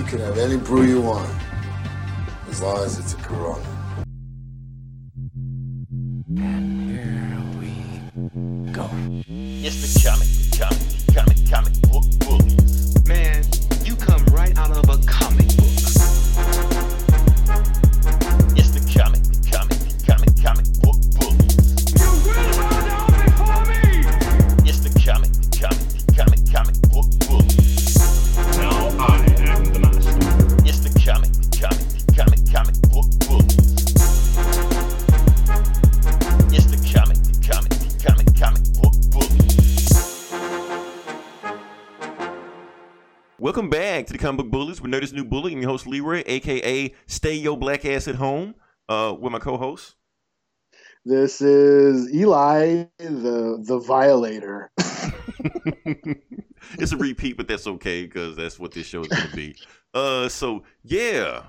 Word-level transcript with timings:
You 0.00 0.06
can 0.06 0.20
have 0.20 0.38
any 0.38 0.56
brew 0.56 0.84
you 0.84 1.02
want, 1.02 1.30
as 2.48 2.62
long 2.62 2.78
as 2.78 2.98
it's 2.98 3.12
a 3.12 3.16
Corona. 3.18 3.62
Here 6.86 7.38
we 7.60 8.72
go. 8.72 8.88
It's 9.28 9.92
the 9.92 10.08
comic, 10.08 10.28
aka 46.50 46.94
Stay 47.06 47.34
Yo 47.34 47.56
Black 47.56 47.84
Ass 47.84 48.08
at 48.08 48.16
Home, 48.16 48.54
uh, 48.88 49.14
with 49.18 49.32
my 49.32 49.38
co-host. 49.38 49.94
This 51.04 51.40
is 51.40 52.12
Eli, 52.14 52.84
the 52.98 53.62
the 53.66 53.78
violator. 53.78 54.70
it's 56.78 56.92
a 56.92 56.96
repeat, 56.96 57.36
but 57.36 57.48
that's 57.48 57.66
okay 57.66 58.04
because 58.04 58.36
that's 58.36 58.58
what 58.58 58.72
this 58.72 58.86
show 58.86 59.00
is 59.00 59.08
going 59.08 59.30
to 59.30 59.36
be. 59.36 59.56
Uh, 59.94 60.28
so 60.28 60.62
yeah, 60.82 61.44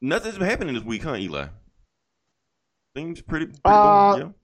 nothing's 0.00 0.38
been 0.38 0.48
happening 0.48 0.74
this 0.74 0.84
week, 0.84 1.02
huh, 1.02 1.16
Eli? 1.16 1.48
Things 2.94 3.20
pretty. 3.22 3.46
pretty 3.46 3.60
Uh, 3.64 4.16
boring, 4.16 4.34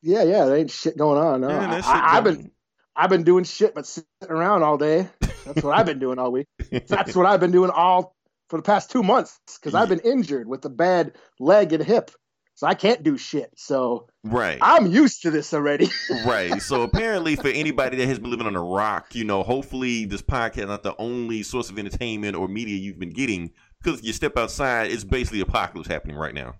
yeah, 0.00 0.22
yeah, 0.22 0.44
there 0.44 0.56
ain't 0.56 0.70
shit 0.70 0.96
going 0.96 1.20
on. 1.20 1.40
No. 1.42 1.48
yeah. 1.48 1.76
Yeah, 1.76 1.82
I, 1.84 2.14
have 2.14 2.24
been 2.24 2.50
I've 2.94 3.10
been 3.10 3.24
doing 3.24 3.44
shit 3.44 3.74
but 3.74 3.86
sitting 3.86 4.06
around 4.28 4.62
all 4.62 4.78
day. 4.78 5.08
That's 5.44 5.62
what 5.62 5.76
I've 5.76 5.86
been 5.86 5.98
doing 5.98 6.18
all 6.18 6.32
week. 6.32 6.46
That's 6.86 7.14
what 7.14 7.26
I've 7.26 7.40
been 7.40 7.52
doing 7.52 7.70
all 7.70 8.14
for 8.48 8.58
the 8.58 8.62
past 8.62 8.90
two 8.90 9.02
months 9.02 9.38
because 9.56 9.74
I've 9.74 9.88
been 9.88 10.00
injured 10.00 10.48
with 10.48 10.64
a 10.64 10.70
bad 10.70 11.12
leg 11.38 11.72
and 11.72 11.82
hip, 11.82 12.10
so 12.54 12.66
I 12.66 12.74
can't 12.74 13.02
do 13.02 13.16
shit. 13.16 13.50
So 13.56 14.08
right. 14.24 14.58
I'm 14.60 14.86
used 14.86 15.22
to 15.22 15.30
this 15.30 15.52
already. 15.54 15.88
right. 16.26 16.60
So 16.60 16.82
apparently, 16.82 17.36
for 17.36 17.48
anybody 17.48 17.96
that 17.98 18.06
has 18.06 18.18
been 18.18 18.30
living 18.30 18.46
on 18.46 18.56
a 18.56 18.62
rock, 18.62 19.14
you 19.14 19.24
know, 19.24 19.42
hopefully 19.42 20.06
this 20.06 20.22
podcast 20.22 20.58
is 20.58 20.66
not 20.66 20.82
the 20.82 20.96
only 20.98 21.42
source 21.42 21.70
of 21.70 21.78
entertainment 21.78 22.36
or 22.36 22.48
media 22.48 22.76
you've 22.76 22.98
been 22.98 23.12
getting. 23.12 23.52
Because 23.82 24.00
if 24.00 24.06
you 24.06 24.12
step 24.12 24.36
outside, 24.36 24.90
it's 24.90 25.04
basically 25.04 25.40
apocalypse 25.40 25.88
happening 25.88 26.16
right 26.16 26.34
now. 26.34 26.54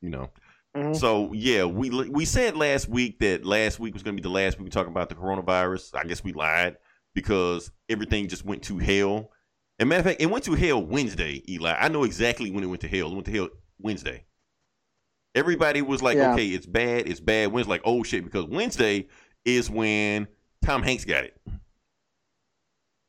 You 0.00 0.10
know. 0.10 0.30
Mhm. 0.76 0.96
So 0.96 1.32
yeah, 1.32 1.64
we 1.64 1.90
we 1.90 2.24
said 2.24 2.56
last 2.56 2.88
week 2.88 3.20
that 3.20 3.44
last 3.44 3.78
week 3.78 3.94
was 3.94 4.02
going 4.02 4.16
to 4.16 4.22
be 4.22 4.26
the 4.26 4.32
last 4.32 4.58
week 4.58 4.64
we 4.64 4.70
talk 4.70 4.86
about 4.86 5.08
the 5.08 5.14
coronavirus. 5.14 5.94
I 5.94 6.04
guess 6.04 6.24
we 6.24 6.32
lied 6.32 6.76
because 7.14 7.70
everything 7.88 8.28
just 8.28 8.44
went 8.44 8.62
to 8.64 8.78
hell. 8.78 9.30
And 9.78 9.88
matter 9.88 10.00
of 10.00 10.06
fact, 10.06 10.20
it 10.20 10.26
went 10.26 10.44
to 10.44 10.54
hell 10.54 10.84
Wednesday, 10.84 11.42
Eli. 11.48 11.74
I 11.78 11.88
know 11.88 12.04
exactly 12.04 12.50
when 12.50 12.62
it 12.62 12.68
went 12.68 12.80
to 12.82 12.88
hell. 12.88 13.08
It 13.10 13.14
went 13.14 13.26
to 13.26 13.32
hell 13.32 13.48
Wednesday. 13.80 14.24
Everybody 15.34 15.82
was 15.82 16.00
like, 16.00 16.16
Yeah. 16.16 16.32
okay, 16.34 16.46
it's 16.46 16.66
bad, 16.66 17.08
it's 17.08 17.20
bad. 17.20 17.50
Wednesday, 17.50 17.70
like, 17.70 17.82
oh 17.84 18.02
shit, 18.04 18.24
because 18.24 18.44
Wednesday 18.44 19.08
is 19.44 19.68
when 19.68 20.28
Tom 20.64 20.82
Hanks 20.82 21.04
got 21.04 21.24
it. 21.24 21.36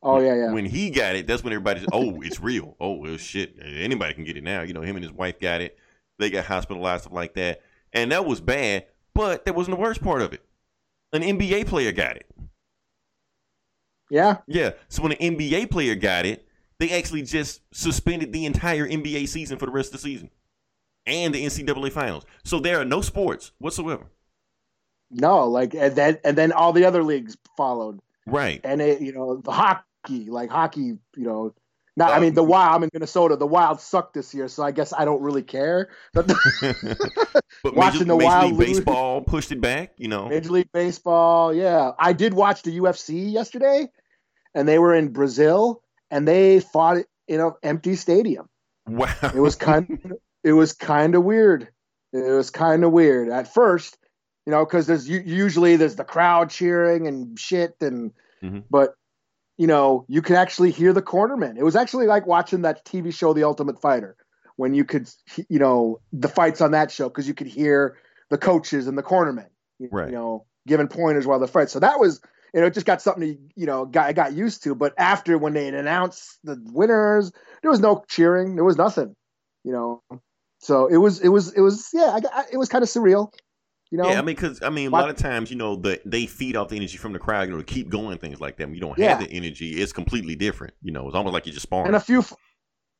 oh 0.01 0.19
yeah, 0.19 0.33
yeah. 0.35 0.51
When 0.51 0.65
he 0.65 0.89
got 0.89 1.15
it, 1.15 1.27
that's 1.27 1.43
when 1.43 1.53
everybody 1.53 1.81
said, 1.81 1.89
oh, 1.93 2.21
it's 2.21 2.39
real. 2.39 2.75
Oh, 2.79 2.93
well, 2.93 3.17
shit. 3.17 3.55
Anybody 3.61 4.13
can 4.15 4.23
get 4.23 4.37
it 4.37 4.43
now. 4.43 4.63
You 4.63 4.73
know, 4.73 4.81
him 4.81 4.95
and 4.95 5.03
his 5.05 5.13
wife 5.13 5.39
got 5.39 5.61
it. 5.61 5.77
They 6.17 6.29
got 6.31 6.45
hospitalized, 6.45 7.03
stuff 7.03 7.13
like 7.13 7.35
that. 7.35 7.61
And 7.93 8.11
that 8.11 8.25
was 8.25 8.41
bad, 8.41 8.85
but 9.13 9.45
that 9.45 9.53
wasn't 9.53 9.77
the 9.77 9.81
worst 9.81 10.01
part 10.01 10.21
of 10.21 10.33
it. 10.33 10.41
An 11.13 11.21
NBA 11.21 11.67
player 11.67 11.91
got 11.91 12.17
it. 12.17 12.25
yeah, 14.09 14.37
Yeah. 14.47 14.71
So 14.89 15.03
when 15.03 15.11
an 15.13 15.35
NBA 15.37 15.69
player 15.69 15.95
got 15.95 16.25
it, 16.25 16.44
they 16.79 16.91
actually 16.91 17.21
just 17.23 17.61
suspended 17.73 18.31
the 18.33 18.45
entire 18.45 18.87
NBA 18.87 19.27
season 19.27 19.57
for 19.57 19.65
the 19.65 19.71
rest 19.71 19.93
of 19.93 20.01
the 20.01 20.07
season 20.09 20.29
and 21.05 21.33
the 21.33 21.43
NCAA 21.45 21.91
finals. 21.91 22.25
So 22.43 22.59
there 22.59 22.79
are 22.79 22.85
no 22.85 23.01
sports 23.01 23.51
whatsoever. 23.59 24.05
no, 25.11 25.47
like 25.47 25.73
and 25.73 25.95
then 25.95 26.17
and 26.23 26.37
then 26.37 26.51
all 26.51 26.73
the 26.73 26.85
other 26.85 27.03
leagues 27.03 27.37
followed. 27.57 27.99
Right. 28.27 28.59
and 28.63 28.81
it, 28.81 29.01
you 29.01 29.13
know 29.13 29.37
the 29.37 29.51
hockey, 29.51 30.29
like 30.29 30.49
hockey, 30.49 30.81
you 31.15 31.23
know. 31.23 31.53
Not, 31.97 32.09
I 32.11 32.15
Um, 32.17 32.23
mean, 32.23 32.33
the 32.33 32.43
Wild. 32.43 32.75
I'm 32.75 32.83
in 32.83 32.89
Minnesota. 32.91 33.37
The 33.37 33.47
Wild 33.47 33.79
suck 33.79 34.11
this 34.11 34.33
year, 34.33 34.49
so 34.49 34.63
I 34.63 34.71
guess 34.71 34.91
I 34.91 35.05
don't 35.05 35.21
really 35.21 35.43
care. 35.43 35.87
But 36.13 36.27
but 37.63 37.73
Watching 37.75 37.99
Major, 38.01 38.05
the 38.05 38.17
Major 38.17 38.25
Wild 38.25 38.51
League 38.51 38.59
lose- 38.67 38.77
Baseball 38.79 39.21
pushed 39.21 39.51
it 39.53 39.61
back, 39.61 39.93
you 39.97 40.09
know. 40.09 40.27
Major 40.27 40.49
League 40.49 40.71
Baseball, 40.73 41.53
yeah, 41.53 41.91
I 41.97 42.11
did 42.11 42.33
watch 42.33 42.63
the 42.63 42.77
UFC 42.79 43.31
yesterday, 43.31 43.87
and 44.53 44.67
they 44.67 44.77
were 44.77 44.93
in 44.93 45.13
Brazil, 45.13 45.81
and 46.11 46.27
they 46.27 46.59
fought 46.59 46.97
in 47.27 47.39
an 47.41 47.51
empty 47.63 47.95
stadium. 47.95 48.47
Wow. 48.87 49.13
It 49.23 49.39
was 49.39 49.55
kind, 49.55 49.99
of, 50.03 50.11
it 50.43 50.53
was 50.53 50.73
kind 50.73 51.15
of 51.15 51.23
weird. 51.23 51.69
It 52.13 52.31
was 52.31 52.49
kind 52.51 52.83
of 52.83 52.91
weird 52.91 53.29
at 53.29 53.53
first, 53.53 53.97
you 54.45 54.51
know, 54.51 54.63
because 54.63 54.87
there's 54.87 55.09
usually 55.09 55.75
there's 55.75 55.95
the 55.95 56.03
crowd 56.03 56.49
cheering 56.49 57.07
and 57.07 57.37
shit, 57.39 57.75
and 57.81 58.11
Mhm. 58.43 58.63
but 58.69 58.93
you 59.57 59.67
know 59.67 60.05
you 60.07 60.21
could 60.21 60.35
actually 60.35 60.69
hear 60.71 60.93
the 60.93 61.01
cornermen. 61.01 61.57
It 61.57 61.63
was 61.63 61.75
actually 61.75 62.05
like 62.07 62.27
watching 62.27 62.61
that 62.61 62.85
TV 62.85 63.11
show, 63.13 63.33
The 63.33 63.43
Ultimate 63.43 63.81
Fighter, 63.81 64.15
when 64.55 64.73
you 64.73 64.85
could, 64.85 65.09
you 65.49 65.59
know, 65.59 65.99
the 66.13 66.27
fights 66.29 66.61
on 66.61 66.71
that 66.71 66.91
show 66.91 67.09
because 67.09 67.27
you 67.27 67.33
could 67.33 67.47
hear 67.47 67.97
the 68.29 68.37
coaches 68.37 68.87
and 68.87 68.97
the 68.97 69.03
cornermen, 69.03 69.47
you, 69.79 69.89
Right. 69.91 70.09
you 70.09 70.15
know, 70.15 70.45
giving 70.67 70.87
pointers 70.87 71.25
while 71.25 71.39
they 71.39 71.47
fight. 71.47 71.69
So 71.69 71.79
that 71.79 71.99
was. 71.99 72.21
You 72.55 72.61
know, 72.61 72.67
it 72.67 72.73
just 72.73 72.85
got 72.85 73.01
something 73.01 73.21
to, 73.21 73.37
you 73.57 73.65
know, 73.65 73.83
got, 73.85 74.05
I 74.07 74.13
got 74.13 74.31
used 74.33 74.63
to. 74.63 74.73
But 74.75 74.93
after 74.97 75.37
when 75.37 75.53
they 75.53 75.67
announced 75.67 76.39
the 76.45 76.57
winners, 76.71 77.33
there 77.61 77.69
was 77.69 77.81
no 77.81 78.03
cheering. 78.07 78.55
There 78.55 78.63
was 78.63 78.77
nothing, 78.77 79.13
you 79.65 79.73
know. 79.73 80.01
So 80.59 80.87
it 80.87 80.95
was, 80.95 81.19
it 81.19 81.27
was, 81.27 81.51
it 81.51 81.59
was, 81.59 81.89
yeah, 81.93 82.11
I, 82.13 82.21
got- 82.21 82.45
it 82.53 82.57
was 82.57 82.69
kind 82.69 82.81
of 82.81 82.89
surreal, 82.89 83.33
you 83.91 83.97
know. 83.97 84.09
Yeah, 84.09 84.19
I 84.19 84.21
mean, 84.21 84.35
because 84.35 84.63
I 84.63 84.69
mean, 84.69 84.87
a 84.87 84.91
lot 84.91 85.09
of 85.09 85.17
times, 85.17 85.51
you 85.51 85.57
know, 85.57 85.75
the, 85.75 85.99
they 86.05 86.25
feed 86.27 86.55
off 86.55 86.69
the 86.69 86.77
energy 86.77 86.97
from 86.97 87.11
the 87.11 87.19
crowd, 87.19 87.49
you 87.49 87.51
know, 87.51 87.57
to 87.61 87.63
keep 87.65 87.89
going, 87.89 88.17
things 88.19 88.39
like 88.39 88.55
that. 88.55 88.67
When 88.67 88.73
you 88.75 88.79
don't 88.81 88.97
Yeah. 88.97 89.09
have 89.09 89.19
the 89.19 89.29
energy, 89.29 89.71
it's 89.81 89.91
completely 89.91 90.35
different. 90.35 90.73
You 90.81 90.93
know, 90.93 91.05
it's 91.07 91.15
almost 91.15 91.33
like 91.33 91.45
you're 91.45 91.53
just 91.53 91.63
sparring. 91.63 91.87
and 91.87 91.95
a 91.97 91.99
few, 91.99 92.23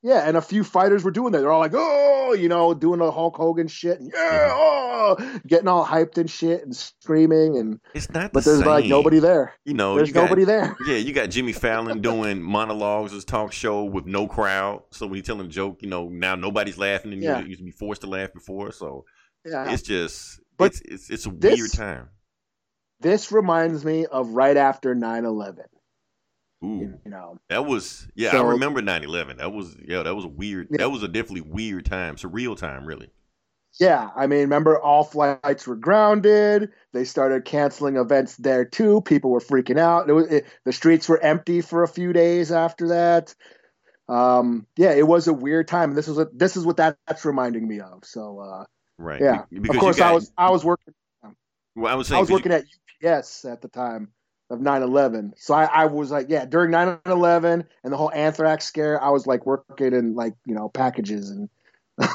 yeah, 0.02 0.26
and 0.28 0.36
a 0.36 0.40
few 0.42 0.62
fighters 0.64 1.02
were 1.04 1.10
doing 1.10 1.32
that. 1.32 1.40
They're 1.40 1.50
all 1.52 1.60
like, 1.60 1.72
oh, 1.74 2.32
you 2.32 2.48
know, 2.48 2.74
doing 2.74 3.00
the 3.00 3.10
Hulk 3.10 3.36
Hogan 3.36 3.68
shit, 3.68 3.98
and 4.00 4.10
yeah, 4.14 4.48
mm-hmm. 4.50 4.54
oh, 4.56 5.40
getting 5.46 5.68
all 5.68 5.84
hyped 5.84 6.18
and 6.18 6.30
shit 6.30 6.62
and 6.62 6.74
screaming, 6.76 7.56
and 7.58 7.80
it's 7.94 8.10
not, 8.10 8.32
but 8.32 8.44
the 8.44 8.50
there's 8.52 8.64
like 8.66 8.84
nobody 8.86 9.18
there. 9.18 9.54
You 9.64 9.74
know, 9.74 9.96
There's 9.96 10.08
you 10.08 10.14
got, 10.14 10.24
nobody 10.24 10.44
there. 10.44 10.76
Yeah, 10.86 10.96
you 10.96 11.12
got 11.12 11.30
Jimmy 11.30 11.52
Fallon 11.52 12.00
doing 12.00 12.40
monologues, 12.42 13.12
his 13.12 13.24
talk 13.24 13.52
show 13.52 13.84
with 13.84 14.06
no 14.06 14.26
crowd. 14.28 14.82
So 14.90 15.06
when 15.06 15.16
he's 15.16 15.24
telling 15.26 15.46
a 15.46 15.48
joke, 15.50 15.78
you 15.82 15.88
know, 15.88 16.08
now 16.08 16.34
nobody's 16.36 16.78
laughing, 16.78 17.12
and 17.12 17.22
Yeah. 17.22 17.40
you 17.40 17.46
used 17.46 17.60
to 17.60 17.64
be 17.64 17.70
forced 17.72 18.02
to 18.02 18.06
laugh 18.06 18.32
before. 18.32 18.72
So 18.72 19.04
Yeah, 19.44 19.72
it's 19.72 19.82
just, 19.82 20.40
But 20.56 20.72
it's 20.72 20.80
it's 20.82 21.10
it's 21.10 21.26
a 21.26 21.30
this- 21.30 21.58
weird 21.58 21.72
time. 21.72 22.08
this 23.00 23.30
reminds 23.32 23.84
me 23.84 24.06
of 24.06 24.30
right 24.30 24.56
after 24.56 24.94
9-11, 24.94 25.58
Ooh, 26.64 26.98
You 27.04 27.10
know, 27.10 27.38
that 27.50 27.66
was 27.66 28.08
yeah. 28.14 28.30
So- 28.32 28.46
I 28.46 28.50
remember 28.52 28.80
9-11. 28.80 29.36
That 29.38 29.52
was 29.52 29.76
yeah. 29.86 30.02
That 30.02 30.14
was 30.14 30.24
a 30.24 30.28
weird. 30.28 30.68
Yeah. 30.70 30.78
That 30.78 30.90
was 30.90 31.02
a 31.02 31.08
definitely 31.08 31.42
weird 31.42 31.84
time. 31.84 32.16
Surreal 32.16 32.56
time, 32.56 32.86
really. 32.86 33.10
Yeah, 33.78 34.08
I 34.16 34.26
mean, 34.26 34.40
remember 34.40 34.80
all 34.80 35.04
flights 35.04 35.66
were 35.66 35.76
grounded. 35.76 36.70
They 36.94 37.04
started 37.04 37.44
canceling 37.44 37.96
events 37.96 38.34
there 38.38 38.64
too. 38.64 39.02
People 39.02 39.30
were 39.30 39.40
freaking 39.40 39.78
out. 39.78 40.08
It 40.08 40.14
was 40.14 40.26
it, 40.28 40.46
the 40.64 40.72
streets 40.72 41.06
were 41.10 41.20
empty 41.22 41.60
for 41.60 41.82
a 41.82 41.88
few 41.88 42.14
days 42.14 42.50
after 42.50 42.88
that. 42.88 43.34
Um, 44.08 44.66
yeah, 44.76 44.92
it 44.92 45.06
was 45.06 45.26
a 45.28 45.32
weird 45.34 45.68
time. 45.68 45.94
This 45.94 46.08
is 46.08 46.16
what 46.16 46.38
this 46.38 46.56
is 46.56 46.64
what 46.64 46.78
that, 46.78 46.96
that's 47.06 47.24
reminding 47.26 47.68
me 47.68 47.80
of. 47.80 48.04
So 48.04 48.38
uh, 48.40 48.64
Right. 48.98 49.20
yeah, 49.20 49.42
Be- 49.50 49.56
of 49.58 49.62
because 49.64 49.74
you 49.74 49.80
course 49.80 50.00
I 50.00 50.12
was 50.12 50.32
I 50.38 50.50
was 50.50 50.64
working 50.64 50.94
Well, 51.74 51.92
I 51.92 51.96
was 51.96 52.10
I 52.10 52.14
saying 52.14 52.20
was 52.20 52.28
'cause 52.30 52.30
you- 52.30 52.50
working 52.50 52.52
at 52.52 52.64
UPS 53.20 53.44
at 53.44 53.60
the 53.60 53.68
time 53.68 54.08
of 54.50 54.60
9/11. 54.60 55.32
So 55.36 55.54
I, 55.54 55.64
I 55.64 55.84
was 55.86 56.10
like, 56.10 56.26
yeah, 56.28 56.44
during 56.44 56.70
9/11 56.70 57.66
and 57.84 57.92
the 57.92 57.96
whole 57.96 58.12
anthrax 58.12 58.64
scare, 58.64 59.02
I 59.02 59.10
was 59.10 59.26
like 59.26 59.46
working 59.46 59.92
in 59.92 60.14
like 60.14 60.34
you 60.44 60.54
know 60.54 60.68
packages 60.68 61.30
and 61.30 61.48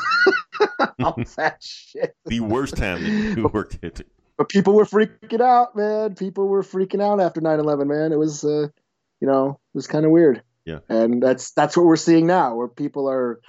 all 1.03 1.17
that 1.35 1.57
shit. 1.61 2.15
the 2.25 2.39
worst 2.39 2.77
time 2.77 3.03
you 3.03 3.49
worked 3.51 3.79
at. 3.83 4.01
but 4.37 4.49
people 4.49 4.73
were 4.73 4.85
freaking 4.85 5.41
out, 5.41 5.75
man. 5.75 6.15
People 6.15 6.47
were 6.47 6.63
freaking 6.63 7.01
out 7.01 7.19
after 7.19 7.41
9/11, 7.41 7.87
man. 7.87 8.11
It 8.11 8.19
was, 8.19 8.43
uh, 8.43 8.67
you 9.19 9.27
know, 9.27 9.59
it 9.73 9.77
was 9.77 9.87
kind 9.87 10.05
of 10.05 10.11
weird. 10.11 10.43
Yeah. 10.65 10.79
And 10.89 11.21
that's 11.21 11.51
that's 11.51 11.75
what 11.75 11.85
we're 11.85 11.95
seeing 11.95 12.27
now, 12.27 12.55
where 12.55 12.67
people 12.67 13.09
are, 13.09 13.41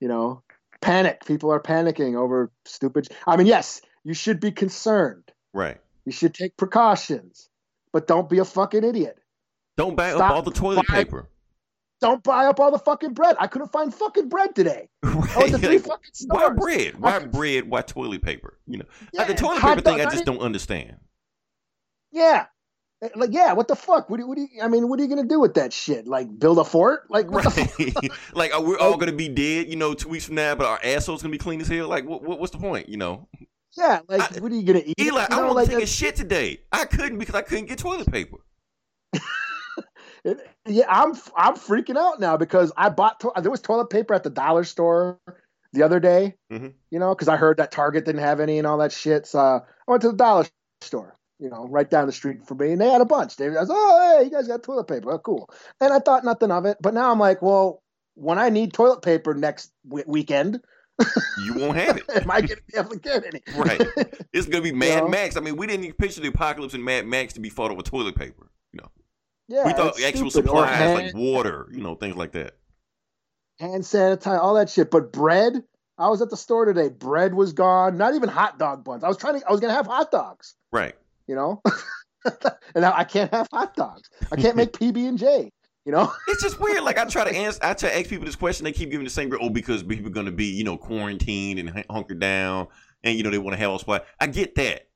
you 0.00 0.08
know, 0.08 0.42
panic. 0.80 1.24
People 1.26 1.52
are 1.52 1.60
panicking 1.60 2.16
over 2.16 2.50
stupid. 2.64 3.08
I 3.26 3.36
mean, 3.36 3.46
yes, 3.46 3.82
you 4.04 4.14
should 4.14 4.40
be 4.40 4.50
concerned. 4.50 5.30
Right. 5.52 5.78
You 6.06 6.12
should 6.12 6.34
take 6.34 6.56
precautions, 6.56 7.49
but 7.92 8.06
don't 8.06 8.28
be 8.28 8.38
a 8.38 8.44
fucking 8.44 8.84
idiot. 8.84 9.18
Don't 9.76 9.96
buy 9.96 10.10
Stop 10.10 10.22
up 10.30 10.36
all 10.36 10.42
the 10.42 10.50
toilet 10.50 10.86
buying- 10.88 11.04
paper. 11.06 11.28
don't 12.00 12.22
buy 12.22 12.46
up 12.46 12.60
all 12.60 12.70
the 12.70 12.78
fucking 12.78 13.14
bread. 13.14 13.36
I 13.38 13.46
couldn't 13.46 13.72
find 13.72 13.94
fucking 13.94 14.28
bread 14.28 14.54
today. 14.54 14.88
I 15.02 15.08
went 15.36 15.52
to 15.52 15.58
three 15.58 15.78
fucking 15.78 16.10
why 16.28 16.48
bread? 16.50 16.98
Why 16.98 17.18
bread? 17.20 17.68
Why 17.70 17.82
toilet 17.82 18.22
paper? 18.22 18.58
You 18.66 18.78
know, 18.78 18.84
like 19.14 19.28
the 19.28 19.34
toilet 19.34 19.60
paper 19.60 19.80
thing, 19.80 20.00
I 20.00 20.04
just 20.04 20.16
not 20.16 20.26
don't 20.26 20.40
understand. 20.40 20.96
Yeah. 22.12 22.46
Eh, 23.02 23.08
Like, 23.14 23.30
yeah, 23.32 23.52
what 23.54 23.68
the 23.68 23.76
fuck? 23.76 24.10
What 24.10 24.18
do, 24.20 24.26
what 24.26 24.36
do 24.36 24.42
you, 24.42 24.62
I 24.62 24.68
mean, 24.68 24.88
what 24.88 24.98
are 24.98 25.02
you 25.02 25.08
going 25.08 25.22
to 25.22 25.28
do 25.28 25.40
with 25.40 25.54
that 25.54 25.72
shit? 25.72 26.06
Like, 26.06 26.38
build 26.38 26.58
a 26.58 26.64
fort? 26.64 27.10
Like, 27.10 27.30
what? 27.30 27.44
Right? 27.56 28.08
like, 28.34 28.52
are 28.54 28.60
we 28.60 28.76
all 28.76 28.96
gonna 28.98 29.12
be 29.12 29.28
dead? 29.28 29.68
You 29.68 29.76
know, 29.76 29.94
two 29.94 30.08
weeks 30.10 30.24
from 30.26 30.34
now, 30.34 30.54
but 30.54 30.66
our 30.66 30.80
assholes 30.84 31.22
gonna 31.22 31.32
be 31.32 31.38
clean 31.38 31.60
as 31.60 31.68
hell. 31.68 31.88
Like, 31.88 32.04
what, 32.04 32.22
what 32.22 32.38
what's 32.40 32.52
the 32.52 32.58
point? 32.58 32.88
You 32.88 32.98
know, 32.98 33.28
Yeah, 33.76 34.00
like, 34.08 34.36
I- 34.36 34.40
what 34.40 34.50
are 34.52 34.54
you 34.54 34.72
to 34.72 34.88
eat? 34.88 34.94
Eli, 35.00 35.20
You 35.20 35.26
I 35.30 35.36
know, 35.36 35.42
want 35.44 35.56
like, 35.56 35.68
to 35.68 35.74
take 35.76 35.84
a 35.84 35.86
shit 35.86 36.16
today. 36.16 36.60
I 36.72 36.84
couldn't 36.84 37.18
because 37.18 37.34
I 37.34 37.42
couldn't 37.42 37.66
get 37.66 37.78
toilet 37.78 38.10
paper. 38.10 38.38
yeah, 40.66 40.84
I'm 40.88 41.12
I'm 41.36 41.54
freaking 41.54 41.96
out 41.96 42.20
now 42.20 42.36
because 42.36 42.72
I 42.76 42.90
bought 42.90 43.20
to- 43.20 43.32
there 43.40 43.50
was 43.50 43.60
toilet 43.60 43.88
paper 43.90 44.12
at 44.14 44.22
the 44.22 44.30
dollar 44.30 44.64
store 44.64 45.18
the 45.72 45.82
other 45.82 46.00
day. 46.00 46.34
Mhm. 46.52 46.74
You 46.90 46.98
know, 46.98 47.14
because 47.14 47.28
I 47.28 47.36
heard 47.36 47.56
that 47.58 47.70
Target 47.70 48.04
didn't 48.04 48.20
have 48.22 48.40
any 48.40 48.58
and 48.58 48.66
all 48.66 48.78
that 48.78 48.92
shit. 48.92 49.26
So 49.26 49.38
uh, 49.38 49.60
I 49.88 49.90
went 49.90 50.02
to 50.02 50.08
the 50.10 50.16
dollar 50.16 50.46
store. 50.82 51.16
You 51.38 51.48
know, 51.48 51.66
right 51.70 51.88
down 51.88 52.04
the 52.06 52.12
street 52.12 52.46
from 52.46 52.58
me, 52.58 52.72
and 52.72 52.80
they 52.80 52.90
had 52.90 53.00
a 53.00 53.06
bunch. 53.06 53.36
They 53.36 53.46
I 53.46 53.60
was, 53.60 53.70
oh, 53.72 54.18
hey, 54.18 54.24
you 54.24 54.30
guys 54.30 54.46
got 54.46 54.62
toilet 54.62 54.88
paper? 54.88 55.10
Oh, 55.10 55.18
cool. 55.18 55.48
And 55.80 55.90
I 55.90 55.98
thought 55.98 56.22
nothing 56.22 56.50
of 56.50 56.66
it, 56.66 56.76
but 56.82 56.92
now 56.92 57.10
I'm 57.10 57.18
like, 57.18 57.40
well, 57.40 57.80
when 58.14 58.38
I 58.38 58.50
need 58.50 58.74
toilet 58.74 59.00
paper 59.00 59.32
next 59.32 59.72
w- 59.88 60.04
weekend, 60.06 60.60
You 61.44 61.54
won't 61.54 61.76
have 61.76 61.96
it. 61.96 62.04
am 62.10 62.30
I 62.30 62.40
to 62.42 62.56
be 62.66 62.78
able 62.78 62.90
to 62.90 62.98
get 62.98 63.24
any? 63.24 63.40
Right. 63.56 63.80
It's 64.32 64.46
gonna 64.46 64.62
be 64.62 64.72
Mad 64.72 65.04
know? 65.04 65.08
Max. 65.08 65.36
I 65.36 65.40
mean, 65.40 65.56
we 65.56 65.66
didn't 65.66 65.84
even 65.84 65.96
picture 65.96 66.20
the 66.20 66.28
apocalypse 66.28 66.74
in 66.74 66.84
Mad 66.84 67.06
Max 67.06 67.32
to 67.34 67.40
be 67.40 67.48
fought 67.48 67.72
over 67.72 67.82
toilet 67.82 68.14
paper. 68.14 68.50
You 68.72 68.80
know, 68.82 68.90
yeah, 69.48 69.66
we 69.66 69.72
thought 69.72 70.00
actual 70.00 70.30
stupid. 70.30 70.48
Supplies 70.48 70.76
hand, 70.76 70.94
like 70.94 71.14
water, 71.14 71.68
you 71.72 71.80
know, 71.80 71.96
things 71.96 72.14
like 72.14 72.32
that. 72.32 72.54
hand 73.58 73.82
sanitizer, 73.82 74.40
all 74.40 74.54
that 74.54 74.70
shit. 74.70 74.90
But 74.90 75.12
bread, 75.12 75.64
I 75.98 76.08
was 76.08 76.22
at 76.22 76.30
the 76.30 76.36
store 76.36 76.64
today. 76.64 76.88
Bread 76.88 77.34
was 77.34 77.52
gone. 77.52 77.96
Not 77.98 78.14
even 78.14 78.28
hot 78.28 78.58
dog 78.58 78.84
buns. 78.84 79.02
I 79.02 79.08
was 79.08 79.16
trying 79.16 79.40
to. 79.40 79.48
I 79.48 79.50
was 79.50 79.60
going 79.60 79.70
to 79.70 79.76
have 79.76 79.86
hot 79.86 80.10
dogs. 80.12 80.54
Right. 80.70 80.94
You 81.26 81.34
know, 81.34 81.62
and 82.24 82.82
now 82.82 82.92
I 82.94 83.04
can't 83.04 83.32
have 83.34 83.48
hot 83.52 83.74
dogs. 83.74 84.08
I 84.30 84.36
can't 84.36 84.56
make 84.56 84.72
PB 84.78 85.08
and 85.08 85.18
J. 85.18 85.50
You 85.90 85.96
know, 85.96 86.12
It's 86.28 86.40
just 86.40 86.60
weird. 86.60 86.84
Like 86.84 86.98
I 86.98 87.04
try 87.04 87.24
to 87.24 87.34
answer, 87.36 87.58
I 87.64 87.74
try 87.74 87.88
to 87.88 87.98
ask 87.98 88.08
people 88.08 88.24
this 88.24 88.36
question. 88.36 88.62
They 88.62 88.70
keep 88.70 88.92
giving 88.92 89.02
the 89.02 89.10
same. 89.10 89.32
Oh, 89.40 89.50
because 89.50 89.82
people 89.82 90.06
are 90.06 90.10
gonna 90.10 90.30
be, 90.30 90.44
you 90.44 90.62
know, 90.62 90.76
quarantined 90.78 91.58
and 91.58 91.68
hun- 91.68 91.84
hunkered 91.90 92.20
down, 92.20 92.68
and 93.02 93.16
you 93.16 93.24
know 93.24 93.30
they 93.30 93.38
want 93.38 93.54
to 93.54 93.58
have 93.58 93.72
a 93.72 93.78
supply. 93.80 94.00
I 94.20 94.28
get 94.28 94.54
that, 94.54 94.86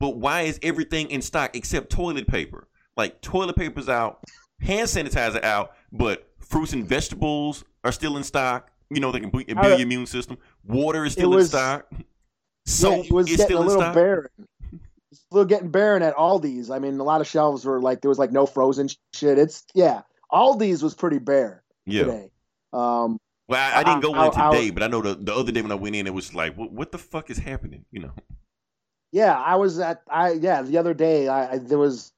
but 0.00 0.16
why 0.16 0.40
is 0.42 0.58
everything 0.64 1.08
in 1.12 1.22
stock 1.22 1.54
except 1.54 1.90
toilet 1.90 2.26
paper? 2.26 2.66
Like 2.96 3.20
toilet 3.20 3.54
paper's 3.54 3.88
out, 3.88 4.24
hand 4.60 4.88
sanitizer 4.88 5.40
out, 5.44 5.70
but 5.92 6.28
fruits 6.40 6.72
and 6.72 6.84
vegetables 6.84 7.64
are 7.84 7.92
still 7.92 8.16
in 8.16 8.24
stock. 8.24 8.72
You 8.90 8.98
know 8.98 9.12
they 9.12 9.20
can 9.20 9.30
build 9.30 9.46
your 9.48 9.78
immune 9.78 10.06
system. 10.06 10.36
Water 10.66 11.04
is 11.04 11.12
still 11.12 11.30
in 11.30 11.36
was- 11.36 11.50
stock. 11.50 11.86
yeah, 11.92 11.98
Soap 12.66 13.04
it 13.06 13.12
was 13.12 13.30
is 13.30 13.40
still 13.40 13.58
a 13.58 13.60
in 13.60 13.66
little 13.68 13.82
stock. 13.82 13.94
barren. 13.94 14.26
It's 15.12 15.24
little 15.30 15.46
getting 15.46 15.70
barren 15.70 16.02
at 16.02 16.16
Aldi's. 16.16 16.70
I 16.70 16.80
mean, 16.80 16.98
a 16.98 17.04
lot 17.04 17.20
of 17.20 17.28
shelves 17.28 17.64
were 17.64 17.80
like 17.80 18.00
there 18.00 18.08
was 18.08 18.18
like 18.18 18.32
no 18.32 18.46
frozen 18.46 18.88
shit. 19.14 19.38
It's 19.38 19.62
yeah, 19.74 20.02
Aldi's 20.32 20.82
was 20.82 20.94
pretty 20.94 21.18
bare 21.18 21.62
Yeah. 21.86 22.04
today. 22.04 22.30
Um, 22.72 23.18
Well, 23.48 23.60
I, 23.60 23.80
I 23.80 23.84
didn't 23.84 24.00
go 24.02 24.14
I- 24.14 24.26
in 24.26 24.32
I- 24.34 24.50
today, 24.50 24.70
but 24.70 24.82
I 24.82 24.86
know 24.88 25.02
the, 25.02 25.14
the 25.14 25.34
other 25.34 25.52
day 25.52 25.62
when 25.62 25.72
I 25.72 25.76
went 25.76 25.96
in, 25.96 26.06
it 26.06 26.14
was 26.14 26.34
like, 26.34 26.56
what, 26.56 26.72
what 26.72 26.92
the 26.92 26.98
fuck 26.98 27.30
is 27.30 27.38
happening? 27.38 27.84
You 27.90 28.00
know. 28.00 28.12
Yeah, 29.12 29.36
I 29.36 29.56
was 29.56 29.78
at 29.80 30.02
I 30.08 30.32
yeah 30.32 30.62
the 30.62 30.78
other 30.78 30.94
day 30.94 31.26
I, 31.26 31.54
I 31.54 31.58
there 31.58 31.78
was 31.78 32.12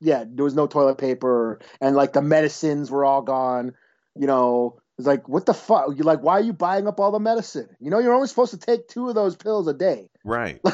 yeah 0.00 0.22
there 0.24 0.44
was 0.44 0.54
no 0.54 0.68
toilet 0.68 0.96
paper 0.98 1.58
and 1.80 1.96
like 1.96 2.12
the 2.12 2.22
medicines 2.22 2.90
were 2.92 3.04
all 3.04 3.22
gone. 3.22 3.74
You 4.14 4.28
know, 4.28 4.78
it's 4.98 5.06
like 5.06 5.28
what 5.28 5.46
the 5.46 5.54
fuck? 5.54 5.88
You're 5.96 6.04
like, 6.04 6.22
why 6.22 6.34
are 6.34 6.40
you 6.40 6.52
buying 6.52 6.86
up 6.86 7.00
all 7.00 7.10
the 7.10 7.18
medicine? 7.18 7.68
You 7.80 7.90
know, 7.90 7.98
you're 7.98 8.14
only 8.14 8.28
supposed 8.28 8.52
to 8.52 8.58
take 8.58 8.86
two 8.86 9.08
of 9.08 9.16
those 9.16 9.34
pills 9.34 9.66
a 9.66 9.74
day. 9.74 10.08
Right. 10.28 10.60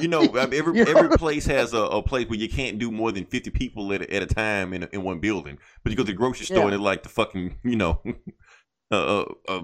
You 0.00 0.08
know, 0.08 0.22
I 0.22 0.46
mean, 0.46 0.54
every 0.54 0.80
every 0.80 1.10
place 1.10 1.46
has 1.46 1.72
a, 1.72 1.78
a 1.78 2.02
place 2.02 2.28
where 2.28 2.38
you 2.38 2.48
can't 2.48 2.80
do 2.80 2.90
more 2.90 3.12
than 3.12 3.26
fifty 3.26 3.50
people 3.50 3.92
at 3.92 4.02
a, 4.02 4.12
at 4.12 4.22
a 4.24 4.26
time 4.26 4.72
in 4.72 4.82
a, 4.82 4.88
in 4.92 5.04
one 5.04 5.20
building. 5.20 5.56
But 5.84 5.92
you 5.92 5.96
go 5.96 6.02
to 6.02 6.10
the 6.10 6.16
grocery 6.16 6.46
store 6.46 6.58
Yeah. 6.58 6.64
and 6.64 6.74
it's 6.74 6.82
like 6.82 7.04
the 7.04 7.08
fucking 7.10 7.58
you 7.62 7.76
know, 7.76 8.02
a, 8.90 8.96
uh, 8.96 9.24
uh, 9.46 9.60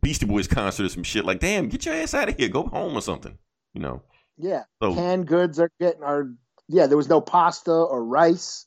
Beastie 0.00 0.26
Boys 0.26 0.46
concert 0.46 0.84
or 0.84 0.88
some 0.88 1.02
shit. 1.02 1.24
Like, 1.24 1.40
damn, 1.40 1.68
get 1.68 1.84
your 1.84 1.94
ass 1.96 2.14
out 2.14 2.28
of 2.28 2.36
here, 2.36 2.48
go 2.48 2.62
home 2.64 2.94
or 2.96 3.00
something. 3.00 3.36
You 3.74 3.80
know. 3.80 4.02
Yeah, 4.38 4.64
So 4.80 4.94
canned 4.94 5.26
goods 5.26 5.58
are 5.58 5.72
getting 5.80 6.04
are 6.04 6.28
yeah. 6.68 6.86
There 6.86 6.96
was 6.98 7.08
no 7.08 7.20
pasta 7.20 7.72
or 7.72 8.04
rice. 8.04 8.66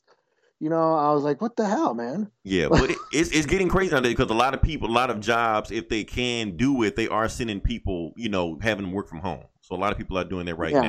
You 0.60 0.68
know, 0.68 0.94
I 0.94 1.12
was 1.12 1.22
like, 1.22 1.40
what 1.40 1.56
the 1.56 1.66
hell, 1.66 1.94
man? 1.94 2.30
yeah, 2.44 2.68
but 2.68 2.90
it, 2.90 2.98
it's 3.12 3.30
it's 3.30 3.46
getting 3.46 3.68
crazy 3.68 3.92
nowadays 3.92 4.14
because 4.14 4.30
a 4.30 4.34
lot 4.34 4.52
of 4.52 4.60
people, 4.60 4.90
a 4.90 4.92
lot 4.92 5.08
of 5.08 5.20
jobs, 5.20 5.70
if 5.70 5.88
they 5.88 6.04
can 6.04 6.58
do 6.58 6.82
it, 6.82 6.94
they 6.96 7.08
are 7.08 7.28
sending 7.28 7.60
people, 7.60 8.12
you 8.16 8.28
know, 8.28 8.58
having 8.60 8.84
them 8.84 8.92
work 8.92 9.08
from 9.08 9.20
home. 9.20 9.44
So 9.66 9.74
a 9.74 9.78
lot 9.78 9.90
of 9.90 9.98
people 9.98 10.16
are 10.16 10.24
doing 10.24 10.46
that 10.46 10.54
right 10.54 10.72
Yeah. 10.72 10.80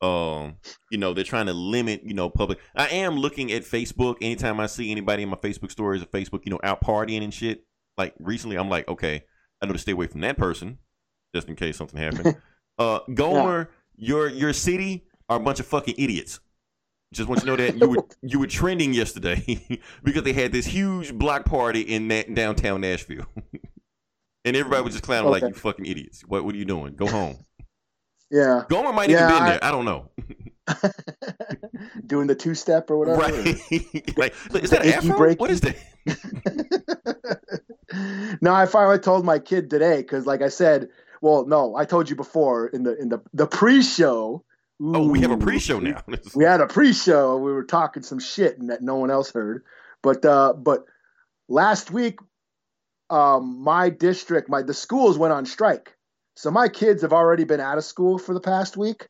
now. 0.00 0.06
Um, 0.06 0.56
you 0.90 0.98
know, 0.98 1.12
they're 1.12 1.24
trying 1.24 1.46
to 1.46 1.52
limit, 1.52 2.02
you 2.02 2.14
know, 2.14 2.30
public. 2.30 2.58
I 2.74 2.88
am 2.88 3.16
looking 3.16 3.52
at 3.52 3.62
Facebook. 3.62 4.16
Anytime 4.22 4.58
I 4.58 4.66
see 4.66 4.90
anybody 4.90 5.22
in 5.22 5.28
my 5.28 5.36
Facebook 5.36 5.70
stories 5.70 6.02
or 6.02 6.06
Facebook, 6.06 6.44
you 6.44 6.50
know, 6.50 6.60
out 6.62 6.80
partying 6.80 7.22
and 7.22 7.32
shit. 7.32 7.64
Like 7.98 8.14
recently, 8.18 8.56
I'm 8.56 8.68
like, 8.68 8.88
okay, 8.88 9.24
I 9.60 9.66
know 9.66 9.72
to 9.72 9.78
stay 9.78 9.92
away 9.92 10.06
from 10.06 10.20
that 10.22 10.36
person, 10.36 10.78
just 11.34 11.48
in 11.48 11.56
case 11.56 11.76
something 11.76 11.98
happened. 12.00 12.36
uh, 12.78 13.00
Gomer, 13.12 13.70
your 13.96 14.28
your 14.28 14.52
city 14.52 15.06
are 15.28 15.38
a 15.38 15.40
bunch 15.40 15.60
of 15.60 15.66
fucking 15.66 15.94
idiots. 15.98 16.40
Just 17.14 17.28
want 17.28 17.42
you 17.42 17.46
to 17.46 17.56
know 17.56 17.66
that 17.66 17.78
you 17.78 17.88
were 17.88 18.06
you 18.22 18.38
were 18.38 18.46
trending 18.46 18.92
yesterday 18.92 19.80
because 20.04 20.24
they 20.24 20.34
had 20.34 20.52
this 20.52 20.66
huge 20.66 21.14
block 21.14 21.46
party 21.46 21.80
in 21.80 22.08
that 22.08 22.34
downtown 22.34 22.82
Nashville, 22.82 23.26
and 24.44 24.56
everybody 24.56 24.82
was 24.82 24.92
just 24.92 25.04
clowning 25.04 25.30
like 25.30 25.42
you 25.42 25.54
fucking 25.54 25.86
idiots. 25.86 26.22
What 26.26 26.44
what 26.44 26.54
are 26.54 26.58
you 26.58 26.66
doing? 26.66 26.94
Go 26.96 27.06
home. 27.06 27.45
Yeah, 28.30 28.64
Gomer 28.68 28.92
might 28.92 29.10
Yeah, 29.10 29.26
even 29.26 29.34
been 29.34 29.42
I- 29.42 29.50
there. 29.50 29.64
I 29.64 29.70
don't 29.70 29.84
know. 29.84 30.10
doing 32.06 32.26
the 32.26 32.34
two 32.34 32.54
step 32.54 32.90
or 32.90 32.98
whatever. 32.98 33.20
Right? 33.20 33.34
like, 34.16 34.34
is 34.62 34.70
that 34.70 34.84
afro? 34.84 35.16
breaky. 35.16 35.38
What 35.38 35.50
is 35.50 35.60
that? 35.60 35.76
no, 38.40 38.52
I 38.52 38.66
finally 38.66 38.98
told 38.98 39.24
my 39.24 39.38
kid 39.38 39.70
today 39.70 39.98
because, 39.98 40.26
like 40.26 40.42
I 40.42 40.48
said, 40.48 40.88
well, 41.20 41.46
no, 41.46 41.76
I 41.76 41.84
told 41.84 42.10
you 42.10 42.16
before 42.16 42.66
in 42.68 42.82
the 42.82 42.96
in 43.00 43.08
the 43.08 43.20
the 43.32 43.46
pre-show. 43.46 44.44
Oh, 44.82 45.08
we 45.08 45.20
have 45.20 45.30
a 45.30 45.38
pre-show 45.38 45.78
now. 45.78 46.02
We 46.34 46.44
had 46.44 46.60
a 46.60 46.66
pre-show. 46.66 47.38
We 47.38 47.50
were 47.52 47.64
talking 47.64 48.02
some 48.02 48.18
shit 48.18 48.58
and 48.58 48.68
that 48.68 48.82
no 48.82 48.96
one 48.96 49.10
else 49.10 49.32
heard. 49.32 49.64
But 50.02 50.24
uh, 50.24 50.52
but 50.52 50.84
last 51.48 51.90
week, 51.90 52.18
um, 53.08 53.62
my 53.62 53.88
district, 53.88 54.48
my 54.50 54.62
the 54.62 54.74
schools 54.74 55.16
went 55.16 55.32
on 55.32 55.46
strike. 55.46 55.95
So 56.36 56.50
my 56.50 56.68
kids 56.68 57.02
have 57.02 57.12
already 57.12 57.44
been 57.44 57.60
out 57.60 57.78
of 57.78 57.84
school 57.84 58.18
for 58.18 58.34
the 58.34 58.40
past 58.40 58.76
week. 58.76 59.08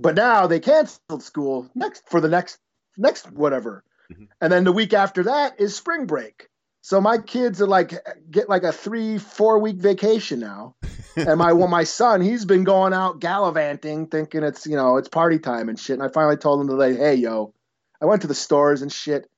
But 0.00 0.14
now 0.14 0.46
they 0.46 0.60
canceled 0.60 1.22
school 1.22 1.70
next 1.74 2.08
for 2.08 2.20
the 2.20 2.28
next 2.28 2.58
next 2.96 3.30
whatever. 3.30 3.84
Mhm. 4.10 4.28
And 4.40 4.52
then 4.52 4.64
the 4.64 4.72
week 4.72 4.94
after 4.94 5.24
that 5.24 5.60
is 5.60 5.76
spring 5.76 6.06
break. 6.06 6.48
So 6.82 7.00
my 7.00 7.18
kids 7.18 7.60
are 7.60 7.66
like 7.66 7.92
get 8.30 8.48
like 8.48 8.62
a 8.62 8.72
three, 8.72 9.18
four 9.18 9.58
week 9.58 9.76
vacation 9.76 10.40
now. 10.40 10.76
and 11.16 11.38
my 11.38 11.52
well, 11.52 11.68
my 11.68 11.84
son, 11.84 12.22
he's 12.22 12.46
been 12.46 12.64
going 12.64 12.94
out 12.94 13.20
gallivanting, 13.20 14.06
thinking 14.06 14.42
it's 14.42 14.66
you 14.66 14.76
know 14.76 14.96
it's 14.96 15.08
party 15.08 15.38
time 15.38 15.68
and 15.68 15.78
shit. 15.78 15.98
And 15.98 16.02
I 16.02 16.08
finally 16.08 16.36
told 16.36 16.62
him 16.62 16.68
today, 16.68 16.96
hey 16.96 17.14
yo, 17.16 17.52
I 18.00 18.06
went 18.06 18.22
to 18.22 18.28
the 18.28 18.34
stores 18.34 18.80
and 18.80 18.90
shit. 18.90 19.28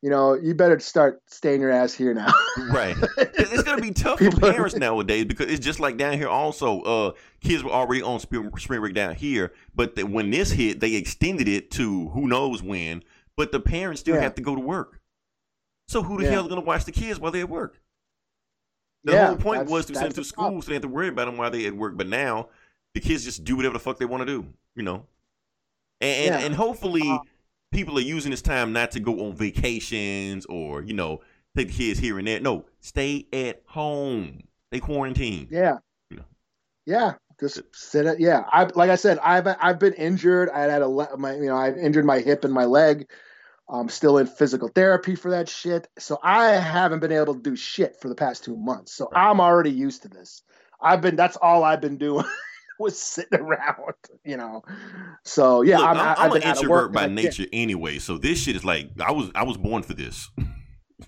You 0.00 0.10
know, 0.10 0.34
you 0.34 0.54
better 0.54 0.78
start 0.78 1.20
staying 1.26 1.60
your 1.60 1.72
ass 1.72 1.92
here 1.92 2.14
now. 2.14 2.32
right. 2.70 2.96
It's 3.16 3.64
gonna 3.64 3.82
be 3.82 3.90
tough 3.90 4.20
for 4.20 4.30
parents 4.30 4.76
nowadays 4.76 5.24
because 5.24 5.46
it's 5.50 5.64
just 5.64 5.80
like 5.80 5.96
down 5.96 6.12
here. 6.16 6.28
Also, 6.28 6.82
uh, 6.82 7.12
kids 7.40 7.64
were 7.64 7.72
already 7.72 8.00
on 8.02 8.20
spring, 8.20 8.48
spring 8.58 8.80
break 8.80 8.94
down 8.94 9.16
here, 9.16 9.52
but 9.74 9.96
the, 9.96 10.04
when 10.04 10.30
this 10.30 10.52
hit, 10.52 10.78
they 10.78 10.94
extended 10.94 11.48
it 11.48 11.72
to 11.72 12.08
who 12.10 12.28
knows 12.28 12.62
when. 12.62 13.02
But 13.36 13.50
the 13.50 13.58
parents 13.60 14.00
still 14.00 14.14
Yeah. 14.14 14.22
have 14.22 14.34
to 14.36 14.42
go 14.42 14.54
to 14.54 14.60
work. 14.60 15.00
So 15.88 16.02
who 16.02 16.18
the 16.18 16.24
Yeah. 16.24 16.30
hell 16.30 16.42
is 16.42 16.48
gonna 16.48 16.60
watch 16.60 16.84
the 16.84 16.92
kids 16.92 17.18
while 17.18 17.32
they're 17.32 17.42
at 17.42 17.48
work? 17.50 17.80
The 19.02 19.12
Yeah, 19.12 19.26
whole 19.28 19.36
point 19.36 19.66
was 19.68 19.86
to 19.86 19.94
send 19.94 20.06
them 20.12 20.22
to 20.22 20.24
school, 20.24 20.44
problem. 20.44 20.62
so 20.62 20.68
they 20.68 20.74
have 20.74 20.82
to 20.82 20.88
worry 20.88 21.08
about 21.08 21.26
them 21.26 21.36
while 21.38 21.50
they're 21.50 21.66
at 21.66 21.74
work. 21.76 21.96
But 21.96 22.06
now 22.08 22.50
the 22.94 23.00
kids 23.00 23.24
just 23.24 23.42
do 23.42 23.56
whatever 23.56 23.72
the 23.72 23.78
fuck 23.80 23.98
they 23.98 24.04
want 24.04 24.20
to 24.20 24.26
do. 24.26 24.46
You 24.76 24.84
know, 24.84 25.06
and 26.00 26.34
and, 26.34 26.44
and 26.44 26.54
hopefully 26.54 27.02
Uh, 27.08 27.18
people 27.72 27.98
are 27.98 28.02
using 28.02 28.30
this 28.30 28.42
time 28.42 28.72
not 28.72 28.90
to 28.92 29.00
go 29.00 29.26
on 29.26 29.34
vacations 29.34 30.46
or 30.46 30.82
you 30.82 30.94
know 30.94 31.20
take 31.56 31.68
the 31.68 31.74
kids 31.74 31.98
here 31.98 32.18
and 32.18 32.26
there. 32.26 32.40
No, 32.40 32.66
stay 32.80 33.26
at 33.32 33.62
home. 33.66 34.42
They 34.70 34.80
quarantine. 34.80 35.48
Yeah. 35.50 35.78
Yeah. 36.10 36.20
Yeah. 36.86 37.14
Just 37.40 37.62
sit 37.72 38.06
it. 38.06 38.20
Yeah. 38.20 38.44
I 38.50 38.64
like 38.64 38.90
I 38.90 38.96
said, 38.96 39.18
I've 39.18 39.46
I've 39.60 39.78
been 39.78 39.94
injured. 39.94 40.50
I 40.50 40.62
had 40.62 40.82
a 40.82 40.88
le- 40.88 41.16
my 41.16 41.34
you 41.34 41.46
know 41.46 41.56
I've 41.56 41.78
injured 41.78 42.04
my 42.04 42.18
hip 42.20 42.44
and 42.44 42.52
my 42.52 42.64
leg. 42.64 43.08
I'm 43.70 43.88
still 43.90 44.16
in 44.16 44.26
physical 44.26 44.68
therapy 44.68 45.14
for 45.14 45.30
that 45.30 45.48
shit. 45.48 45.88
So 45.98 46.18
I 46.22 46.52
haven't 46.52 47.00
been 47.00 47.12
able 47.12 47.34
to 47.34 47.40
do 47.40 47.54
shit 47.54 48.00
for 48.00 48.08
the 48.08 48.14
past 48.14 48.44
two 48.44 48.56
months. 48.56 48.94
So 48.94 49.10
I'm 49.14 49.40
already 49.40 49.70
used 49.70 50.02
to 50.02 50.08
this. 50.08 50.42
I've 50.80 51.00
been. 51.00 51.16
That's 51.16 51.36
all 51.36 51.64
I've 51.64 51.80
been 51.80 51.98
doing. 51.98 52.24
was 52.80 52.98
sitting 52.98 53.40
around, 53.40 53.94
you 54.24 54.36
know. 54.36 54.62
So 55.24 55.62
yeah, 55.62 55.78
Look, 55.78 55.86
I'm, 55.88 55.96
I'm, 55.98 56.16
I'm 56.18 56.32
an 56.36 56.42
introvert 56.42 56.70
work 56.70 56.92
by 56.92 57.06
nature 57.06 57.46
anyway, 57.52 57.98
so 57.98 58.18
this 58.18 58.38
shit 58.42 58.56
is 58.56 58.64
like 58.64 58.90
I 59.00 59.12
was 59.12 59.30
I 59.34 59.44
was 59.44 59.56
born 59.56 59.82
for 59.82 59.94
this. 59.94 60.30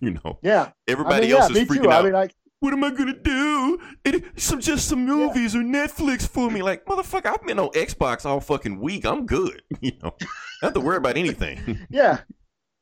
You 0.01 0.13
know, 0.13 0.39
Yeah, 0.41 0.71
everybody 0.87 1.17
I 1.17 1.21
mean, 1.23 1.31
yeah, 1.31 1.37
else 1.39 1.51
is 1.51 1.57
me 1.57 1.65
freaking 1.65 1.83
too. 1.83 1.91
out. 1.91 2.03
I 2.03 2.05
mean, 2.05 2.13
like, 2.13 2.33
what 2.61 2.73
am 2.73 2.85
I 2.85 2.91
gonna 2.91 3.13
do? 3.19 3.81
It, 4.05 4.23
some 4.41 4.61
just 4.61 4.87
some 4.89 5.05
movies 5.05 5.57
or 5.57 5.63
Netflix 5.63 6.29
for 6.29 6.49
me. 6.49 6.63
Like 6.63 6.85
motherfucker, 6.85 7.27
I've 7.27 7.45
been 7.45 7.59
on 7.59 7.71
Xbox 7.71 8.25
all 8.25 8.39
fucking 8.41 8.79
week. 8.81 9.05
I'm 9.05 9.27
good. 9.27 9.63
You 9.81 9.93
know, 10.01 10.15
have 10.63 10.75
to 10.75 10.81
worry 10.81 10.99
about 10.99 11.17
anything. 11.17 11.81
yeah, 11.91 12.19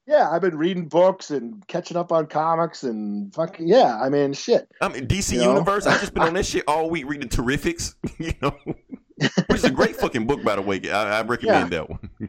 yeah. 0.08 0.30
I've 0.30 0.40
been 0.40 0.56
reading 0.56 0.88
books 0.88 1.30
and 1.30 1.66
catching 1.68 1.96
up 1.96 2.10
on 2.10 2.26
comics 2.26 2.82
and 2.82 3.32
fucking 3.34 3.68
yeah. 3.68 4.00
I 4.00 4.08
mean, 4.08 4.32
shit. 4.32 4.68
I 4.80 4.88
mean, 4.88 5.06
DC 5.06 5.32
You 5.34 5.40
know? 5.40 5.52
Universe. 5.52 5.86
I've 5.86 6.00
just 6.00 6.14
been 6.14 6.24
on 6.24 6.34
this 6.34 6.48
shit 6.50 6.64
all 6.66 6.90
week 6.90 7.08
reading 7.08 7.28
Terrifics. 7.28 7.94
You 8.18 8.32
know, 8.42 8.56
which 9.46 9.58
is 9.58 9.64
a 9.64 9.70
great 9.70 9.94
fucking 9.94 10.26
book, 10.26 10.42
by 10.42 10.56
the 10.56 10.62
way. 10.62 10.80
I, 10.90 11.20
I 11.20 11.22
recommend 11.22 11.70
that 11.70 11.88
one. 11.88 12.10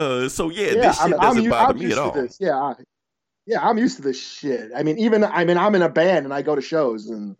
Uh, 0.00 0.28
so 0.28 0.48
yeah, 0.48 0.66
Yeah, 0.66 0.74
this 0.74 0.96
shit 0.96 1.12
I'm, 1.14 1.20
doesn't 1.20 1.44
I'm, 1.46 1.50
bother 1.50 1.72
I'm 1.72 1.78
me 1.80 1.90
at 1.90 1.98
all. 1.98 2.12
this. 2.12 2.36
Yeah, 2.38 2.54
I, 2.54 2.74
yeah. 3.46 3.68
I'm 3.68 3.78
used 3.78 3.96
to 3.96 4.02
this 4.02 4.24
shit. 4.24 4.70
I 4.72 4.84
mean, 4.84 4.96
even 4.96 5.24
I 5.24 5.44
mean, 5.44 5.58
I'm 5.58 5.74
in 5.74 5.82
a 5.82 5.88
band 5.88 6.24
and 6.24 6.32
I 6.32 6.40
go 6.40 6.54
to 6.54 6.60
shows 6.62 7.08
and 7.08 7.34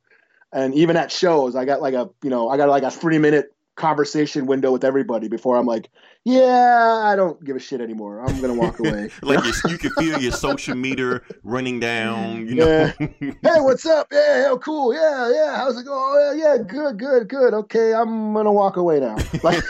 and 0.53 0.75
even 0.75 0.97
at 0.97 1.13
shows, 1.13 1.55
I 1.55 1.65
got 1.65 1.81
like 1.81 1.95
a 1.95 2.11
you 2.21 2.31
know 2.31 2.49
I 2.49 2.57
got 2.57 2.69
like 2.69 2.83
a 2.83 2.91
three 2.91 3.19
minute 3.19 3.55
conversation 3.79 4.45
window 4.47 4.73
with 4.73 4.85
everybody 4.85 5.29
before 5.29 5.57
I'm 5.57 5.65
like, 5.65 5.89
yeah, 6.25 7.01
I 7.05 7.17
don't 7.17 7.43
give 7.43 7.57
a 7.57 7.59
shit 7.59 7.81
anymore. 7.81 8.21
I'm 8.21 8.41
gonna 8.41 8.55
walk 8.55 8.79
away. 8.81 9.09
Like 9.23 9.43
you, 9.45 9.53
you 9.71 9.79
can 9.79 9.91
feel 9.93 10.21
your 10.21 10.33
social 10.33 10.75
meter 10.75 11.25
running 11.43 11.81
down. 11.81 12.47
You 12.47 12.55
know, 12.57 12.93
hey, 12.99 13.61
what's 13.61 13.87
up? 13.87 14.09
Yeah, 14.13 14.49
oh, 14.51 14.59
cool. 14.59 14.93
Yeah, 14.93 15.33
yeah. 15.33 15.57
How's 15.57 15.81
it 15.81 15.85
going? 15.85 15.99
Oh, 15.99 16.33
yeah, 16.37 16.57
yeah, 16.57 16.63
good, 16.63 16.99
good, 16.99 17.29
good. 17.29 17.55
Okay, 17.55 17.95
I'm 17.95 18.35
gonna 18.35 18.53
walk 18.53 18.77
away 18.77 19.01
now. 19.01 19.17
Like, 19.43 19.63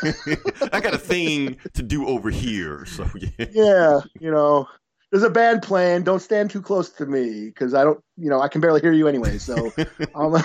I 0.72 0.80
got 0.80 0.94
a 0.94 0.98
thing 0.98 1.58
to 1.74 1.82
do 1.82 2.06
over 2.08 2.30
here. 2.30 2.86
So 2.86 3.08
yeah. 3.14 3.46
yeah, 3.52 4.00
you 4.18 4.30
know, 4.30 4.66
there's 5.10 5.22
a 5.22 5.30
band 5.30 5.62
playing. 5.62 6.02
Don't 6.02 6.20
stand 6.20 6.50
too 6.50 6.62
close 6.62 6.90
to 6.90 7.06
me 7.06 7.46
because 7.46 7.74
I 7.74 7.84
don't, 7.84 8.02
you 8.16 8.28
know, 8.28 8.40
I 8.40 8.48
can 8.48 8.60
barely 8.60 8.80
hear 8.80 8.92
you 8.92 9.06
anyway. 9.06 9.38
So, 9.38 9.72
um, 10.14 10.42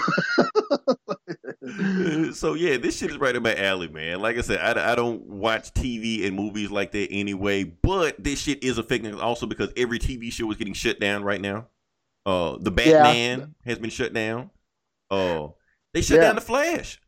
so 2.33 2.53
yeah, 2.55 2.77
this 2.77 2.97
shit 2.97 3.11
is 3.11 3.17
right 3.17 3.35
in 3.35 3.43
my 3.43 3.55
alley, 3.55 3.87
man. 3.87 4.19
Like 4.19 4.37
I 4.37 4.41
said, 4.41 4.59
I, 4.59 4.91
I 4.91 4.95
don't 4.95 5.21
watch 5.25 5.73
TV 5.73 6.25
and 6.25 6.35
movies 6.35 6.71
like 6.71 6.91
that 6.91 7.07
anyway, 7.11 7.63
but 7.63 8.21
this 8.21 8.39
shit 8.41 8.63
is 8.63 8.77
affecting 8.77 9.13
us 9.15 9.21
also 9.21 9.45
because 9.45 9.71
every 9.77 9.99
TV 9.99 10.31
show 10.31 10.49
is 10.51 10.57
getting 10.57 10.73
shut 10.73 10.99
down 10.99 11.23
right 11.23 11.39
now. 11.39 11.67
Uh, 12.25 12.57
the 12.59 12.71
Yeah. 12.85 13.03
Batman 13.03 13.55
has 13.65 13.79
been 13.79 13.89
shut 13.89 14.13
down. 14.13 14.49
Uh, 15.09 15.49
they 15.93 16.01
shut 16.01 16.17
Yeah. 16.17 16.23
down 16.25 16.35
the 16.35 16.41
Flash. 16.41 16.99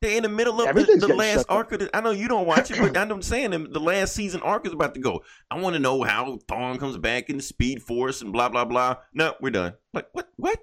They're 0.00 0.16
in 0.16 0.24
the 0.24 0.28
middle 0.28 0.60
of 0.60 0.74
the, 0.74 0.96
the 0.96 1.14
last 1.14 1.46
arc 1.48 1.70
of 1.70 1.78
the. 1.78 1.96
I 1.96 2.00
know 2.00 2.10
you 2.10 2.26
don't 2.26 2.44
watch 2.46 2.72
it, 2.72 2.78
but 2.78 2.96
I'm 2.96 3.22
saying 3.22 3.50
the, 3.50 3.58
the 3.58 3.78
last 3.78 4.14
season 4.14 4.40
arc 4.42 4.66
is 4.66 4.72
about 4.72 4.94
to 4.94 5.00
go. 5.00 5.22
I 5.48 5.60
want 5.60 5.74
to 5.74 5.78
know 5.80 6.02
how 6.02 6.38
Thawne 6.48 6.80
comes 6.80 6.98
back 6.98 7.30
in 7.30 7.36
the 7.36 7.42
Speed 7.42 7.80
Force 7.84 8.20
and 8.20 8.32
blah 8.32 8.48
blah 8.48 8.64
blah. 8.64 8.96
No, 9.14 9.34
we're 9.40 9.50
done. 9.50 9.74
Like 9.94 10.08
what? 10.12 10.28
What? 10.36 10.58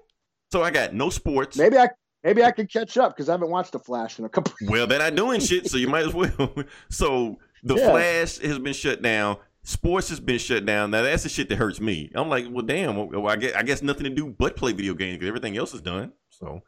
So 0.52 0.62
I 0.62 0.70
got 0.70 0.92
no 0.92 1.08
sports. 1.08 1.56
maybe 1.56 1.78
I, 1.78 1.88
maybe 2.24 2.42
I 2.44 2.50
could 2.50 2.70
catch 2.72 2.96
up 2.98 3.14
because 3.16 3.28
I 3.28 3.32
haven't 3.32 3.50
watched 3.50 3.72
the 3.72 3.78
Flash 3.78 4.18
in 4.18 4.24
a 4.24 4.28
couple. 4.28 4.52
Well, 4.68 4.86
they're 4.86 4.98
not 4.98 5.14
doing 5.14 5.40
shit, 5.40 5.68
so 5.70 5.76
you 5.76 5.88
might 5.88 6.06
as 6.06 6.14
well. 6.14 6.54
so 6.90 7.38
the 7.62 7.76
Yeah. 7.76 7.90
Flash 7.90 8.38
has 8.38 8.58
been 8.58 8.72
shut 8.72 9.02
down. 9.02 9.36
Sports 9.62 10.08
has 10.08 10.20
been 10.20 10.38
shut 10.38 10.64
down. 10.64 10.90
Now 10.90 11.02
that's 11.02 11.22
the 11.24 11.28
shit 11.28 11.48
that 11.50 11.56
hurts 11.56 11.80
me. 11.80 12.10
I'm 12.14 12.28
like, 12.28 12.46
well, 12.50 12.64
damn. 12.64 12.96
Well, 13.10 13.28
I 13.28 13.36
guess, 13.36 13.54
I 13.54 13.62
guess 13.62 13.82
nothing 13.82 14.04
to 14.04 14.10
do 14.10 14.26
but 14.38 14.56
play 14.56 14.72
video 14.72 14.94
games 14.94 15.14
because 15.16 15.28
everything 15.28 15.56
else 15.58 15.74
is 15.74 15.82
done. 15.82 16.12
So, 16.30 16.62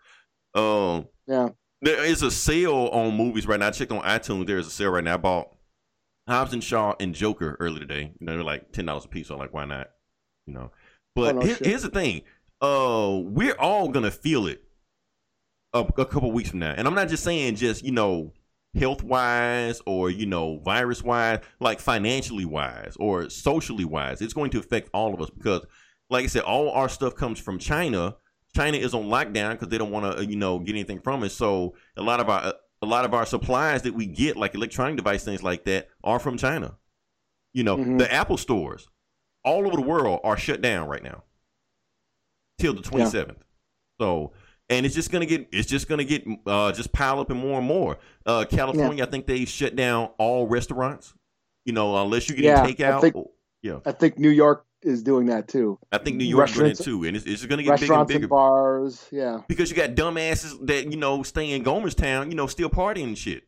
um, 0.54 1.06
Yeah. 1.26 1.48
there 1.80 2.04
is 2.04 2.22
a 2.22 2.30
sale 2.30 2.88
on 2.92 3.16
movies 3.16 3.46
right 3.46 3.58
now. 3.58 3.68
I 3.68 3.70
checked 3.70 3.92
on 3.92 4.02
iTunes. 4.02 4.46
There 4.46 4.58
is 4.58 4.66
a 4.66 4.70
sale 4.70 4.90
right 4.90 5.02
now. 5.02 5.14
I 5.14 5.16
bought 5.16 5.48
Hobbs 6.28 6.52
and 6.52 6.62
Shaw 6.62 6.94
and 7.00 7.14
Joker 7.14 7.56
earlier 7.60 7.80
today. 7.80 8.12
You 8.20 8.26
know, 8.26 8.34
they're 8.34 8.44
like 8.44 8.72
ten 8.72 8.84
dollars 8.86 9.06
a 9.06 9.08
piece. 9.08 9.28
So 9.28 9.34
I'm 9.34 9.40
like, 9.40 9.54
why 9.54 9.64
not? 9.64 9.88
You 10.46 10.52
know. 10.54 10.70
But 11.16 11.36
Oh, 11.36 11.38
no 11.40 11.46
here- 11.46 11.56
here's 11.62 11.82
the 11.82 11.88
thing. 11.88 12.22
Uh, 12.60 13.20
we're 13.24 13.54
all 13.58 13.88
gonna 13.88 14.10
feel 14.10 14.46
it 14.46 14.62
a, 15.72 15.80
a 15.80 16.04
couple 16.04 16.30
weeks 16.32 16.50
from 16.50 16.60
now, 16.60 16.74
and 16.76 16.86
I'm 16.86 16.94
not 16.94 17.08
just 17.08 17.24
saying 17.24 17.56
just 17.56 17.84
you 17.84 17.92
know 17.92 18.32
health 18.74 19.02
wise 19.02 19.82
or 19.86 20.10
you 20.10 20.26
know 20.26 20.58
virus 20.60 21.02
wise, 21.02 21.40
like 21.60 21.80
financially 21.80 22.44
wise 22.44 22.96
or 22.98 23.28
socially 23.30 23.84
wise. 23.84 24.20
It's 24.22 24.32
going 24.34 24.50
to 24.50 24.58
affect 24.58 24.90
all 24.94 25.14
of 25.14 25.20
us 25.20 25.30
because, 25.30 25.64
like 26.10 26.24
I 26.24 26.28
said, 26.28 26.42
all 26.42 26.70
our 26.70 26.88
stuff 26.88 27.14
comes 27.14 27.38
from 27.38 27.58
China. 27.58 28.16
China 28.54 28.76
is 28.76 28.92
on 28.92 29.04
lockdown 29.04 29.52
because 29.52 29.68
they 29.68 29.78
don't 29.78 29.90
want 29.90 30.16
to, 30.18 30.26
you 30.26 30.36
know, 30.36 30.58
get 30.58 30.72
anything 30.74 31.00
from 31.00 31.22
us. 31.22 31.32
So 31.32 31.74
a 31.96 32.02
lot 32.02 32.20
of 32.20 32.28
our 32.28 32.54
a 32.82 32.86
lot 32.86 33.04
of 33.04 33.14
our 33.14 33.24
supplies 33.24 33.82
that 33.82 33.94
we 33.94 34.06
get, 34.06 34.36
like 34.36 34.54
electronic 34.54 34.96
device 34.96 35.24
things 35.24 35.42
like 35.42 35.64
that, 35.64 35.88
are 36.04 36.18
from 36.18 36.36
China. 36.36 36.76
You 37.54 37.64
know, 37.64 37.76
Mhm. 37.76 37.98
the 37.98 38.12
Apple 38.12 38.36
stores 38.36 38.88
all 39.44 39.66
over 39.66 39.76
the 39.76 39.82
world 39.82 40.20
are 40.24 40.36
shut 40.36 40.60
down 40.60 40.88
right 40.88 41.02
now 41.02 41.22
till 42.58 42.74
the 42.74 42.82
twenty 42.82 43.04
seventh. 43.10 43.44
So, 44.00 44.32
and 44.68 44.86
it's 44.86 44.94
just 44.94 45.10
gonna 45.10 45.26
get 45.26 45.48
it's 45.52 45.68
just 45.68 45.88
gonna 45.88 46.04
get 46.04 46.24
uh, 46.46 46.72
just 46.72 46.92
pile 46.92 47.20
up 47.20 47.30
and 47.30 47.38
more 47.40 47.58
and 47.58 47.66
more. 47.66 47.98
Uh, 48.26 48.44
California, 48.48 49.04
I 49.04 49.10
think 49.10 49.26
they 49.26 49.44
shut 49.44 49.76
down 49.76 50.10
all 50.18 50.46
restaurants. 50.46 51.14
You 51.64 51.72
know, 51.72 52.00
unless 52.02 52.28
you 52.28 52.34
get 52.34 52.44
Yeah, 52.44 52.62
I 52.62 52.72
takeout. 52.72 53.00
think- 53.00 53.14
or- 53.16 53.30
yeah, 53.62 53.78
I 53.86 53.92
think 53.92 54.18
New 54.18 54.30
York 54.30 54.66
is 54.82 55.04
doing 55.04 55.26
that 55.26 55.46
too. 55.46 55.78
I 55.92 55.98
think 55.98 56.16
New 56.16 56.24
York's 56.24 56.54
doing 56.54 56.72
it 56.72 56.78
too, 56.78 57.04
and 57.04 57.16
it's, 57.16 57.24
it's 57.26 57.46
gonna 57.46 57.62
get 57.62 57.78
bigger 57.78 57.94
and 57.94 58.08
bigger 58.08 58.20
and 58.22 58.28
bars. 58.28 59.06
Yeah. 59.12 59.42
because 59.46 59.70
you 59.70 59.76
got 59.76 59.90
dumbasses 59.94 60.66
that 60.66 60.90
you 60.90 60.96
know 60.96 61.22
stay 61.22 61.52
in 61.52 61.62
Gomerstown, 61.62 62.30
you 62.30 62.34
know, 62.34 62.48
still 62.48 62.68
partying 62.70 63.04
and 63.04 63.18
shit. 63.18 63.44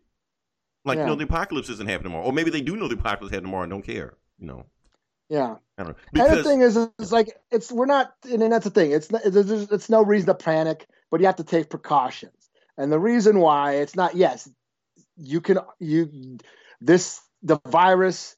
Like 0.85 0.99
you 0.99 1.07
know, 1.07 1.15
the 1.17 1.25
apocalypse 1.25 1.69
isn't 1.71 1.89
happening 1.89 2.11
tomorrow, 2.13 2.27
or 2.27 2.33
maybe 2.33 2.51
they 2.51 2.61
do 2.61 2.77
know 2.77 2.87
the 2.87 2.95
apocalypse 2.95 3.33
happening 3.35 3.49
tomorrow 3.51 3.65
and 3.65 3.71
don't 3.71 3.83
care. 3.83 4.15
You 4.39 4.47
know, 4.47 4.67
Yeah. 5.29 5.57
I 5.79 5.83
don't 5.83 5.89
know 5.89 5.95
And 6.13 6.21
the 6.21 6.25
because 6.37 6.45
thing 6.47 6.61
is, 6.61 6.77
it's 7.01 7.11
like 7.11 7.37
it's 7.51 7.73
we're 7.73 7.87
not, 7.87 8.15
and 8.31 8.41
that's 8.53 8.65
the 8.65 8.71
thing. 8.71 8.93
It's 8.93 9.11
not, 9.11 9.23
there's, 9.25 9.47
there's- 9.47 9.69
it's 9.73 9.89
no 9.91 10.05
reason 10.05 10.27
to 10.29 10.35
panic, 10.35 10.87
but 11.15 11.21
you 11.21 11.27
have 11.27 11.37
to 11.37 11.45
take 11.45 11.71
precautions. 11.71 12.51
And 12.77 12.91
the 12.91 12.99
reason 12.99 13.39
why 13.39 13.77
it's 13.77 13.95
not, 13.95 14.17
yes, 14.17 14.51
you 15.17 15.41
can 15.41 15.59
you 15.79 16.39
this 16.81 17.21
the 17.41 17.61
virus 17.69 18.35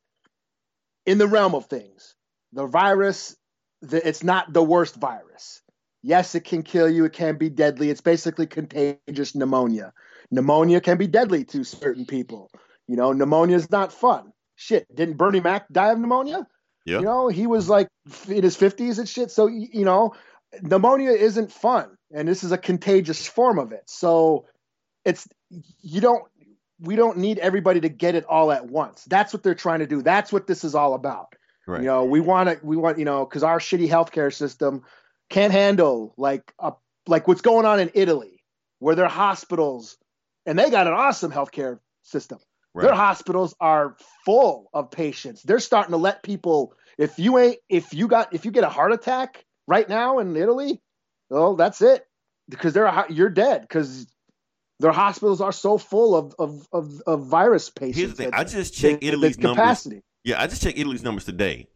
in 1.07 1.17
the 1.17 1.27
realm 1.27 1.55
of 1.55 1.65
things. 1.65 2.15
The 2.53 2.67
virus, 2.67 3.35
the, 3.81 4.07
it's 4.07 4.23
not 4.23 4.53
the 4.53 4.63
worst 4.63 4.95
virus. 4.97 5.63
Yes, 6.03 6.35
it 6.35 6.45
can 6.45 6.63
kill 6.63 6.87
you. 6.87 7.07
It 7.07 7.15
can 7.15 7.39
be 7.39 7.49
deadly. 7.49 7.89
It's 7.89 8.03
basically 8.03 8.47
contagious 8.47 9.35
pneumonia. 9.35 9.95
Pneumonia 10.31 10.83
can 10.83 10.99
be 10.99 11.07
deadly 11.07 11.45
to 11.45 11.65
certain 11.65 12.05
people. 12.05 12.51
You 12.87 12.97
know, 12.97 13.13
pneumonia 13.13 13.57
is 13.57 13.71
not 13.71 13.91
fun. 13.91 14.35
Shit, 14.55 14.87
didn't 14.95 15.17
Bernie 15.17 15.41
Mac 15.41 15.67
die 15.73 15.93
of 15.93 15.99
pneumonia? 15.99 16.47
Yeah. 16.85 16.99
You 16.99 17.07
know, 17.07 17.29
he 17.29 17.47
was 17.47 17.71
like 17.71 17.89
in 18.29 18.43
his 18.43 18.55
50s 18.55 18.99
and 18.99 19.09
shit. 19.09 19.31
So, 19.31 19.47
you 19.47 19.87
know, 19.87 20.13
pneumonia 20.61 21.13
isn't 21.13 21.51
fun. 21.51 21.96
And 22.15 22.29
this 22.29 22.45
is 22.45 22.53
a 22.53 22.59
contagious 22.59 23.27
form 23.27 23.59
of 23.59 23.73
it. 23.73 23.83
So 23.87 24.47
it's, 25.05 25.29
you 25.81 26.01
don't, 26.01 26.25
we 26.81 26.97
don't 26.97 27.19
need 27.19 27.39
everybody 27.39 27.81
to 27.81 27.89
get 27.89 28.15
it 28.15 28.25
all 28.25 28.53
at 28.53 28.67
once. 28.67 29.05
That's 29.05 29.33
what 29.33 29.43
they're 29.43 29.55
trying 29.55 29.81
to 29.81 29.87
do. 29.87 30.03
That's 30.03 30.33
what 30.33 30.47
this 30.47 30.63
is 30.63 30.75
all 30.75 30.95
about. 30.95 31.35
right. 31.67 31.81
You 31.81 31.87
know, 31.87 32.05
we 32.05 32.21
want 32.21 32.49
to, 32.49 32.65
we 32.65 32.77
want, 32.77 32.99
you 32.99 33.05
know, 33.05 33.25
because 33.25 33.43
our 33.43 33.59
shitty 33.59 33.89
healthcare 33.89 34.33
system 34.33 34.83
can't 35.31 35.53
handle 35.53 36.15
like 36.17 36.53
a, 36.59 36.73
like 37.07 37.27
what's 37.27 37.41
going 37.41 37.67
on 37.67 37.81
in 37.81 37.91
Italy, 37.95 38.43
where 38.79 38.95
their 38.95 39.09
hospitals, 39.09 39.97
and 40.45 40.59
they 40.59 40.71
got 40.71 40.87
an 40.87 40.93
awesome 40.93 41.33
healthcare 41.33 41.79
system. 42.03 42.39
Their 42.75 42.95
hospitals 42.95 43.55
are 43.59 43.97
full 44.27 44.69
of 44.75 44.91
patients. 44.91 45.43
They're 45.43 45.61
starting 45.61 45.93
to 45.93 45.97
let 45.97 46.23
people. 46.23 46.75
If 46.99 47.19
you 47.19 47.39
ain't, 47.39 47.57
if 47.71 47.95
you 47.95 48.07
got, 48.07 48.35
if 48.35 48.45
you 48.45 48.51
get 48.51 48.65
a 48.65 48.69
heart 48.69 48.93
attack 48.93 49.47
right 49.67 49.89
now 49.89 50.19
in 50.19 50.37
Italy, 50.37 50.83
well, 51.31 51.57
that's 51.57 51.83
it, 51.83 52.07
because 52.49 52.73
they're 52.73 53.05
you're 53.09 53.29
dead 53.31 53.63
because 53.63 54.07
their 54.81 54.93
hospitals 54.93 55.41
are 55.41 55.53
so 55.53 55.79
full 55.79 56.15
of 56.15 56.35
of 56.39 56.67
of, 56.73 57.01
of 57.07 57.27
virus 57.27 57.71
patients. 57.71 57.97
Here's 57.99 58.11
the 58.11 58.17
thing. 58.17 58.31
that- 58.31 58.39
I 58.41 58.45
just 58.45 58.75
checked 58.75 59.03
Italy's 59.03 59.39
numbers. 59.39 59.57
capacity. 59.59 60.03
Yeah, 60.25 60.41
I 60.43 60.47
just 60.47 60.63
checked 60.63 60.79
Italy's 60.79 61.03
numbers 61.03 61.25
today. 61.25 61.69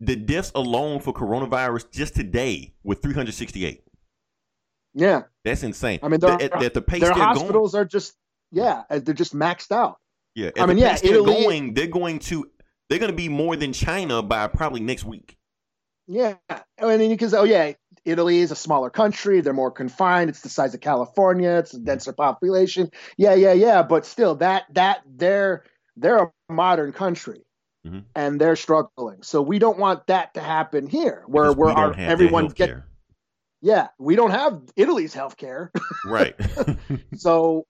The 0.00 0.16
deaths 0.16 0.52
alone 0.54 1.00
for 1.00 1.12
coronavirus 1.12 1.90
just 1.90 2.14
today 2.14 2.72
were 2.84 2.94
368. 2.94 3.82
Yeah, 4.94 5.22
That's 5.44 5.62
insane. 5.62 6.00
I 6.02 6.08
mean, 6.08 6.20
The- 6.20 6.36
their- 6.36 6.54
at, 6.54 6.62
at 6.62 6.74
the 6.74 6.82
pace 6.82 7.00
their 7.00 7.10
they're 7.10 7.16
going, 7.24 7.28
hospitals 7.36 7.74
are 7.74 7.84
just 7.84 8.14
yeah, 8.50 8.84
they're 8.88 9.14
just 9.14 9.34
maxed 9.34 9.70
out. 9.70 9.98
yeah, 10.34 10.50
I 10.58 10.66
mean, 10.66 10.78
yeah, 10.78 10.96
they're 10.96 11.12
Italy- 11.16 11.44
going, 11.44 11.74
they're 11.74 11.86
going 11.86 12.18
to, 12.20 12.50
they're 12.88 12.98
going 12.98 13.10
to 13.10 13.16
be 13.16 13.28
more 13.28 13.56
than 13.56 13.72
China 13.74 14.22
by 14.22 14.46
probably 14.48 14.80
next 14.80 15.04
week. 15.04 15.36
Yeah, 16.06 16.36
and 16.48 17.00
then 17.00 17.10
you 17.10 17.18
can 17.18 17.28
say, 17.28 17.36
oh 17.36 17.44
yeah, 17.44 17.72
Italy 18.08 18.38
is 18.38 18.50
a 18.50 18.56
smaller 18.56 18.90
country. 18.90 19.40
They're 19.40 19.52
more 19.52 19.70
confined. 19.70 20.30
It's 20.30 20.40
the 20.40 20.48
size 20.48 20.74
of 20.74 20.80
California. 20.80 21.50
It's 21.50 21.74
a 21.74 21.78
denser 21.78 22.12
population. 22.12 22.90
Yeah, 23.16 23.34
yeah, 23.34 23.52
yeah. 23.52 23.82
But 23.82 24.06
still, 24.06 24.36
that 24.36 24.64
that 24.74 25.02
they're 25.06 25.64
they're 25.96 26.24
a 26.48 26.52
modern 26.52 26.92
country, 26.92 27.44
Mhm. 27.86 28.04
and 28.14 28.40
they're 28.40 28.56
struggling. 28.56 29.22
So 29.22 29.42
we 29.42 29.58
don't 29.58 29.78
want 29.78 30.06
that 30.06 30.34
to 30.34 30.40
happen 30.40 30.86
here, 30.86 31.24
where 31.26 31.52
where 31.52 31.68
we 31.68 31.72
our, 31.74 31.86
don't 31.86 31.96
have 31.96 31.96
their 31.96 32.10
everyone 32.10 32.48
get 32.48 32.82
yeah. 33.60 33.88
We 33.98 34.16
don't 34.16 34.30
have 34.30 34.62
Italy's 34.76 35.14
healthcare, 35.14 35.70
right. 36.04 36.34
so 37.16 37.66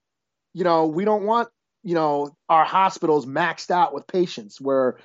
you 0.53 0.63
know 0.63 0.87
we 0.87 1.05
don't 1.05 1.23
want 1.23 1.49
you 1.83 1.95
know 1.95 2.35
our 2.47 2.65
hospitals 2.65 3.25
maxed 3.25 3.71
out 3.71 3.93
with 3.93 4.07
patients, 4.07 4.59
where 4.61 4.97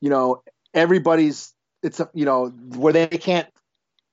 you 0.00 0.10
know 0.10 0.42
everybody's 0.74 1.52
it's 1.82 2.00
a 2.00 2.10
you 2.14 2.24
know 2.24 2.48
where 2.48 2.92
they 2.92 3.08
can't 3.08 3.48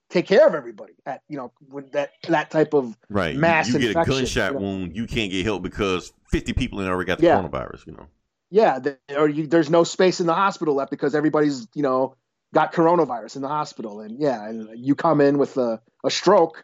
take 0.10 0.26
care 0.28 0.48
of 0.48 0.56
everybody 0.56 0.94
at 1.06 1.22
you 1.28 1.38
know 1.38 1.52
with 1.70 1.92
that 1.92 2.12
that 2.28 2.50
type 2.50 2.74
of 2.74 2.98
Right. 3.10 3.34
You- 3.36 3.40
mass 3.40 3.68
you, 3.70 3.80
get 3.80 3.92
a 3.92 4.06
gunshot 4.06 4.54
you 4.54 4.60
know? 4.60 4.66
wound, 4.66 4.96
you 4.96 5.06
can't 5.08 5.32
get 5.32 5.46
help 5.46 5.64
because 5.64 6.14
50 6.30 6.54
people 6.54 6.80
in 6.80 6.88
already 6.88 7.08
got 7.08 7.18
the 7.20 7.26
Yeah. 7.26 7.42
coronavirus, 7.42 7.88
you 7.88 7.94
know. 7.94 8.08
yeah 8.50 8.80
the, 8.80 8.98
or 9.18 9.28
you, 9.28 9.48
there's 9.48 9.70
no 9.70 9.84
space 9.84 10.20
in 10.20 10.28
the 10.28 10.34
hospital 10.34 10.76
left 10.76 10.92
because 10.92 11.14
everybody's 11.16 11.68
you 11.74 11.84
know 11.84 12.16
got 12.54 12.74
coronavirus 12.74 13.36
in 13.36 13.42
the 13.42 13.48
hospital 13.50 14.00
and 14.00 14.20
yeah 14.20 14.48
and 14.48 14.70
you 14.80 14.96
come 14.96 15.20
in 15.20 15.38
with 15.38 15.58
a, 15.58 15.82
a 16.06 16.10
stroke 16.10 16.64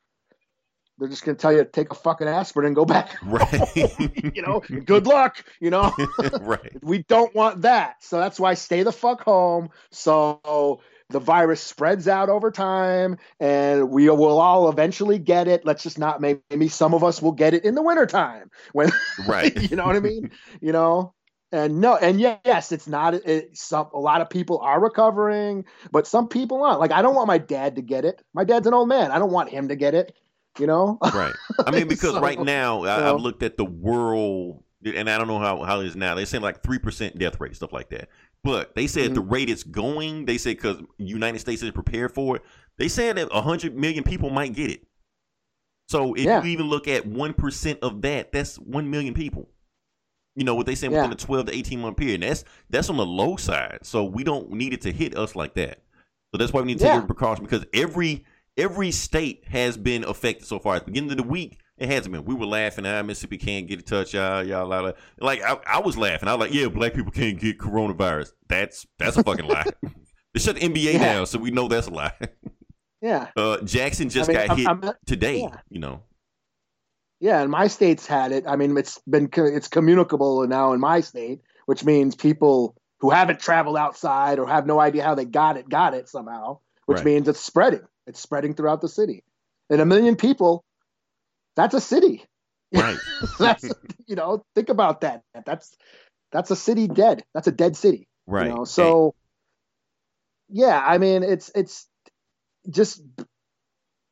they're 0.99 1.09
just 1.09 1.25
going 1.25 1.35
to 1.35 1.41
tell 1.41 1.51
you 1.51 1.57
to 1.57 1.65
take 1.65 1.91
a 1.91 1.95
fucking 1.95 2.27
aspirin 2.27 2.67
and 2.67 2.75
go 2.75 2.85
back 2.85 3.17
Right. 3.23 3.75
you 4.35 4.41
know 4.41 4.61
good 4.85 5.05
luck 5.07 5.43
you 5.59 5.69
know 5.71 5.91
right. 6.41 6.71
we 6.81 7.03
don't 7.03 7.33
want 7.35 7.63
that 7.63 7.95
so 8.01 8.17
that's 8.19 8.39
why 8.39 8.53
stay 8.53 8.83
the 8.83 8.91
fuck 8.93 9.21
home 9.23 9.69
so 9.91 10.79
the 11.13 11.19
virus 11.19 11.61
spreads 11.61 12.07
out 12.07 12.27
over 12.27 12.51
time 12.51 13.17
and 13.39 13.89
we 13.89 14.09
will 14.09 14.41
all 14.41 14.67
eventually 14.69 15.17
get 15.19 15.47
it 15.47 15.63
let's 15.63 15.83
just 15.83 15.97
not 15.97 16.19
maybe, 16.19 16.67
some 16.67 16.93
of 16.93 17.03
us 17.03 17.21
will 17.21 17.31
get 17.31 17.53
it 17.53 17.63
in 17.63 17.75
the 17.75 17.81
wintertime 17.81 18.51
when 18.73 18.91
Right. 19.27 19.55
you 19.71 19.77
know 19.77 19.85
what 19.85 19.95
I 19.95 20.01
mean? 20.01 20.31
You 20.59 20.73
know, 20.73 21.13
and 21.53 21.79
no, 21.79 21.95
and 21.97 22.19
yes, 22.19 22.71
it's 22.71 22.87
not. 22.87 23.13
It, 23.13 23.55
some 23.55 23.87
a 23.93 23.99
lot 23.99 24.21
of 24.21 24.29
people 24.29 24.57
are 24.59 24.81
recovering, 24.81 25.65
but 25.91 26.07
some 26.07 26.27
people 26.27 26.63
aren't. 26.63 26.79
Like 26.79 26.91
I 26.91 27.03
don't 27.03 27.13
want 27.13 27.27
my 27.27 27.37
dad 27.37 27.75
to 27.75 27.83
get 27.83 28.05
it. 28.05 28.23
My 28.33 28.43
dad's 28.43 28.65
an 28.65 28.73
old 28.73 28.89
man. 28.89 29.11
I 29.11 29.19
don't 29.19 29.31
want 29.31 29.49
him 29.51 29.67
to 29.67 29.75
get 29.75 29.93
it. 29.93 30.15
You 30.59 30.65
know? 30.65 30.97
Right. 31.13 31.33
I 31.65 31.69
mean, 31.69 31.87
because 31.87 32.13
So, 32.13 32.21
right 32.21 32.39
now 32.39 32.83
I. 32.85 33.07
I've 33.13 33.21
looked 33.21 33.43
at 33.43 33.57
the 33.57 33.65
world, 33.65 34.63
and 34.83 35.07
I 35.07 35.17
don't 35.19 35.27
know 35.27 35.37
how, 35.37 35.61
how 35.63 35.81
it 35.81 35.85
is 35.87 35.95
now. 35.95 36.15
They're 36.15 36.25
saying 36.25 36.41
like 36.41 36.63
three 36.63 36.79
percent 36.79 37.19
death 37.19 37.39
rate, 37.39 37.55
stuff 37.55 37.71
like 37.71 37.89
that. 37.89 38.09
But 38.43 38.75
they 38.75 38.87
said 38.87 39.13
the 39.15 39.21
Mm-hmm. 39.21 39.29
rate 39.33 39.49
it's 39.49 39.63
going. 39.63 40.25
They 40.25 40.37
said 40.37 40.57
because 40.57 40.81
United 40.97 41.39
States 41.39 41.61
is 41.63 41.71
prepared 41.71 42.13
for 42.13 42.35
it. 42.37 42.41
They 42.77 42.87
said 42.87 43.15
that 43.17 43.31
hundred 43.31 43.75
million 43.75 44.03
people 44.03 44.29
might 44.29 44.53
get 44.53 44.69
it. 44.69 44.85
So 45.87 46.13
if 46.13 46.23
Yeah. 46.25 46.43
you 46.43 46.49
even 46.49 46.67
look 46.67 46.87
at 46.87 47.05
one 47.05 47.33
percent 47.33 47.79
of 47.81 48.01
that, 48.01 48.31
that's 48.31 48.57
one 48.57 48.89
million 48.89 49.13
people. 49.13 49.49
You 50.35 50.43
know 50.43 50.55
what 50.55 50.65
they 50.65 50.75
say 50.75 50.87
Yeah. 50.87 51.01
within 51.03 51.11
a 51.11 51.15
twelve 51.15 51.45
to 51.45 51.55
eighteen 51.55 51.79
month 51.81 51.97
period. 51.97 52.21
That's 52.21 52.43
that's 52.69 52.89
on 52.89 52.97
the 52.97 53.05
low 53.05 53.35
side. 53.37 53.79
So 53.83 54.03
we 54.03 54.23
don't 54.23 54.51
need 54.51 54.73
it 54.73 54.81
to 54.81 54.91
hit 54.91 55.15
us 55.15 55.35
like 55.35 55.53
that. 55.55 55.79
So 56.33 56.37
that's 56.37 56.51
why 56.51 56.61
we 56.61 56.67
need 56.67 56.79
to 56.79 56.83
take 56.83 56.89
Yeah. 56.89 56.95
every 56.97 57.07
precaution 57.07 57.45
because 57.45 57.65
every 57.73 58.25
every 58.57 58.91
state 58.91 59.45
has 59.47 59.77
been 59.77 60.03
affected 60.03 60.45
so 60.47 60.59
far. 60.59 60.75
At 60.75 60.85
the 60.85 60.91
beginning 60.91 61.11
of 61.11 61.17
the 61.17 61.23
week, 61.23 61.59
it 61.77 61.89
hasn't 61.89 62.13
been. 62.13 62.25
We 62.25 62.35
were 62.35 62.45
laughing, 62.45 62.85
ah, 62.85 63.01
Mississippi 63.03 63.37
can't 63.37 63.67
get 63.67 63.79
a 63.79 63.81
touch, 63.81 64.13
y'all, 64.13 64.43
y'all, 64.43 64.67
la, 64.67 64.79
la. 64.81 64.91
like 65.19 65.41
I, 65.41 65.57
I 65.67 65.79
was 65.79 65.97
laughing. 65.97 66.29
I 66.29 66.35
was 66.35 66.47
like, 66.47 66.53
yeah, 66.53 66.67
black 66.67 66.93
people 66.93 67.11
can't 67.11 67.39
get 67.39 67.57
coronavirus. 67.57 68.31
That's 68.47 68.85
that's 68.99 69.17
a 69.17 69.23
fucking 69.23 69.45
lie. 69.47 69.65
they 70.33 70.39
shut 70.39 70.55
the 70.55 70.61
NBA 70.61 70.93
Yeah. 70.93 70.99
down, 71.13 71.25
so 71.25 71.39
we 71.39 71.51
know 71.51 71.67
that's 71.67 71.87
a 71.87 71.91
lie. 71.91 72.13
Yeah. 73.01 73.27
Uh, 73.35 73.57
Jackson 73.63 74.07
just 74.09 74.29
I 74.29 74.33
mean, 74.33 74.47
got 74.47 74.57
hit 74.57 74.67
I'm- 74.69 74.79
I'm- 74.81 74.93
today. 75.05 75.41
yeah. 75.41 75.57
You 75.67 75.79
know, 75.81 76.03
Yeah, 77.19 77.41
and 77.41 77.51
my 77.51 77.67
state's 77.67 78.05
had 78.07 78.31
it. 78.31 78.45
I 78.47 78.55
mean, 78.55 78.77
it's 78.77 78.97
been 78.99 79.29
it's 79.35 79.67
communicable 79.67 80.47
now 80.47 80.71
in 80.71 80.79
my 80.79 81.01
state, 81.01 81.41
which 81.65 81.83
means 81.83 82.15
people 82.15 82.77
who 83.01 83.09
haven't 83.09 83.41
traveled 83.41 83.75
outside 83.75 84.39
or 84.39 84.47
have 84.47 84.65
no 84.65 84.79
idea 84.79 85.03
how 85.03 85.15
they 85.15 85.25
got 85.25 85.57
it 85.57 85.67
got 85.67 85.93
it 85.93 86.07
somehow, 86.07 86.59
which 86.85 86.99
Right. 86.99 87.05
means 87.07 87.27
it's 87.27 87.41
spreading. 87.41 87.81
It's 88.07 88.21
spreading 88.21 88.53
throughout 88.53 88.79
the 88.79 88.87
city, 88.87 89.25
and 89.69 89.81
a 89.81 89.85
million 89.85 90.15
people. 90.15 90.63
That's 91.55 91.73
a 91.73 91.81
city. 91.81 92.25
right? 92.73 92.97
that's 93.39 93.63
you 94.07 94.15
know 94.15 94.43
think 94.55 94.69
about 94.69 95.01
that. 95.01 95.21
That's 95.45 95.75
that's 96.31 96.51
a 96.51 96.55
city 96.55 96.87
dead. 96.87 97.23
That's 97.33 97.47
a 97.47 97.51
dead 97.51 97.75
city. 97.75 98.07
right. 98.27 98.47
You 98.47 98.55
know? 98.55 98.63
So 98.65 99.13
yeah, 100.49 100.83
I 100.85 100.97
mean 100.97 101.23
it's 101.23 101.51
it's 101.55 101.87
just 102.69 103.01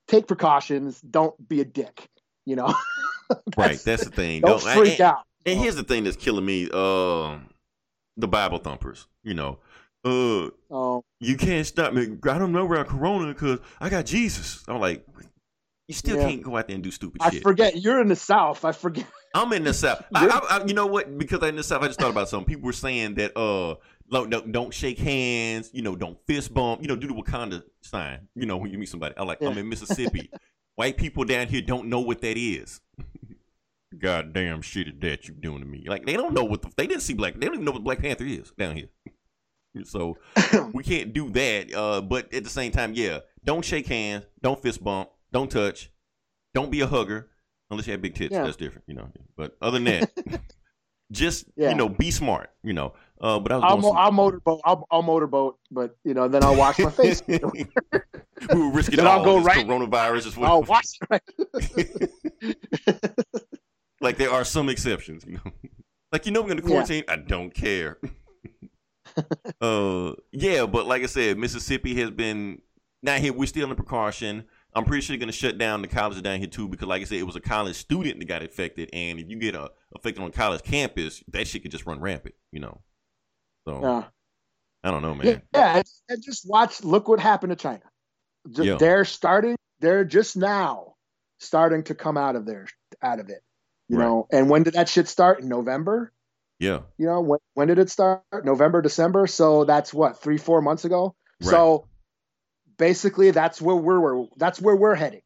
take 0.07 0.27
precautions. 0.27 1.01
Don't 1.01 1.35
be 1.47 1.61
a 1.61 1.65
dick. 1.65 2.07
You 2.45 2.57
know. 2.57 2.73
right. 3.57 3.79
That's 3.79 4.05
the 4.05 4.11
thing. 4.11 4.41
Don't 4.41 4.63
Don't- 4.63 4.77
freak 4.77 4.99
and, 4.99 5.01
out. 5.01 5.23
And 5.45 5.59
here's 5.59 5.75
the 5.75 5.83
thing 5.83 6.03
that's 6.03 6.17
killing 6.17 6.45
me: 6.45 6.69
uh, 6.71 7.37
the 8.17 8.27
Bible 8.27 8.59
thumpers. 8.59 9.07
You 9.23 9.33
know, 9.33 9.59
uh, 10.05 10.49
Oh, 10.69 11.03
you 11.19 11.35
can't 11.35 11.65
stop 11.65 11.93
me. 11.93 12.17
I 12.29 12.37
don't 12.37 12.51
know 12.51 12.65
about 12.65 12.87
Corona 12.87 13.33
because 13.33 13.59
I 13.79 13.89
got 13.89 14.05
Jesus. 14.05 14.63
I'm 14.67 14.79
like, 14.79 15.05
you 15.91 15.95
still 15.95 16.15
Yeah. 16.15 16.29
can't 16.29 16.41
go 16.41 16.55
out 16.55 16.67
there 16.69 16.75
and 16.75 16.83
do 16.83 16.89
stupid 16.89 17.21
I 17.21 17.31
shit. 17.31 17.41
I 17.41 17.43
forget 17.43 17.81
you're 17.81 17.99
in 17.99 18.07
the 18.07 18.15
South. 18.15 18.63
I 18.63 18.71
forget. 18.71 19.05
I'm 19.35 19.51
in 19.51 19.65
the 19.65 19.73
South. 19.73 20.05
I, 20.15 20.25
I, 20.25 20.57
I, 20.57 20.65
you 20.65 20.73
know 20.73 20.85
what? 20.85 21.17
Because 21.17 21.39
I'm 21.43 21.49
in 21.49 21.55
the 21.57 21.63
South, 21.63 21.81
I 21.83 21.87
just 21.87 21.99
thought 21.99 22.11
about 22.11 22.29
something. 22.29 22.47
People 22.47 22.67
were 22.67 22.71
saying 22.71 23.15
that 23.15 23.35
uh, 23.37 23.75
don't, 24.09 24.29
don't, 24.29 24.53
don't 24.53 24.73
shake 24.73 24.99
hands. 24.99 25.69
You 25.73 25.81
know, 25.81 25.97
don't 25.97 26.17
fist 26.27 26.53
bump. 26.53 26.81
You 26.81 26.87
know, 26.87 26.95
do 26.95 27.07
the 27.07 27.13
Wakanda 27.13 27.61
sign. 27.81 28.29
You 28.35 28.45
know, 28.45 28.55
when 28.55 28.71
you 28.71 28.77
meet 28.77 28.87
somebody. 28.87 29.15
I'm 29.17 29.27
like, 29.27 29.41
I'm 29.41 29.57
in 29.57 29.67
Mississippi. 29.67 30.31
White 30.75 30.95
people 30.95 31.25
down 31.25 31.47
here 31.47 31.61
don't 31.61 31.87
know 31.89 31.99
what 31.99 32.21
that 32.21 32.37
is. 32.37 32.79
Goddamn 33.99 34.61
shit 34.61 34.87
is 34.87 34.93
that 35.01 35.27
you 35.27 35.33
doing 35.33 35.59
to 35.59 35.65
me? 35.65 35.83
Like 35.85 36.05
they 36.05 36.13
don't 36.13 36.33
know 36.33 36.45
what 36.45 36.61
the 36.61 36.69
they 36.77 36.87
didn't 36.87 37.01
see 37.01 37.13
black. 37.13 37.33
They 37.33 37.47
don't 37.47 37.55
even 37.55 37.65
know 37.65 37.71
what 37.73 37.83
Black 37.83 37.99
Panther 37.99 38.23
is 38.23 38.51
down 38.57 38.77
here. 38.77 38.87
So 39.83 40.17
we 40.73 40.83
can't 40.83 41.11
do 41.11 41.29
that. 41.31 41.73
Uh, 41.75 41.99
but 41.99 42.33
at 42.33 42.45
the 42.45 42.49
same 42.49 42.71
time, 42.71 42.93
yeah, 42.93 43.19
don't 43.43 43.63
shake 43.65 43.87
hands, 43.87 44.25
don't 44.41 44.61
fist 44.61 44.81
bump, 44.81 45.09
don't 45.31 45.49
touch, 45.51 45.91
don't 46.53 46.71
be 46.71 46.81
a 46.81 46.87
hugger 46.87 47.29
unless 47.69 47.87
you 47.87 47.91
have 47.93 48.01
big 48.01 48.15
tits. 48.15 48.33
Yeah. 48.33 48.43
That's 48.43 48.57
different, 48.57 48.83
you 48.87 48.95
know. 48.95 49.09
But 49.37 49.55
other 49.61 49.79
than 49.79 49.85
that, 49.85 50.41
just 51.11 51.45
Yeah. 51.55 51.69
you 51.69 51.75
know, 51.75 51.89
be 51.89 52.11
smart, 52.11 52.49
you 52.63 52.73
know. 52.73 52.93
Uh, 53.19 53.39
but 53.39 53.51
I 53.51 53.55
was 53.57 53.63
I'll, 53.65 53.77
mo- 53.77 53.91
I'll 53.93 54.11
motorboat. 54.11 54.61
I'll, 54.65 54.87
I'll 54.91 55.01
motorboat, 55.03 55.59
but 55.69 55.95
you 56.03 56.13
know, 56.13 56.27
then 56.27 56.43
I'll 56.43 56.55
wash 56.57 56.79
my 56.79 56.89
face. 56.91 57.21
we 57.27 57.39
were 58.53 58.71
risking 58.71 58.97
Then 58.97 59.05
all 59.07 59.19
I'll 59.19 59.23
go 59.25 59.37
this 59.37 59.45
right- 59.45 59.65
coronavirus 59.67 60.27
as 60.27 60.37
well. 60.37 60.51
I'll 60.51 60.63
wash. 60.63 60.85
it. 61.11 62.11
like 64.01 64.17
there 64.17 64.31
are 64.31 64.43
some 64.43 64.69
exceptions, 64.69 65.23
you 65.25 65.33
know. 65.33 65.51
Like 66.11 66.25
you 66.25 66.31
know, 66.31 66.41
we're 66.41 66.49
gonna 66.49 66.61
Yeah. 66.63 66.67
quarantine. 66.67 67.03
I 67.07 67.15
don't 67.15 67.53
care. 67.53 67.99
uh, 69.61 70.13
yeah, 70.31 70.65
but 70.65 70.87
like 70.87 71.03
I 71.03 71.07
said, 71.07 71.37
Mississippi 71.37 71.95
has 72.01 72.11
been 72.11 72.61
not 73.03 73.19
here. 73.19 73.33
We're 73.33 73.45
still 73.45 73.69
in 73.69 73.75
precaution. 73.75 74.45
I'm 74.73 74.85
pretty 74.85 75.01
sure 75.01 75.13
they're 75.15 75.19
gonna 75.19 75.31
shut 75.31 75.57
down 75.57 75.81
the 75.81 75.87
colleges 75.87 76.21
down 76.21 76.39
here 76.39 76.47
too, 76.47 76.67
because 76.67 76.87
like 76.87 77.01
I 77.01 77.05
said, 77.05 77.17
it 77.19 77.23
was 77.27 77.35
a 77.35 77.41
college 77.41 77.75
student 77.75 78.19
that 78.19 78.25
got 78.25 78.41
infected, 78.41 78.89
and 78.93 79.19
if 79.19 79.29
you 79.29 79.37
get 79.37 79.55
uh, 79.55 79.69
affected 79.95 80.23
on 80.23 80.31
college 80.31 80.63
campus, 80.63 81.23
that 81.29 81.47
shit 81.47 81.61
could 81.63 81.71
just 81.71 81.85
run 81.85 81.99
rampant, 81.99 82.35
you 82.51 82.59
know. 82.59 82.81
So 83.67 83.81
Yeah. 83.81 84.03
I 84.83 84.91
don't 84.91 85.01
know, 85.01 85.13
man. 85.13 85.41
yeah, 85.53 85.77
and- 85.77 85.87
and 86.09 86.23
just 86.23 86.47
watch. 86.49 86.83
Look 86.83 87.07
what 87.07 87.19
happened 87.19 87.51
to 87.51 87.55
China. 87.55 87.83
Just, 88.49 88.65
Yeah. 88.67 88.77
They're 88.77 89.05
starting. 89.05 89.55
They're 89.79 90.05
just 90.05 90.35
now 90.37 90.95
starting 91.39 91.83
to 91.85 91.95
come 91.95 92.17
out 92.17 92.35
of 92.35 92.45
there, 92.45 92.67
out 93.01 93.19
of 93.19 93.29
it. 93.29 93.43
You 93.89 93.97
Right. 93.97 94.05
know, 94.05 94.27
and 94.31 94.49
when 94.49 94.63
did 94.63 94.73
that 94.75 94.87
shit 94.89 95.07
start? 95.07 95.41
In 95.41 95.49
November. 95.49 96.13
Yeah, 96.59 96.81
You 96.97 97.07
know, 97.07 97.21
when 97.21 97.39
when 97.55 97.67
did 97.67 97.79
it 97.79 97.89
start? 97.89 98.21
November, 98.43 98.81
December. 98.83 99.25
So 99.27 99.65
that's 99.65 99.91
what 99.93 100.21
three, 100.21 100.37
four 100.37 100.61
months 100.61 100.85
ago. 100.85 101.15
So 101.41 101.87
basically, 102.81 103.29
that's 103.29 103.61
where 103.61 103.75
we're, 103.75 103.99
we're 103.99 104.27
that's 104.35 104.59
where 104.59 104.75
we're 104.75 104.95
heading. 104.95 105.21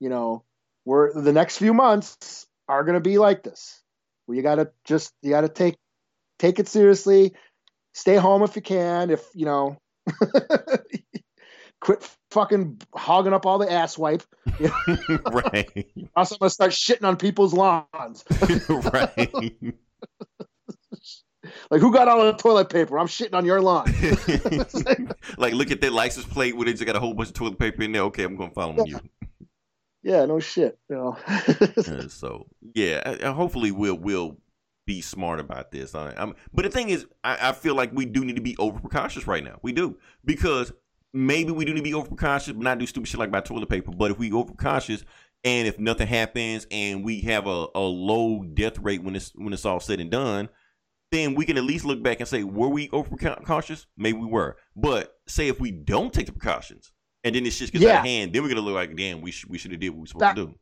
You 0.00 0.08
know, 0.08 0.44
we're 0.86 1.12
the 1.12 1.32
next 1.32 1.58
few 1.58 1.74
months 1.74 2.46
are 2.66 2.82
going 2.84 2.94
to 2.94 3.00
be 3.00 3.18
like 3.18 3.42
this. 3.42 3.82
Where 4.24 4.34
you 4.34 4.42
got 4.42 4.54
to 4.56 4.70
just 4.84 5.12
you 5.22 5.30
got 5.30 5.42
to 5.42 5.48
take 5.48 5.76
take 6.38 6.58
it 6.58 6.68
seriously. 6.68 7.34
Stay 7.92 8.16
home 8.16 8.42
if 8.42 8.56
you 8.56 8.62
can. 8.62 9.10
If 9.10 9.22
you 9.34 9.44
know, 9.44 9.76
quit 11.80 12.08
fucking 12.30 12.80
hogging 12.94 13.34
up 13.34 13.44
all 13.44 13.58
the 13.58 13.70
ass 13.70 13.98
wipe. 13.98 14.22
right, 15.30 15.86
Else 16.16 16.32
I'm 16.32 16.38
gonna 16.38 16.50
start 16.50 16.70
shitting 16.70 17.04
on 17.04 17.18
people's 17.18 17.52
lawns. 17.52 18.24
right. 18.68 19.54
Like 21.70 21.80
who 21.80 21.92
got 21.92 22.08
all 22.08 22.24
the 22.24 22.32
toilet 22.32 22.68
paper? 22.68 22.98
I'm 22.98 23.06
shitting 23.06 23.34
on 23.34 23.44
your 23.44 23.60
lawn. 23.60 23.86
like, 25.38 25.54
look 25.54 25.70
at 25.70 25.80
that 25.80 25.92
license 25.92 26.26
plate 26.26 26.56
where 26.56 26.66
they 26.66 26.72
just 26.72 26.84
got 26.84 26.96
a 26.96 27.00
whole 27.00 27.14
bunch 27.14 27.28
of 27.28 27.34
toilet 27.34 27.58
paper 27.58 27.82
in 27.82 27.92
there. 27.92 28.02
Okay, 28.02 28.24
I'm 28.24 28.36
gonna 28.36 28.50
follow 28.50 28.84
you. 28.84 28.98
Yeah, 30.02 30.24
no 30.24 30.40
shit. 30.40 30.78
You 30.88 30.96
know. 30.96 31.18
So 32.08 32.46
yeah, 32.74 33.32
hopefully 33.32 33.70
we'll 33.70 33.98
we'll 33.98 34.38
be 34.86 35.00
smart 35.00 35.40
about 35.40 35.70
this. 35.70 35.94
I, 35.94 36.14
I'm, 36.16 36.34
but 36.52 36.64
the 36.64 36.70
thing 36.70 36.88
is, 36.88 37.06
I, 37.22 37.50
I 37.50 37.52
feel 37.52 37.74
like 37.74 37.90
we 37.92 38.06
do 38.06 38.24
need 38.24 38.36
to 38.36 38.42
be 38.42 38.56
over 38.58 38.80
precautious 38.80 39.26
right 39.26 39.44
now. 39.44 39.58
We 39.62 39.72
do 39.72 39.98
because 40.24 40.72
maybe 41.12 41.52
we 41.52 41.64
do 41.64 41.72
need 41.72 41.80
to 41.80 41.84
be 41.84 41.94
over 41.94 42.08
precautious, 42.08 42.54
but 42.54 42.62
not 42.62 42.78
do 42.78 42.86
stupid 42.86 43.08
shit 43.08 43.20
like 43.20 43.30
buy 43.30 43.40
toilet 43.40 43.68
paper. 43.68 43.92
But 43.92 44.10
if 44.10 44.18
we 44.18 44.32
over 44.32 44.52
precautious 44.52 45.04
and 45.44 45.66
if 45.66 45.78
nothing 45.78 46.06
happens 46.06 46.66
and 46.70 47.04
we 47.04 47.20
have 47.22 47.46
a, 47.46 47.66
a 47.74 47.80
low 47.80 48.42
death 48.42 48.78
rate 48.78 49.02
when 49.02 49.16
it's 49.16 49.32
when 49.34 49.52
it's 49.52 49.64
all 49.64 49.80
said 49.80 50.00
and 50.00 50.10
done, 50.10 50.48
then 51.12 51.34
we 51.34 51.44
can 51.44 51.56
at 51.56 51.64
least 51.64 51.84
look 51.84 52.02
back 52.02 52.20
and 52.20 52.28
say, 52.28 52.44
were 52.44 52.68
we 52.68 52.88
over 52.90 53.16
precautious? 53.16 53.86
Maybe 53.96 54.18
we 54.18 54.26
were. 54.26 54.56
But 54.76 55.12
say 55.26 55.48
if 55.48 55.58
we 55.60 55.70
don't 55.70 56.12
take 56.12 56.26
the 56.26 56.32
precautions 56.32 56.92
and 57.24 57.34
then 57.34 57.44
this 57.44 57.56
shit 57.56 57.72
gets 57.72 57.84
out 57.84 57.98
of 58.00 58.04
hand, 58.04 58.32
then 58.32 58.42
we're 58.42 58.48
gonna 58.48 58.60
look 58.60 58.74
like, 58.74 58.96
damn, 58.96 59.20
we 59.20 59.30
sh- 59.32 59.46
we 59.48 59.58
should 59.58 59.72
have 59.72 59.80
did 59.80 59.90
what 59.90 59.96
we 59.96 60.00
were 60.02 60.06
supposed 60.06 60.22
That- 60.22 60.36
to 60.36 60.46
do. 60.46 60.54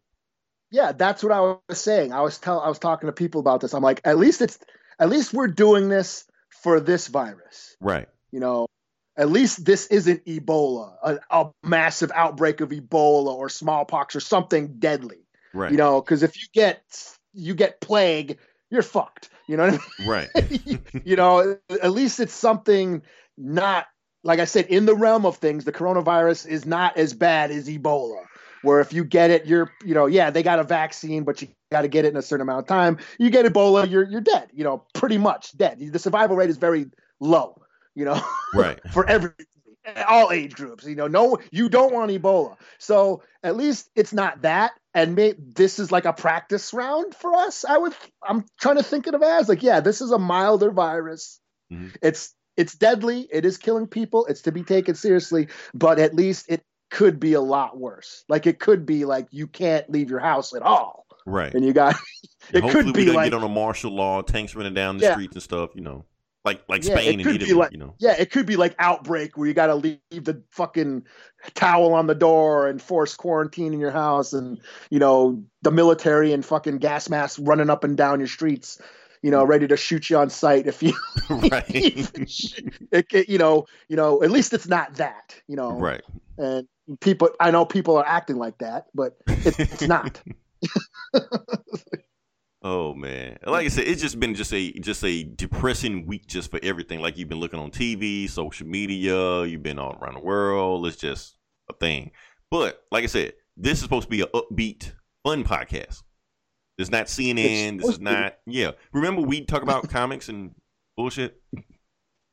yeah, 0.70 0.92
that's 0.92 1.22
what 1.22 1.32
I 1.32 1.40
was 1.40 1.80
saying. 1.80 2.12
I 2.12 2.20
was 2.22 2.38
tell 2.38 2.60
I 2.60 2.68
was 2.68 2.78
talking 2.78 3.06
to 3.08 3.12
people 3.12 3.40
about 3.40 3.60
this. 3.60 3.74
I'm 3.74 3.82
like, 3.82 4.00
at 4.04 4.18
least 4.18 4.40
it's 4.42 4.58
at 4.98 5.08
least 5.08 5.32
we're 5.34 5.48
doing 5.48 5.88
this 5.88 6.24
for 6.62 6.80
this 6.80 7.06
virus. 7.08 7.76
Right. 7.80 8.08
You 8.32 8.40
know, 8.40 8.66
at 9.16 9.30
least 9.30 9.64
this 9.64 9.86
isn't 9.88 10.24
Ebola, 10.26 10.94
a, 11.02 11.18
a 11.30 11.50
massive 11.62 12.10
outbreak 12.14 12.60
of 12.60 12.70
Ebola 12.70 13.34
or 13.34 13.48
smallpox 13.48 14.16
or 14.16 14.20
something 14.20 14.78
deadly. 14.78 15.26
Right. 15.54 15.70
You 15.70 15.76
know, 15.76 16.00
because 16.00 16.22
if 16.22 16.36
you 16.36 16.46
get 16.52 16.82
you 17.32 17.54
get 17.54 17.80
plague, 17.80 18.38
you're 18.70 18.82
fucked. 18.82 19.30
You 19.48 19.56
know 19.56 19.70
what 19.70 19.80
I 19.98 20.02
mean? 20.02 20.08
right. 20.08 20.80
you 21.04 21.16
know, 21.16 21.56
at 21.82 21.90
least 21.90 22.20
it's 22.20 22.34
something 22.34 23.02
not 23.36 23.86
like 24.22 24.40
I 24.40 24.44
said 24.44 24.66
in 24.66 24.84
the 24.86 24.94
realm 24.94 25.24
of 25.24 25.36
things. 25.38 25.64
The 25.64 25.72
coronavirus 25.72 26.46
is 26.46 26.66
not 26.66 26.96
as 26.96 27.14
bad 27.14 27.50
as 27.50 27.68
Ebola, 27.68 28.24
where 28.62 28.80
if 28.80 28.92
you 28.92 29.04
get 29.04 29.30
it, 29.30 29.46
you're 29.46 29.72
you 29.84 29.94
know, 29.94 30.06
yeah, 30.06 30.30
they 30.30 30.42
got 30.42 30.58
a 30.58 30.64
vaccine, 30.64 31.24
but 31.24 31.40
you 31.40 31.48
got 31.72 31.82
to 31.82 31.88
get 31.88 32.04
it 32.04 32.08
in 32.08 32.16
a 32.16 32.22
certain 32.22 32.42
amount 32.42 32.60
of 32.60 32.66
time. 32.66 32.98
You 33.18 33.30
get 33.30 33.46
Ebola, 33.46 33.88
you're 33.90 34.04
you're 34.04 34.20
dead. 34.20 34.50
You 34.52 34.64
know, 34.64 34.84
pretty 34.94 35.18
much 35.18 35.56
dead. 35.56 35.78
The 35.80 35.98
survival 35.98 36.36
rate 36.36 36.50
is 36.50 36.58
very 36.58 36.86
low. 37.20 37.62
You 37.94 38.04
know, 38.04 38.20
Right. 38.54 38.78
for 38.92 39.08
every 39.08 39.30
all 40.08 40.30
age 40.32 40.54
groups. 40.54 40.84
You 40.84 40.94
know, 40.96 41.06
no, 41.06 41.38
you 41.50 41.68
don't 41.68 41.92
want 41.92 42.10
Ebola. 42.10 42.56
So 42.78 43.22
at 43.42 43.56
least 43.56 43.88
it's 43.94 44.12
not 44.12 44.42
that. 44.42 44.72
And 44.94 45.14
may, 45.14 45.34
this 45.38 45.78
is 45.78 45.92
like 45.92 46.04
a 46.06 46.12
practice 46.12 46.72
round 46.72 47.14
for 47.14 47.34
us. 47.34 47.64
I 47.64 47.78
would. 47.78 47.94
I'm 48.26 48.44
trying 48.60 48.76
to 48.76 48.82
think 48.82 49.06
of 49.06 49.14
it 49.14 49.22
as 49.22 49.48
like, 49.48 49.62
yeah, 49.62 49.80
this 49.80 50.00
is 50.00 50.10
a 50.10 50.18
milder 50.18 50.70
virus. 50.70 51.40
Mhm. 51.72 51.94
It's 52.02 52.34
it's 52.56 52.74
deadly. 52.74 53.28
It 53.30 53.44
is 53.44 53.56
killing 53.58 53.86
people. 53.86 54.26
It's 54.26 54.42
to 54.42 54.52
be 54.52 54.62
taken 54.64 54.94
seriously. 54.94 55.48
But 55.74 55.98
at 56.00 56.14
least 56.14 56.46
it 56.48 56.62
could 56.90 57.20
be 57.20 57.34
a 57.34 57.40
lot 57.40 57.78
worse. 57.78 58.24
Like 58.28 58.46
it 58.46 58.58
could 58.58 58.86
be 58.86 59.04
like 59.04 59.28
you 59.30 59.46
can't 59.46 59.88
leave 59.90 60.10
your 60.10 60.20
house 60.20 60.54
at 60.54 60.62
all, 60.62 61.06
Right. 61.26 61.54
and 61.54 61.64
you 61.64 61.72
got. 61.72 61.94
it 62.52 62.62
Hopefully 62.62 62.84
could 62.84 62.96
we 62.96 63.04
be 63.04 63.12
like 63.12 63.30
get 63.30 63.34
on 63.36 63.44
a 63.44 63.48
martial 63.48 63.92
law, 63.92 64.22
tanks 64.22 64.54
running 64.56 64.74
down 64.74 64.96
the 64.96 65.04
Yeah. 65.04 65.12
streets 65.12 65.34
and 65.36 65.42
stuff, 65.42 65.70
you 65.74 65.82
know. 65.82 66.04
Like 66.44 66.62
like 66.68 66.84
Yeah, 66.84 66.94
Spain 66.94 67.08
it 67.08 67.14
and 67.14 67.22
could 67.24 67.38
be 67.40 67.44
Italy, 67.46 67.52
like- 67.58 67.72
you 67.72 67.78
know. 67.78 67.94
Yeah, 67.98 68.14
it 68.18 68.30
could 68.30 68.46
be 68.46 68.56
like 68.56 68.74
outbreak 68.78 69.36
where 69.36 69.46
you 69.48 69.54
got 69.54 69.66
to 69.66 69.74
leave 69.74 69.98
the 70.10 70.42
fucking 70.50 71.04
towel 71.54 71.92
on 71.94 72.06
the 72.06 72.14
door 72.14 72.68
and 72.68 72.80
force 72.80 73.14
quarantine 73.16 73.74
in 73.74 73.80
your 73.80 73.90
house, 73.90 74.32
and 74.32 74.60
you 74.90 74.98
know 74.98 75.42
the 75.62 75.70
military 75.72 76.32
and 76.32 76.44
fucking 76.44 76.78
gas 76.78 77.08
masks 77.08 77.38
running 77.38 77.68
up 77.70 77.82
and 77.84 77.96
down 77.96 78.20
your 78.20 78.28
streets, 78.28 78.80
you 79.20 79.30
know, 79.30 79.44
ready 79.44 79.66
to 79.66 79.76
shoot 79.76 80.08
you 80.08 80.16
on 80.16 80.30
sight 80.30 80.66
if 80.68 80.82
you, 80.82 80.94
right. 81.30 81.64
it, 81.68 83.06
it- 83.12 83.28
you 83.28 83.36
know, 83.38 83.66
you 83.88 83.96
know. 83.96 84.22
At 84.22 84.30
least 84.30 84.52
it's 84.54 84.68
not 84.68 84.94
that, 84.94 85.34
you 85.48 85.56
know. 85.56 85.72
right. 85.72 86.02
And 86.38 86.68
people, 87.00 87.30
I 87.40 87.50
know 87.50 87.64
people 87.66 87.96
are 87.98 88.06
acting 88.06 88.36
like 88.36 88.58
that, 88.58 88.86
but 88.94 89.18
it's, 89.26 89.58
it's 89.58 89.82
not. 89.88 90.22
Oh 92.62 92.94
man. 92.94 93.38
Like 93.46 93.66
I 93.66 93.68
said, 93.68 93.86
it's 93.86 94.02
just 94.02 94.18
been 94.18 94.34
just 94.34 94.52
a 94.52 94.72
just 94.72 95.04
a 95.04 95.22
depressing 95.22 96.06
week 96.06 96.26
just 96.26 96.50
for 96.50 96.58
everything. 96.62 97.00
Like 97.00 97.16
you've 97.16 97.28
been 97.28 97.38
looking 97.38 97.60
on 97.60 97.70
TV, 97.70 98.28
social 98.28 98.66
media, 98.66 99.44
you've 99.44 99.62
been 99.62 99.78
all 99.78 99.96
around 100.00 100.14
the 100.14 100.20
world. 100.20 100.86
It's 100.86 100.96
just 100.96 101.36
a 101.70 101.72
thing. 101.72 102.10
But 102.50 102.82
like 102.90 103.04
I 103.04 103.08
said, 103.08 103.34
this 103.56 103.74
is 103.74 103.80
supposed 103.80 104.04
to 104.04 104.10
be 104.10 104.22
an 104.22 104.28
upbeat, 104.34 104.92
fun 105.24 105.44
podcast. 105.44 106.02
It's 106.78 106.90
not 106.90 107.06
CNN. 107.06 107.78
This 107.78 107.88
is 107.88 107.94
supposed 107.94 107.94
to 107.94 107.98
be. 107.98 108.04
not 108.04 108.38
yeah. 108.46 108.70
Remember 108.92 109.22
we 109.22 109.44
talk 109.44 109.62
about 109.62 109.88
comics 109.88 110.28
and 110.28 110.54
bullshit? 110.96 111.40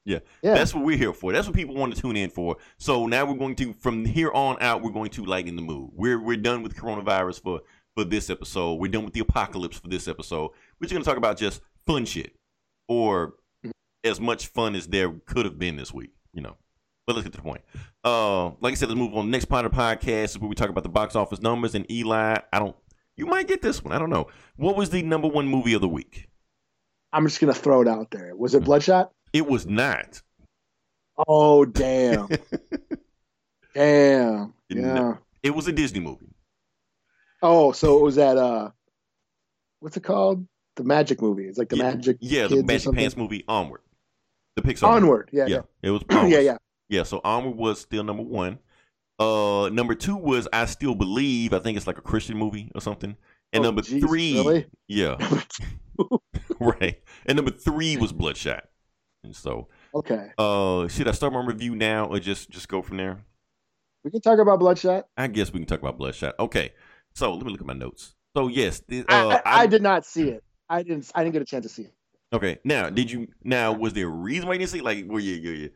Yeah. 0.05 0.19
That's 0.43 0.73
what 0.73 0.85
we're 0.85 0.97
here 0.97 1.13
for. 1.13 1.33
That's 1.33 1.47
what 1.47 1.55
people 1.55 1.73
want 1.75 1.95
to 1.95 2.01
tune 2.01 2.15
in 2.15 2.29
for. 2.29 2.57
So 2.77 3.07
now 3.07 3.25
we're 3.25 3.37
going 3.37 3.55
to, 3.55 3.73
from 3.73 4.05
here 4.05 4.31
on 4.31 4.57
out, 4.61 4.83
we're 4.83 4.91
going 4.91 5.09
to 5.11 5.25
lighten 5.25 5.55
the 5.55 5.63
mood. 5.63 5.89
We're 5.93 6.19
we're 6.21 6.37
done 6.37 6.61
with 6.61 6.75
coronavirus 6.75 7.41
for 7.41 7.61
for 7.95 8.03
this 8.03 8.29
episode. 8.29 8.75
We're 8.75 8.91
done 8.91 9.05
with 9.05 9.13
the 9.13 9.21
apocalypse 9.21 9.77
for 9.79 9.87
this 9.87 10.07
episode. 10.07 10.51
We're 10.79 10.87
just 10.87 10.93
going 10.93 11.03
to 11.03 11.09
talk 11.09 11.17
about 11.17 11.37
just 11.37 11.61
fun 11.87 12.05
shit, 12.05 12.35
or 12.87 13.35
as 14.03 14.19
much 14.19 14.47
fun 14.47 14.75
as 14.75 14.87
there 14.87 15.11
could 15.25 15.45
have 15.45 15.57
been 15.57 15.75
this 15.77 15.93
week. 15.93 16.11
You 16.33 16.41
know. 16.41 16.57
But 17.07 17.15
let's 17.15 17.25
get 17.25 17.33
to 17.33 17.37
the 17.37 17.43
point. 17.43 17.61
Uh, 18.03 18.47
like 18.61 18.71
I 18.71 18.73
said, 18.73 18.89
let's 18.89 18.97
move 18.97 19.13
on. 19.13 19.29
Next 19.29 19.45
part 19.45 19.63
of 19.65 19.71
the 19.71 19.77
podcast 19.77 20.23
is 20.23 20.39
where 20.39 20.49
we 20.49 20.55
talk 20.55 20.69
about 20.69 20.83
the 20.83 20.89
box 20.89 21.15
office 21.15 21.39
numbers. 21.39 21.75
And 21.75 21.89
Eli, 21.89 22.39
I 22.51 22.59
don't. 22.59 22.75
You 23.15 23.27
might 23.27 23.47
get 23.47 23.61
this 23.61 23.83
one. 23.83 23.93
I 23.93 23.99
don't 23.99 24.09
know. 24.09 24.27
What 24.55 24.75
was 24.75 24.89
the 24.89 25.03
number 25.03 25.27
one 25.27 25.47
movie 25.47 25.73
of 25.73 25.81
the 25.81 25.87
week? 25.87 26.27
I'm 27.13 27.25
just 27.25 27.39
gonna 27.39 27.53
throw 27.53 27.81
it 27.81 27.87
out 27.87 28.11
there. 28.11 28.35
Was 28.35 28.55
it 28.55 28.65
Bloodshot? 28.65 29.11
It 29.31 29.47
was 29.47 29.65
not. 29.65 30.21
Oh 31.27 31.63
damn, 31.63 32.27
damn, 33.73 34.53
It 34.69 34.77
yeah. 34.77 35.15
It 35.41 35.51
was 35.51 35.67
a 35.69 35.71
Disney 35.71 36.01
movie. 36.01 36.34
Oh, 37.45 37.71
so 37.71 37.99
it 37.99 38.03
was 38.03 38.15
that 38.15 38.37
uh 38.37 38.71
what's 39.79 39.95
it 39.97 40.03
called? 40.03 40.47
The 40.75 40.83
magic 40.83 41.21
movie. 41.21 41.45
It's 41.45 41.57
like 41.57 41.69
the 41.69 41.77
Yeah, 41.77 41.83
magic 41.95 42.17
Yeah, 42.19 42.47
the 42.47 42.63
Magic? 42.63 42.93
Pants 42.93 43.15
movie 43.15 43.43
Onward. 43.47 43.81
The 44.55 44.61
Pixar. 44.61 44.87
Onward. 44.87 45.29
Yeah, 45.31 45.45
Yeah, 45.47 45.55
yeah. 45.55 45.61
it 45.83 45.91
was. 45.91 46.03
Yeah, 46.09 46.17
Onward. 46.17 46.43
yeah. 46.43 46.57
Yeah, 46.89 47.03
so 47.03 47.21
Onward 47.23 47.55
was 47.55 47.81
still 47.81 48.03
number 48.03 48.23
one. 48.23 48.59
Uh, 49.19 49.69
number 49.71 49.95
two 49.95 50.15
was 50.17 50.47
I 50.51 50.65
Still 50.65 50.95
Believe. 50.95 51.53
I 51.53 51.59
think 51.59 51.77
it's 51.77 51.87
like 51.87 51.97
a 51.97 52.01
Christian 52.01 52.37
movie 52.37 52.71
or 52.75 52.81
something. 52.81 53.15
And 53.53 53.61
Oh, 53.61 53.67
number 53.67 53.81
jeez, 53.81 54.01
three, 54.01 54.33
really? 54.33 54.67
yeah, 54.87 55.15
right. 56.59 57.01
And 57.25 57.35
number 57.37 57.51
three 57.51 57.95
was 57.95 58.11
Bloodshot. 58.11 58.65
And 59.23 59.35
so, 59.35 59.69
Okay. 59.93 60.31
uh, 60.37 60.87
should 60.89 61.07
I 61.07 61.11
start 61.11 61.31
my 61.33 61.43
review 61.45 61.75
now 61.75 62.05
or 62.05 62.19
just 62.19 62.49
just 62.49 62.67
go 62.67 62.81
from 62.81 62.97
there? 62.97 63.23
We 64.03 64.11
can 64.11 64.21
talk 64.21 64.39
about 64.39 64.59
Bloodshot. 64.59 65.07
I 65.17 65.27
guess 65.27 65.51
we 65.53 65.59
can 65.59 65.67
talk 65.67 65.79
about 65.79 65.97
Bloodshot. 65.97 66.35
Okay, 66.39 66.73
so 67.15 67.33
let 67.33 67.45
me 67.45 67.51
look 67.51 67.61
at 67.61 67.67
my 67.67 67.73
notes. 67.73 68.13
So 68.35 68.47
yes, 68.47 68.81
the, 68.87 69.05
I, 69.07 69.19
uh, 69.21 69.41
I, 69.45 69.61
I 69.63 69.67
did 69.67 69.81
not 69.81 70.05
see 70.05 70.29
it. 70.29 70.43
I 70.69 70.83
didn't 70.83 71.11
I 71.15 71.23
didn't 71.23 71.33
get 71.33 71.41
a 71.41 71.45
chance 71.45 71.65
to 71.65 71.69
see 71.69 71.83
it. 71.83 71.93
Okay. 72.33 72.59
Now, 72.63 72.89
did 72.89 73.09
you? 73.09 73.27
Now, 73.43 73.71
was 73.71 73.93
there 73.93 74.07
a 74.07 74.09
reason 74.09 74.47
why 74.47 74.53
you 74.53 74.59
didn't 74.59 74.71
see? 74.71 74.79
it? 74.79 74.83
Like, 74.83 75.05
were 75.05 75.19
you, 75.19 75.35
you, 75.35 75.51
you 75.51 75.69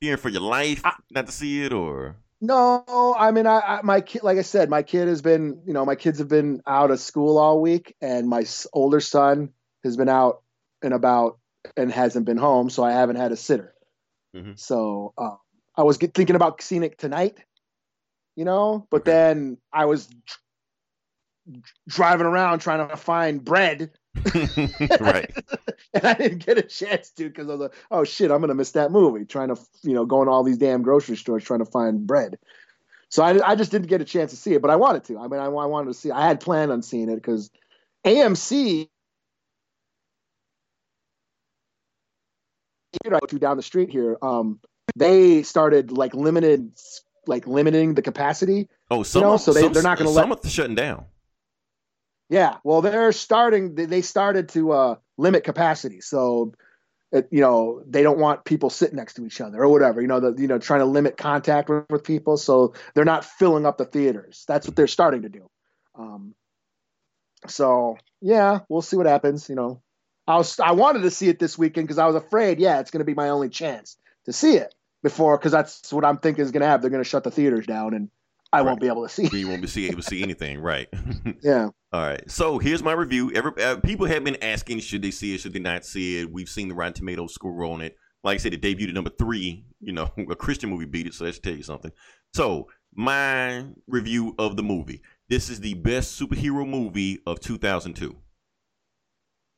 fearing 0.00 0.18
for 0.18 0.28
your 0.30 0.42
life 0.42 0.80
I- 0.84 0.94
not 1.10 1.26
to 1.26 1.32
see 1.32 1.62
it, 1.64 1.72
or 1.72 2.16
No, 2.40 3.14
I 3.18 3.30
mean, 3.30 3.46
I, 3.46 3.60
I 3.60 3.80
my 3.82 4.00
kid, 4.00 4.22
like 4.22 4.38
I 4.38 4.42
said, 4.42 4.68
my 4.68 4.82
kid 4.82 5.06
has 5.08 5.22
been, 5.22 5.62
you 5.66 5.72
know, 5.72 5.84
my 5.84 5.94
kids 5.94 6.18
have 6.18 6.28
been 6.28 6.60
out 6.66 6.90
of 6.90 6.98
school 7.00 7.38
all 7.38 7.60
week, 7.60 7.94
and 8.00 8.28
my 8.28 8.44
older 8.72 9.00
son 9.00 9.50
has 9.84 9.96
been 9.96 10.08
out 10.08 10.42
and 10.82 10.92
about 10.92 11.38
and 11.76 11.90
hasn't 11.92 12.26
been 12.26 12.36
home, 12.36 12.68
so 12.70 12.82
I 12.82 12.92
haven't 12.92 13.16
had 13.16 13.32
a 13.32 13.36
sitter. 13.36 13.74
Mhm. 14.34 14.58
So 14.58 15.12
um, 15.18 15.38
I 15.76 15.82
was 15.82 15.98
get, 15.98 16.14
thinking 16.14 16.36
about 16.36 16.62
seeing 16.62 16.82
it 16.82 16.98
tonight, 16.98 17.38
you 18.34 18.44
know, 18.44 18.86
but 18.90 19.02
Okay. 19.02 19.10
then 19.12 19.58
I 19.72 19.86
was 19.86 20.08
driving 21.88 22.26
around 22.26 22.58
trying 22.60 22.88
to 22.88 22.96
find 22.96 23.44
bread, 23.44 23.90
right? 25.00 25.30
and 25.94 26.04
I 26.06 26.14
didn't 26.14 26.44
get 26.44 26.58
a 26.58 26.62
chance 26.62 27.10
to 27.10 27.28
because 27.28 27.48
I 27.48 27.52
was 27.52 27.60
like, 27.60 27.74
oh 27.90 28.04
shit, 28.04 28.30
I'm 28.30 28.40
gonna 28.40 28.54
miss 28.54 28.72
that 28.72 28.90
movie. 28.90 29.24
Trying 29.24 29.48
to, 29.54 29.60
you 29.82 29.94
know, 29.94 30.04
going 30.04 30.26
to 30.26 30.32
all 30.32 30.42
these 30.42 30.58
damn 30.58 30.82
grocery 30.82 31.16
stores 31.16 31.44
trying 31.44 31.60
to 31.60 31.70
find 31.70 32.06
bread. 32.06 32.38
So 33.08 33.22
I, 33.22 33.52
I 33.52 33.54
just 33.54 33.70
didn't 33.70 33.86
get 33.88 34.00
a 34.00 34.04
chance 34.04 34.32
to 34.32 34.36
see 34.36 34.54
it, 34.54 34.62
but 34.62 34.70
I 34.70 34.76
wanted 34.76 35.04
to. 35.04 35.18
I 35.18 35.28
mean, 35.28 35.40
I, 35.40 35.44
I 35.46 35.48
wanted 35.48 35.88
to 35.88 35.94
see. 35.94 36.10
I 36.10 36.26
had 36.26 36.40
planned 36.40 36.72
on 36.72 36.82
seeing 36.82 37.08
it 37.08 37.14
because 37.16 37.50
AMC, 38.04 38.88
you 43.04 43.10
to 43.28 43.38
down 43.38 43.56
the 43.56 43.62
street 43.62 43.90
here, 43.90 44.16
um, 44.22 44.60
they 44.96 45.42
started 45.42 45.92
like 45.92 46.14
limited, 46.14 46.72
like 47.26 47.46
limiting 47.46 47.94
the 47.94 48.02
capacity. 48.02 48.68
Oh, 48.90 49.02
some, 49.02 49.22
know, 49.22 49.36
so 49.36 49.52
they- 49.52 49.62
some, 49.62 49.72
they're 49.72 49.82
not 49.82 49.98
gonna 49.98 50.10
some 50.10 50.30
let- 50.30 50.44
are 50.44 50.48
shutting 50.48 50.74
down. 50.74 51.06
Yeah, 52.28 52.56
well, 52.64 52.82
they're 52.82 53.12
starting. 53.12 53.74
They 53.74 54.02
started 54.02 54.48
to 54.50 54.72
uh, 54.72 54.94
limit 55.16 55.44
capacity, 55.44 56.00
so 56.00 56.54
it, 57.12 57.28
you 57.30 57.40
know 57.40 57.82
they 57.86 58.02
don't 58.02 58.18
want 58.18 58.44
people 58.44 58.68
sitting 58.68 58.96
next 58.96 59.14
to 59.14 59.24
each 59.24 59.40
other 59.40 59.62
or 59.62 59.68
whatever. 59.68 60.00
You 60.00 60.08
know, 60.08 60.20
the, 60.20 60.34
you 60.40 60.48
know, 60.48 60.58
trying 60.58 60.80
to 60.80 60.86
limit 60.86 61.16
contact 61.16 61.68
with, 61.68 61.84
with 61.88 62.04
people, 62.04 62.36
so 62.36 62.74
they're 62.94 63.04
not 63.04 63.24
filling 63.24 63.64
up 63.64 63.78
the 63.78 63.84
theaters. 63.84 64.44
That's 64.48 64.66
what 64.66 64.74
they're 64.74 64.88
starting 64.88 65.22
to 65.22 65.28
do. 65.28 65.48
Um, 65.94 66.34
so 67.46 67.96
yeah, 68.20 68.60
we'll 68.68 68.82
see 68.82 68.96
what 68.96 69.06
happens. 69.06 69.48
You 69.48 69.54
know, 69.54 69.82
I 70.26 70.36
was 70.36 70.58
I 70.58 70.72
wanted 70.72 71.02
to 71.02 71.10
see 71.10 71.28
it 71.28 71.38
this 71.38 71.56
weekend 71.56 71.86
because 71.86 71.98
I 71.98 72.06
was 72.06 72.16
afraid, 72.16 72.58
yeah, 72.58 72.80
it's 72.80 72.90
going 72.90 73.00
to 73.00 73.04
be 73.04 73.14
my 73.14 73.28
only 73.28 73.48
chance 73.48 73.96
to 74.24 74.32
see 74.32 74.56
it 74.56 74.74
before 75.02 75.38
because 75.38 75.52
that's 75.52 75.92
what 75.92 76.04
I'm 76.04 76.18
thinking 76.18 76.44
is 76.44 76.50
going 76.50 76.62
to 76.62 76.66
happen. 76.66 76.82
They're 76.82 76.90
going 76.90 77.04
to 77.04 77.08
shut 77.08 77.22
the 77.22 77.30
theaters 77.30 77.66
down 77.66 77.94
and 77.94 78.10
I 78.56 78.62
won't 78.62 78.80
be 78.80 78.86
able 78.88 79.02
to 79.02 79.08
see. 79.08 79.28
You 79.36 79.48
won't 79.48 79.60
be 79.62 79.68
see 79.68 79.86
able 79.86 79.96
to 79.96 80.02
see 80.02 80.22
anything, 80.22 80.60
right? 80.60 80.88
Yeah. 81.42 81.68
All 81.92 82.02
right. 82.02 82.28
So 82.30 82.58
here's 82.58 82.82
my 82.82 82.92
review. 82.92 83.30
Every 83.34 83.52
uh, 83.62 83.76
people 83.76 84.06
have 84.06 84.24
been 84.24 84.42
asking, 84.42 84.80
should 84.80 85.02
they 85.02 85.10
see 85.10 85.34
it? 85.34 85.38
Should 85.40 85.52
they 85.52 85.58
not 85.60 85.84
see 85.84 86.20
it? 86.20 86.32
We've 86.32 86.48
seen 86.48 86.68
the 86.68 86.74
Rotten 86.74 86.94
Tomatoes 86.94 87.34
score 87.34 87.64
on 87.64 87.80
it. 87.80 87.96
Like 88.24 88.34
I 88.34 88.38
said, 88.38 88.54
it 88.54 88.62
debuted 88.62 88.88
at 88.88 88.94
number 88.94 89.10
three. 89.10 89.64
You 89.80 89.92
know, 89.92 90.10
a 90.30 90.34
Christian 90.36 90.70
movie 90.70 90.84
beat 90.86 91.06
it, 91.06 91.14
so 91.14 91.24
that 91.24 91.34
should 91.34 91.42
tell 91.42 91.54
you 91.54 91.62
something. 91.62 91.92
So 92.34 92.68
my 92.94 93.66
review 93.86 94.34
of 94.38 94.56
the 94.56 94.62
movie. 94.62 95.02
This 95.28 95.50
is 95.50 95.60
the 95.60 95.74
best 95.74 96.20
superhero 96.20 96.66
movie 96.68 97.18
of 97.26 97.40
2002. 97.40 98.16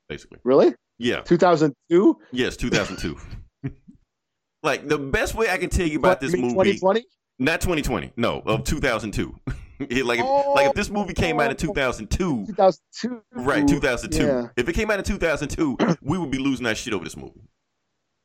Basically, 0.08 0.38
Really? 0.42 0.74
yeah. 0.98 1.20
2002? 1.20 2.18
Yes, 2.32 2.56
2002. 2.56 3.16
like 4.62 4.88
the 4.88 4.98
best 4.98 5.34
way 5.34 5.50
I 5.50 5.58
can 5.58 5.68
tell 5.68 5.86
you 5.86 5.98
about 5.98 6.20
this 6.20 6.32
movie, 6.32 6.48
2020? 6.78 7.04
Not 7.38 7.60
2020, 7.60 8.12
no, 8.16 8.40
of 8.44 8.64
2002. 8.64 9.34
It- 9.80 10.04
like, 10.04 10.18
if, 10.18 10.26
like 10.56 10.66
if 10.70 10.74
this 10.74 10.90
movie 10.90 11.14
came 11.14 11.38
out 11.38 11.52
in 11.52 11.56
2002, 11.56 12.46
2002. 12.46 13.22
right? 13.34 13.66
2002. 13.68 14.26
Yeah. 14.26 14.48
If 14.56 14.68
it 14.68 14.72
came 14.72 14.90
out 14.90 14.98
in 14.98 15.04
2002, 15.04 15.76
we 16.02 16.18
would 16.18 16.32
be 16.32 16.38
losing 16.38 16.64
that 16.64 16.76
shit 16.76 16.92
over 16.92 17.04
this 17.04 17.16
movie. 17.16 17.48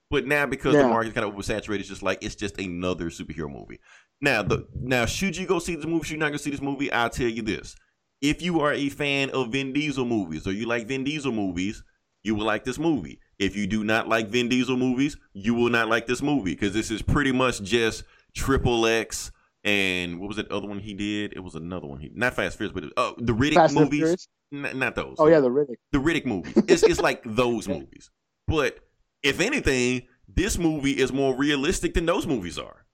But 0.10 0.26
now 0.26 0.48
because 0.48 0.74
the 0.74 0.80
Yeah. 0.80 0.88
market's 0.88 1.14
kind 1.14 1.28
of 1.28 1.36
oversaturated, 1.36 1.82
it's 1.82 1.90
just 1.90 2.02
like 2.02 2.24
it's 2.24 2.34
just 2.34 2.58
another 2.60 3.12
superhero 3.12 3.52
movie. 3.52 3.80
Now 4.20 4.42
the 4.42 4.68
now 4.74 5.06
should 5.06 5.38
you 5.38 5.46
go 5.46 5.60
see 5.60 5.76
this 5.76 5.86
movie? 5.86 6.06
Should 6.06 6.14
you 6.14 6.18
not 6.18 6.32
go 6.32 6.38
see 6.38 6.50
this 6.50 6.62
movie? 6.62 6.92
I'll 6.92 7.12
tell 7.12 7.28
you 7.28 7.44
this: 7.44 7.76
if 8.20 8.42
you 8.42 8.60
are 8.62 8.74
a 8.74 8.90
fan 8.90 9.30
of 9.30 9.52
Vin 9.52 9.74
Diesel 9.74 10.06
movies 10.06 10.48
or 10.48 10.54
you 10.54 10.66
like 10.66 10.88
Vin 10.88 11.04
Diesel 11.04 11.32
movies, 11.32 11.84
you 12.24 12.34
will 12.34 12.46
like 12.48 12.64
this 12.64 12.80
movie. 12.80 13.20
If 13.38 13.56
you 13.56 13.68
do 13.68 13.84
not 13.84 14.08
like 14.10 14.28
Vin 14.30 14.50
Diesel 14.50 14.76
movies, 14.78 15.18
you 15.34 15.54
will 15.54 15.70
not 15.70 15.88
like 15.88 16.08
this 16.08 16.24
movie 16.24 16.54
because 16.56 16.74
this 16.74 16.90
is 16.90 17.04
pretty 17.04 17.32
much 17.32 17.62
just 17.62 18.04
Triple 18.36 18.86
X 18.86 19.32
and 19.64 20.20
what 20.20 20.28
was 20.28 20.38
that 20.38 20.52
other 20.52 20.68
one 20.68 20.80
he 20.80 20.94
did? 20.94 21.34
It 21.34 21.40
was 21.40 21.56
another 21.56 21.88
one. 21.88 22.00
He 22.00 22.12
not 22.14 22.34
Fast 22.34 22.58
Furious, 22.58 22.74
but 22.74 22.86
uh, 22.98 23.14
the 23.18 23.34
Riddick 23.34 23.56
Fast 23.56 23.76
movies. 23.76 24.28
N- 24.54 24.78
not 24.78 24.96
those. 24.96 25.16
Oh 25.20 25.28
yeah, 25.28 25.40
the 25.40 25.50
Riddick. 25.50 25.78
the 25.92 26.00
Riddick 26.00 26.26
movies. 26.26 26.54
It's 26.68 26.84
it's 26.84 27.00
like 27.00 27.24
those 27.26 27.68
movies. 27.68 28.12
But 28.48 28.80
if 29.22 29.40
anything, 29.40 30.04
this 30.28 30.58
movie 30.58 31.00
is 31.00 31.14
more 31.14 31.36
realistic 31.36 31.94
than 31.94 32.06
those 32.06 32.28
movies 32.28 32.60
are. 32.60 32.86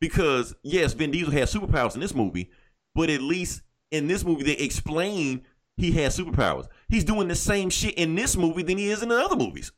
Because 0.00 0.54
yes, 0.62 0.92
Vin 0.92 1.10
Diesel 1.10 1.32
has 1.32 1.52
superpowers 1.52 1.94
in 1.94 2.00
this 2.00 2.14
movie, 2.14 2.50
but 2.94 3.08
at 3.08 3.22
least 3.22 3.62
in 3.90 4.06
this 4.06 4.24
movie 4.24 4.44
they 4.44 4.52
explain 4.52 5.42
he 5.78 5.92
has 5.92 6.18
superpowers. 6.18 6.66
He's 6.88 7.04
doing 7.04 7.28
the 7.28 7.34
same 7.34 7.70
shit 7.70 7.94
in 7.94 8.14
this 8.14 8.36
movie 8.36 8.62
than 8.62 8.76
he 8.76 8.90
is 8.90 9.02
in 9.02 9.08
the 9.08 9.16
other 9.18 9.36
movies. 9.36 9.72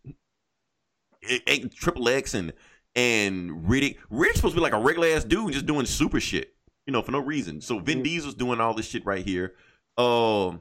Triple 1.76 2.08
X 2.08 2.34
and 2.34 2.52
and 2.96 3.50
Riddick. 3.68 3.98
Riddick's 4.10 4.36
supposed 4.36 4.54
to 4.54 4.60
be 4.60 4.62
like 4.62 4.72
a 4.72 4.80
regular 4.80 5.08
ass 5.08 5.22
dude 5.22 5.52
just 5.52 5.66
doing 5.66 5.86
super 5.86 6.18
shit, 6.18 6.54
you 6.86 6.92
know, 6.92 7.02
for 7.02 7.12
no 7.12 7.20
reason. 7.20 7.60
So 7.60 7.78
Vin 7.78 8.00
Mhm. 8.00 8.04
Diesel's 8.04 8.34
doing 8.34 8.60
all 8.60 8.74
this 8.74 8.88
shit 8.88 9.06
right 9.06 9.24
here. 9.24 9.54
Um, 9.96 10.60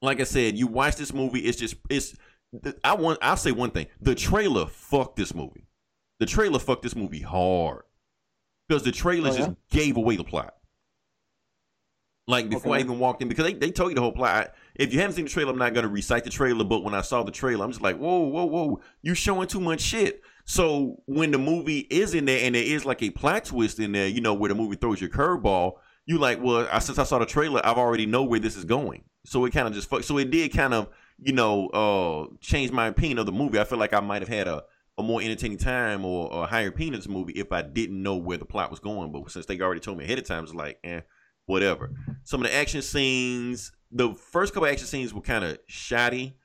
like 0.00 0.20
I 0.20 0.24
said, 0.24 0.56
you 0.56 0.66
watch 0.66 0.96
this 0.96 1.12
movie, 1.12 1.40
it's 1.40 1.58
just 1.58 1.74
it's. 1.90 2.14
I 2.82 2.94
want. 2.94 3.18
I'll 3.22 3.36
say 3.36 3.52
one 3.52 3.70
thing: 3.70 3.86
the 4.00 4.14
trailer 4.14 4.66
fucked 4.66 5.16
this 5.16 5.34
movie. 5.34 5.66
The 6.20 6.26
trailer 6.26 6.58
fucked 6.58 6.82
this 6.82 6.96
movie 6.96 7.20
hard 7.20 7.82
because 8.68 8.82
the 8.82 8.92
trailer 8.92 9.30
Oh, 9.30 9.36
just 9.36 9.50
gave 9.70 9.96
away 9.96 10.16
the 10.16 10.24
plot. 10.24 10.54
Like 12.26 12.48
before 12.48 12.76
I 12.76 12.80
even 12.80 12.98
walked 13.00 13.22
in, 13.22 13.28
because 13.28 13.44
they, 13.44 13.54
they 13.54 13.70
told 13.72 13.90
you 13.90 13.94
the 13.96 14.00
whole 14.02 14.12
plot. 14.12 14.54
If 14.76 14.92
you 14.92 15.00
haven't 15.00 15.16
seen 15.16 15.24
the 15.24 15.30
trailer, 15.30 15.50
I'm 15.50 15.58
not 15.58 15.74
going 15.74 15.82
to 15.82 15.88
recite 15.88 16.22
the 16.22 16.30
trailer. 16.30 16.62
But 16.64 16.84
when 16.84 16.94
I 16.94 17.00
saw 17.00 17.24
the 17.24 17.32
trailer, 17.32 17.64
I'm 17.64 17.72
just 17.72 17.82
like, 17.82 17.96
whoa, 17.96 18.20
whoa, 18.20 18.44
whoa! 18.44 18.80
You 19.02 19.14
showing 19.14 19.48
too 19.48 19.60
much 19.60 19.80
shit. 19.80 20.22
So 20.50 21.00
when 21.06 21.30
the 21.30 21.38
movie 21.38 21.86
is 21.90 22.12
in 22.12 22.24
there 22.24 22.44
and 22.44 22.56
there 22.56 22.62
is 22.64 22.84
like 22.84 23.04
a 23.04 23.10
plot 23.10 23.44
twist 23.44 23.78
in 23.78 23.92
there, 23.92 24.08
you 24.08 24.20
know, 24.20 24.34
where 24.34 24.48
the 24.48 24.54
movie 24.56 24.74
throws 24.74 25.00
your 25.00 25.08
curveball, 25.08 25.74
you 26.06 26.18
like, 26.18 26.42
well, 26.42 26.68
I, 26.72 26.80
since 26.80 26.98
I 26.98 27.04
saw 27.04 27.20
the 27.20 27.24
trailer, 27.24 27.64
I've 27.64 27.78
already 27.78 28.04
know 28.04 28.24
where 28.24 28.40
this 28.40 28.56
is 28.56 28.64
going. 28.64 29.04
So 29.24 29.44
it 29.44 29.52
kind 29.52 29.68
of 29.68 29.74
just 29.74 29.88
fuck. 29.88 30.02
So 30.02 30.18
it 30.18 30.32
did 30.32 30.52
kind 30.52 30.74
of, 30.74 30.88
you 31.20 31.34
know, 31.34 31.68
uh, 31.68 32.34
change 32.40 32.72
my 32.72 32.88
opinion 32.88 33.18
of 33.18 33.26
the 33.26 33.32
movie. 33.32 33.60
I 33.60 33.64
feel 33.64 33.78
like 33.78 33.94
I 33.94 34.00
might 34.00 34.22
have 34.22 34.28
had 34.28 34.48
a, 34.48 34.64
a 34.98 35.04
more 35.04 35.22
entertaining 35.22 35.58
time 35.58 36.04
or, 36.04 36.42
a 36.42 36.46
higher 36.46 36.66
opinion 36.66 36.94
of 36.94 37.02
this 37.02 37.08
movie 37.08 37.34
if 37.34 37.52
I 37.52 37.62
didn't 37.62 38.02
know 38.02 38.16
where 38.16 38.36
the 38.36 38.44
plot 38.44 38.72
was 38.72 38.80
going. 38.80 39.12
But 39.12 39.30
since 39.30 39.46
they 39.46 39.60
already 39.60 39.80
told 39.80 39.98
me 39.98 40.04
ahead 40.04 40.18
of 40.18 40.24
time, 40.24 40.42
it's 40.42 40.52
like, 40.52 40.80
eh, 40.82 41.02
whatever. 41.46 41.92
Some 42.24 42.40
of 42.40 42.50
the 42.50 42.56
action 42.56 42.82
scenes, 42.82 43.70
the 43.92 44.14
first 44.14 44.52
couple 44.52 44.68
action 44.68 44.88
scenes 44.88 45.14
were 45.14 45.20
kind 45.20 45.44
of 45.44 45.60
shoddy. 45.68 46.38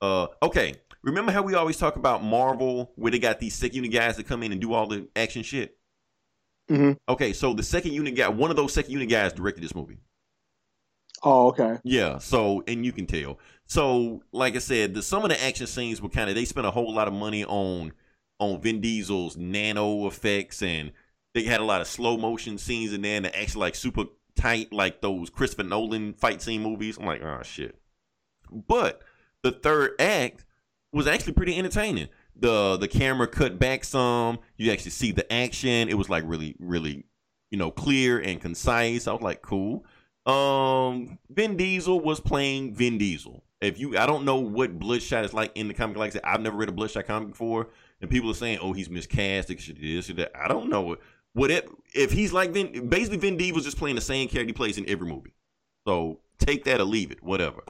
Uh, 0.00 0.28
okay. 0.42 0.76
Remember 1.02 1.32
how 1.32 1.42
we 1.42 1.54
always 1.54 1.76
talk 1.76 1.96
about 1.96 2.22
Marvel, 2.22 2.92
where 2.96 3.10
they 3.10 3.18
got 3.18 3.40
these 3.40 3.54
second 3.54 3.76
unit 3.76 3.92
guys 3.92 4.16
that 4.16 4.26
come 4.26 4.42
in 4.42 4.52
and 4.52 4.60
do 4.60 4.72
all 4.74 4.86
the 4.86 5.08
action 5.16 5.42
shit? 5.42 5.78
Mhm. 6.70 6.98
Okay, 7.08 7.32
so 7.32 7.52
the 7.54 7.62
second 7.62 7.92
unit 7.92 8.14
guy, 8.14 8.28
one 8.28 8.50
of 8.50 8.56
those 8.56 8.72
second 8.72 8.92
unit 8.92 9.08
guys 9.08 9.32
directed 9.32 9.62
this 9.62 9.74
movie. 9.74 9.98
Oh 11.22 11.48
okay. 11.48 11.78
Yeah, 11.84 12.18
so 12.18 12.62
and 12.66 12.84
you 12.84 12.92
can 12.92 13.06
tell. 13.06 13.38
So, 13.66 14.22
like 14.32 14.56
I 14.56 14.58
said, 14.58 14.94
the 14.94 15.02
some 15.02 15.22
of 15.22 15.30
the 15.30 15.42
action 15.42 15.66
scenes 15.66 16.00
were 16.00 16.08
kind 16.08 16.28
of 16.28 16.36
they 16.36 16.44
spent 16.44 16.66
a 16.66 16.70
whole 16.70 16.92
lot 16.94 17.08
of 17.08 17.14
money 17.14 17.44
on 17.44 17.92
on 18.38 18.60
Vin 18.60 18.80
Diesel's 18.80 19.36
nano 19.36 20.06
effects 20.06 20.62
and 20.62 20.92
they 21.34 21.42
had 21.42 21.60
a 21.60 21.64
lot 21.64 21.80
of 21.80 21.86
slow 21.86 22.16
motion 22.16 22.56
scenes 22.58 22.92
in 22.92 23.02
there 23.02 23.16
and 23.16 23.24
they're 23.26 23.36
actually 23.36 23.60
like 23.60 23.74
super 23.74 24.04
tight 24.34 24.72
like 24.72 25.02
those 25.02 25.28
Christopher 25.28 25.64
Nolan 25.64 26.14
fight 26.14 26.40
scene 26.40 26.62
movies. 26.62 26.96
I'm 26.98 27.06
like, 27.06 27.22
oh 27.22 27.42
shit. 27.42 27.76
But 28.50 29.02
the 29.42 29.52
third 29.52 29.92
act 30.00 30.44
was 30.92 31.06
actually 31.06 31.34
pretty 31.34 31.56
entertaining. 31.56 32.08
The 32.36 32.76
the 32.76 32.88
camera 32.88 33.26
cut 33.26 33.58
back 33.58 33.84
some. 33.84 34.38
You 34.56 34.72
actually 34.72 34.92
see 34.92 35.12
the 35.12 35.30
action. 35.32 35.88
It 35.88 35.98
was 35.98 36.08
like 36.08 36.24
really, 36.26 36.56
really, 36.58 37.04
you 37.50 37.58
know, 37.58 37.70
clear 37.70 38.18
and 38.18 38.40
concise. 38.40 39.06
I 39.06 39.12
was 39.12 39.22
like, 39.22 39.42
cool. 39.42 39.84
Um, 40.26 41.18
Vin 41.28 41.56
Diesel 41.56 42.00
was 42.00 42.20
playing 42.20 42.74
Vin 42.74 42.98
Diesel. 42.98 43.42
If 43.60 43.78
you, 43.78 43.98
I 43.98 44.06
don't 44.06 44.24
know 44.24 44.36
what 44.36 44.78
Bloodshot 44.78 45.24
is 45.24 45.34
like 45.34 45.52
in 45.54 45.68
the 45.68 45.74
comic. 45.74 45.96
Like 45.96 46.10
I 46.10 46.12
said, 46.14 46.22
I've 46.24 46.40
never 46.40 46.56
read 46.56 46.70
a 46.70 46.72
Bloodshot 46.72 47.06
comic 47.06 47.30
before, 47.30 47.68
and 48.00 48.10
people 48.10 48.30
are 48.30 48.34
saying, 48.34 48.58
"Oh, 48.62 48.72
he's 48.72 48.88
miscast." 48.88 49.48
This 49.48 50.10
or 50.10 50.14
that. 50.14 50.32
I 50.34 50.48
don't 50.48 50.70
know. 50.70 50.96
What 51.32 51.50
if, 51.50 51.64
if 51.94 52.10
he's 52.10 52.32
like 52.32 52.52
Vin? 52.52 52.88
Basically, 52.88 53.18
Vin 53.18 53.36
Diesel's 53.36 53.64
just 53.64 53.76
playing 53.76 53.96
the 53.96 54.02
same 54.02 54.28
character 54.28 54.48
he 54.48 54.52
plays 54.52 54.78
in 54.78 54.88
every 54.88 55.06
movie. 55.06 55.34
So 55.86 56.20
take 56.38 56.64
that 56.64 56.80
or 56.80 56.84
leave 56.84 57.10
it, 57.10 57.22
whatever. 57.22 57.62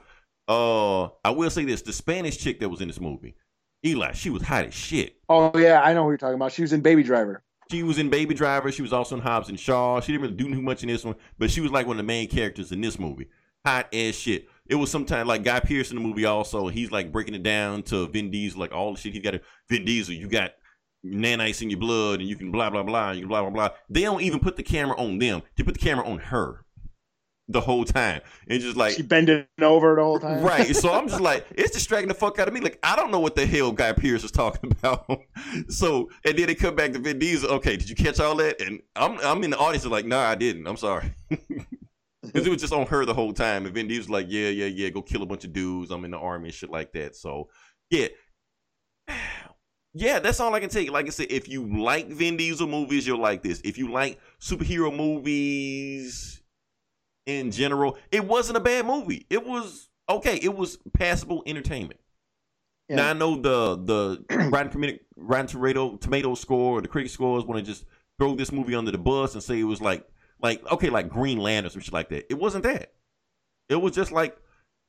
Uh, 0.51 1.05
I 1.23 1.29
will 1.29 1.49
say 1.49 1.63
this: 1.63 1.81
the 1.81 1.93
Spanish 1.93 2.37
chick 2.37 2.59
that 2.59 2.67
was 2.67 2.81
in 2.81 2.89
this 2.89 2.99
movie, 2.99 3.35
Eli, 3.85 4.11
she 4.11 4.29
was 4.29 4.41
hot 4.41 4.65
as 4.65 4.73
shit. 4.73 5.15
Oh 5.29 5.57
yeah, 5.57 5.81
I 5.81 5.93
know 5.93 6.03
who 6.03 6.09
you're 6.09 6.17
talking 6.17 6.35
about. 6.35 6.51
She 6.51 6.61
was 6.61 6.73
in 6.73 6.81
Baby 6.81 7.03
Driver. 7.03 7.41
She 7.71 7.83
was 7.83 7.97
in 7.97 8.09
Baby 8.09 8.33
Driver. 8.33 8.69
She 8.69 8.81
was 8.81 8.91
also 8.91 9.15
in 9.15 9.21
Hobbs 9.21 9.47
and 9.47 9.57
Shaw. 9.57 10.01
She 10.01 10.11
didn't 10.11 10.23
really 10.23 10.35
do 10.35 10.53
too 10.53 10.61
much 10.61 10.83
in 10.83 10.89
this 10.89 11.05
one, 11.05 11.15
but 11.39 11.49
she 11.51 11.61
was 11.61 11.71
like 11.71 11.87
one 11.87 11.95
of 11.95 11.99
the 11.99 12.07
main 12.07 12.27
characters 12.27 12.73
in 12.73 12.81
this 12.81 12.99
movie. 12.99 13.29
Hot 13.65 13.87
as 13.93 14.13
shit. 14.13 14.49
It 14.67 14.75
was 14.75 14.91
sometimes 14.91 15.25
like 15.25 15.45
Guy 15.45 15.61
Pearce 15.61 15.91
in 15.91 15.95
the 15.95 16.01
movie 16.01 16.25
also. 16.25 16.67
He's 16.67 16.91
like 16.91 17.13
breaking 17.13 17.35
it 17.35 17.43
down 17.43 17.83
to 17.83 18.07
Vin 18.07 18.29
Diesel, 18.29 18.59
like 18.59 18.73
all 18.73 18.93
the 18.93 18.99
shit 18.99 19.13
he 19.13 19.21
got. 19.21 19.31
To, 19.31 19.41
Vin 19.69 19.85
Diesel, 19.85 20.15
you 20.15 20.27
got 20.27 20.51
nanites 21.05 21.61
in 21.61 21.69
your 21.69 21.79
blood, 21.79 22.19
and 22.19 22.27
you 22.27 22.35
can 22.35 22.51
blah 22.51 22.69
blah 22.69 22.83
blah. 22.83 23.11
You 23.11 23.21
can 23.21 23.29
blah 23.29 23.41
blah 23.41 23.51
blah. 23.51 23.69
They 23.89 24.01
don't 24.01 24.21
even 24.21 24.41
put 24.41 24.57
the 24.57 24.63
camera 24.63 24.97
on 24.97 25.17
them. 25.17 25.43
They 25.55 25.63
put 25.63 25.75
the 25.75 25.79
camera 25.79 26.05
on 26.05 26.17
her 26.17 26.65
the 27.47 27.61
whole 27.61 27.83
time, 27.83 28.21
and 28.47 28.61
just 28.61 28.77
like 28.77 28.93
she 28.93 29.01
bending 29.01 29.45
over 29.61 29.95
the 29.95 30.03
whole 30.03 30.19
time. 30.19 30.41
Right. 30.41 30.75
So 30.75 30.93
I'm 30.93 31.07
just 31.07 31.21
like, 31.21 31.45
it's 31.51 31.71
distracting 31.71 32.07
the 32.07 32.13
fuck 32.13 32.39
out 32.39 32.47
of 32.47 32.53
me. 32.53 32.59
Like, 32.59 32.79
I 32.83 32.95
don't 32.95 33.11
know 33.11 33.19
what 33.19 33.35
the 33.35 33.45
hell 33.45 33.71
Guy 33.71 33.93
Pearce 33.93 34.23
is 34.23 34.31
talking 34.31 34.71
about. 34.79 35.21
so, 35.67 36.09
and 36.25 36.37
then 36.37 36.47
they 36.47 36.55
come 36.55 36.75
back 36.75 36.93
to 36.93 36.99
Vin 36.99 37.19
Diesel. 37.19 37.49
Okay, 37.51 37.75
did 37.77 37.89
you 37.89 37.95
catch 37.95 38.19
all 38.19 38.35
that? 38.35 38.61
And 38.61 38.81
I'm 38.95 39.19
I'm 39.19 39.43
in 39.43 39.51
the 39.51 39.57
audience 39.57 39.85
like, 39.85 40.05
nah, 40.05 40.29
I 40.29 40.35
didn't. 40.35 40.67
I'm 40.67 40.77
sorry. 40.77 41.13
Because 42.23 42.45
it 42.45 42.51
was 42.51 42.61
just 42.61 42.71
on 42.71 42.85
her 42.85 43.03
the 43.03 43.15
whole 43.15 43.33
time. 43.33 43.65
And 43.65 43.73
Vin 43.73 43.87
Diesel's 43.87 44.09
like, 44.09 44.27
yeah, 44.29 44.49
yeah, 44.49 44.67
yeah, 44.67 44.89
go 44.89 45.01
kill 45.01 45.23
a 45.23 45.25
bunch 45.25 45.43
of 45.43 45.53
dudes. 45.53 45.89
I'm 45.89 46.05
in 46.05 46.11
the 46.11 46.19
army 46.19 46.49
and 46.49 46.53
shit 46.53 46.69
like 46.69 46.91
that. 46.93 47.15
So, 47.15 47.49
yeah. 47.89 48.07
Yeah, 49.93 50.19
that's 50.19 50.39
all 50.39 50.55
I 50.55 50.61
can 50.61 50.69
take. 50.69 50.89
Like 50.89 51.07
I 51.07 51.09
said, 51.09 51.27
if 51.29 51.49
you 51.49 51.67
like 51.83 52.07
Vin 52.07 52.37
Diesel 52.37 52.65
movies, 52.65 53.05
you'll 53.05 53.19
like 53.19 53.43
this. 53.43 53.59
If 53.65 53.77
you 53.77 53.91
like 53.91 54.21
superhero 54.39 54.95
movies 54.95 56.40
in 57.25 57.51
general, 57.51 57.97
it 58.11 58.25
wasn't 58.25 58.57
a 58.57 58.61
bad 58.61 58.85
movie. 58.85 59.25
It 59.29 59.45
was 59.45 59.89
okay. 60.09 60.37
It 60.37 60.55
was 60.55 60.77
passable 60.93 61.43
entertainment. 61.45 61.99
Yeah. 62.89 62.97
Now 62.97 63.09
I 63.09 63.13
know 63.13 63.35
the 63.35 63.75
the 63.77 64.49
Rotten 64.51 64.71
Tomato 64.71 64.97
Rotten 65.15 65.47
Tomato 65.47 65.95
tomato 65.97 66.35
score, 66.35 66.81
the 66.81 66.87
critic 66.87 67.11
scores 67.11 67.45
want 67.45 67.63
to 67.63 67.71
just 67.71 67.85
throw 68.19 68.35
this 68.35 68.51
movie 68.51 68.75
under 68.75 68.91
the 68.91 68.97
bus 68.97 69.33
and 69.33 69.43
say 69.43 69.59
it 69.59 69.63
was 69.63 69.81
like 69.81 70.07
like 70.41 70.65
okay, 70.71 70.89
like 70.89 71.09
Green 71.09 71.37
Lantern 71.37 71.67
or 71.67 71.69
some 71.71 71.81
shit 71.81 71.93
like 71.93 72.09
that. 72.09 72.25
It 72.29 72.37
wasn't 72.37 72.63
that. 72.63 72.93
It 73.69 73.75
was 73.75 73.93
just 73.93 74.11
like 74.11 74.37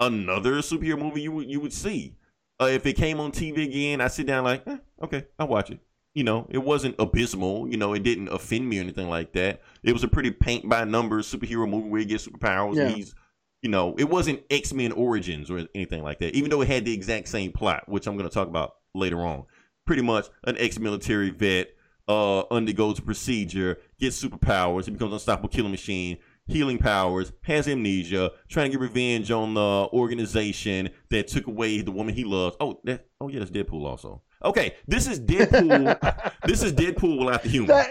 another 0.01 0.55
superhero 0.55 0.99
movie 0.99 1.23
you 1.23 1.33
would 1.33 1.51
you 1.51 1.61
would 1.61 1.73
see. 1.73 2.17
Uh, 2.61 2.67
if 2.67 2.87
it 2.87 2.95
came 2.95 3.19
on 3.19 3.33
TV 3.33 3.65
again, 3.65 4.01
I 4.01 4.09
sit 4.09 4.27
down 4.27 4.45
like, 4.45 4.63
eh, 4.67 4.77
okay, 5.03 5.27
I'll 5.39 5.49
watch 5.49 5.71
it. 5.71 5.81
You 6.15 6.25
know, 6.25 6.47
it 6.51 6.59
wasn't 6.59 6.97
abysmal. 6.99 7.69
You 7.69 7.77
know, 7.77 7.95
it 7.95 8.03
didn't 8.03 8.29
offend 8.29 8.69
me 8.69 8.79
or 8.79 8.83
anything 8.83 9.09
like 9.09 9.33
that. 9.33 9.63
It 9.83 9.93
was 9.93 10.05
a 10.05 10.09
pretty 10.09 10.31
paint 10.31 10.69
by 10.69 10.85
numbers 10.85 11.33
superhero 11.33 11.69
movie 11.69 11.89
where 11.89 12.01
he 12.01 12.07
gets 12.07 12.27
superpowers. 12.27 12.77
Yeah. 12.77 12.89
He's, 12.89 13.15
you 13.63 13.71
know, 13.71 13.95
it 13.99 14.09
wasn't 14.09 14.43
X 14.51 14.73
Men 14.73 14.93
Origins 14.93 15.51
or 15.51 15.67
anything 15.75 16.03
like 16.03 16.19
that. 16.19 16.35
Even 16.35 16.51
though 16.51 16.61
it 16.61 16.69
had 16.69 16.85
the 16.85 16.93
exact 16.93 17.29
same 17.29 17.53
plot, 17.53 17.89
which 17.89 18.07
I'm 18.07 18.17
going 18.17 18.29
to 18.29 18.35
talk 18.35 18.49
about 18.49 18.75
later 18.95 19.21
on. 19.21 19.45
Pretty 19.85 20.03
much 20.03 20.27
an 20.45 20.57
ex-military 20.59 21.31
vet 21.31 21.71
uh, 22.07 22.45
undergoes 22.53 22.99
a 22.99 23.03
procedure, 23.03 23.79
gets 23.99 24.23
superpowers, 24.23 24.85
he 24.85 24.91
becomes 24.91 25.11
an 25.11 25.15
unstoppable 25.15 25.49
killing 25.49 25.71
machine, 25.71 26.19
healing 26.47 26.79
powers, 26.79 27.33
has 27.43 27.69
amnesia, 27.69 28.31
trying 28.49 28.71
to 28.71 28.79
get 28.79 28.81
revenge 28.81 29.31
on 29.31 29.55
the 29.55 29.89
organization 29.93 30.91
that 31.11 31.29
took 31.29 31.47
away 31.47 31.81
the 31.81 31.93
woman 31.93 32.15
he 32.15 32.25
loves. 32.25 32.57
Oh, 32.61 32.81
that, 32.85 33.07
oh 33.21 33.29
yeah, 33.29 33.39
that's 33.39 33.51
Deadpool 33.51 33.85
also. 33.85 34.23
Okay, 34.45 34.75
this 34.89 35.07
is 35.07 35.21
Deadpool. 35.21 36.33
this 36.47 36.63
is 36.63 36.73
Deadpool 36.73 37.25
without 37.25 37.43
the 37.43 37.49
humor. 37.49 37.85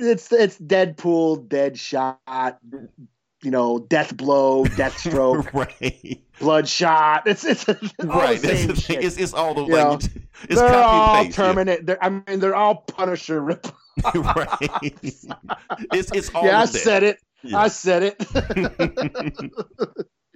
It's 0.00 0.32
it's 0.32 0.58
Deadpool, 0.58 1.46
Deadshot, 1.48 2.56
you 3.44 3.50
know, 3.50 3.78
Death 3.78 4.16
Blow, 4.16 4.64
Deathstroke, 4.64 5.52
right, 5.52 6.22
Bloodshot. 6.40 7.26
It's 7.26 7.44
it's 7.44 7.68
all 7.68 7.84
right. 8.06 8.40
the 8.40 8.48
That's 8.48 8.66
the 8.66 8.74
thing. 8.74 9.02
It's, 9.02 9.16
it's 9.16 9.34
all 9.34 9.54
those 9.54 9.68
You 9.68 9.74
like 9.74 9.84
know, 9.84 9.92
it's, 9.94 10.08
it's 10.48 10.60
they're 10.60 10.74
all 10.74 11.24
yeah. 11.24 11.30
Terminator. 11.30 11.82
They're, 11.82 12.04
I 12.04 12.08
mean, 12.08 12.40
they're 12.40 12.56
all 12.56 12.76
Punisher 12.76 13.40
right. 13.40 13.58
It's 14.82 16.10
it's 16.12 16.30
all 16.34 16.44
yeah, 16.46 16.60
I 16.60 16.66
that. 16.66 16.68
said 16.68 17.02
it. 17.04 17.18
Yeah. 17.44 17.58
I 17.58 17.68
said 17.68 18.02
it. 18.02 19.44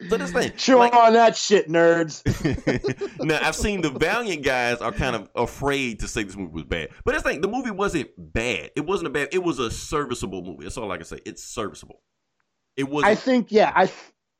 So 0.08 0.16
this 0.16 0.30
thing, 0.30 0.52
Chew 0.56 0.76
like- 0.76 0.94
on 0.94 1.14
that 1.14 1.36
shit, 1.36 1.68
nerds. 1.68 2.22
now 3.24 3.40
I've 3.42 3.56
seen 3.56 3.80
the 3.80 3.90
Valiant 3.90 4.44
guys 4.44 4.78
are 4.78 4.92
kind 4.92 5.16
of 5.16 5.28
afraid 5.34 6.00
to 6.00 6.08
say 6.08 6.22
this 6.22 6.36
movie 6.36 6.52
was 6.52 6.64
bad, 6.64 6.90
but 7.04 7.14
this 7.14 7.22
thing, 7.24 7.40
the 7.40 7.48
movie 7.48 7.72
wasn't 7.72 8.10
bad. 8.16 8.70
It 8.76 8.86
wasn't 8.86 9.08
a 9.08 9.10
bad. 9.10 9.30
It 9.32 9.42
was 9.42 9.58
a 9.58 9.72
serviceable 9.72 10.42
movie. 10.42 10.62
That's 10.64 10.76
all 10.76 10.92
I 10.92 10.98
can 10.98 11.06
say. 11.06 11.18
It's 11.26 11.42
serviceable. 11.42 12.00
It 12.76 12.88
was. 12.88 13.02
I 13.04 13.16
think, 13.16 13.50
yeah, 13.50 13.72
I, 13.74 13.90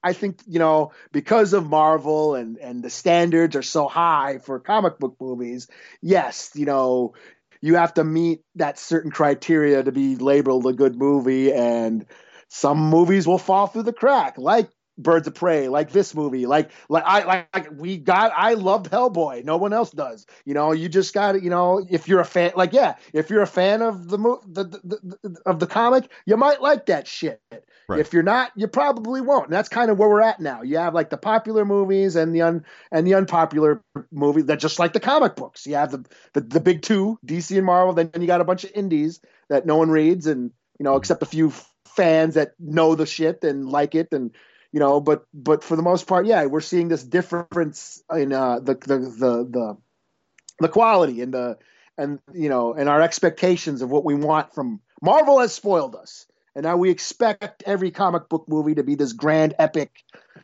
I 0.05 0.13
think 0.13 0.43
you 0.47 0.61
know 0.61 0.93
because 1.11 1.53
of 1.53 1.67
Marvel 1.69 2.37
and 2.37 2.57
and 2.59 2.81
the 2.81 2.91
standards 2.91 3.57
are 3.57 3.63
so 3.63 3.89
high 3.89 4.39
for 4.39 4.61
comic 4.61 5.01
book 5.01 5.17
movies. 5.21 5.67
Yes, 6.01 6.53
you 6.55 6.67
know, 6.67 7.15
you 7.61 7.75
have 7.75 7.95
to 7.95 8.05
meet 8.05 8.43
that 8.55 8.79
certain 8.79 9.11
criteria 9.11 9.83
to 9.83 9.91
be 9.91 10.15
labeled 10.15 10.67
a 10.67 10.73
good 10.73 10.95
movie, 10.95 11.53
and 11.53 12.07
some 12.49 12.79
movies 12.79 13.27
will 13.27 13.39
fall 13.39 13.67
through 13.67 13.85
the 13.85 13.93
crack, 13.93 14.39
like 14.39 14.71
Birds 14.99 15.29
of 15.29 15.35
Prey, 15.35 15.69
like 15.69 15.93
this 15.93 16.15
movie, 16.15 16.47
like 16.47 16.73
like 16.89 17.05
I 17.07 17.25
like, 17.25 17.55
like 17.55 17.71
we 17.73 17.97
got. 17.99 18.33
I 18.35 18.55
loved 18.55 18.91
Hellboy. 18.91 19.45
No 19.45 19.57
one 19.57 19.73
else 19.73 19.93
does. 19.93 20.27
You 20.45 20.55
know, 20.55 20.73
you 20.73 20.89
just 20.89 21.15
got 21.15 21.33
to. 21.33 21.43
You 21.43 21.51
know, 21.51 21.87
if 21.89 22.09
you're 22.09 22.21
a 22.21 22.25
fan, 22.25 22.53
like 22.57 22.73
yeah, 22.73 22.97
if 23.13 23.31
you're 23.31 23.43
a 23.43 23.47
fan 23.47 23.81
of 23.81 24.09
the, 24.09 24.19
mo- 24.19 24.43
the, 24.45 24.65
the, 24.65 25.19
the 25.23 25.37
of 25.47 25.61
the 25.61 25.69
comic, 25.69 26.11
you 26.27 26.37
might 26.37 26.61
like 26.61 26.87
that 26.87 27.07
shit. 27.07 27.41
Right. 27.89 28.01
If 28.01 28.13
you're 28.13 28.25
not, 28.25 28.51
you 28.55 28.67
probably 28.67 29.23
won't. 29.23 29.45
And 29.45 29.53
that's 29.53 29.71
kind 29.71 29.91
of 29.91 29.99
where 29.99 30.09
we're 30.09 30.21
at 30.21 30.41
now. 30.41 30.63
You 30.63 30.77
have 30.77 30.95
like 30.95 31.09
the 31.09 31.17
popular 31.17 31.65
movies 31.65 32.17
and 32.17 32.35
the 32.35 32.43
un 32.43 32.65
and 32.91 33.07
the 33.07 33.15
unpopular 33.15 33.83
movies 34.11 34.47
that 34.47 34.59
just 34.59 34.81
like 34.81 34.93
the 34.93 35.01
comic 35.01 35.37
books. 35.37 35.65
You 35.65 35.77
have 35.77 35.93
the, 35.93 36.05
the 36.35 36.41
the 36.41 36.61
big 36.61 36.83
two, 36.83 37.19
DC 37.25 37.57
and 37.57 37.65
Marvel. 37.65 37.95
Then 37.95 38.11
you 38.21 38.27
got 38.27 38.41
a 38.41 38.45
bunch 38.45 38.65
of 38.65 38.73
indies 38.75 39.21
that 39.49 39.65
no 39.65 39.77
one 39.77 39.91
reads, 39.91 40.27
and 40.27 40.51
you 40.79 40.85
know, 40.85 40.91
mm-hmm. 40.91 40.99
except 40.99 41.23
a 41.23 41.27
few 41.27 41.53
fans 41.99 42.35
that 42.35 42.53
know 42.59 42.95
the 42.95 43.07
shit 43.07 43.45
and 43.45 43.69
like 43.69 43.95
it, 43.95 44.13
and 44.13 44.31
you 44.73 44.81
know. 44.81 45.01
But 45.01 45.27
but 45.35 45.63
for 45.63 45.77
the 45.77 45.83
most 45.83 46.07
part, 46.07 46.27
yeah, 46.27 46.47
we're 46.47 46.61
seeing 46.61 46.89
this 46.89 47.03
difference 47.03 48.03
in 48.11 48.33
uh, 48.33 48.61
the, 48.61 48.75
the 48.75 48.99
the 48.99 49.49
the 49.51 49.77
the 50.61 50.69
quality 50.69 51.21
and 51.21 51.35
the 51.35 51.59
and 51.99 52.21
you 52.33 52.49
know 52.49 52.73
and 52.73 52.89
our 52.89 53.03
expectations 53.03 53.83
of 53.83 53.91
what 53.91 54.05
we 54.05 54.15
want 54.15 54.55
from 54.55 54.81
Marvel 55.03 55.41
has 55.41 55.53
spoiled 55.53 55.97
us. 55.97 56.27
And 56.55 56.65
now 56.65 56.77
we 56.77 56.91
expect 56.91 57.63
every 57.67 57.91
comic 57.91 58.29
book 58.29 58.47
movie 58.49 58.75
to 58.77 58.83
be 58.83 58.97
this 58.97 59.13
grand 59.13 59.55
epic, 59.59 59.93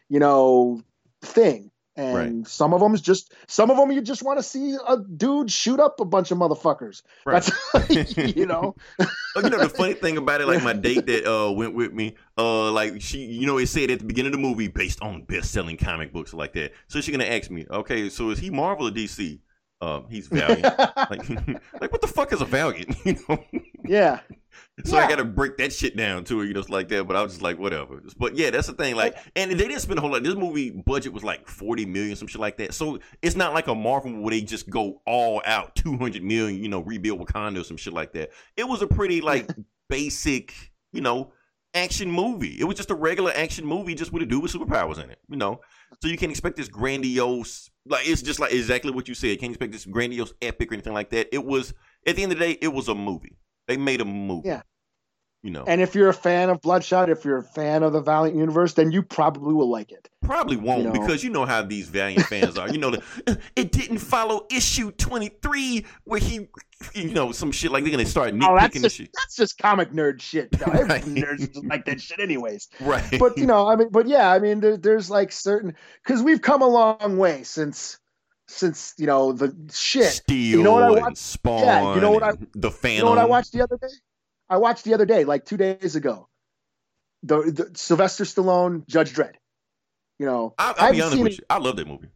you 0.09 0.21
know, 0.21 0.83
thing. 1.23 1.71
And 1.97 2.47
some 2.47 2.75
of 2.75 2.81
them 2.81 2.93
is 2.95 3.01
just 3.01 3.33
some 3.47 3.71
of 3.71 3.77
them 3.77 3.93
you 3.93 4.01
just 4.01 4.23
want 4.23 4.39
to 4.39 4.43
see 4.43 4.77
a 4.87 4.99
dude 4.99 5.51
shoot 5.51 5.79
up 5.79 6.01
a 6.01 6.05
bunch 6.05 6.33
of 6.33 6.39
motherfuckers. 6.39 7.03
Right. 7.25 7.49
That's 7.73 8.17
you 8.37 8.47
know. 8.47 8.75
You 9.37 9.51
know 9.51 9.59
the 9.59 9.69
funny 9.69 9.95
thing 9.95 10.17
about 10.17 10.41
it, 10.41 10.49
like 10.49 10.63
my 10.63 10.73
date 10.89 11.07
that 11.07 11.31
uh 11.31 11.53
went 11.53 11.75
with 11.75 11.93
me, 11.93 12.17
uh, 12.37 12.73
like 12.73 13.01
she, 13.01 13.19
you 13.19 13.47
know, 13.47 13.59
it 13.59 13.69
said 13.69 13.91
at 13.91 14.01
the 14.01 14.05
beginning 14.05 14.35
of 14.35 14.41
the 14.41 14.43
movie 14.43 14.69
based 14.69 15.03
on 15.03 15.23
best-selling 15.23 15.77
comic 15.77 16.13
books 16.13 16.35
like 16.35 16.53
that. 16.55 16.73
So 16.89 17.01
she's 17.01 17.13
gonna 17.13 17.31
ask 17.31 17.51
me, 17.51 17.65
okay, 17.71 18.09
so 18.09 18.31
is 18.31 18.39
he 18.39 18.51
Marvel 18.51 18.89
or 18.89 18.91
DC? 18.91 19.39
Um, 19.81 20.07
he's 20.09 20.29
Valiant. 20.29 20.65
like, 20.65 21.29
like 21.81 21.93
what 21.93 22.01
the 22.01 22.09
fuck 22.09 22.33
is 22.33 22.41
a 22.41 22.45
Valiant? 22.45 22.97
You 23.05 23.19
know. 23.29 23.45
Yeah. 23.85 24.21
So 24.85 24.97
I 24.97 25.09
got 25.09 25.17
to 25.17 25.25
break 25.25 25.57
that 25.59 25.73
shit 25.73 25.97
down 25.97 26.25
to 26.25 26.39
her, 26.39 26.45
you 26.45 26.53
know, 26.53 26.59
it's 26.59 26.69
like 26.69 26.89
that. 26.89 27.07
But 27.07 27.15
I 27.15 27.23
was 27.23 27.33
just 27.33 27.43
like, 27.43 27.59
whatever. 27.61 28.03
But 28.19 28.37
yeah, 28.37 28.51
that's 28.51 28.67
the 28.67 28.73
thing. 28.73 28.97
Like, 28.97 29.17
and 29.37 29.51
they 29.51 29.55
didn't 29.55 29.79
spend 29.81 29.99
a 29.99 30.03
whole 30.03 30.11
lot. 30.11 30.25
This 30.25 30.35
movie 30.35 30.71
budget 30.71 31.13
was 31.13 31.23
like 31.23 31.47
forty 31.47 31.87
million, 31.87 32.17
some 32.17 32.27
shit 32.27 32.41
like 32.41 32.57
that. 32.57 32.75
So 32.75 32.99
it's 33.23 33.37
not 33.37 33.55
like 33.55 33.69
a 33.69 33.75
Marvel 33.75 34.21
where 34.21 34.31
they 34.31 34.41
just 34.41 34.69
go 34.69 35.01
all 35.07 35.43
out, 35.47 35.77
two 35.77 35.97
hundred 35.97 36.25
million, 36.25 36.61
you 36.61 36.69
know, 36.69 36.81
rebuild 36.81 37.21
Wakanda 37.21 37.61
or 37.61 37.65
some 37.65 37.77
shit 37.77 37.93
like 37.93 38.13
that. 38.15 38.31
It 38.57 38.65
was 38.67 38.83
a 38.83 38.87
pretty 38.89 39.21
like 39.21 39.49
basic, 39.89 40.53
you 40.93 41.01
know, 41.01 41.33
action 41.75 42.11
movie. 42.11 42.57
It 42.59 42.65
was 42.65 42.77
just 42.77 42.91
a 42.91 42.97
regular 42.97 43.33
action 43.35 43.65
movie, 43.65 43.95
just 43.95 44.13
with 44.13 44.23
a 44.25 44.27
dude 44.27 44.43
with 44.43 44.53
superpowers 44.53 45.03
in 45.03 45.11
it, 45.11 45.19
you 45.29 45.37
know. 45.37 45.61
So 46.03 46.09
you 46.09 46.17
can't 46.17 46.31
expect 46.31 46.57
this 46.57 46.69
grandiose, 46.69 47.71
like 47.87 48.09
it's 48.09 48.23
just 48.23 48.41
like 48.41 48.53
exactly 48.53 48.91
what 48.91 49.07
you 49.07 49.15
said. 49.15 49.29
You 49.29 49.39
can't 49.39 49.53
expect 49.53 49.73
this 49.73 49.85
grandiose 49.85 50.33
epic 50.43 50.71
or 50.71 50.75
anything 50.75 50.95
like 50.95 51.11
that. 51.11 51.29
It 51.33 51.45
was 51.45 51.75
at 52.07 52.17
the 52.17 52.23
end 52.23 52.33
of 52.33 52.39
the 52.39 52.45
day, 52.45 52.59
it 52.61 52.69
was 52.69 52.89
a 52.89 52.95
movie. 52.95 53.37
They 53.69 53.77
made 53.77 54.01
a 54.01 54.05
movie. 54.05 54.49
Yeah. 54.49 54.63
You 55.43 55.51
know, 55.51 55.65
And 55.67 55.83
if 55.83 55.95
you're 55.95 56.09
a 56.09 56.15
fan 56.15 56.49
of 56.49 56.63
Bloodshot, 56.63 57.11
if 57.11 57.23
you're 57.23 57.37
a 57.37 57.43
fan 57.43 57.83
of 57.83 57.93
the 57.93 58.01
Valiant 58.01 58.35
universe, 58.39 58.73
then 58.73 58.91
you 58.91 59.03
probably 59.03 59.53
will 59.53 59.69
like 59.69 59.93
it. 59.93 60.09
probably 60.23 60.57
won't 60.57 60.79
you 60.79 60.85
know. 60.87 60.93
because 60.93 61.23
you 61.23 61.29
know 61.29 61.45
how 61.45 61.61
these 61.61 61.87
Valiant 61.91 62.25
fans 62.29 62.57
are. 62.57 62.67
You 62.71 62.79
know, 62.79 62.93
the, 62.93 63.03
"Uh, 63.27 63.35
it 63.57 63.71
didn't 63.71 63.99
follow 63.99 64.47
issue 64.51 64.91
23 64.93 65.85
where 66.05 66.19
he, 66.19 66.49
you 66.95 67.13
know, 67.13 67.31
some 67.31 67.53
shit 67.53 67.71
like 67.73 67.85
they're 67.85 67.93
going 67.93 68.03
to 68.03 68.11
start 68.11 68.33
Oh, 68.43 68.57
that's 68.57 68.75
nitpicking 68.75 68.83
just 68.85 68.97
shit. 68.97 69.11
that's 69.13 69.37
just 69.37 69.59
comic 69.59 69.91
nerd 69.93 70.23
shit. 70.23 70.49
No, 70.59 70.65
Right. 70.85 71.03
nerds 71.05 71.51
like 71.69 71.85
that 71.85 72.01
shit 72.01 72.21
anyways. 72.21 72.69
Right. 72.81 73.05
but 73.19 73.37
you 73.37 73.45
know, 73.47 73.69
I 73.69 73.77
mean, 73.77 73.89
but 73.91 74.09
yeah, 74.09 74.31
I 74.33 74.39
mean, 74.39 74.61
there, 74.61 74.79
there's 74.79 75.11
like 75.11 75.31
certain 75.31 75.75
because 76.03 76.23
we've 76.23 76.41
come 76.41 76.63
a 76.63 76.69
long 76.69 77.19
way 77.19 77.43
since 77.43 77.99
since 78.49 78.95
you 78.99 79.07
know 79.07 79.33
the 79.33 79.55
shit. 79.73 80.07
Steel 80.13 80.59
You 80.59 80.63
know 80.65 80.73
what 80.73 80.83
I 80.85 80.91
watched? 80.91 81.17
Spawn. 81.19 81.61
Yeah, 81.61 81.95
you 81.95 82.01
know 82.01 82.11
what 82.11 82.23
I- 82.23 82.33
the 82.55 82.71
Phantom. 82.71 82.97
You 82.99 83.05
know 83.05 83.11
what 83.11 83.19
I 83.19 83.25
watched 83.27 83.53
the 83.53 83.63
other 83.63 83.77
day? 83.77 83.89
I 84.49 84.57
watched 84.59 84.85
the 84.85 84.95
other 84.95 85.07
day, 85.07 85.25
like 85.25 85.45
two 85.47 85.57
days 85.57 85.97
ago, 85.97 86.29
the, 87.23 87.43
the 87.43 87.71
Sylvester 87.75 88.25
Stallone 88.25 88.87
Judge 88.87 89.15
Dredd. 89.15 89.35
You 90.19 90.27
know, 90.27 90.55
I'll, 90.59 90.75
I 90.79 90.93
be 90.93 91.01
honest 91.03 91.19
with 91.23 91.33
it- 91.33 91.39
you. 91.39 91.45
I 91.51 91.59
love 91.59 91.77
that 91.77 91.89
movie. 91.89 92.09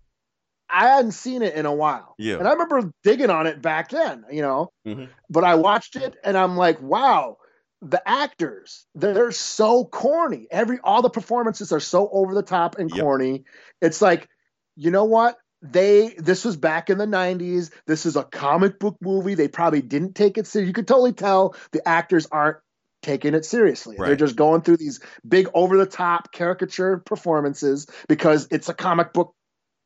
I 0.71 0.87
hadn't 0.89 1.13
seen 1.13 1.41
it 1.41 1.55
in 1.55 1.65
a 1.65 1.73
while. 1.75 2.15
Yeah. 2.19 2.37
And 2.37 2.47
I 2.47 2.53
remember 2.53 2.93
digging 3.03 3.31
on 3.31 3.47
it 3.47 3.63
back 3.63 3.89
then, 3.89 4.27
you 4.31 4.43
know. 4.43 4.69
Mhm. 4.87 5.09
But 5.31 5.43
I 5.45 5.55
watched 5.55 5.97
it 5.97 6.15
and 6.23 6.37
I'm 6.37 6.59
like, 6.59 6.79
wow, 6.83 7.39
the 7.81 8.07
actors, 8.07 8.85
they're 8.95 9.33
so 9.33 9.87
corny. 9.87 10.47
Every 10.51 10.79
all 10.85 11.01
the 11.01 11.09
performances 11.09 11.73
are 11.73 11.81
so 11.81 12.11
over 12.13 12.35
the 12.35 12.43
top 12.43 12.77
and 12.79 12.91
Yep. 12.91 13.01
corny. 13.03 13.45
It's 13.81 14.03
like, 14.03 14.29
you 14.77 14.91
know 14.91 15.05
what? 15.05 15.39
They 15.61 16.15
this 16.19 16.45
was 16.45 16.57
back 16.57 16.89
in 16.89 16.99
the 16.99 17.07
90s. 17.07 17.71
This 17.87 18.07
is 18.07 18.17
a 18.17 18.25
comic 18.25 18.79
book 18.79 18.97
movie. 19.01 19.35
They 19.35 19.49
probably 19.49 19.83
didn't 19.83 20.15
take 20.15 20.39
it 20.39 20.47
serious. 20.47 20.69
You 20.69 20.73
could 20.73 20.87
totally 20.87 21.13
tell 21.13 21.57
the 21.73 21.87
actors 21.87 22.27
aren't 22.31 22.59
taking 23.03 23.35
it 23.35 23.45
seriously. 23.45 23.97
They're 24.09 24.17
just 24.17 24.37
going 24.37 24.63
through 24.63 24.77
these 24.77 25.01
big 25.27 25.49
over 25.55 25.77
the 25.77 25.87
top 25.87 26.33
caricature 26.33 26.99
performances 26.99 27.87
because 28.09 28.49
it's 28.51 28.69
a 28.69 28.75
comic 28.75 29.13
book 29.13 29.35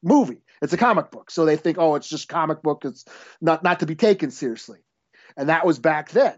movie. 0.03 0.43
It's 0.61 0.73
a 0.73 0.79
comic 0.79 1.11
book. 1.11 1.31
So 1.31 1.45
they 1.45 1.57
think, 1.57 1.79
oh, 1.79 1.95
it's 1.95 2.09
just 2.09 2.29
comic 2.29 2.63
book. 2.63 2.85
It's 2.85 3.05
not 3.41 3.65
not 3.65 3.81
to 3.81 3.87
be 3.87 3.95
taken 3.95 4.31
seriously. 4.31 4.81
And 5.37 5.49
that 5.49 5.65
was 5.65 5.79
back 5.79 6.11
then. 6.11 6.35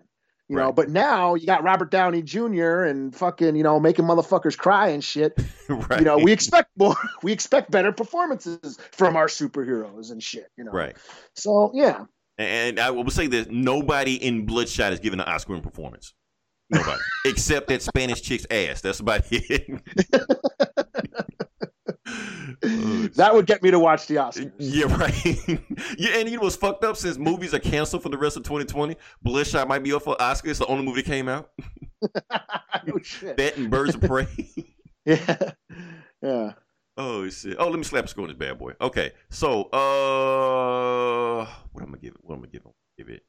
You 0.48 0.56
know, 0.56 0.72
but 0.72 0.90
now 0.90 1.34
you 1.34 1.46
got 1.46 1.62
Robert 1.62 1.90
Downey 1.90 2.20
Jr. 2.20 2.82
and 2.82 3.16
fucking, 3.16 3.56
you 3.56 3.62
know, 3.62 3.80
making 3.80 4.04
motherfuckers 4.04 4.58
cry 4.58 4.88
and 4.88 5.02
shit. 5.02 5.38
right. 5.68 5.98
You 6.00 6.04
know, 6.04 6.18
we 6.18 6.32
expect 6.32 6.70
more 6.76 6.96
we 7.22 7.32
expect 7.32 7.70
better 7.70 7.92
performances 7.92 8.78
from 8.92 9.16
our 9.16 9.26
superheroes 9.26 10.10
and 10.10 10.22
shit, 10.22 10.48
you 10.58 10.64
know. 10.64 10.72
Right. 10.72 10.96
So 11.34 11.70
yeah. 11.72 12.04
And 12.36 12.78
I 12.78 12.90
will 12.90 13.08
say 13.10 13.26
this: 13.26 13.46
nobody 13.50 14.16
in 14.16 14.44
Bloodshot 14.44 14.92
is 14.92 15.00
given 15.00 15.20
an 15.20 15.26
Oscar 15.26 15.54
in 15.54 15.62
performance. 15.62 16.12
Nobody, 16.68 17.00
except 17.24 17.68
that 17.68 17.80
Spanish 17.80 18.20
chick's 18.20 18.46
ass. 18.50 18.82
That's 18.82 19.00
about 19.00 19.22
it. 19.30 19.80
That 23.16 23.30
would 23.34 23.46
get 23.46 23.62
me 23.62 23.70
to 23.70 23.78
watch 23.78 24.06
the 24.06 24.16
Oscars. 24.16 24.52
yeah, 24.58 24.86
right. 24.96 25.24
yeah, 25.98 26.18
and 26.18 26.28
you 26.28 26.36
know 26.36 26.42
what's 26.42 26.56
fucked 26.56 26.84
up? 26.84 26.96
Since 26.96 27.18
movies 27.18 27.54
are 27.54 27.58
canceled 27.58 28.02
for 28.02 28.08
the 28.08 28.18
rest 28.18 28.36
of 28.36 28.42
2020, 28.44 28.96
Bloodshot 29.22 29.68
might 29.68 29.82
be 29.82 29.92
up 29.92 30.02
for 30.02 30.20
Oscar. 30.20 30.50
It's 30.50 30.58
the 30.58 30.66
only 30.66 30.84
movie 30.84 31.02
that 31.02 31.06
came 31.10 31.28
out. 31.28 31.50
oh 32.32 32.98
shit. 33.02 33.36
That 33.36 33.56
and 33.56 33.70
Birds 33.70 33.94
of 33.94 34.00
Prey. 34.02 34.26
Yeah. 35.06 35.36
Yeah. 36.22 36.52
oh 36.96 37.28
shit. 37.28 37.56
Oh, 37.58 37.68
let 37.68 37.76
me 37.76 37.84
slap 37.84 38.06
a 38.06 38.08
score 38.08 38.22
on 38.22 38.28
this 38.30 38.38
bad 38.38 38.58
boy. 38.58 38.72
Okay, 38.80 39.12
so 39.28 39.64
uh, 39.64 41.46
what 41.72 41.82
am 41.82 41.88
I 41.88 41.92
gonna 41.92 41.98
give 41.98 42.14
it? 42.14 42.20
What 42.22 42.36
am 42.36 42.40
I 42.40 42.46
gonna 42.46 42.52
give 42.52 42.62
it? 42.64 42.72
Give 42.96 43.08
it 43.10 43.22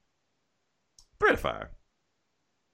three 1.19 1.29
out 1.31 1.33
of 1.33 1.39
five. 1.41 1.67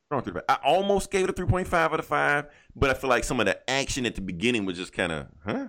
Throwing 0.09 0.23
three 0.23 0.33
out 0.33 0.37
of 0.37 0.45
five. 0.47 0.59
I 0.63 0.67
almost 0.67 1.09
gave 1.09 1.23
it 1.23 1.31
a 1.31 1.33
three 1.33 1.47
point 1.47 1.67
five 1.67 1.91
out 1.93 1.99
of 1.99 2.05
five, 2.05 2.45
but 2.75 2.91
I 2.91 2.93
feel 2.93 3.09
like 3.09 3.23
some 3.23 3.39
of 3.39 3.47
the 3.47 3.67
action 3.67 4.05
at 4.05 4.13
the 4.13 4.21
beginning 4.21 4.65
was 4.65 4.77
just 4.77 4.93
kind 4.93 5.11
of, 5.11 5.27
huh? 5.43 5.67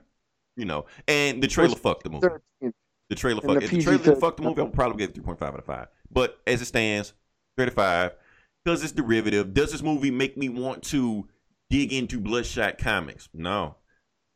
You 0.56 0.66
know, 0.66 0.86
and 1.08 1.42
the 1.42 1.48
trailer 1.48 1.76
fucked 1.76 2.04
the 2.04 2.10
movie. 2.10 2.28
13. 2.28 2.72
The 3.08 3.16
trailer 3.16 3.40
fucked. 3.40 3.60
the 3.60 3.64
if 3.64 3.70
the 3.70 3.82
trailer 3.82 3.98
PG-13 3.98 4.04
didn't 4.04 4.20
fuck 4.20 4.36
the 4.36 4.42
movie, 4.42 4.60
I 4.60 4.64
would 4.64 4.72
probably 4.72 4.98
give 4.98 5.10
it 5.10 5.14
three 5.14 5.24
point 5.24 5.38
five 5.38 5.52
out 5.52 5.58
of 5.58 5.64
five. 5.64 5.88
But 6.10 6.38
as 6.46 6.60
it 6.62 6.66
stands, 6.66 7.14
three 7.56 7.66
of 7.66 7.74
five. 7.74 8.12
Because 8.64 8.84
it's 8.84 8.92
derivative. 8.92 9.54
Does 9.54 9.72
this 9.72 9.82
movie 9.82 10.10
make 10.12 10.36
me 10.36 10.48
want 10.48 10.84
to 10.84 11.28
dig 11.68 11.92
into 11.92 12.20
Bloodshot 12.20 12.78
comics? 12.78 13.28
No. 13.34 13.76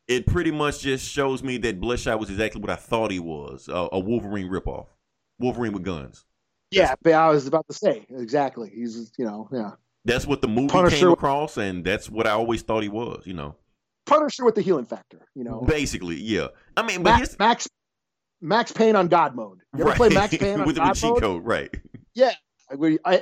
It 0.08 0.26
pretty 0.26 0.50
much 0.50 0.80
just 0.80 1.08
shows 1.08 1.42
me 1.42 1.58
that 1.58 1.80
Bloodshot 1.80 2.18
was 2.18 2.30
exactly 2.30 2.60
what 2.60 2.70
I 2.70 2.76
thought 2.76 3.10
he 3.10 3.20
was 3.20 3.68
a, 3.68 3.88
a 3.92 3.98
Wolverine 4.00 4.48
ripoff. 4.48 4.86
Wolverine 5.38 5.72
with 5.72 5.84
guns. 5.84 6.24
Yeah, 6.70 6.94
but 7.02 7.12
I 7.12 7.28
was 7.28 7.46
about 7.46 7.66
to 7.68 7.74
say 7.74 8.06
exactly. 8.10 8.70
He's 8.74 9.12
you 9.18 9.24
know, 9.24 9.48
yeah. 9.52 9.72
That's 10.04 10.26
what 10.26 10.40
the 10.42 10.48
movie 10.48 10.68
Punisher- 10.68 10.96
came 10.96 11.12
across, 11.12 11.56
and 11.56 11.84
that's 11.84 12.08
what 12.08 12.26
I 12.26 12.30
always 12.30 12.62
thought 12.62 12.82
he 12.82 12.88
was, 12.88 13.22
you 13.26 13.34
know. 13.34 13.56
Punisher 14.07 14.44
with 14.44 14.54
the 14.54 14.62
healing 14.62 14.84
factor, 14.84 15.20
you 15.34 15.44
know. 15.44 15.61
Basically, 15.62 16.16
yeah. 16.16 16.48
I 16.76 16.82
mean, 16.86 17.02
but 17.02 17.11
Ma- 17.11 17.16
here's 17.18 17.38
Max 17.38 17.68
Max 18.40 18.72
Payne 18.72 18.96
on 18.96 19.09
God 19.09 19.34
mode. 19.34 19.61
You 19.76 19.82
ever 19.86 19.94
play 19.96 20.09
Max 20.09 20.36
Payne 20.36 20.61
on 20.61 20.66
with 20.66 20.76
the 20.76 20.82
God 20.82 20.94
cheat 20.94 21.11
mode? 21.11 21.20
code, 21.22 21.44
right? 21.44 21.74
Yeah, 22.14 22.32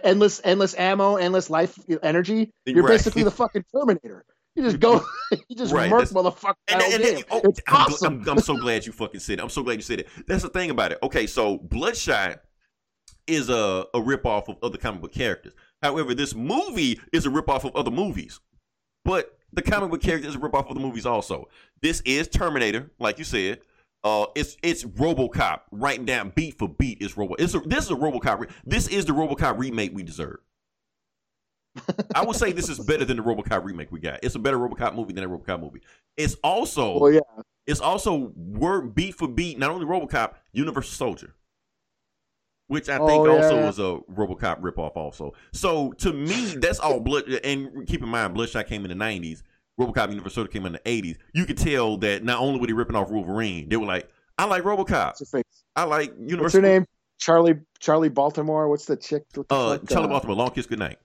endless 0.04 0.40
endless 0.44 0.74
ammo, 0.78 1.16
endless 1.16 1.50
life 1.50 1.78
energy. 2.02 2.50
You're 2.66 2.82
Right. 2.84 2.92
basically 2.92 3.22
the 3.24 3.30
fucking 3.30 3.64
Terminator. 3.74 4.24
You 4.56 4.62
just 4.62 4.78
go, 4.78 5.04
you 5.48 5.56
just 5.56 5.72
Right, 5.74 5.90
murk 5.90 6.04
motherfucker. 6.10 6.54
And, 6.68 6.80
and 6.80 6.92
whole 6.92 7.02
then, 7.02 7.22
oh, 7.32 7.40
it's 7.44 7.60
I'm, 7.66 7.74
awesome. 7.76 8.22
I'm, 8.22 8.28
I'm 8.28 8.40
so 8.40 8.56
glad 8.56 8.86
you 8.86 8.92
fucking 8.92 9.18
said 9.18 9.40
it. 9.40 9.42
I'm 9.42 9.48
so 9.48 9.64
glad 9.64 9.74
you 9.74 9.82
said 9.82 9.98
it. 10.00 10.08
That's 10.28 10.42
the 10.44 10.48
thing 10.48 10.70
about 10.70 10.92
it. 10.92 10.98
Okay, 11.02 11.26
so 11.26 11.58
Bloodshot 11.58 12.40
is 13.26 13.48
a, 13.48 13.86
a 13.92 13.98
ripoff 13.98 14.48
of 14.48 14.56
other 14.62 14.78
comic 14.78 15.00
book 15.00 15.12
characters. 15.12 15.54
However, 15.82 16.14
this 16.14 16.36
movie 16.36 17.00
is 17.12 17.26
a 17.26 17.30
ripoff 17.30 17.64
of 17.64 17.74
other 17.74 17.90
movies. 17.90 18.38
But 19.04 19.33
the 19.54 19.62
comic 19.62 19.90
book 19.90 20.02
character 20.02 20.28
is 20.28 20.34
a 20.34 20.38
ripoff 20.38 20.68
of 20.68 20.74
the 20.74 20.80
movies 20.80 21.06
also. 21.06 21.48
This 21.80 22.00
is 22.02 22.28
Terminator, 22.28 22.90
like 22.98 23.18
you 23.18 23.24
said. 23.24 23.60
Uh, 24.02 24.26
it's 24.34 24.56
it's 24.62 24.84
RoboCop, 24.84 25.60
right 25.70 26.04
down 26.04 26.32
beat 26.34 26.58
for 26.58 26.68
beat. 26.68 27.00
Is 27.00 27.16
Robo. 27.16 27.34
It's 27.36 27.54
a, 27.54 27.60
this 27.60 27.84
is 27.86 27.90
a 27.90 27.94
RoboCop. 27.94 28.40
Re- 28.40 28.48
this 28.66 28.86
is 28.88 29.06
the 29.06 29.12
RoboCop 29.12 29.58
remake 29.58 29.92
we 29.94 30.02
deserve. 30.02 30.38
I 32.14 32.24
would 32.24 32.36
say 32.36 32.52
this 32.52 32.68
is 32.68 32.78
better 32.78 33.04
than 33.04 33.16
the 33.16 33.22
RoboCop 33.22 33.64
remake 33.64 33.90
we 33.90 34.00
got. 34.00 34.20
It's 34.22 34.34
a 34.34 34.38
better 34.38 34.58
RoboCop 34.58 34.94
movie 34.94 35.14
than 35.14 35.24
a 35.24 35.28
RoboCop 35.28 35.60
movie. 35.60 35.80
It's 36.18 36.34
also 36.44 36.98
well, 36.98 37.12
yeah. 37.12 37.20
it's 37.66 37.80
also 37.80 38.32
word 38.36 38.94
beat 38.94 39.14
for 39.14 39.26
beat, 39.26 39.58
not 39.58 39.70
only 39.70 39.86
RoboCop, 39.86 40.34
Universal 40.52 40.92
Soldier, 40.92 41.34
which 42.68 42.88
I 42.88 42.98
think 42.98 43.10
Oh, 43.10 43.36
also 43.36 43.56
yeah. 43.56 43.68
is 43.68 43.78
a 43.78 43.98
RoboCop 44.12 44.60
ripoff. 44.60 44.96
Also, 44.96 45.32
so 45.52 45.92
to 45.92 46.12
me, 46.12 46.54
that's 46.56 46.78
all 46.78 47.00
blood. 47.08 47.28
And 47.44 47.86
keep 47.86 48.02
in 48.02 48.08
mind, 48.08 48.34
Bloodshot 48.34 48.66
came 48.66 48.84
in 48.84 48.96
the 48.96 49.04
'90s. 49.04 49.42
RoboCop 49.80 50.10
Universal 50.10 50.30
Soldier 50.30 50.50
came 50.50 50.66
in 50.66 50.72
the 50.74 50.78
'80s. 50.80 51.16
You 51.34 51.44
could 51.46 51.58
tell 51.58 51.96
that 51.98 52.22
not 52.24 52.38
only 52.40 52.60
were 52.60 52.66
they 52.66 52.72
ripping 52.72 52.96
off 52.96 53.10
Wolverine, 53.10 53.68
they 53.68 53.76
were 53.76 53.86
like, 53.86 54.08
"I 54.38 54.44
like 54.46 54.62
RoboCop. 54.62 55.06
What's 55.06 55.20
her 55.20 55.38
face? 55.38 55.64
I 55.76 55.84
like 55.84 56.10
Universal." 56.18 56.42
What's 56.42 56.54
her 56.54 56.60
name? 56.62 56.86
Charlie 57.18 57.54
Charlie 57.80 58.08
Baltimore. 58.08 58.68
What's 58.68 58.86
the 58.86 58.96
chick? 58.96 59.24
What 59.34 59.48
the 59.48 59.54
Uh, 59.54 59.78
fuck? 59.78 59.88
Charlie 59.88 60.06
Uh, 60.06 60.08
Baltimore, 60.08 60.36
Long 60.36 60.50
Kiss 60.50 60.66
Good 60.66 60.78
night. 60.78 60.98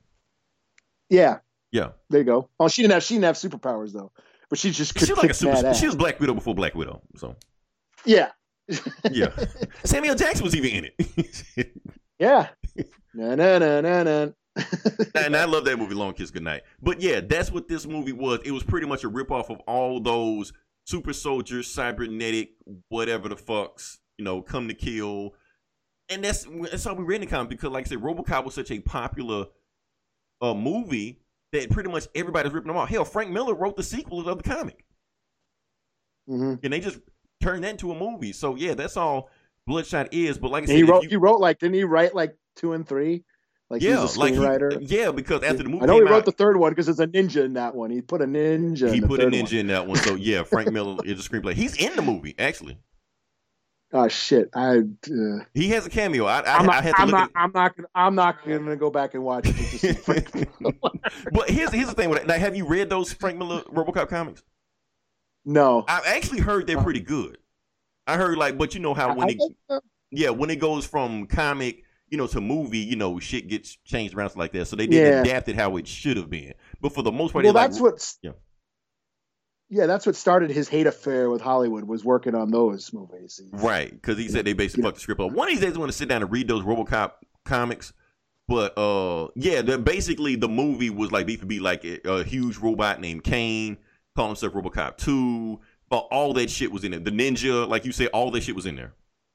Yeah, 1.10 1.40
Yeah, 1.72 1.90
there 2.10 2.20
you 2.22 2.26
go. 2.26 2.50
Oh, 2.60 2.68
she 2.68 2.82
didn't 2.82 2.94
have 2.94 3.04
she 3.04 3.16
didn't 3.16 3.26
have 3.26 3.36
superpowers 3.36 3.92
though, 3.94 4.12
but 4.50 4.60
she 4.60 4.72
just 4.72 4.94
could 4.96 5.08
she 5.08 5.14
was 5.14 5.22
like 5.22 5.32
a 5.32 5.34
super. 5.34 5.74
She 5.74 5.86
was 5.88 5.96
Black 5.96 6.20
Widow 6.20 6.34
before 6.36 6.54
Black 6.56 6.76
Widow. 6.76 7.02
So 7.16 7.36
Yeah, 8.06 8.30
yeah, 9.12 9.30
Samuel 9.84 10.16
Jackson 10.16 10.44
was 10.44 10.56
even 10.56 10.72
in 10.86 10.92
it. 10.98 11.72
yeah. 12.20 12.50
Na 13.14 13.36
na 13.36 13.58
na 13.58 13.82
na 13.82 14.04
na. 14.04 14.28
and 15.16 15.36
I 15.36 15.46
love 15.46 15.66
that 15.66 15.78
movie, 15.78 15.96
Long 15.96 16.14
Kiss 16.14 16.32
Goodnight. 16.32 16.64
But 16.82 17.02
yeah, 17.02 17.22
that's 17.22 17.52
what 17.52 17.68
this 17.68 17.86
movie 17.86 18.12
was. 18.12 18.40
It 18.46 18.52
was 18.52 18.64
pretty 18.64 18.88
much 18.88 19.04
a 19.04 19.10
ripoff 19.10 19.50
of 19.50 19.60
all 19.62 20.00
those 20.00 20.54
super 20.86 21.14
soldiers, 21.14 21.68
cybernetic, 21.68 22.52
whatever 22.90 23.30
the 23.30 23.36
fucks, 23.36 23.98
you 24.18 24.26
know, 24.26 24.42
come 24.42 24.68
to 24.68 24.74
kill. 24.74 25.34
And 26.10 26.24
that's 26.24 26.46
that's 26.72 26.84
how 26.84 26.94
we 26.94 27.04
read 27.04 27.16
in 27.16 27.22
the 27.22 27.28
comic 27.28 27.50
because, 27.50 27.72
like 27.72 27.86
I 27.86 27.90
said, 27.90 28.00
RoboCop 28.00 28.46
was 28.46 28.56
such 28.56 28.72
a 28.72 28.80
popular 28.80 29.46
uh, 30.42 30.54
movie 30.54 31.22
that 31.54 31.70
pretty 31.70 31.90
much 31.90 32.08
everybody's 32.16 32.52
ripping 32.52 32.68
them 32.68 32.78
off. 32.78 32.90
Hell, 32.90 33.06
Frank 33.06 33.32
Miller 33.32 33.54
wrote 33.54 33.78
the 33.78 33.84
sequel 33.84 34.28
of 34.28 34.38
the 34.38 34.44
comic, 34.44 34.84
hmm 36.28 36.56
and 36.64 36.74
they 36.74 36.80
just 36.80 37.00
turned 37.42 37.64
that 37.64 37.72
into 37.72 37.92
a 37.92 37.96
movie. 37.96 38.32
So 38.34 38.56
yeah, 38.56 38.74
that's 38.74 38.98
all 38.98 39.30
Bloodshot 39.68 40.14
is. 40.14 40.38
But 40.38 40.52
like 40.52 40.64
I 40.64 40.68
said, 40.68 40.76
He 40.76 40.84
wrote 40.84 41.04
you- 41.04 41.10
he 41.10 41.16
wrote 41.16 41.40
like 41.40 41.60
didn't 41.60 41.76
he 41.76 41.84
write 41.84 42.16
like 42.16 42.36
two 42.56 42.74
and 42.74 42.88
three? 42.88 43.24
Like 43.70 43.82
yeah, 43.84 44.02
he's 44.02 44.16
a 44.16 44.20
like 44.20 44.34
he- 44.34 44.86
yeah, 44.98 45.12
because 45.12 45.44
after 45.44 45.62
the 45.64 45.70
movie 45.70 45.84
I 45.84 45.86
know 45.86 45.96
he 45.96 46.02
wrote 46.02 46.12
out, 46.14 46.26
the 46.26 46.32
third 46.32 46.58
one 46.58 46.72
because 46.72 46.88
there's 46.88 47.00
a 47.00 47.06
ninja 47.08 47.44
in 47.46 47.54
that 47.54 47.76
one. 47.76 47.92
He 47.92 48.02
put 48.02 48.22
a 48.22 48.26
ninja. 48.26 48.92
he 48.92 49.00
put 49.00 49.20
a 49.20 49.28
ninja 49.28 49.44
one. 49.52 49.54
in 49.60 49.68
that 49.68 49.86
one. 49.86 49.98
So 49.98 50.16
yeah, 50.16 50.42
Frank 50.44 50.72
Miller 50.74 50.98
is 51.06 51.24
a 51.24 51.30
screenplay. 51.30 51.54
He's 51.54 51.76
in 51.76 51.96
the 51.96 52.02
movie 52.02 52.34
actually. 52.40 52.78
Oh 53.92 54.08
shit! 54.08 54.50
I. 54.56 54.80
Uh, 54.80 55.44
He 55.56 55.70
has 55.70 55.86
a 55.88 55.90
cameo. 55.90 56.26
I, 56.26 56.42
I, 56.42 56.58
I'm 56.58 56.70
I 56.70 56.74
not. 56.74 56.82
to 56.84 56.94
I'm 57.02 57.08
look 57.08 57.12
not. 57.16 57.32
I'm 57.36 57.52
not. 57.52 57.76
Gonna, 57.76 57.88
I'm 57.96 58.16
not 58.16 58.46
gonna 58.46 58.76
go 58.76 58.92
back 58.92 59.16
and 59.16 59.24
watch 59.24 59.48
it. 59.48 59.56
Just 59.56 59.72
to 59.72 59.78
see 59.80 59.94
Frank 59.94 60.32
but 61.32 61.50
here's 61.50 61.72
here's 61.74 61.88
the 61.90 61.96
thing. 61.96 62.10
With 62.12 62.20
it. 62.20 62.28
Now, 62.28 62.36
have 62.36 62.56
you 62.56 62.68
read 62.68 62.90
those 62.92 63.12
Frank 63.14 63.40
Miller 63.40 63.62
RoboCop 63.64 64.08
comics? 64.10 64.44
No. 65.50 65.84
I've 65.88 66.06
actually 66.06 66.40
heard 66.40 66.68
they're 66.68 66.82
pretty 66.82 67.00
good. 67.02 67.38
I 68.08 68.18
heard 68.18 68.38
like, 68.38 68.58
but 68.58 68.74
you 68.74 68.80
know 68.80 68.94
how 68.94 69.14
when 69.14 69.30
I 69.30 69.32
it 69.34 69.42
so. 69.70 69.82
yeah 70.12 70.30
when 70.30 70.50
it 70.50 70.58
goes 70.60 70.86
from 70.86 71.28
comic 71.28 71.84
you 72.10 72.18
know 72.18 72.26
to 72.28 72.42
movie 72.42 72.80
you 72.80 72.96
know 72.96 73.20
shit 73.20 73.48
gets 73.48 73.76
changed 73.86 74.16
around 74.16 74.36
like 74.36 74.52
that. 74.54 74.66
So 74.66 74.76
they 74.76 74.88
didn't 74.88 75.14
Yeah. 75.14 75.22
adapt 75.22 75.50
it 75.50 75.56
how 75.56 75.78
it 75.78 75.88
should 75.88 76.18
have 76.18 76.30
been. 76.30 76.54
But 76.82 76.94
for 76.94 77.02
the 77.04 77.12
most 77.12 77.34
part, 77.34 77.44
Well, 77.44 77.54
that's 77.54 77.80
like, 77.80 77.94
what. 77.94 78.14
yeah. 78.22 78.32
Yeah, 79.72 79.86
that's 79.86 80.08
what 80.08 80.16
started 80.16 80.50
his 80.50 80.68
hate 80.68 80.88
affair 80.88 81.30
with 81.30 81.42
Hollywood. 81.42 81.84
Was 81.84 82.04
working 82.04 82.34
on 82.34 82.50
those 82.50 82.92
movies. 82.92 83.40
Right, 83.52 83.92
because 83.92 84.18
he 84.18 84.28
said 84.28 84.46
they 84.46 84.54
basically 84.54 84.82
fucked 84.84 84.96
the 84.96 85.02
script 85.02 85.22
up. 85.22 85.32
One 85.32 85.48
of 85.48 85.54
these 85.54 85.62
days, 85.62 85.76
I 85.76 85.80
want 85.80 85.92
to 85.92 85.98
sit 85.98 86.10
down 86.10 86.24
and 86.24 86.32
read 86.32 86.48
those 86.48 86.64
RoboCop 86.64 87.12
comics. 87.46 87.94
But 88.48 88.76
uh, 88.80 89.28
yeah, 89.36 89.62
basically 89.78 90.36
the 90.36 90.50
movie 90.50 90.90
was 90.90 91.12
like 91.12 91.28
beat 91.28 91.40
for 91.40 91.46
beat, 91.46 91.62
like 91.62 91.86
a, 91.86 92.00
a 92.10 92.24
huge 92.24 92.58
robot 92.58 93.00
named 93.00 93.24
Kane, 93.24 93.78
calling 94.20 94.36
himself 94.36 94.54
RoboCop 94.54 94.98
Two. 94.98 95.60
But 95.90 96.08
all 96.12 96.34
that 96.34 96.50
shit 96.52 96.72
was 96.72 96.84
in 96.84 96.94
it. 96.94 97.04
The 97.06 97.12
ninja, 97.12 97.68
like 97.68 97.86
you 97.86 97.92
said, 97.92 98.08
all 98.08 98.30
that 98.32 98.44
shit 98.44 98.56
was 98.56 98.66
in 98.66 98.76
there. 98.76 98.94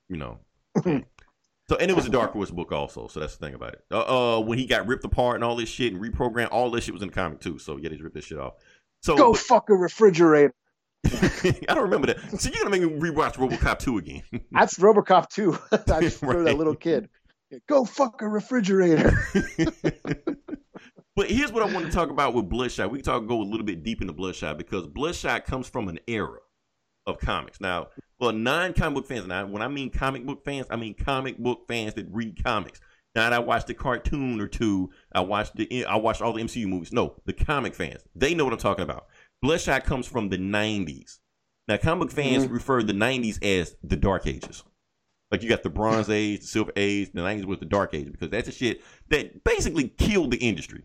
You 0.09 0.17
know. 0.19 0.39
so 0.85 1.77
and 1.81 1.91
it 1.91 1.97
was 1.97 2.07
a 2.07 2.11
Dark 2.11 2.33
Horse 2.33 2.51
book 2.51 2.71
also. 2.71 3.09
So 3.09 3.19
that's 3.21 3.37
the 3.37 3.47
thing 3.47 3.55
about 3.55 3.73
it. 3.73 3.85
Uh, 3.91 4.37
uh, 4.37 4.41
when 4.41 4.59
he 4.59 4.67
got 4.67 4.87
ripped 4.87 5.05
apart 5.05 5.37
and 5.37 5.45
all 5.45 5.57
this 5.57 5.69
shit 5.69 5.93
and 5.93 6.03
reprogrammed, 6.03 6.49
all 6.53 6.71
this 6.71 6.85
shit 6.85 6.93
was 6.95 7.03
in 7.03 7.09
the 7.09 7.15
comic 7.15 7.41
too. 7.41 7.59
So 7.59 7.77
yeah, 7.79 7.89
they 7.89 7.97
ripped 7.97 8.15
this 8.15 8.27
shit 8.27 8.39
off. 8.39 8.55
So 9.03 9.17
Go 9.17 9.33
fuck 9.35 9.71
a 9.71 9.75
refrigerator. 9.75 10.55
I 11.07 11.55
don't 11.69 11.83
remember 11.83 12.09
that. 12.09 12.41
So 12.41 12.51
you're 12.51 12.63
gonna 12.63 12.71
make 12.79 12.83
me 12.83 13.11
rewatch 13.11 13.35
RoboCop 13.35 13.79
Two 13.79 13.99
again. 13.99 14.23
That's 14.53 14.79
RoboCop 14.79 15.29
two. 15.29 15.59
That's 15.87 16.19
for 16.19 16.37
Right. 16.37 16.45
that 16.45 16.57
little 16.59 16.77
kid. 16.77 17.09
Go 17.69 17.85
fuck 17.85 18.21
a 18.23 18.29
refrigerator. 18.29 19.13
But 21.17 21.31
here's 21.31 21.53
what 21.53 21.63
I 21.63 21.73
want 21.73 21.87
to 21.87 21.93
talk 21.93 22.11
about 22.11 22.35
with 22.35 22.49
Bloodshot. 22.49 22.91
We 22.91 22.99
can 22.99 23.05
talk 23.05 23.27
go 23.27 23.41
a 23.41 23.45
little 23.45 23.65
bit 23.65 23.85
deep 23.85 24.01
into 24.01 24.13
Bloodshot 24.13 24.59
because 24.59 24.87
Bloodshot 24.87 25.45
comes 25.45 25.69
from 25.69 25.89
an 25.89 26.01
era 26.09 26.39
of 27.07 27.19
comics. 27.19 27.61
Now, 27.61 27.89
for 28.19 28.33
non-comic 28.33 28.95
book 28.95 29.07
fans, 29.07 29.27
now 29.27 29.47
when 29.47 29.63
I 29.63 29.69
mean 29.69 29.91
comic 29.91 30.27
book 30.27 30.45
fans, 30.45 30.67
I 30.71 30.77
mean 30.77 30.95
comic 30.95 31.39
book 31.39 31.67
fans 31.69 31.95
that 31.95 32.07
read 32.11 32.43
comics. 32.43 32.81
Not 33.15 33.33
I 33.33 33.39
watched 33.39 33.69
the 33.69 33.75
cartoon 33.75 34.41
or 34.41 34.49
two. 34.49 34.91
I 35.13 35.21
watched 35.21 35.55
the 35.55 35.85
I 35.85 35.97
watched 35.97 36.21
all 36.21 36.33
the 36.33 36.43
MCU 36.43 36.67
movies. 36.67 36.93
No, 36.93 37.15
the 37.27 37.33
comic 37.33 37.75
fans. 37.75 38.03
They 38.17 38.35
know 38.35 38.45
what 38.45 38.53
I'm 38.53 38.59
talking 38.59 38.83
about. 38.83 39.07
Bloodshot 39.41 39.85
comes 39.85 40.07
from 40.07 40.31
the 40.31 40.39
90s. 40.39 41.19
Now, 41.69 41.77
comic 41.77 42.11
fans 42.11 42.45
mm-hmm. 42.45 42.55
refer 42.55 42.81
to 42.81 42.87
the 42.87 42.93
90s 42.93 43.43
as 43.43 43.77
the 43.83 43.97
Dark 43.97 44.27
Ages. 44.27 44.65
Like 45.31 45.43
you 45.43 45.49
got 45.49 45.63
the 45.63 45.71
Bronze 45.71 46.11
Age, 46.11 46.41
the 46.41 46.47
Silver 46.47 46.73
Age, 46.77 47.13
the 47.13 47.21
90s 47.21 47.45
was 47.45 47.59
the 47.59 47.67
Dark 47.67 47.95
Age 47.95 48.11
because 48.11 48.31
that's 48.31 48.47
the 48.47 48.53
shit 48.53 48.83
that 49.11 49.45
basically 49.45 49.89
killed 49.89 50.31
the 50.31 50.37
industry 50.39 50.85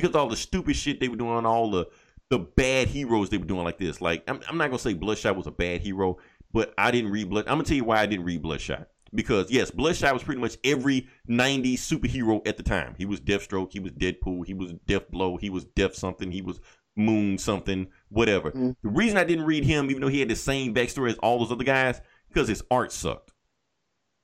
because 0.00 0.14
all 0.14 0.28
the 0.28 0.36
stupid 0.36 0.76
shit 0.76 1.00
they 1.00 1.08
were 1.08 1.16
doing, 1.16 1.46
all 1.46 1.70
the 1.70 1.86
the 2.30 2.38
bad 2.38 2.88
heroes 2.88 3.30
they 3.30 3.38
were 3.38 3.44
doing 3.44 3.64
like 3.64 3.78
this. 3.78 4.00
Like 4.00 4.22
I'm, 4.28 4.40
I'm 4.48 4.58
not 4.58 4.68
gonna 4.68 4.78
say 4.78 4.94
Bloodshot 4.94 5.36
was 5.36 5.46
a 5.46 5.50
bad 5.50 5.80
hero, 5.80 6.18
but 6.52 6.74
I 6.78 6.90
didn't 6.90 7.10
read 7.10 7.30
Blood. 7.30 7.46
I'm 7.46 7.54
gonna 7.54 7.64
tell 7.64 7.76
you 7.76 7.84
why 7.84 8.00
I 8.00 8.06
didn't 8.06 8.24
read 8.24 8.42
Bloodshot 8.42 8.88
because 9.14 9.50
yes, 9.50 9.70
Bloodshot 9.70 10.12
was 10.12 10.22
pretty 10.22 10.40
much 10.40 10.56
every 10.64 11.08
'90s 11.28 11.74
superhero 11.74 12.46
at 12.46 12.56
the 12.56 12.62
time. 12.62 12.94
He 12.98 13.06
was 13.06 13.20
Deathstroke, 13.20 13.72
he 13.72 13.80
was 13.80 13.92
Deadpool, 13.92 14.46
he 14.46 14.54
was 14.54 14.72
Death 14.86 15.10
Blow, 15.10 15.36
he 15.36 15.50
was 15.50 15.64
Death 15.64 15.94
something, 15.94 16.30
he 16.30 16.42
was 16.42 16.60
Moon 16.96 17.38
something, 17.38 17.86
whatever. 18.08 18.50
Mm. 18.50 18.76
The 18.82 18.88
reason 18.88 19.18
I 19.18 19.24
didn't 19.24 19.46
read 19.46 19.64
him, 19.64 19.90
even 19.90 20.02
though 20.02 20.08
he 20.08 20.20
had 20.20 20.28
the 20.28 20.36
same 20.36 20.74
backstory 20.74 21.10
as 21.10 21.18
all 21.18 21.38
those 21.38 21.52
other 21.52 21.64
guys, 21.64 22.00
because 22.28 22.48
his 22.48 22.62
art 22.70 22.92
sucked. 22.92 23.32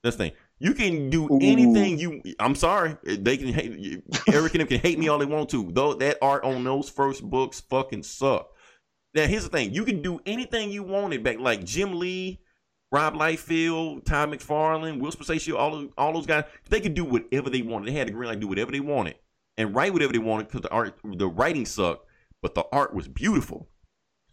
That's 0.02 0.16
the 0.16 0.24
thing. 0.24 0.32
You 0.64 0.72
can 0.72 1.10
do 1.10 1.26
Ooh. 1.26 1.38
anything 1.42 1.98
you. 1.98 2.22
I'm 2.40 2.54
sorry, 2.54 2.96
they 3.04 3.36
can 3.36 3.48
hate. 3.48 4.02
Eric 4.32 4.54
and 4.54 4.60
them 4.62 4.66
can 4.66 4.80
hate 4.80 4.98
me 4.98 5.08
all 5.08 5.18
they 5.18 5.26
want 5.26 5.50
to. 5.50 5.70
Though 5.70 5.92
that 5.92 6.16
art 6.22 6.42
on 6.42 6.64
those 6.64 6.88
first 6.88 7.22
books 7.22 7.60
fucking 7.60 8.02
suck. 8.02 8.48
Now 9.12 9.26
here's 9.26 9.44
the 9.44 9.50
thing: 9.50 9.74
you 9.74 9.84
can 9.84 10.00
do 10.00 10.20
anything 10.24 10.70
you 10.70 10.82
wanted 10.82 11.22
back, 11.22 11.38
like 11.38 11.64
Jim 11.64 11.98
Lee, 11.98 12.40
Rob 12.90 13.12
Liefeld, 13.12 14.06
Todd 14.06 14.30
McFarlane, 14.30 15.00
Will 15.00 15.12
Spacey, 15.12 15.54
all 15.54 15.74
of, 15.74 15.92
all 15.98 16.14
those 16.14 16.24
guys. 16.24 16.44
They 16.70 16.80
could 16.80 16.94
do 16.94 17.04
whatever 17.04 17.50
they 17.50 17.60
wanted. 17.60 17.88
They 17.88 17.98
had 17.98 18.08
the 18.08 18.12
green 18.12 18.28
light 18.30 18.36
to 18.36 18.40
do 18.40 18.48
whatever 18.48 18.72
they 18.72 18.80
wanted 18.80 19.16
and 19.58 19.74
write 19.74 19.92
whatever 19.92 20.14
they 20.14 20.18
wanted 20.18 20.48
because 20.48 20.62
the 20.62 20.70
art, 20.70 20.98
the 21.04 21.28
writing 21.28 21.66
sucked, 21.66 22.06
but 22.40 22.54
the 22.54 22.64
art 22.72 22.94
was 22.94 23.06
beautiful. 23.06 23.68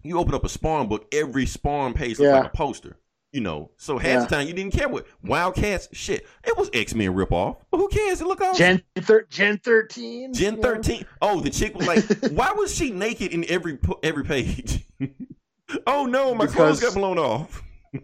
You 0.01 0.17
open 0.17 0.33
up 0.33 0.45
a 0.45 0.49
Spawn 0.49 0.87
book, 0.87 1.07
every 1.11 1.45
Spawn 1.45 1.93
page 1.93 2.19
looks 2.19 2.21
Yeah. 2.21 2.37
like 2.39 2.53
a 2.53 2.57
poster. 2.57 3.00
You 3.31 3.39
know, 3.41 3.71
so 3.77 3.97
half 3.97 4.05
Yeah. 4.09 4.19
the 4.21 4.27
time 4.27 4.47
you 4.47 4.53
didn't 4.53 4.73
care 4.73 4.89
what 4.89 5.07
Wildcats. 5.23 5.87
Shit, 5.93 6.27
it 6.45 6.57
was 6.57 6.69
X 6.73 6.93
Men 6.93 7.13
ripoff. 7.13 7.57
But 7.71 7.77
who 7.77 7.87
cares? 7.87 8.19
It 8.19 8.27
look 8.27 8.41
awesome. 8.41 8.57
Gen 8.57 8.83
thir- 8.97 9.25
Gen 9.29 9.57
thirteen. 9.57 10.33
Gen 10.33 10.55
Yeah. 10.57 10.61
thirteen. 10.61 11.05
Oh, 11.21 11.39
the 11.39 11.49
chick 11.49 11.73
was 11.77 11.87
like, 11.87 12.03
why 12.31 12.51
was 12.51 12.75
she 12.75 12.91
naked 12.91 13.31
in 13.31 13.45
every 13.49 13.79
every 14.03 14.25
page? 14.25 14.85
oh 15.87 16.05
no, 16.05 16.35
my 16.35 16.45
clothes 16.45 16.81
got 16.81 16.93
blown 16.93 17.17
off. 17.17 17.63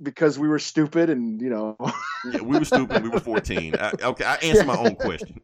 Because 0.00 0.38
we 0.38 0.46
were 0.46 0.60
stupid 0.60 1.10
and 1.10 1.40
you 1.42 1.50
know. 1.50 1.76
Yeah, 2.30 2.42
we 2.42 2.56
were 2.56 2.64
stupid. 2.64 3.02
We 3.02 3.08
were 3.08 3.18
fourteen. 3.18 3.74
I, 3.74 3.92
okay, 4.00 4.24
I 4.24 4.34
answered 4.36 4.66
my 4.68 4.76
own 4.76 4.94
question. 4.94 5.40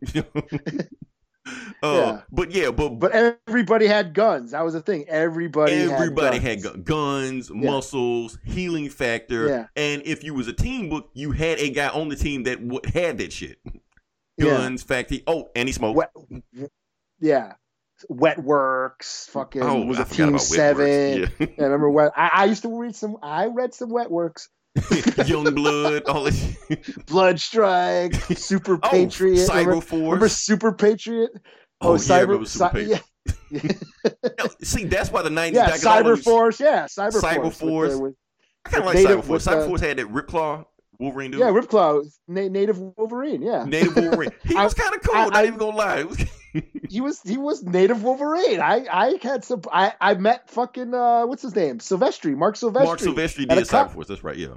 Uh, 1.47 1.51
Yeah. 1.83 2.21
But 2.31 2.51
yeah, 2.51 2.71
but 2.71 2.91
but 2.99 3.13
everybody 3.47 3.87
had 3.87 4.15
guns. 4.15 4.53
That 4.53 4.65
was 4.65 4.75
the 4.75 4.81
thing. 4.81 5.05
Everybody. 5.09 5.73
everybody 5.73 6.39
had, 6.39 6.43
had, 6.59 6.63
guns. 6.63 6.77
gu- 6.77 6.83
guns, 6.83 7.51
muscles, 7.51 8.39
healing 8.45 8.89
factor, 8.91 9.49
Yeah. 9.49 9.67
and 9.77 10.03
if 10.05 10.25
you 10.25 10.35
was 10.35 10.49
a 10.49 10.53
team 10.53 10.89
book, 10.89 11.11
you 11.15 11.33
had 11.33 11.59
a 11.59 11.71
guy 11.71 11.89
on 11.89 12.09
the 12.09 12.17
team 12.17 12.45
that 12.45 12.61
w- 12.67 12.81
had 12.93 13.19
that 13.19 13.33
shit. 13.33 13.59
Yeah. 14.37 14.47
Guns, 14.47 14.83
factory. 14.83 15.23
Oh, 15.27 15.51
and 15.55 15.69
he 15.69 15.73
smoked. 15.73 15.97
What- 15.97 16.13
Yeah. 17.21 17.53
Wet 18.09 18.43
Works, 18.43 19.29
fucking 19.31 19.63
Oh, 19.63 19.85
was 19.87 19.99
I 20.01 20.05
forgot 20.05 20.29
Team 20.31 20.39
Seven? 20.41 21.31
Yeah, 21.39 21.47
I 21.59 21.63
remember 21.63 21.89
what 21.91 22.13
I, 22.17 22.31
I 22.33 22.45
used 22.47 22.63
to 22.63 22.79
read 22.81 22.97
some. 22.97 23.17
I 23.23 23.47
read 23.47 23.73
some 23.73 23.89
Wet 23.89 24.11
Works, 24.11 24.49
Yeah. 24.49 24.64
Young 25.27 25.55
Blood, 25.55 26.03
all 26.07 26.29
shit. 26.31 27.07
Blood 27.07 27.39
Strike, 27.41 28.15
Super 28.37 28.75
Oh, 28.83 28.89
Patriot. 28.91 29.49
Cyber 29.49 29.59
remember, 29.67 29.81
Force. 29.81 30.03
remember 30.03 30.29
Super 30.29 30.73
Patriot? 30.73 31.31
Oh, 31.81 31.91
oh 31.91 31.93
yeah, 31.93 31.95
I 31.95 31.99
Cyber, 31.99 32.21
remember 32.23 32.47
Super 32.47 32.69
Patriot. 32.71 33.03
yeah, 33.51 33.63
No, 34.39 34.47
See, 34.63 34.85
that's 34.85 35.11
why 35.13 35.23
the 35.23 35.29
90s. 35.31 35.53
yeah, 35.53 35.67
back 35.67 35.81
in 35.81 35.87
all 35.89 36.03
Cyber 36.03 36.23
Force, 36.23 36.61
yeah, 36.61 36.85
Cyber, 36.87 37.21
Cyber 37.23 37.43
Force. 37.43 37.59
Force. 37.59 37.97
with- 37.97 38.15
I 38.67 38.71
kind 38.71 38.81
of 38.83 38.87
like 38.87 38.95
Native 38.97 39.19
Cyber 39.21 39.25
Force. 39.25 39.47
Cyber 39.47 39.67
Force 39.69 39.81
had 39.81 39.97
that 39.99 40.07
Ripclaw 40.13 40.65
Wolverine 40.99 41.31
dude. 41.31 41.41
yeah, 41.41 41.47
Ripclaw, 41.47 42.05
na- 42.29 42.49
native 42.49 42.79
Wolverine. 42.79 43.43
Yeah, 43.43 43.65
Native 43.65 43.95
Wolverine. 43.97 44.31
He 44.45 44.57
I- 44.57 44.65
was 44.65 44.75
kind 44.75 44.95
of 44.95 45.03
cool. 45.03 45.15
I- 45.15 45.25
not 45.25 45.35
I- 45.37 45.47
even 45.47 45.59
gonna 45.59 45.77
lie. 45.77 46.05
He 46.89 47.01
was 47.01 47.21
he 47.23 47.37
was 47.37 47.63
native 47.63 48.03
Wolverine. 48.05 48.61
I 48.61 48.87
I 48.91 49.19
had 49.23 49.45
some. 49.45 49.63
I 49.73 49.95
I 50.01 50.15
met 50.15 50.49
fucking 50.51 50.95
uh 50.95 51.25
what's 51.27 51.43
his 51.43 51.57
name 51.57 51.79
Silvestri, 51.79 52.37
Marc 52.37 52.55
Silvestri. 52.57 52.85
Marc 52.85 53.01
Silvestri 53.01 53.49
did 53.49 53.69
con- 53.69 53.87
Cyber 53.89 53.91
Force. 53.93 54.09
That's 54.09 54.23
right. 54.25 54.37
Yeah. 54.37 54.55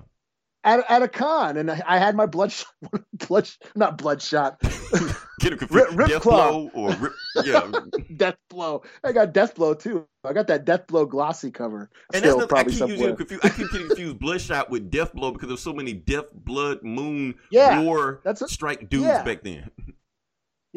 at, 0.64 0.84
at 0.89 1.02
a 1.02 1.08
con, 1.08 1.58
and 1.58 1.72
I, 1.72 1.82
I 1.86 1.98
had 1.98 2.16
my 2.16 2.26
blood 2.26 2.54
blood 3.28 3.50
not 3.76 3.98
bloodshot 3.98 4.62
Get 5.39 5.54
him 5.54 5.60
confused. 5.60 5.93
Rip- 5.93 6.10
Death 6.10 6.22
Claw. 6.24 6.50
Blow 6.52 6.70
or 6.74 6.91
Rip, 6.95 7.14
yeah. 7.45 7.72
death 8.18 8.38
blow. 8.50 8.82
I 9.04 9.12
got 9.12 9.34
death 9.34 9.54
blow 9.54 9.76
too. 9.76 10.08
I 10.24 10.34
got 10.34 10.48
that 10.48 10.66
death 10.66 10.88
blow 10.88 11.06
glossy 11.06 11.52
cover. 11.52 11.91
And 12.12 12.22
Still 12.24 12.39
that's 12.39 12.52
nothing. 12.52 12.68
I 12.68 12.70
keep 12.70 12.80
somewhere. 12.80 13.16
confused. 13.16 13.45
I 13.45 13.50
keep 13.50 13.72
getting 13.72 13.88
confused 13.88 14.20
Bloodshot 14.20 14.70
with 14.72 14.89
Death 14.89 15.14
Blow 15.14 15.32
because 15.32 15.48
there's 15.48 15.62
so 15.62 15.74
many 15.74 15.93
Death 15.93 16.26
Blood 16.34 16.82
Moon 16.82 17.36
Yeah, 17.52 17.82
War 17.82 18.20
that's 18.24 18.41
a- 18.41 18.48
Strike 18.48 18.89
dudes 18.89 19.06
yeah. 19.06 19.22
back 19.24 19.43
then. 19.43 19.70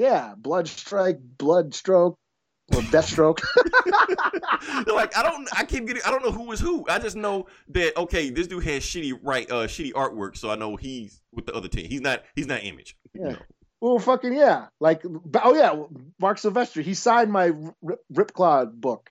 Yeah, 0.00 0.32
blood 0.36 0.66
strike, 0.66 1.18
blood 1.36 1.74
stroke, 1.74 2.16
or 2.74 2.80
death 2.90 3.04
stroke. 3.06 3.40
Like 4.86 5.16
I 5.16 5.22
don't. 5.22 5.48
I 5.56 5.64
keep 5.64 5.86
getting. 5.86 6.02
I 6.04 6.10
don't 6.10 6.22
know 6.24 6.32
who 6.32 6.50
is 6.52 6.60
who. 6.60 6.86
I 6.88 6.98
just 6.98 7.16
know 7.16 7.46
that 7.68 7.96
okay, 7.96 8.30
this 8.30 8.46
dude 8.46 8.64
has 8.64 8.82
shitty 8.82 9.18
right, 9.22 9.50
uh, 9.50 9.66
shitty 9.66 9.92
artwork. 9.92 10.36
So 10.36 10.50
I 10.50 10.56
know 10.56 10.76
he's 10.76 11.20
with 11.32 11.46
the 11.46 11.54
other 11.54 11.68
team. 11.68 11.86
He's 11.88 12.00
not. 12.00 12.22
He's 12.34 12.46
not 12.46 12.62
Image. 12.64 12.96
you 13.14 13.22
Yeah. 13.24 13.32
know. 13.32 13.38
well, 13.80 13.98
fucking 13.98 14.32
yeah. 14.34 14.66
Like, 14.80 15.02
oh 15.42 15.54
yeah, 15.54 15.82
Marc 16.18 16.38
Silvestri. 16.38 16.82
He 16.82 16.94
signed 16.94 17.30
my 17.32 17.52
Rip, 17.82 18.00
Ripclaw 18.12 18.72
book. 18.72 19.10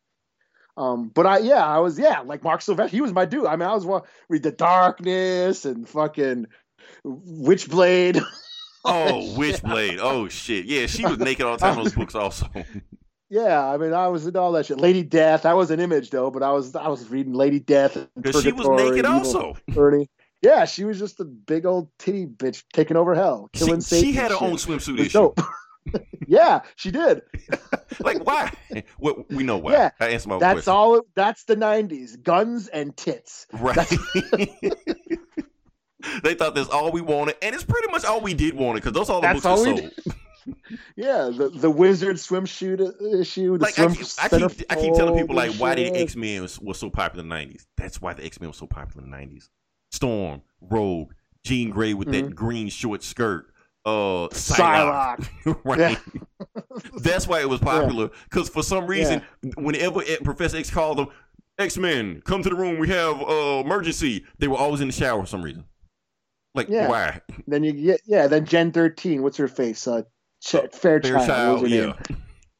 Um, 0.77 1.09
but 1.09 1.25
I 1.25 1.39
yeah, 1.39 1.65
I 1.65 1.79
was 1.79 1.97
yeah, 1.99 2.21
like 2.21 2.43
Marc 2.43 2.61
Silvestri. 2.61 2.89
He 2.91 3.01
was 3.01 3.13
my 3.13 3.25
dude. 3.25 3.45
I 3.45 3.55
mean, 3.55 3.67
I 3.69 3.73
was 3.75 3.85
wa- 3.85 4.01
read 4.27 4.43
the 4.43 4.51
Darkness 4.51 5.65
and 5.65 5.87
fucking 5.87 6.47
Witchblade. 7.05 8.21
Oh, 8.85 9.33
Witchblade. 9.37 9.99
Oh 10.01 10.27
shit. 10.29 10.65
Yeah, 10.65 10.85
she 10.87 11.05
was 11.05 11.17
naked 11.19 11.45
all 11.45 11.53
the 11.57 11.59
time 11.59 11.77
in 11.77 11.83
those 11.83 11.93
books. 11.95 12.15
Also. 12.15 12.47
Yeah, 13.31 13.63
I 13.63 13.77
mean, 13.77 13.93
I 13.93 14.07
was 14.07 14.25
in 14.25 14.35
all 14.35 14.51
that 14.53 14.65
shit. 14.65 14.79
Lady 14.79 15.03
Death. 15.03 15.45
I 15.45 15.53
was 15.53 15.69
an 15.69 15.79
image 15.79 16.09
though, 16.09 16.31
but 16.31 16.41
I 16.41 16.51
was 16.51 16.75
I 16.75 16.87
was 16.87 17.07
reading 17.11 17.33
Lady 17.33 17.59
Death. 17.59 17.95
and 17.95 18.07
Because 18.19 18.41
she 18.41 18.51
was 18.51 18.67
naked 18.67 19.05
also. 19.05 19.55
Ernie. 19.77 20.09
Yeah, 20.41 20.65
she 20.65 20.83
was 20.83 20.97
just 20.97 21.19
a 21.19 21.25
big 21.25 21.67
old 21.67 21.89
titty 21.99 22.25
bitch 22.25 22.63
taking 22.73 22.97
over 22.97 23.13
hell, 23.13 23.47
killing 23.53 23.81
she 23.81 23.81
Satan. 23.81 24.03
She 24.05 24.13
had 24.13 24.31
her 24.31 24.37
and 24.37 24.53
own 24.53 24.57
shit. 24.57 24.69
swimsuit 24.69 24.99
issue. 24.99 25.09
dope. 25.09 25.39
yeah, 26.27 26.61
she 26.75 26.89
did. 26.89 27.21
Like 27.99 28.25
why? 28.25 28.51
Well, 28.97 29.25
we 29.29 29.43
know 29.43 29.57
why. 29.59 29.73
Yeah, 29.73 29.91
I 29.99 30.07
answered 30.07 30.29
my 30.29 30.39
That's 30.39 30.53
question. 30.65 30.73
all. 30.73 31.01
That's 31.15 31.43
the 31.43 31.55
'90s: 31.55 32.23
guns 32.23 32.67
and 32.69 32.97
tits. 32.97 33.45
Right. 33.53 33.77
they 36.23 36.33
thought 36.33 36.55
that's 36.55 36.69
all 36.69 36.91
we 36.91 37.01
wanted, 37.01 37.35
and 37.41 37.53
it's 37.53 37.63
pretty 37.63 37.91
much 37.91 38.05
all 38.05 38.21
we 38.21 38.33
did 38.33 38.55
want 38.55 38.77
it 38.77 38.83
because 38.83 38.93
those 38.93 39.09
all 39.09 39.21
the 39.21 39.27
That's 39.27 39.43
books 39.43 39.45
all 39.45 39.63
sold. 39.63 39.91
Yeah, 40.95 41.29
the 41.31 41.49
the 41.49 41.69
wizard 41.69 42.15
swimsuit 42.15 43.19
issue. 43.19 43.57
Like 43.57 43.77
I 43.77 43.83
swim 43.83 43.93
keep, 43.93 44.07
I 44.19 44.29
keep, 44.29 44.71
I 44.71 44.75
keep 44.75 44.93
telling 44.95 45.19
people 45.19 45.35
like, 45.35 45.51
why 45.55 45.75
did. 45.75 45.95
X 45.95 46.15
Men 46.15 46.41
was, 46.41 46.59
was 46.59 46.79
so 46.79 46.89
popular 46.89 47.23
in 47.23 47.29
the 47.29 47.35
'90s? 47.35 47.67
That's 47.77 48.01
why 48.01 48.13
the 48.13 48.25
X 48.25 48.39
Men 48.39 48.49
was 48.49 48.57
so 48.57 48.65
popular 48.65 49.05
in 49.05 49.11
the 49.11 49.17
'90s. 49.17 49.49
Storm, 49.91 50.41
Rogue, 50.61 51.11
Jean 51.43 51.69
Grey 51.69 51.93
with 51.93 52.11
that 52.11 52.33
green 52.35 52.69
short 52.69 53.03
skirt, 53.03 53.53
uh, 53.85 54.29
Psylocke. 54.29 55.27
Psylocke? 55.43 55.59
right. 55.63 55.99
That's 56.95 57.27
why 57.27 57.41
it 57.41 57.49
was 57.49 57.59
popular. 57.59 58.09
Because 58.23 58.49
for 58.49 58.63
some 58.63 58.87
reason, 58.87 59.21
whenever 59.55 60.01
Professor 60.23 60.57
X 60.57 60.69
called 60.69 60.97
them, 60.97 61.07
X 61.57 61.77
Men, 61.77 62.21
come 62.25 62.43
to 62.43 62.49
the 62.49 62.55
room. 62.55 62.79
We 62.79 62.87
have 62.89 63.21
uh, 63.21 63.61
emergency. 63.63 64.25
They 64.37 64.47
were 64.47 64.57
always 64.57 64.81
in 64.81 64.87
the 64.87 64.93
shower 64.93 65.21
for 65.21 65.27
some 65.27 65.41
reason. 65.41 65.65
Like 66.55 66.69
Yeah. 66.69 66.87
why? 66.87 67.21
Then 67.47 67.63
you 67.63 67.73
get 67.73 68.01
yeah. 68.05 68.27
Then 68.27 68.45
Gen 68.45 68.71
13. 68.71 69.21
What's 69.21 69.37
her 69.37 69.47
face? 69.47 69.87
Uh, 69.87 70.03
Ch- 70.41 70.55
Fairchild. 70.71 70.73
Fairchild, 70.73 71.53
what 71.53 71.61
was 71.61 71.71
her 71.71 71.77
yeah. 71.77 71.85
name? 71.85 71.95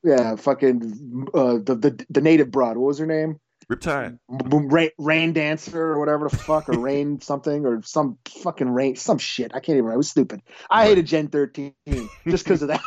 Yeah, 0.04 0.36
fucking 0.36 1.28
uh, 1.34 1.54
the, 1.64 1.76
the 1.76 2.06
the 2.10 2.22
native 2.22 2.52
broad. 2.52 2.78
What 2.78 2.88
was 2.88 3.00
her 3.00 3.06
name? 3.06 3.40
Riptide. 3.70 4.18
Rain, 4.30 4.90
rain 4.98 5.34
dancer 5.34 5.82
or 5.82 6.00
whatever 6.00 6.30
the 6.30 6.36
fuck, 6.36 6.70
or 6.70 6.74
rain 6.80 7.22
something, 7.22 7.66
or 7.66 7.82
some 7.84 8.18
fucking 8.44 8.70
rain, 8.70 8.96
some 8.96 9.18
shit. 9.18 9.52
I 9.54 9.60
can't 9.60 9.78
even. 9.78 9.92
I 9.92 9.98
was 9.98 10.10
stupid. 10.10 10.42
I 10.70 10.86
hated 10.86 11.06
Gen 11.06 11.28
13 11.28 11.74
just 12.28 12.44
because 12.46 12.62
of 12.62 12.70
that. 12.70 12.82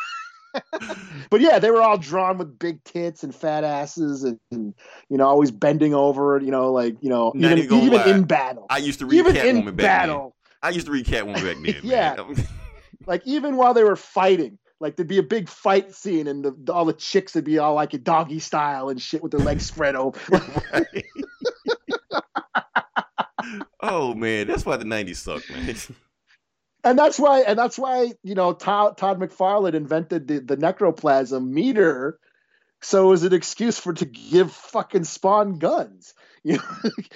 but 1.31 1.41
yeah, 1.41 1.59
they 1.59 1.71
were 1.71 1.81
all 1.83 1.99
drawn 1.99 2.39
with 2.39 2.59
big 2.59 2.83
tits 2.85 3.23
and 3.23 3.35
fat 3.35 3.65
asses, 3.65 4.25
and, 4.25 4.39
and, 4.51 4.75
you 5.09 5.19
know, 5.19 5.27
always 5.27 5.51
bending 5.51 5.95
over. 5.95 6.41
You 6.41 6.51
know, 6.51 6.73
like 6.73 6.97
you 7.01 7.11
know, 7.11 7.33
Not 7.35 7.59
even 7.59 7.79
even 7.79 7.95
even 8.01 8.09
in 8.09 8.25
battle, 8.25 8.67
I 8.69 8.79
used 8.79 8.99
to 8.99 9.07
read 9.07 9.19
even 9.19 9.35
Catwoman 9.37 9.69
in 9.69 9.77
back 9.77 9.77
battle. 9.77 10.35
I 10.63 10.71
used 10.71 10.87
to 10.87 10.93
read 10.93 11.07
Catwoman 11.07 11.35
back 11.35 11.75
then. 11.75 11.81
Yeah. 11.83 12.17
Like 13.05 13.27
even 13.27 13.57
while 13.57 13.75
they 13.75 13.83
were 13.83 13.97
fighting. 13.97 14.59
Like 14.79 14.95
there'd 14.95 15.09
be 15.09 15.19
a 15.19 15.25
big 15.25 15.49
fight 15.49 15.93
scene, 15.93 16.29
and 16.29 16.45
the, 16.45 16.73
all 16.73 16.85
the 16.85 16.93
chicks 16.93 17.35
would 17.35 17.43
be 17.43 17.59
all 17.59 17.75
like 17.75 17.95
a 17.95 17.99
doggy 17.99 18.39
style 18.39 18.89
and 18.91 19.03
shit 19.03 19.25
with 19.25 19.33
their 19.33 19.41
legs 19.41 19.67
spread 19.67 19.97
open. 19.97 20.41
Oh 23.81 24.15
man, 24.15 24.47
that's 24.47 24.65
why 24.65 24.77
the 24.77 24.85
'90s 24.85 25.17
sucked, 25.17 25.51
man. 25.51 25.75
and 26.85 26.99
that's 26.99 27.19
why 27.19 27.41
and 27.41 27.59
that's 27.59 27.77
why 27.79 28.13
you 28.23 28.35
know 28.35 28.53
todd, 28.53 28.97
todd 28.97 29.19
mcfarlane 29.19 29.75
invented 29.75 30.29
the, 30.29 30.39
the 30.39 30.57
necroplasm 30.57 31.49
meter 31.49 32.19
so 32.81 33.07
it 33.07 33.11
was 33.11 33.25
an 33.25 33.33
excuse 33.33 33.79
for 33.79 33.93
to 33.93 34.05
give 34.05 34.53
fucking 34.53 35.05
spawn 35.05 35.59
guns 35.59 36.15
you 36.45 36.57
know, 36.57 36.63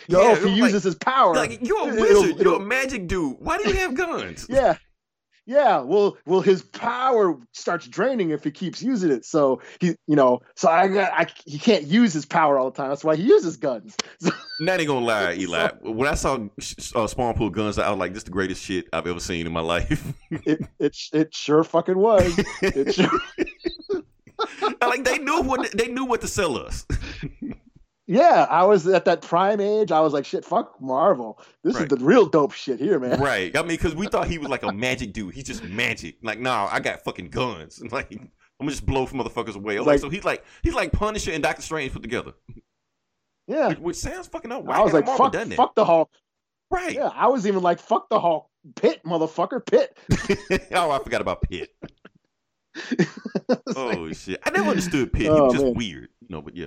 you 0.08 0.22
Yeah, 0.22 0.32
if 0.32 0.42
he 0.44 0.48
like- 0.50 0.56
uses 0.56 0.84
his 0.84 0.94
power 0.94 1.34
Like 1.34 1.58
you're 1.66 1.88
a 1.90 1.92
it'll- 1.94 2.22
wizard, 2.22 2.40
you're 2.40 2.56
a 2.56 2.60
magic 2.60 3.06
dude. 3.08 3.36
Why 3.40 3.58
do 3.58 3.68
you 3.68 3.74
have 3.76 3.94
guns? 3.94 4.46
yeah 4.50 4.76
yeah 5.48 5.78
well 5.78 6.16
well 6.26 6.40
his 6.40 6.60
power 6.60 7.36
starts 7.52 7.86
draining 7.86 8.30
if 8.30 8.42
he 8.42 8.50
keeps 8.50 8.82
using 8.82 9.12
it 9.12 9.24
so 9.24 9.62
he 9.78 9.94
you 10.08 10.16
know 10.16 10.40
so 10.56 10.68
i 10.68 10.88
got 10.88 11.12
i 11.12 11.24
he 11.44 11.56
can't 11.56 11.84
use 11.84 12.12
his 12.12 12.26
power 12.26 12.58
all 12.58 12.68
the 12.68 12.76
time 12.76 12.88
that's 12.88 13.04
why 13.04 13.14
he 13.14 13.22
uses 13.22 13.56
guns 13.56 13.94
So- 14.20 14.30
Not 14.60 14.80
even 14.80 14.94
gonna 14.94 15.06
lie, 15.06 15.34
Eli. 15.34 15.68
When 15.82 16.08
I 16.08 16.14
saw 16.14 16.38
uh, 16.96 17.06
Spawn 17.06 17.34
pool 17.34 17.50
guns, 17.50 17.78
I 17.78 17.90
was 17.90 17.98
like, 17.98 18.12
"This 18.14 18.22
is 18.22 18.24
the 18.24 18.30
greatest 18.30 18.64
shit 18.64 18.86
I've 18.92 19.06
ever 19.06 19.20
seen 19.20 19.46
in 19.46 19.52
my 19.52 19.60
life." 19.60 20.12
it 20.30 20.62
it 20.80 20.96
it 21.12 21.34
sure 21.34 21.62
fucking 21.62 21.98
was 21.98 22.34
it 22.62 22.94
sure, 22.94 23.10
like 24.80 25.04
they 25.04 25.18
knew 25.18 25.42
what 25.42 25.70
they 25.72 25.88
knew 25.88 26.06
what 26.06 26.22
to 26.22 26.28
sell 26.28 26.56
us. 26.58 26.86
Yeah, 28.08 28.46
I 28.48 28.64
was 28.64 28.86
at 28.86 29.04
that 29.06 29.20
prime 29.22 29.60
age. 29.60 29.90
I 29.90 30.00
was 30.00 30.12
like, 30.12 30.24
shit, 30.24 30.44
fuck 30.44 30.80
Marvel. 30.80 31.40
This 31.64 31.74
Right. 31.74 31.90
is 31.90 31.98
the 31.98 32.04
real 32.04 32.26
dope 32.26 32.52
shit 32.52 32.78
here, 32.78 33.00
man. 33.00 33.20
right. 33.20 33.54
I 33.56 33.60
mean, 33.62 33.68
because 33.70 33.94
we 33.96 34.06
thought 34.06 34.28
he 34.28 34.38
was 34.38 34.48
like 34.48 34.62
a 34.62 34.72
magic 34.72 35.12
dude. 35.12 35.34
He's 35.34 35.44
just 35.44 35.64
magic. 35.64 36.16
Like, 36.22 36.38
nah, 36.38 36.68
I 36.70 36.78
got 36.80 37.02
fucking 37.02 37.30
guns. 37.30 37.82
Like, 37.90 38.12
I'm 38.12 38.30
gonna 38.60 38.70
just 38.70 38.86
blow 38.86 39.06
motherfuckers 39.06 39.56
away. 39.56 39.78
Like, 39.78 39.86
Like- 39.86 40.00
so 40.00 40.08
he's 40.08 40.24
like 40.24 40.44
he's 40.62 40.74
like 40.74 40.92
Punisher 40.92 41.32
and 41.32 41.42
Doctor 41.42 41.62
Strange 41.62 41.92
put 41.92 42.02
together, 42.02 42.32
Yeah. 43.48 43.68
which, 43.68 43.78
which 43.78 43.96
sounds 43.96 44.28
fucking 44.28 44.50
up. 44.52 44.68
I 44.68 44.80
was 44.82 44.92
like, 44.92 45.04
Marvel 45.06 45.26
fuck, 45.26 45.32
done 45.32 45.48
that? 45.50 45.56
fuck 45.56 45.74
the 45.74 45.84
Hulk. 45.84 46.10
Right. 46.70 46.94
Yeah, 46.94 47.10
I 47.14 47.26
was 47.28 47.46
even 47.46 47.62
like, 47.62 47.78
fuck 47.80 48.08
the 48.08 48.18
Hulk. 48.20 48.48
Pitt, 48.76 49.00
motherfucker, 49.04 49.64
Pitt. 49.64 49.96
oh, 50.72 50.90
I 50.90 50.98
forgot 51.00 51.20
about 51.20 51.42
Pitt. 51.42 51.70
oh 53.76 54.12
shit, 54.12 54.40
I 54.44 54.50
never 54.50 54.70
understood 54.70 55.12
Pitt. 55.12 55.22
he 55.22 55.28
Oh, 55.28 55.44
was 55.44 55.52
just 55.54 55.64
man. 55.64 55.74
weird, 55.74 56.08
you 56.20 56.28
know. 56.30 56.42
But 56.42 56.56
yeah, 56.56 56.66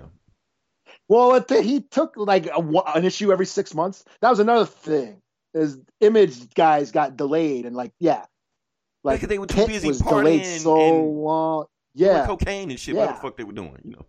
well, 1.10 1.36
it, 1.36 1.50
he 1.66 1.82
took 1.82 2.14
like 2.16 2.46
a, 2.46 2.60
an 2.96 3.04
issue 3.04 3.34
every 3.34 3.46
six 3.46 3.74
months. 3.76 4.06
That 4.22 4.30
was 4.30 4.40
another 4.40 4.66
thing. 4.66 5.22
Is 5.54 5.80
image 6.00 6.54
guys 6.54 6.92
got 6.92 7.18
delayed 7.18 7.66
and 7.66 7.76
like, 7.76 7.92
yeah, 8.00 8.26
like 9.04 9.22
they 9.22 9.40
were 9.40 9.48
too 9.48 9.66
busy 9.66 9.88
was 9.88 10.00
delayed 10.00 10.44
partying 10.44 10.60
so 10.60 11.04
long. 11.06 11.66
Yeah, 11.96 12.26
cocaine 12.28 12.70
and 12.70 12.80
shit. 12.80 12.96
What 12.96 13.10
the 13.10 13.20
fuck 13.20 13.36
they 13.36 13.44
were 13.44 13.52
doing, 13.52 13.76
you 13.84 13.92
know? 13.92 14.06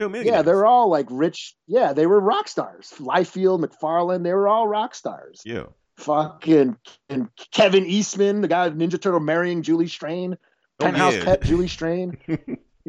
Yeah, 0.00 0.42
they 0.42 0.52
were 0.52 0.66
all 0.66 0.88
like 0.88 1.06
rich. 1.10 1.54
Yeah, 1.66 1.92
they 1.92 2.06
were 2.06 2.18
rock 2.18 2.48
stars. 2.48 2.92
Liefeld, 2.98 3.64
McFarlane, 3.64 4.22
they 4.22 4.32
were 4.32 4.48
all 4.48 4.66
rock 4.66 4.94
stars. 4.94 5.42
yeah. 5.44 5.66
fucking 5.98 6.76
and 7.08 7.28
Kevin 7.52 7.86
Eastman, 7.86 8.40
the 8.40 8.48
guy 8.48 8.66
of 8.66 8.74
Ninja 8.74 9.00
Turtle 9.00 9.20
marrying 9.20 9.62
Julie 9.62 9.86
Strain, 9.86 10.36
Oh, 10.80 10.84
penthouse 10.84 11.14
yeah. 11.14 11.24
pet 11.24 11.42
Julie 11.42 11.68
Strain. 11.68 12.16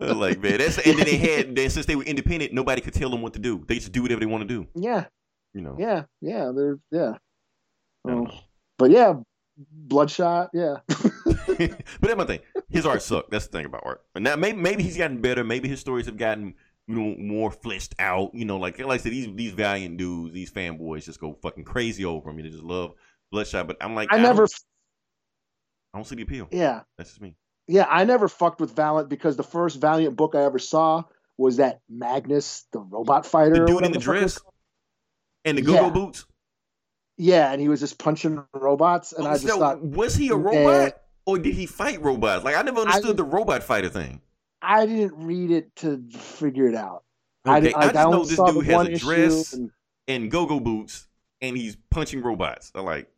like 0.00 0.40
man, 0.40 0.58
that's 0.58 0.78
and 0.78 0.98
then 0.98 1.06
they 1.06 1.16
had 1.16 1.54
then 1.56 1.70
since 1.70 1.86
they 1.86 1.96
were 1.96 2.04
independent, 2.04 2.52
nobody 2.52 2.80
could 2.80 2.94
tell 2.94 3.10
them 3.10 3.22
what 3.22 3.32
to 3.34 3.38
do. 3.38 3.64
They 3.66 3.76
just 3.76 3.92
do 3.92 4.02
whatever 4.02 4.20
they 4.20 4.26
want 4.26 4.46
to 4.46 4.48
do. 4.48 4.66
Yeah, 4.74 5.06
You 5.52 5.62
know. 5.62 5.76
yeah, 5.78 6.04
yeah. 6.20 6.52
They're 6.54 6.78
yeah. 6.90 7.12
I 8.06 8.10
oh. 8.10 8.22
know. 8.22 8.30
but 8.78 8.90
yeah, 8.90 9.14
Bloodshot. 9.56 10.50
Yeah, 10.52 10.76
but 10.88 11.78
that's 12.00 12.16
my 12.16 12.24
thing. 12.26 12.40
his 12.68 12.86
art 12.86 13.02
sucked. 13.02 13.30
That's 13.30 13.46
the 13.46 13.52
thing 13.58 13.66
about 13.66 13.82
art. 13.84 14.02
And 14.14 14.24
now 14.24 14.36
maybe 14.36 14.58
maybe 14.58 14.82
he's 14.82 14.96
gotten 14.96 15.20
better. 15.20 15.44
Maybe 15.44 15.68
his 15.68 15.80
stories 15.80 16.06
have 16.06 16.16
gotten 16.18 16.54
you 16.86 16.94
know 16.94 17.16
more 17.18 17.50
fleshed 17.50 17.94
out. 17.98 18.34
You 18.34 18.44
know, 18.44 18.58
like 18.58 18.78
like 18.78 19.00
I 19.00 19.02
said, 19.02 19.12
these 19.12 19.28
these 19.34 19.52
valiant 19.52 19.96
dudes, 19.96 20.34
these 20.34 20.50
fanboys, 20.50 21.04
just 21.04 21.20
go 21.20 21.38
fucking 21.42 21.64
crazy 21.64 22.04
over 22.04 22.30
him. 22.30 22.36
They 22.36 22.48
just 22.48 22.64
love 22.64 22.94
Bloodshot. 23.30 23.66
But 23.66 23.76
I'm 23.80 23.94
like, 23.94 24.08
I 24.12 24.18
never, 24.18 24.42
don't, 24.42 24.54
I 25.94 25.98
don't 25.98 26.04
see 26.04 26.16
the 26.16 26.22
appeal. 26.22 26.48
yeah, 26.50 26.80
That's 26.98 27.10
just 27.10 27.22
me. 27.22 27.36
Yeah, 27.66 27.86
I 27.88 28.04
never 28.04 28.28
fucked 28.28 28.60
with 28.60 28.74
Valiant 28.76 29.08
because 29.08 29.36
the 29.36 29.42
first 29.42 29.80
Valiant 29.80 30.16
book 30.16 30.34
I 30.34 30.42
ever 30.44 30.58
saw 30.58 31.04
was 31.38 31.56
that 31.56 31.80
Magnus, 31.88 32.66
the 32.72 32.78
robot 32.80 33.26
fighter. 33.26 33.54
The 33.60 33.66
dude 33.66 33.84
in 33.84 33.92
the 33.92 33.98
was 33.98 34.04
dress 34.04 34.38
and 35.44 35.58
the 35.58 35.62
go-go 35.62 35.84
Yeah. 35.86 35.90
boots. 35.90 36.26
Yeah, 37.16 37.52
and 37.52 37.60
he 37.60 37.68
was 37.68 37.80
just 37.80 37.98
punching 37.98 38.42
robots, 38.52 39.12
and 39.12 39.26
I 39.26 39.34
just 39.34 39.46
So, 39.46 39.58
thought 39.58 39.80
was 39.82 40.14
he 40.16 40.30
a 40.30 40.36
robot 40.36 41.00
or 41.26 41.38
did 41.38 41.54
he 41.54 41.66
fight 41.66 42.02
robots? 42.02 42.44
Like 42.44 42.56
I 42.56 42.62
never 42.62 42.80
understood 42.80 43.02
didn't- 43.04 43.16
the 43.16 43.24
robot 43.24 43.62
fighter 43.62 43.88
thing. 43.88 44.20
I 44.62 44.86
didn't 44.86 45.14
read 45.24 45.50
it 45.50 45.74
to 45.76 46.02
figure 46.10 46.66
it 46.68 46.74
out. 46.74 47.04
I, 47.44 47.58
Okay, 47.58 47.66
didn't- 47.66 47.76
I 47.76 47.84
like, 47.86 47.94
just 47.94 48.10
know 48.10 48.24
this 48.24 48.54
dude 48.54 48.66
has 48.66 48.86
a 48.88 48.96
dress 48.98 49.52
and, 49.52 49.70
and 50.08 50.30
go-go 50.30 50.58
boots, 50.60 51.06
and 51.40 51.56
he's 51.56 51.76
punching 51.90 52.22
robots. 52.22 52.72
I'm 52.74 52.84
like, 52.84 53.10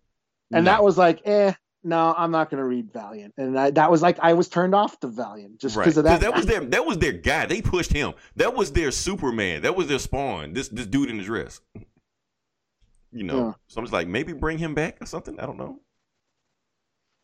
and 0.52 0.64
no. 0.64 0.72
that 0.72 0.82
was 0.84 0.98
like, 0.98 1.22
eh, 1.24 1.52
no, 1.86 2.14
I'm 2.16 2.30
not 2.30 2.50
going 2.50 2.58
to 2.58 2.64
read 2.64 2.92
Valiant, 2.92 3.32
and 3.38 3.58
I, 3.58 3.70
that 3.70 3.90
was 3.90 4.02
like 4.02 4.18
I 4.20 4.32
was 4.34 4.48
turned 4.48 4.74
off 4.74 4.98
to 5.00 5.06
Valiant 5.06 5.58
just 5.60 5.76
right. 5.76 5.84
because 5.84 5.96
of 5.96 6.04
'Cause 6.04 6.20
that. 6.20 6.30
that 6.32 6.36
was 6.36 6.46
their 6.46 6.60
that 6.60 6.84
was 6.84 6.98
their 6.98 7.12
guy. 7.12 7.46
They 7.46 7.62
pushed 7.62 7.92
him. 7.92 8.12
That 8.36 8.54
was 8.54 8.72
their 8.72 8.90
Superman. 8.90 9.62
That 9.62 9.76
was 9.76 9.86
their 9.86 9.98
spawn. 9.98 10.52
This 10.52 10.68
this 10.68 10.86
dude 10.86 11.08
in 11.10 11.18
the 11.18 11.24
dress. 11.24 11.60
You 13.12 13.24
know, 13.24 13.36
Yeah. 13.38 13.52
so 13.68 13.78
I'm 13.78 13.84
just 13.84 13.92
like, 13.94 14.08
maybe 14.08 14.32
bring 14.34 14.58
him 14.58 14.74
back 14.74 15.00
or 15.00 15.06
something. 15.06 15.40
I 15.40 15.46
don't 15.46 15.56
know. 15.56 15.80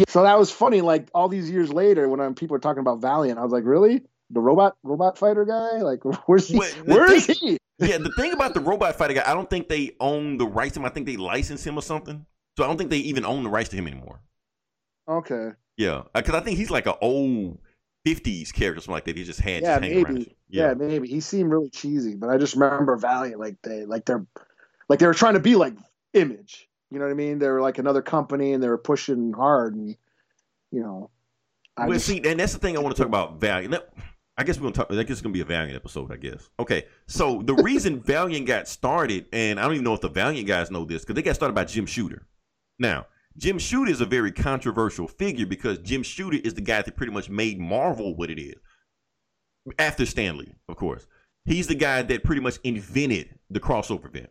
So 0.09 0.23
that 0.23 0.39
was 0.39 0.51
funny. 0.51 0.81
Like 0.81 1.09
all 1.15 1.29
these 1.29 1.51
years 1.51 1.73
later, 1.73 2.09
when 2.09 2.21
I'm, 2.21 2.35
people 2.35 2.57
are 2.57 2.61
talking 2.61 2.81
about 2.81 3.01
Valiant, 3.01 3.39
I 3.39 3.43
was 3.45 3.53
like, 3.53 3.65
really? 3.65 4.03
The 4.31 4.41
robot 4.41 4.77
robot 4.83 5.19
fighter 5.19 5.45
guy? 5.45 5.83
Like, 5.83 6.01
where's 6.27 6.49
he? 6.49 6.57
Where 6.59 7.13
is 7.13 7.27
thing- 7.27 7.37
he? 7.41 7.59
yeah, 7.79 7.99
the 7.99 8.13
thing 8.17 8.33
about 8.33 8.55
the 8.55 8.61
robot 8.61 8.97
fighter 8.97 9.15
guy, 9.15 9.25
I 9.27 9.35
don't 9.35 9.51
think 9.51 9.69
they 9.69 9.97
own 10.01 10.39
the 10.39 10.47
rights 10.47 10.75
to 10.75 10.81
him. 10.81 10.87
I 10.87 10.91
think 10.91 11.07
they 11.07 11.17
license 11.17 11.65
him 11.67 11.77
or 11.77 11.83
something. 11.83 12.25
So 12.57 12.65
I 12.65 12.67
don't 12.67 12.77
think 12.77 12.91
they 12.91 12.99
even 12.99 13.25
own 13.25 13.43
the 13.45 13.49
rights 13.51 13.71
to 13.71 13.77
him 13.77 13.87
anymore. 13.87 14.21
Okay. 15.19 15.51
Yeah, 15.77 16.03
uh, 16.15 16.21
because 16.23 16.35
I 16.35 16.41
think 16.41 16.59
he's 16.59 16.71
like 16.71 16.87
an 16.87 16.95
old 17.01 17.59
'50s 18.07 18.53
character, 18.53 18.81
something 18.81 18.93
like 18.95 19.05
that. 19.05 19.17
He 19.17 19.25
just 19.25 19.41
had 19.41 19.63
Yeah, 19.63 19.79
just 19.79 19.83
hanging 19.83 20.05
around. 20.05 20.15
maybe. 20.15 20.37
Yeah. 20.49 20.75
maybe. 20.75 21.09
He 21.09 21.21
seemed 21.21 21.51
really 21.51 21.71
cheesy, 21.71 22.15
but 22.15 22.29
I 22.31 22.37
just 22.39 22.55
remember 22.55 22.97
Valiant 22.97 23.41
like 23.41 23.57
they 23.63 23.85
like 23.85 24.05
they're 24.05 24.27
like 24.89 24.99
they 24.99 25.07
were 25.07 25.15
trying 25.15 25.35
to 25.35 25.41
be 25.41 25.55
like 25.57 25.75
Image. 26.15 26.69
You 26.91 26.99
know 26.99 27.07
what 27.07 27.11
I 27.13 27.15
mean? 27.15 27.39
They 27.39 27.49
were 27.49 27.63
like 27.63 27.79
another 27.79 28.03
company, 28.03 28.53
and 28.53 28.63
they 28.63 28.69
were 28.69 28.77
pushing 28.79 29.33
hard, 29.33 29.75
and 29.75 29.97
you 30.71 30.83
know. 30.83 31.11
I 31.77 31.87
well, 31.87 31.95
just- 31.95 32.07
see, 32.07 32.21
and 32.23 32.39
that's 32.39 32.53
the 32.53 32.59
thing 32.59 32.77
I 32.77 32.81
want 32.81 32.95
to 32.95 33.01
talk 33.03 33.09
about 33.09 33.41
Valiant. 33.41 33.75
I 34.37 34.45
guess 34.45 34.59
we're 34.59 34.65
gonna 34.71 34.75
talk. 34.75 34.91
I 34.91 35.03
guess 35.03 35.13
it's 35.13 35.21
gonna 35.23 35.33
be 35.33 35.41
a 35.41 35.45
Valiant 35.47 35.75
episode. 35.77 36.13
I 36.13 36.17
guess. 36.17 36.51
Okay, 36.61 36.85
so 37.07 37.41
the 37.43 37.55
reason 37.63 38.03
Valiant 38.03 38.47
got 38.47 38.69
started, 38.69 39.27
and 39.33 39.59
I 39.59 39.63
don't 39.63 39.73
even 39.73 39.85
know 39.85 39.95
if 39.95 40.03
the 40.03 40.11
Valiant 40.11 40.47
guys 40.47 40.71
know 40.71 40.85
this, 40.85 41.01
because 41.03 41.15
they 41.15 41.23
got 41.23 41.35
started 41.35 41.55
by 41.55 41.65
Jim 41.65 41.87
Shooter. 41.87 42.27
Now, 42.79 43.07
Jim 43.37 43.59
Shooter 43.59 43.91
is 43.91 44.01
a 44.01 44.07
very 44.07 44.33
controversial 44.33 45.09
figure 45.09 45.47
because 45.47 45.79
Jim 45.79 46.03
Shooter 46.03 46.39
is 46.43 46.55
the 46.55 46.61
guy 46.61 46.83
that 46.83 46.97
pretty 46.97 47.13
much 47.13 47.31
made 47.31 47.59
Marvel 47.59 48.15
what 48.15 48.31
it 48.31 48.41
is. 48.41 48.55
After 49.79 50.05
Stan 50.05 50.37
Lee, 50.39 50.55
of 50.69 50.77
course, 50.77 51.07
he's 51.45 51.67
the 51.67 51.75
guy 51.75 52.03
that 52.03 52.25
pretty 52.25 52.41
much 52.41 52.59
invented 52.65 53.39
the 53.49 53.61
crossover 53.61 54.07
event. 54.07 54.31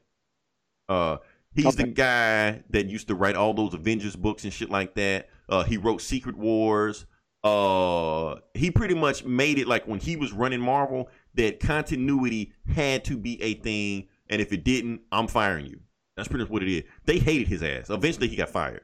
Uh, 0.90 1.18
he's 1.54 1.76
the 1.76 1.88
guy 1.88 2.64
that 2.70 2.88
used 2.88 3.08
to 3.08 3.16
write 3.16 3.36
all 3.36 3.54
those 3.54 3.74
Avengers 3.74 4.16
books 4.16 4.44
and 4.44 4.54
shit 4.54 4.70
like 4.70 4.94
that. 4.96 5.30
Uh, 5.48 5.64
he 5.64 5.78
wrote 5.78 6.02
Secret 6.02 6.38
Wars. 6.38 7.06
Uh, 7.44 8.36
he 8.54 8.70
pretty 8.70 8.94
much 8.94 9.24
made 9.24 9.58
it 9.58 9.68
like 9.68 9.88
when 9.88 10.00
he 10.00 10.16
was 10.16 10.32
running 10.32 10.60
Marvel 10.60 11.10
that 11.34 11.60
continuity 11.60 12.54
had 12.68 13.04
to 13.06 13.18
be 13.18 13.42
a 13.42 13.56
thing, 13.56 14.08
and 14.30 14.42
if 14.42 14.54
it 14.54 14.64
didn't, 14.64 15.02
I'm 15.12 15.28
firing 15.28 15.66
you. 15.66 15.80
That's 16.16 16.28
pretty 16.28 16.44
much 16.44 16.52
what 16.52 16.62
it 16.62 16.72
is. 16.72 16.84
They 17.06 17.20
hated 17.20 17.48
his 17.48 17.64
ass. 17.64 17.90
Eventually, 17.90 18.28
he 18.28 18.36
got 18.36 18.50
fired. 18.50 18.82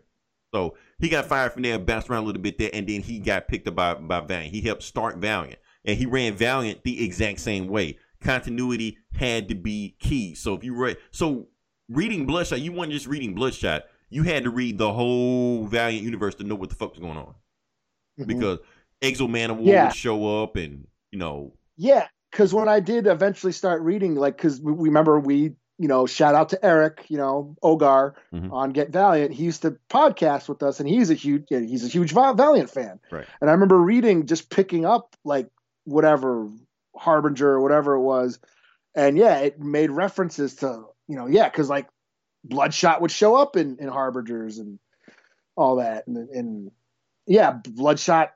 So 0.53 0.75
he 0.99 1.09
got 1.09 1.25
fired 1.25 1.51
from 1.53 1.63
there, 1.63 1.77
bounced 1.79 2.09
around 2.09 2.23
a 2.23 2.25
little 2.27 2.41
bit 2.41 2.57
there, 2.57 2.69
and 2.73 2.87
then 2.87 3.01
he 3.01 3.19
got 3.19 3.47
picked 3.47 3.67
up 3.67 3.75
by, 3.75 3.95
by 3.95 4.21
Valiant. 4.21 4.53
He 4.53 4.61
helped 4.61 4.83
start 4.83 5.17
Valiant, 5.17 5.59
and 5.85 5.97
he 5.97 6.05
ran 6.05 6.33
Valiant 6.35 6.83
the 6.83 7.03
exact 7.03 7.39
same 7.39 7.67
way. 7.67 7.97
Continuity 8.21 8.97
had 9.13 9.49
to 9.49 9.55
be 9.55 9.95
key. 9.99 10.33
So 10.35 10.53
if 10.55 10.63
you 10.63 10.73
read, 10.75 10.97
so 11.11 11.47
reading 11.89 12.25
Bloodshot, 12.25 12.61
you 12.61 12.71
weren't 12.71 12.91
just 12.91 13.07
reading 13.07 13.35
Bloodshot. 13.35 13.83
You 14.09 14.23
had 14.23 14.43
to 14.45 14.49
read 14.49 14.77
the 14.77 14.91
whole 14.93 15.65
Valiant 15.65 16.03
universe 16.03 16.35
to 16.35 16.43
know 16.43 16.55
what 16.55 16.69
the 16.69 16.75
fuck 16.75 16.91
was 16.91 16.99
going 16.99 17.17
on 17.17 17.35
Mhm. 18.19 18.27
because 18.27 18.59
X-O 19.01 19.27
Manowar 19.27 19.65
Yeah. 19.65 19.83
would 19.87 19.95
show 19.95 20.43
up, 20.43 20.55
and 20.55 20.87
you 21.11 21.19
know, 21.19 21.53
Yeah, 21.75 22.07
because 22.31 22.53
when 22.53 22.67
I 22.67 22.79
did 22.79 23.05
eventually 23.05 23.51
start 23.51 23.81
reading, 23.81 24.15
like, 24.15 24.37
because 24.37 24.59
remember 24.61 25.19
we, 25.19 25.55
you 25.79 25.87
know, 25.87 26.05
shout 26.07 26.33
out 26.35 26.49
to 26.49 26.65
Eric, 26.65 27.05
you 27.07 27.17
know, 27.17 27.55
Ogar 27.63 28.13
Mhm. 28.33 28.51
on 28.51 28.71
Get 28.71 28.89
Valiant. 28.89 29.33
He 29.33 29.43
used 29.43 29.61
to 29.61 29.77
podcast 29.89 30.49
with 30.49 30.63
us, 30.63 30.79
and 30.79 30.89
he's 30.89 31.09
a 31.09 31.13
huge, 31.13 31.45
he's 31.49 31.85
a 31.85 31.87
huge 31.87 32.13
Valiant 32.13 32.69
fan. 32.69 32.99
Right. 33.11 33.27
And 33.41 33.49
I 33.49 33.53
remember 33.53 33.77
reading, 33.77 34.25
just 34.25 34.49
picking 34.49 34.85
up 34.85 35.15
like 35.23 35.49
whatever 35.85 36.49
Harbinger 36.95 37.47
or 37.47 37.61
whatever 37.61 37.93
it 37.93 38.01
was, 38.01 38.39
and 38.95 39.17
yeah, 39.17 39.37
it 39.39 39.59
made 39.59 39.91
references 39.91 40.55
to, 40.57 40.85
you 41.07 41.15
know, 41.15 41.27
yeah, 41.27 41.47
because 41.47 41.69
like 41.69 41.87
Bloodshot 42.43 43.01
would 43.01 43.11
show 43.11 43.35
up 43.35 43.55
in 43.55 43.77
in 43.77 43.87
Harbingers 43.87 44.57
and 44.57 44.79
all 45.55 45.75
that, 45.77 46.07
and 46.07 46.29
and 46.29 46.71
yeah, 47.27 47.51
Bloodshot 47.51 48.33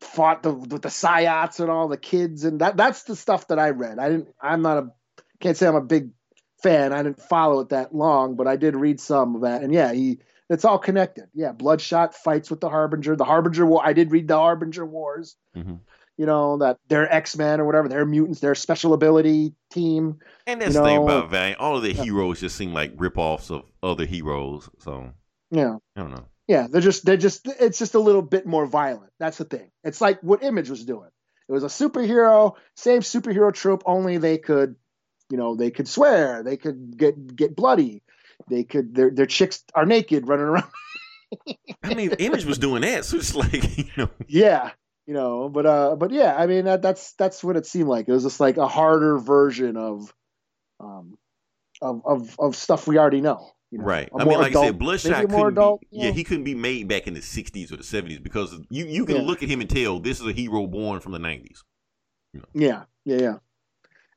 fought 0.00 0.42
the 0.42 0.52
with 0.52 0.82
the 0.82 0.88
Psiots 0.88 1.60
and 1.60 1.70
all 1.70 1.88
the 1.88 1.96
kids, 1.96 2.44
and 2.44 2.60
that 2.60 2.76
that's 2.76 3.04
the 3.04 3.16
stuff 3.16 3.48
that 3.48 3.58
I 3.58 3.70
read. 3.70 3.98
I 3.98 4.08
didn't. 4.08 4.34
I'm 4.40 4.62
not 4.62 4.78
a. 4.78 4.90
Can't 5.40 5.56
say 5.56 5.66
I'm 5.66 5.74
a 5.74 5.80
big 5.80 6.10
fan. 6.64 6.92
I 6.92 7.02
didn't 7.04 7.22
follow 7.22 7.60
it 7.60 7.68
that 7.68 7.94
long, 7.94 8.34
but 8.34 8.48
I 8.48 8.56
did 8.56 8.74
read 8.74 8.98
some 9.00 9.36
of 9.36 9.42
that, 9.42 9.62
and 9.62 9.72
yeah, 9.72 9.92
he. 9.92 10.18
It's 10.50 10.64
all 10.66 10.78
connected. 10.78 11.24
Yeah, 11.32 11.52
Bloodshot 11.52 12.14
fights 12.14 12.50
with 12.50 12.60
the 12.60 12.68
Harbinger. 12.68 13.16
The 13.16 13.24
Harbinger 13.24 13.64
War. 13.64 13.80
I 13.82 13.94
did 13.94 14.12
read 14.12 14.28
the 14.28 14.36
Harbinger 14.36 14.84
Wars. 14.84 15.36
Mhm. 15.56 15.78
You 16.18 16.26
know 16.26 16.58
that 16.58 16.76
they're 16.88 17.10
X 17.12 17.34
Men 17.36 17.60
or 17.60 17.64
whatever. 17.64 17.88
They're 17.88 18.04
mutants. 18.04 18.40
They're 18.40 18.54
special 18.54 18.92
ability 18.92 19.54
team. 19.70 20.18
and 20.46 20.60
that's 20.60 20.74
You 20.74 20.80
the 20.80 20.86
thing 20.86 21.02
about 21.02 21.30
Valiant. 21.30 21.60
All 21.60 21.76
of 21.78 21.82
the 21.82 21.94
heroes 21.94 22.40
just 22.40 22.56
seem 22.56 22.74
like 22.74 22.92
rip-offs 22.98 23.50
of 23.50 23.62
other 23.82 24.04
heroes. 24.04 24.68
So 24.80 25.10
Yeah. 25.50 25.76
I 25.96 26.00
don't 26.00 26.10
know. 26.10 26.26
Yeah, 26.46 26.66
they're 26.70 26.82
just 26.82 27.06
they're 27.06 27.16
just 27.16 27.48
it's 27.58 27.78
just 27.78 27.94
a 27.94 27.98
little 27.98 28.20
bit 28.22 28.44
more 28.46 28.66
violent. 28.66 29.10
That's 29.18 29.38
the 29.38 29.44
thing. 29.46 29.70
It's 29.82 30.02
like 30.02 30.20
what 30.20 30.42
Image 30.44 30.68
was 30.68 30.84
doing. 30.84 31.08
It 31.48 31.52
was 31.52 31.64
a 31.64 31.68
superhero, 31.68 32.52
same 32.76 33.00
superhero 33.00 33.52
trope, 33.52 33.82
only 33.86 34.18
they 34.18 34.36
could, 34.38 34.76
you 35.30 35.36
know, 35.36 35.54
they 35.56 35.70
could 35.70 35.88
swear, 35.88 36.42
they 36.42 36.56
could 36.56 36.96
get 36.96 37.36
get 37.36 37.56
bloody, 37.56 38.02
they 38.48 38.64
could 38.64 38.94
their 38.94 39.10
their 39.10 39.26
chicks 39.26 39.64
are 39.74 39.86
naked 39.86 40.28
running 40.28 40.46
around. 40.46 40.70
I 41.82 41.94
mean, 41.94 42.12
Image 42.12 42.44
was 42.44 42.58
doing 42.58 42.82
that, 42.82 43.04
so 43.04 43.16
it's 43.16 43.34
like 43.34 43.76
you 43.78 43.84
know, 43.96 44.10
yeah, 44.26 44.70
you 45.06 45.14
know, 45.14 45.48
but 45.48 45.66
uh, 45.66 45.96
but 45.96 46.10
yeah, 46.10 46.34
I 46.36 46.46
mean 46.46 46.66
that 46.66 46.82
that's 46.82 47.12
that's 47.14 47.42
what 47.42 47.56
it 47.56 47.66
seemed 47.66 47.88
like. 47.88 48.08
It 48.08 48.12
was 48.12 48.22
just 48.22 48.40
like 48.40 48.56
a 48.56 48.68
harder 48.68 49.18
version 49.18 49.76
of, 49.76 50.12
um, 50.80 51.16
of 51.82 52.02
of 52.04 52.36
of 52.38 52.56
stuff 52.56 52.86
we 52.86 52.98
already 52.98 53.20
know. 53.20 53.50
You 53.70 53.78
know? 53.78 53.86
right? 53.86 54.08
I 54.16 54.24
mean, 54.24 54.38
like 54.38 54.54
I 54.54 54.66
said, 54.66 54.78
Bloodshot 54.78 55.10
maybe 55.10 55.24
a 55.24 55.28
more 55.28 55.46
couldn't 55.46 55.58
adult, 55.58 55.80
be. 55.80 55.88
you 55.90 56.06
Yeah, 56.06 56.10
he 56.12 56.22
couldn't 56.22 56.44
be 56.44 56.54
made 56.54 56.86
back 56.86 57.08
in 57.08 57.14
the 57.14 57.20
'60s 57.20 57.72
or 57.72 57.76
the 57.76 57.82
'70s 57.82 58.22
because 58.22 58.54
you 58.70 58.84
you 58.86 59.04
can 59.04 59.16
Yeah. 59.16 59.22
look 59.22 59.42
at 59.42 59.48
him 59.48 59.60
and 59.60 59.68
tell 59.68 59.98
this 59.98 60.20
is 60.20 60.26
a 60.26 60.32
hero 60.32 60.66
born 60.66 61.00
from 61.00 61.12
the 61.12 61.18
'90s. 61.18 61.62
Yeah, 62.52 62.84
yeah, 63.04 63.16
yeah. 63.16 63.34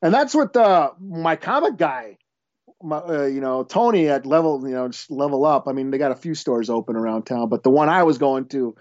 And 0.02 0.14
that's 0.14 0.36
what 0.36 0.54
the 0.54 0.92
my 1.00 1.36
comic 1.36 1.78
guy, 1.78 2.18
my, 2.82 2.98
uh, 2.98 3.26
you 3.26 3.42
know, 3.42 3.64
Tony 3.64 4.08
at 4.10 4.26
level, 4.26 4.62
you 4.68 4.74
know, 4.76 4.88
just 4.90 5.10
level 5.10 5.46
up. 5.46 5.68
I 5.68 5.72
mean, 5.74 5.92
they 5.92 5.98
got 5.98 6.12
a 6.12 6.16
few 6.16 6.36
stores 6.36 6.70
open 6.70 6.96
around 6.96 7.24
town, 7.24 7.50
but 7.50 7.64
the 7.64 7.72
one 7.72 7.90
I 7.90 8.04
was 8.04 8.18
going 8.18 8.46
to, 8.50 8.76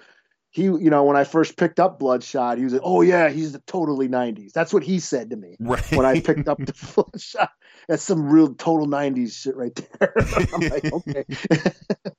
he, 0.50 0.64
you 0.64 0.90
know, 0.90 1.04
when 1.04 1.16
I 1.16 1.24
first 1.24 1.56
picked 1.56 1.80
up 1.80 1.98
Bloodshot, 1.98 2.58
he 2.58 2.64
was 2.64 2.72
like, 2.74 2.82
"Oh 2.84 3.02
yeah, 3.02 3.28
he's 3.30 3.52
the 3.52 3.60
totally 3.66 4.08
'90s." 4.08 4.52
That's 4.52 4.72
what 4.72 4.82
he 4.82 4.98
said 5.00 5.30
to 5.30 5.36
me 5.36 5.56
Right. 5.58 5.82
when 5.90 6.06
I 6.06 6.20
picked 6.20 6.48
up 6.48 6.64
the 6.64 6.74
Bloodshot. 6.94 7.50
That's 7.88 8.02
some 8.02 8.28
real 8.28 8.54
total 8.54 8.86
'90s 8.88 9.32
shit 9.32 9.56
right 9.56 9.74
there. 9.74 10.12
I'm 10.54 10.60
like, 10.68 10.92
okay, 10.92 11.24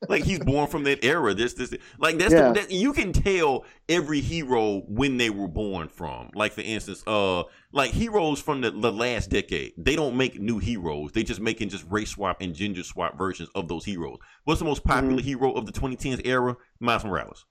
like 0.07 0.23
he's 0.23 0.39
born 0.39 0.67
from 0.67 0.83
that 0.85 1.03
era. 1.03 1.33
This, 1.33 1.53
this, 1.55 1.73
like 1.99 2.17
that's 2.17 2.33
Yeah. 2.33 2.49
the, 2.53 2.61
that, 2.61 2.71
you 2.71 2.93
can 2.93 3.11
tell 3.11 3.65
every 3.89 4.21
hero 4.21 4.83
when 4.87 5.17
they 5.17 5.29
were 5.29 5.47
born 5.49 5.89
from. 5.89 6.29
Like 6.33 6.53
for 6.53 6.61
instance, 6.61 7.03
uh, 7.05 7.43
like 7.73 7.91
heroes 7.91 8.41
from 8.41 8.61
the, 8.61 8.71
the 8.71 8.91
last 8.91 9.29
decade, 9.29 9.73
they 9.77 9.95
don't 9.97 10.15
make 10.15 10.39
new 10.39 10.57
heroes. 10.59 11.11
They 11.11 11.23
just 11.23 11.41
making 11.41 11.69
just 11.69 11.85
race 11.89 12.11
swap 12.11 12.37
and 12.41 12.55
gender 12.55 12.83
swap 12.83 13.17
versions 13.17 13.49
of 13.53 13.67
those 13.67 13.83
heroes. 13.83 14.17
What's 14.45 14.59
the 14.59 14.65
most 14.65 14.83
popular 14.85 15.17
Mm-hmm. 15.17 15.27
hero 15.27 15.51
of 15.53 15.65
the 15.65 15.73
2010s 15.73 16.21
era? 16.25 16.55
Miles 16.79 17.03
Morales, 17.03 17.45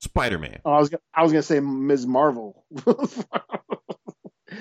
Spider 0.00 0.38
Man. 0.38 0.58
oh, 0.64 0.72
I 0.72 0.78
was 0.80 0.88
gonna, 0.88 1.00
I 1.14 1.22
was 1.22 1.30
gonna 1.30 1.42
say 1.42 1.60
Ms. 1.60 2.06
Marvel. 2.08 2.64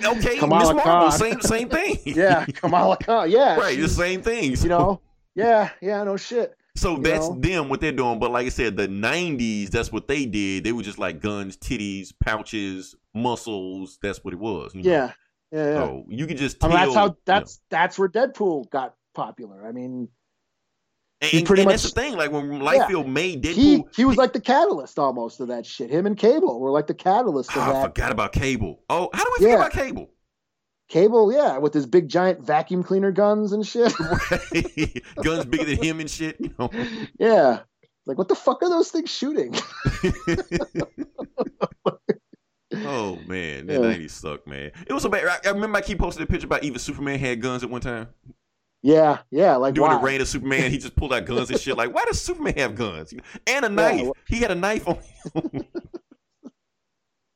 Okay, 0.04 0.30
Miss 0.30 0.40
Kamala 0.40 0.74
Marvel, 0.74 0.82
Khan. 0.82 1.12
same 1.12 1.42
same 1.42 1.70
thing. 1.70 1.98
yeah, 2.06 2.46
Kamala 2.46 2.98
Khan. 2.98 3.30
Yeah, 3.30 3.56
right, 3.58 3.80
the 3.80 3.88
same 3.90 4.22
thing. 4.22 4.56
you 4.56 4.70
know 4.70 5.02
yeah 5.34 5.70
yeah 5.82 6.04
no 6.04 6.18
shit 6.18 6.54
So 6.76 6.98
You 6.98 7.04
that's 7.04 7.30
know? 7.30 7.40
them 7.40 7.70
what 7.70 7.80
they're 7.80 7.92
doing. 7.94 8.20
But 8.20 8.32
like 8.32 8.46
I 8.46 8.50
said, 8.50 8.76
the 8.76 8.88
'90s, 8.88 9.70
that's 9.70 9.92
what 9.92 10.08
they 10.08 10.26
did. 10.26 10.64
They 10.66 10.72
were 10.74 10.84
just 10.84 10.98
like 11.00 11.22
guns, 11.22 11.56
titties, 11.58 12.14
pouches, 12.24 12.96
muscles. 13.14 13.98
That's 14.02 14.24
what 14.24 14.34
it 14.34 14.40
was. 14.40 14.74
you 14.76 14.84
know? 14.84 14.90
Yeah, 14.92 15.12
yeah, 15.52 15.66
yeah. 15.68 15.76
So 15.76 16.06
you 16.10 16.28
can 16.28 16.38
just 16.38 16.64
I 16.64 16.68
mean, 16.68 16.78
that's 16.78 16.88
you 16.90 16.94
how 16.98 17.08
know. 17.08 17.18
that's 17.26 17.62
that's 17.70 17.98
where 18.00 18.10
Deadpool 18.10 18.70
got 18.70 18.96
popular. 19.14 19.66
I 19.66 19.72
mean, 19.72 20.10
And, 21.22 21.30
he 21.30 21.44
pretty 21.44 21.62
and 21.62 21.70
that's 21.72 21.84
much- 21.84 21.94
the 21.94 22.02
thing. 22.02 22.16
Like 22.18 22.32
when 22.32 22.50
Liefeld 22.50 23.06
made 23.08 23.44
Deadpool, 23.44 23.54
he 23.54 23.84
he 23.96 24.06
was 24.06 24.18
like 24.18 24.34
the 24.34 24.42
catalyst 24.42 24.98
almost 24.98 25.40
of 25.40 25.50
that 25.50 25.66
shit. 25.68 25.92
Him 25.92 26.06
and 26.08 26.18
Cable 26.18 26.60
were 26.60 26.72
like 26.72 26.88
the 26.88 26.96
catalyst 26.96 27.52
of 27.52 27.58
Oh, 27.58 27.62
ah, 27.62 27.80
I 27.80 27.84
forgot 27.84 28.12
about 28.12 28.32
Cable. 28.32 28.82
Oh, 28.90 29.10
how 29.14 29.24
do 29.24 29.30
we 29.38 29.44
forget 29.46 29.60
about 29.60 29.72
Cable? 29.72 30.10
Cable, 30.90 31.32
yeah, 31.32 31.58
with 31.60 31.74
his 31.74 31.86
big 31.86 32.10
giant 32.10 32.42
vacuum 32.42 32.84
cleaner 32.84 33.12
guns 33.12 33.54
and 33.54 33.66
shit. 33.66 33.94
Guns 35.24 35.46
bigger 35.46 35.64
than 35.64 35.82
him 35.82 36.00
and 36.02 36.10
shit. 36.10 36.36
You 36.40 36.54
know. 36.60 36.70
yeah, 37.18 37.60
like 38.06 38.18
what 38.18 38.28
the 38.28 38.36
fuck 38.36 38.62
are 38.64 38.70
those 38.70 38.90
things 38.92 39.10
shooting? 39.10 39.54
oh 42.74 43.18
man, 43.28 43.68
that 43.68 43.74
Yeah. 43.74 43.80
'90s 43.80 44.10
sucked, 44.12 44.48
man. 44.48 44.72
It 44.88 44.94
was 44.94 45.04
so 45.04 45.10
bad. 45.10 45.26
I, 45.28 45.50
I 45.50 45.52
remember 45.52 45.78
I 45.78 45.82
keep 45.82 46.00
posting 46.00 46.24
a 46.24 46.26
picture 46.28 46.48
about 46.48 46.64
even 46.64 46.80
Superman 46.80 47.20
had 47.20 47.42
guns 47.42 47.64
at 47.64 47.70
one 47.70 47.82
time. 47.82 48.08
Yeah, 48.82 49.20
yeah, 49.32 49.56
like 49.58 49.74
During 49.76 49.92
why? 49.92 49.98
the 50.00 50.04
reign 50.04 50.22
of 50.22 50.28
Superman, 50.28 50.72
he 50.72 50.78
just 50.78 50.96
pulled 50.96 51.14
out 51.14 51.26
guns 51.26 51.50
and 51.52 51.60
shit. 51.60 51.78
Like, 51.78 51.94
why 51.94 52.04
does 52.06 52.22
Superman 52.22 52.56
have 52.58 52.76
guns? 52.76 53.14
And 53.48 53.66
a 53.66 53.70
knife. 53.70 54.08
wh- 54.08 54.30
he 54.32 54.38
had 54.38 54.52
a 54.52 54.56
knife 54.56 54.88
on 54.88 54.98
him. 55.44 55.66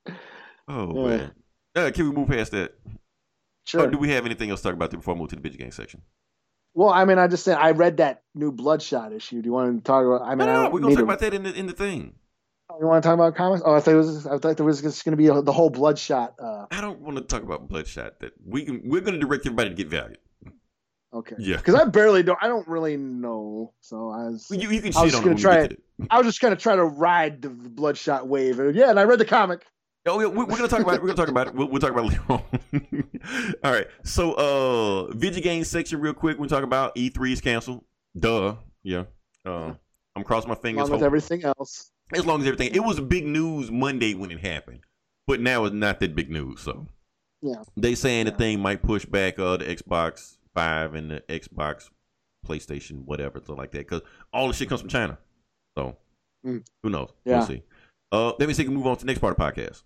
oh 0.67 0.95
Yeah. 1.09 1.17
man. 1.17 1.31
Uh, 1.75 1.91
can 1.93 2.09
we 2.09 2.15
move 2.15 2.29
past 2.29 2.51
that? 2.53 2.73
Sure. 3.65 3.81
Oh, 3.81 3.89
do 3.89 3.97
we 3.97 4.09
have 4.11 4.25
anything 4.25 4.49
else 4.49 4.61
to 4.61 4.69
talk 4.69 4.75
about 4.75 4.91
before 4.91 5.13
I 5.15 5.17
move 5.17 5.29
to 5.29 5.35
the 5.35 5.41
video 5.41 5.59
game 5.59 5.71
section? 5.71 6.01
well, 6.73 6.89
I 6.89 7.05
mean, 7.05 7.17
I 7.17 7.27
just 7.27 7.43
said 7.45 7.57
I 7.57 7.71
read 7.71 7.97
that 7.97 8.21
new 8.33 8.51
Bloodshot 8.51 9.13
issue. 9.13 9.41
Do 9.41 9.45
you 9.47 9.53
want 9.53 9.77
to 9.77 9.83
talk 9.83 10.05
about? 10.05 10.21
I 10.27 10.35
mean, 10.35 10.47
no, 10.47 10.53
I 10.53 10.63
no, 10.65 10.69
we're 10.69 10.79
gonna 10.81 10.93
talk 10.95 10.99
to- 10.99 11.03
about 11.03 11.19
that 11.19 11.33
in 11.33 11.43
the 11.43 11.53
in 11.53 11.67
the 11.67 11.73
thing. 11.73 12.15
You 12.79 12.87
want 12.87 13.01
to 13.03 13.07
talk 13.07 13.13
about 13.13 13.35
comics? 13.35 13.61
Oh, 13.65 13.73
I 13.75 13.79
thought 13.79 13.93
it 13.93 13.97
was. 13.97 14.25
I 14.27 14.37
thought 14.37 14.57
there 14.57 14.65
was 14.65 14.81
just 14.81 15.05
going 15.05 15.11
to 15.13 15.17
be 15.17 15.27
a, 15.27 15.41
the 15.41 15.51
whole 15.53 15.69
Bloodshot. 15.69 16.33
Uh, 16.41 16.65
I 16.71 16.81
don't 16.81 16.99
want 16.99 17.15
to 17.17 17.23
talk 17.23 17.43
about 17.43 17.69
Bloodshot. 17.69 18.19
That 18.19 18.33
we 18.45 18.65
can. 18.65 18.81
We're 18.83 19.01
gonna 19.01 19.19
direct 19.19 19.45
everybody 19.45 19.69
to 19.69 19.75
get 19.75 19.87
value. 19.87 20.15
Okay. 21.15 21.35
Yeah. 21.39 21.57
Because 21.57 21.75
I 21.75 21.85
barely 21.85 22.23
don't. 22.23 22.37
I 22.41 22.47
don't 22.47 22.67
really 22.67 22.97
know. 22.97 23.73
So 23.81 24.09
I 24.09 24.25
was. 24.29 24.47
You, 24.51 24.69
you 24.69 24.81
can 24.81 24.95
I 24.95 25.03
was 25.03 25.13
it 25.13 25.23
gonna 25.23 25.35
try 25.35 25.57
it. 25.63 25.81
I 26.09 26.17
was 26.17 26.27
just 26.27 26.41
gonna 26.41 26.55
try 26.55 26.75
to 26.75 26.83
ride 26.85 27.41
the 27.41 27.49
Bloodshot 27.49 28.27
wave. 28.27 28.59
And 28.59 28.75
yeah, 28.75 28.89
and 28.89 28.99
I 28.99 29.03
read 29.03 29.19
the 29.19 29.25
comic. 29.25 29.65
Oh, 30.07 30.19
yeah, 30.19 30.27
we- 30.27 30.43
we're 30.45 30.57
gonna 30.57 30.67
talk 30.67 30.81
about 30.81 30.95
it. 30.95 31.01
We're 31.01 31.07
gonna 31.07 31.17
talk 31.17 31.29
about 31.29 31.47
it. 31.47 31.55
We'll, 31.55 31.67
we'll 31.67 31.81
talk 31.81 31.89
about 31.91 32.05
it 32.05 32.09
later 32.11 32.23
on. 32.29 33.53
All 33.63 33.71
right. 33.71 33.87
So, 34.03 34.33
uh, 34.33 35.13
video 35.15 35.41
game 35.41 35.63
section, 35.63 35.99
real 35.99 36.13
quick. 36.13 36.37
We 36.37 36.47
talk 36.47 36.63
about 36.63 36.95
E3 36.95 37.31
is 37.31 37.41
canceled. 37.41 37.83
Duh. 38.17 38.55
Yeah. 38.83 39.05
Um, 39.45 39.79
I'm 40.15 40.23
crossing 40.23 40.49
my 40.49 40.55
fingers. 40.55 40.81
Along 40.89 40.91
with 40.91 40.99
hope- 41.01 41.05
everything 41.07 41.43
else. 41.43 41.89
as 42.13 42.23
long 42.25 42.41
as 42.41 42.47
everything. 42.47 42.75
It 42.75 42.81
was 42.83 42.99
big 42.99 43.25
news 43.25 43.71
Monday 43.71 44.13
when 44.13 44.29
it 44.29 44.39
happened, 44.41 44.81
but 45.25 45.39
now 45.41 45.65
it's 45.65 45.73
not 45.73 45.99
that 46.01 46.15
big 46.15 46.29
news. 46.29 46.61
So, 46.61 46.85
Yeah. 47.41 47.63
they 47.75 47.95
saying 47.95 48.25
the 48.27 48.31
thing 48.31 48.59
might 48.59 48.83
push 48.83 49.05
back 49.05 49.39
uh 49.39 49.57
the 49.57 49.65
Xbox 49.65 50.37
Five 50.55 50.95
and 50.95 51.11
the 51.11 51.21
Xbox, 51.29 51.89
PlayStation, 52.47 53.03
whatever, 53.05 53.39
something 53.39 53.57
like 53.57 53.71
that, 53.71 53.79
because 53.87 54.01
all 54.33 54.47
the 54.47 54.53
shit 54.53 54.69
comes 54.69 54.81
from 54.81 54.89
China. 54.89 55.17
So, 55.77 55.97
Mm. 56.45 56.63
who 56.83 56.89
knows? 56.91 57.09
Yeah. 57.25 57.39
We'll 57.39 57.47
see. 57.47 57.63
Uh, 58.11 58.33
let 58.39 58.47
me 58.47 58.53
see. 58.53 58.61
if 58.61 58.67
we 58.69 58.73
can 58.73 58.75
move 58.75 58.85
on 58.87 58.95
to 58.97 59.01
the 59.01 59.07
next 59.07 59.19
part 59.19 59.31
of 59.31 59.37
the 59.37 59.43
podcast. 59.61 59.83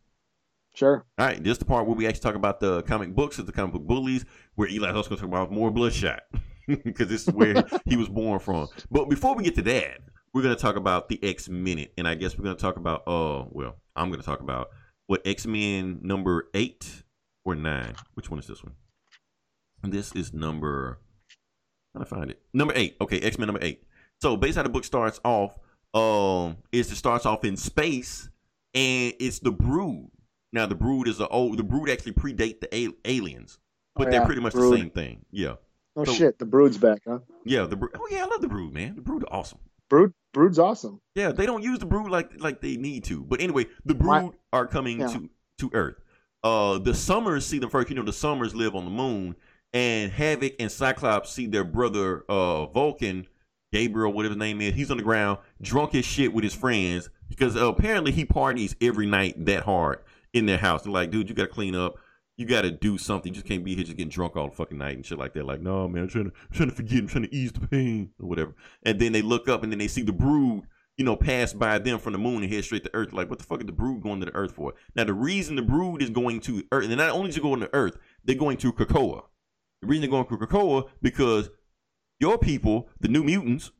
Sure. 0.75 1.05
All 1.17 1.25
right, 1.25 1.41
this 1.43 1.53
is 1.53 1.57
the 1.57 1.65
part 1.65 1.87
where 1.87 1.95
we 1.95 2.05
actually 2.05 2.21
talk 2.21 2.35
about 2.35 2.59
the 2.59 2.83
comic 2.83 3.15
books, 3.15 3.39
it's 3.39 3.45
the 3.47 3.51
comic 3.53 3.73
book 3.73 3.83
bullies, 3.83 4.25
where 4.55 4.67
Eli's 4.67 4.93
also 4.93 5.09
going 5.09 5.17
to 5.21 5.25
talk 5.25 5.27
about 5.27 5.51
more 5.51 5.71
Bloodshot, 5.71 6.21
because 6.67 7.07
this 7.07 7.27
is 7.27 7.33
where 7.33 7.63
he 7.85 7.95
was 7.97 8.07
born 8.09 8.39
from. 8.39 8.67
But 8.91 9.09
before 9.09 9.35
we 9.35 9.43
get 9.43 9.55
to 9.55 9.61
that, 9.63 10.01
we're 10.33 10.43
going 10.43 10.55
to 10.55 10.61
talk 10.61 10.75
about 10.75 11.09
the 11.09 11.17
X 11.23 11.49
Minute, 11.49 11.93
and 11.97 12.07
I 12.07 12.15
guess 12.15 12.37
we're 12.37 12.43
going 12.43 12.55
to 12.57 12.61
talk 12.61 12.75
about, 12.77 13.01
uh, 13.07 13.45
well, 13.49 13.77
I'm 13.95 14.09
going 14.09 14.19
to 14.19 14.25
talk 14.25 14.41
about 14.41 14.69
what 15.07 15.25
X 15.25 15.47
Men 15.47 15.99
number 16.03 16.49
eight 16.53 17.03
or 17.45 17.55
nine. 17.55 17.95
Which 18.13 18.29
one 18.29 18.39
is 18.39 18.45
this 18.47 18.61
one? 18.63 18.73
This 19.83 20.11
is 20.13 20.33
number. 20.33 20.99
How 21.93 22.01
to 22.01 22.05
find 22.05 22.29
it? 22.29 22.41
Number 22.53 22.73
eight. 22.75 22.95
Okay, 23.01 23.19
X 23.19 23.37
Men 23.37 23.47
number 23.47 23.63
eight. 23.63 23.83
So 24.21 24.35
basically, 24.37 24.59
how 24.59 24.63
the 24.63 24.69
book 24.69 24.83
starts 24.85 25.19
off, 25.23 25.57
um, 25.93 26.57
is 26.71 26.91
it 26.91 26.95
starts 26.95 27.25
off 27.25 27.45
in 27.45 27.55
space, 27.57 28.29
and 28.73 29.13
it's 29.19 29.39
the 29.39 29.51
Brood. 29.51 30.09
Now 30.51 30.65
the 30.65 30.75
Brood 30.75 31.07
is 31.07 31.17
the 31.17 31.27
old. 31.29 31.57
The 31.57 31.63
Brood 31.63 31.89
actually 31.89 32.13
predate 32.13 32.59
the 32.59 32.75
a- 32.75 32.93
aliens, 33.05 33.59
but 33.95 34.07
Oh, 34.07 34.11
they're 34.11 34.25
pretty 34.25 34.41
much 34.41 34.53
Brood. 34.53 34.73
the 34.73 34.77
same 34.77 34.89
thing. 34.91 35.25
Yeah, 35.31 35.55
Oh 35.95 36.03
So- 36.03 36.13
shit, 36.13 36.37
the 36.39 36.45
Brood's 36.45 36.77
back, 36.77 37.01
huh? 37.07 37.19
yeah. 37.45 37.65
The 37.65 37.75
Brood. 37.75 37.91
Oh 37.95 38.07
yeah, 38.11 38.23
I 38.25 38.27
love 38.27 38.41
the 38.41 38.47
Brood, 38.49 38.73
man. 38.73 38.95
The 38.95 39.01
Brood 39.01 39.23
awesome. 39.31 39.59
Brood, 39.89 40.13
Brood's 40.33 40.59
awesome. 40.59 41.01
Yeah, 41.15 41.31
they 41.31 41.45
don't 41.47 41.63
use 41.63 41.79
the 41.79 41.85
brood 41.87 42.11
like 42.11 42.39
like 42.39 42.61
they 42.61 42.77
need 42.77 43.05
to. 43.05 43.23
But 43.23 43.41
anyway, 43.41 43.65
the 43.85 43.95
brood 43.95 44.07
Why- 44.09 44.31
are 44.53 44.67
coming 44.67 44.99
Yeah. 44.99 45.07
to 45.07 45.29
to 45.59 45.69
Earth. 45.73 45.95
Uh, 46.43 46.77
the 46.77 46.93
Summers 46.93 47.45
see 47.45 47.57
them 47.59 47.69
first. 47.69 47.89
You 47.89 47.95
know, 47.95 48.03
the 48.03 48.13
Summers 48.13 48.53
live 48.55 48.75
on 48.75 48.85
the 48.85 48.91
moon, 48.91 49.35
and 49.73 50.11
Havoc 50.11 50.53
and 50.59 50.71
Cyclops 50.71 51.31
see 51.31 51.47
their 51.47 51.63
brother 51.63 52.23
uh 52.29 52.65
Vulcan, 52.67 53.27
Gabriel, 53.71 54.11
whatever 54.11 54.33
his 54.33 54.39
name 54.39 54.61
is. 54.61 54.73
He's 54.73 54.91
on 54.91 54.97
the 54.97 55.03
ground, 55.03 55.39
drunk 55.61 55.95
as 55.95 56.05
shit 56.05 56.33
with 56.33 56.43
his 56.43 56.55
friends 56.55 57.09
because 57.27 57.55
uh, 57.55 57.67
apparently 57.67 58.11
he 58.11 58.25
parties 58.25 58.75
every 58.81 59.05
night 59.05 59.45
that 59.45 59.63
hard 59.63 59.99
in 60.33 60.45
their 60.45 60.57
house. 60.57 60.83
They're 60.83 60.91
like, 60.91 61.11
dude, 61.11 61.29
you 61.29 61.35
got 61.35 61.43
to 61.43 61.49
clean 61.49 61.75
up. 61.75 61.97
You 62.37 62.45
got 62.45 62.61
to 62.61 62.71
do 62.71 62.97
something. 62.97 63.31
You 63.31 63.35
just 63.35 63.45
can't 63.45 63.65
be 63.65 63.75
here 63.75 63.83
just 63.83 63.97
getting 63.97 64.09
drunk 64.09 64.37
all 64.37 64.47
the 64.47 64.55
fucking 64.55 64.77
night 64.77 64.95
and 64.95 65.05
shit 65.05 65.19
like 65.19 65.33
that. 65.33 65.45
Like, 65.45 65.61
no, 65.61 65.87
man, 65.87 66.03
I'm 66.03 66.09
trying 66.09 66.31
to, 66.31 66.33
I'm 66.49 66.55
trying 66.55 66.69
to 66.69 66.75
forget. 66.75 66.99
I'm 66.99 67.07
trying 67.07 67.23
to 67.25 67.35
ease 67.35 67.51
the 67.51 67.67
pain 67.67 68.11
or 68.19 68.27
whatever. 68.27 68.55
And 68.83 68.99
then 68.99 69.11
they 69.11 69.21
look 69.21 69.49
up 69.49 69.61
and 69.63 69.71
then 69.71 69.79
they 69.79 69.89
see 69.89 70.03
the 70.03 70.13
brood, 70.13 70.63
you 70.97 71.03
know, 71.03 71.17
pass 71.17 71.51
by 71.53 71.79
them 71.79 71.99
from 71.99 72.13
the 72.13 72.19
moon 72.19 72.43
and 72.43 72.51
head 72.51 72.63
straight 72.63 72.85
to 72.85 72.91
Earth. 72.93 73.11
Like, 73.11 73.29
what 73.29 73.39
the 73.39 73.45
fuck 73.45 73.59
is 73.59 73.65
the 73.65 73.73
brood 73.73 74.01
going 74.01 74.21
to 74.21 74.25
the 74.25 74.35
Earth 74.35 74.53
for? 74.53 74.73
Now, 74.95 75.03
the 75.03 75.13
reason 75.13 75.57
the 75.57 75.61
brood 75.61 76.01
is 76.01 76.09
going 76.09 76.39
to 76.41 76.63
Earth, 76.71 76.85
and 76.85 76.95
not 76.95 77.09
only 77.09 77.29
is 77.29 77.37
going 77.37 77.59
to 77.59 77.69
Earth, 77.73 77.97
they're 78.23 78.35
going 78.35 78.57
to 78.57 78.71
Krakoa. 78.71 79.23
The 79.81 79.87
reason 79.87 80.01
they're 80.01 80.09
going 80.09 80.25
to 80.25 80.37
Krakoa 80.37 80.89
because 81.01 81.49
your 82.19 82.37
people, 82.37 82.89
the 82.99 83.07
New 83.07 83.23
Mutants, 83.23 83.71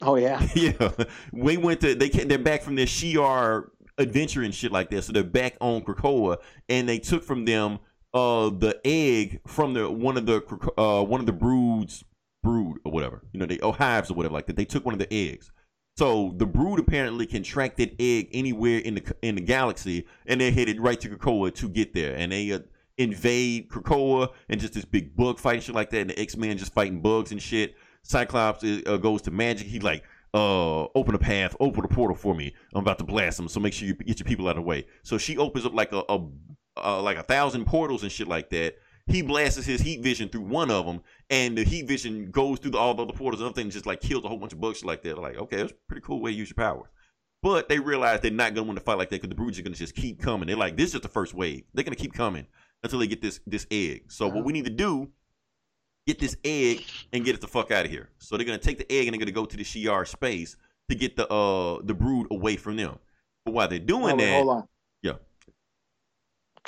Oh 0.00 0.16
yeah. 0.16 0.46
yeah, 0.54 0.90
we 1.32 1.56
went 1.56 1.80
to 1.80 1.94
they 1.94 2.08
they're 2.08 2.38
back 2.38 2.62
from 2.62 2.76
their 2.76 2.86
Shi'ar 2.86 3.70
adventure 3.96 4.42
and 4.42 4.54
shit 4.54 4.72
like 4.72 4.90
that. 4.90 5.02
So 5.02 5.12
they're 5.12 5.24
back 5.24 5.56
on 5.60 5.82
Krakoa, 5.82 6.38
and 6.68 6.88
they 6.88 6.98
took 6.98 7.24
from 7.24 7.44
them 7.44 7.80
uh 8.14 8.50
the 8.50 8.80
egg 8.84 9.40
from 9.46 9.74
the 9.74 9.90
one 9.90 10.16
of 10.16 10.26
the 10.26 10.42
uh 10.78 11.02
one 11.02 11.20
of 11.20 11.26
the 11.26 11.32
broods 11.32 12.04
brood 12.42 12.78
or 12.82 12.90
whatever 12.90 13.22
you 13.32 13.38
know 13.38 13.44
they 13.44 13.58
oh 13.58 13.72
hives 13.72 14.10
or 14.10 14.14
whatever 14.14 14.34
like 14.34 14.46
that. 14.46 14.56
They 14.56 14.64
took 14.64 14.84
one 14.84 14.94
of 14.94 15.00
the 15.00 15.12
eggs. 15.12 15.50
So 15.96 16.32
the 16.36 16.46
brood 16.46 16.78
apparently 16.78 17.26
can 17.26 17.42
track 17.42 17.76
that 17.78 17.96
egg 17.98 18.28
anywhere 18.32 18.78
in 18.78 18.94
the 18.94 19.16
in 19.22 19.34
the 19.34 19.40
galaxy, 19.40 20.06
and 20.26 20.40
they're 20.40 20.52
headed 20.52 20.80
right 20.80 21.00
to 21.00 21.08
Krakoa 21.08 21.52
to 21.56 21.68
get 21.68 21.94
there, 21.94 22.14
and 22.14 22.32
they. 22.32 22.52
Uh, 22.52 22.60
invade 22.98 23.68
Krakoa 23.68 24.32
and 24.48 24.60
just 24.60 24.74
this 24.74 24.84
big 24.84 25.16
bug 25.16 25.38
fight 25.38 25.54
and 25.54 25.62
shit 25.62 25.74
like 25.74 25.90
that 25.90 26.00
and 26.00 26.10
the 26.10 26.18
X-Men 26.18 26.58
just 26.58 26.74
fighting 26.74 27.00
bugs 27.00 27.32
and 27.32 27.40
shit 27.40 27.76
Cyclops 28.08 28.64
uh, 28.64 28.96
goes 28.96 29.22
to 29.22 29.30
magic. 29.30 29.66
He 29.66 29.80
like, 29.80 30.02
uh, 30.34 30.84
open 30.94 31.14
a 31.14 31.18
path, 31.18 31.54
open 31.60 31.84
a 31.84 31.88
portal 31.88 32.16
for 32.16 32.34
me. 32.34 32.54
I'm 32.74 32.80
about 32.80 32.98
to 32.98 33.04
blast 33.04 33.36
them, 33.36 33.48
so 33.48 33.60
make 33.60 33.72
sure 33.72 33.86
you 33.86 33.94
get 33.94 34.18
your 34.18 34.26
people 34.26 34.46
out 34.46 34.52
of 34.52 34.56
the 34.56 34.62
way. 34.62 34.86
So 35.02 35.18
she 35.18 35.36
opens 35.36 35.66
up 35.66 35.74
like 35.74 35.92
a, 35.92 36.02
a 36.08 36.26
uh, 36.76 37.02
like 37.02 37.18
a 37.18 37.22
thousand 37.22 37.66
portals 37.66 38.02
and 38.02 38.12
shit 38.12 38.28
like 38.28 38.50
that. 38.50 38.76
He 39.06 39.22
blasts 39.22 39.64
his 39.64 39.80
heat 39.80 40.02
vision 40.02 40.28
through 40.28 40.42
one 40.42 40.70
of 40.70 40.84
them, 40.86 41.02
and 41.30 41.56
the 41.56 41.64
heat 41.64 41.86
vision 41.86 42.30
goes 42.30 42.58
through 42.58 42.72
the, 42.72 42.78
all 42.78 42.94
the 42.94 43.04
other 43.04 43.14
portals 43.14 43.40
and 43.40 43.50
other 43.50 43.54
things, 43.54 43.74
just 43.74 43.86
like 43.86 44.00
kills 44.00 44.24
a 44.24 44.28
whole 44.28 44.36
bunch 44.36 44.52
of 44.52 44.60
bugs 44.60 44.84
like 44.84 45.02
that. 45.02 45.18
Like, 45.18 45.36
okay, 45.36 45.56
that's 45.56 45.72
a 45.72 45.76
pretty 45.86 46.02
cool 46.02 46.20
way 46.20 46.30
to 46.32 46.36
use 46.36 46.50
your 46.50 46.56
power. 46.56 46.90
But 47.42 47.68
they 47.68 47.78
realize 47.78 48.20
they're 48.20 48.30
not 48.30 48.54
want 48.54 48.78
to 48.78 48.84
fight 48.84 48.98
like 48.98 49.10
that 49.10 49.16
because 49.16 49.28
the 49.28 49.34
broods 49.34 49.58
are 49.58 49.62
gonna 49.62 49.76
just 49.76 49.94
keep 49.94 50.20
coming. 50.20 50.46
They're 50.46 50.56
like, 50.56 50.76
this 50.76 50.86
is 50.86 50.92
just 50.92 51.02
the 51.02 51.08
first 51.08 51.34
wave. 51.34 51.64
They're 51.72 51.84
gonna 51.84 51.96
keep 51.96 52.12
coming 52.12 52.46
until 52.82 52.98
they 52.98 53.06
get 53.06 53.22
this 53.22 53.40
this 53.46 53.66
egg. 53.70 54.04
So 54.08 54.28
what 54.28 54.44
we 54.44 54.52
need 54.52 54.64
to 54.64 54.70
do 54.70 55.08
get 56.06 56.18
this 56.18 56.36
egg 56.42 56.84
and 57.12 57.24
get 57.24 57.34
it 57.34 57.40
the 57.40 57.46
fuck 57.46 57.70
out 57.70 57.84
of 57.84 57.90
here. 57.90 58.08
So 58.18 58.36
they're 58.36 58.46
gonna 58.46 58.58
take 58.58 58.78
the 58.78 58.90
egg 58.90 59.06
and 59.06 59.14
they're 59.14 59.20
gonna 59.20 59.30
go 59.30 59.44
to 59.44 59.56
the 59.56 59.62
Shi'ar 59.64 60.06
space 60.06 60.56
to 60.88 60.94
get 60.94 61.16
the 61.16 61.28
uh 61.28 61.80
the 61.84 61.94
brood 61.94 62.26
away 62.30 62.56
from 62.56 62.76
them. 62.76 62.98
But 63.44 63.52
while 63.52 63.68
they're 63.68 63.78
doing 63.78 64.16
wait, 64.16 64.24
that, 64.24 64.36
hold 64.36 64.48
on. 64.48 64.68
Yeah. 65.02 65.12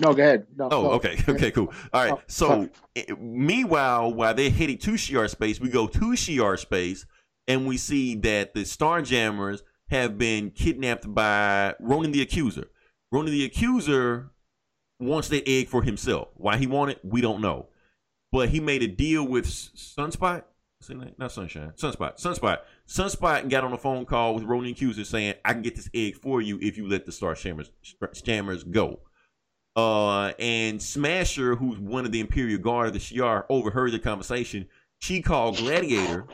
No, 0.02 0.12
go 0.12 0.22
ahead. 0.22 0.46
No, 0.56 0.68
oh 0.70 0.90
okay, 0.92 1.18
okay, 1.28 1.50
cool. 1.50 1.72
All 1.92 2.04
right. 2.04 2.18
So 2.26 2.68
eh, 2.94 3.04
meanwhile, 3.18 4.12
while 4.12 4.34
they're 4.34 4.50
heading 4.50 4.78
to 4.78 4.92
Shi'ar 4.92 5.28
space, 5.28 5.58
we 5.58 5.70
go 5.70 5.86
to 5.86 6.00
Shi'ar 6.00 6.58
space 6.58 7.06
and 7.48 7.66
we 7.66 7.78
see 7.78 8.14
that 8.16 8.54
the 8.54 8.60
Starjammers 8.60 9.62
have 9.88 10.18
been 10.18 10.50
kidnapped 10.50 11.12
by 11.12 11.74
Ronan 11.80 12.12
the 12.12 12.22
Accuser. 12.22 12.68
Ronan 13.10 13.32
the 13.32 13.44
Accuser 13.44 14.30
wants 15.00 15.28
that 15.28 15.48
egg 15.48 15.68
for 15.68 15.82
himself. 15.82 16.28
Why 16.34 16.56
he 16.56 16.66
want 16.66 16.92
it, 16.92 17.00
we 17.02 17.20
don't 17.20 17.40
know. 17.40 17.66
But 18.32 18.50
he 18.50 18.60
made 18.60 18.82
a 18.82 18.88
deal 18.88 19.26
with 19.26 19.46
Sunspot. 19.46 20.44
What's 20.78 20.88
his 20.88 20.96
name? 20.96 21.14
Not 21.18 21.32
Sunshine. 21.32 21.72
Sunspot. 21.76 22.20
Sunspot. 22.20 22.58
Sunspot 22.88 23.48
got 23.50 23.64
on 23.64 23.72
a 23.72 23.78
phone 23.78 24.06
call 24.06 24.34
with 24.34 24.44
Ronan 24.44 24.70
Accuser 24.70 25.04
saying, 25.04 25.34
I 25.44 25.52
can 25.52 25.62
get 25.62 25.76
this 25.76 25.90
egg 25.92 26.16
for 26.16 26.40
you 26.40 26.58
if 26.62 26.78
you 26.78 26.88
let 26.88 27.04
the 27.04 27.12
Star 27.12 27.34
Shammers, 27.34 27.70
Shammers 28.24 28.64
go. 28.64 29.00
Uh, 29.76 30.32
and 30.38 30.80
Smasher, 30.80 31.54
who's 31.56 31.78
one 31.78 32.04
of 32.06 32.12
the 32.12 32.20
Imperial 32.20 32.58
Guard 32.58 32.88
of 32.88 32.92
the 32.94 32.98
Shi'ar, 32.98 33.44
overheard 33.48 33.92
the 33.92 33.98
conversation. 33.98 34.68
She 34.98 35.22
called 35.22 35.58
Gladiator 35.58 36.26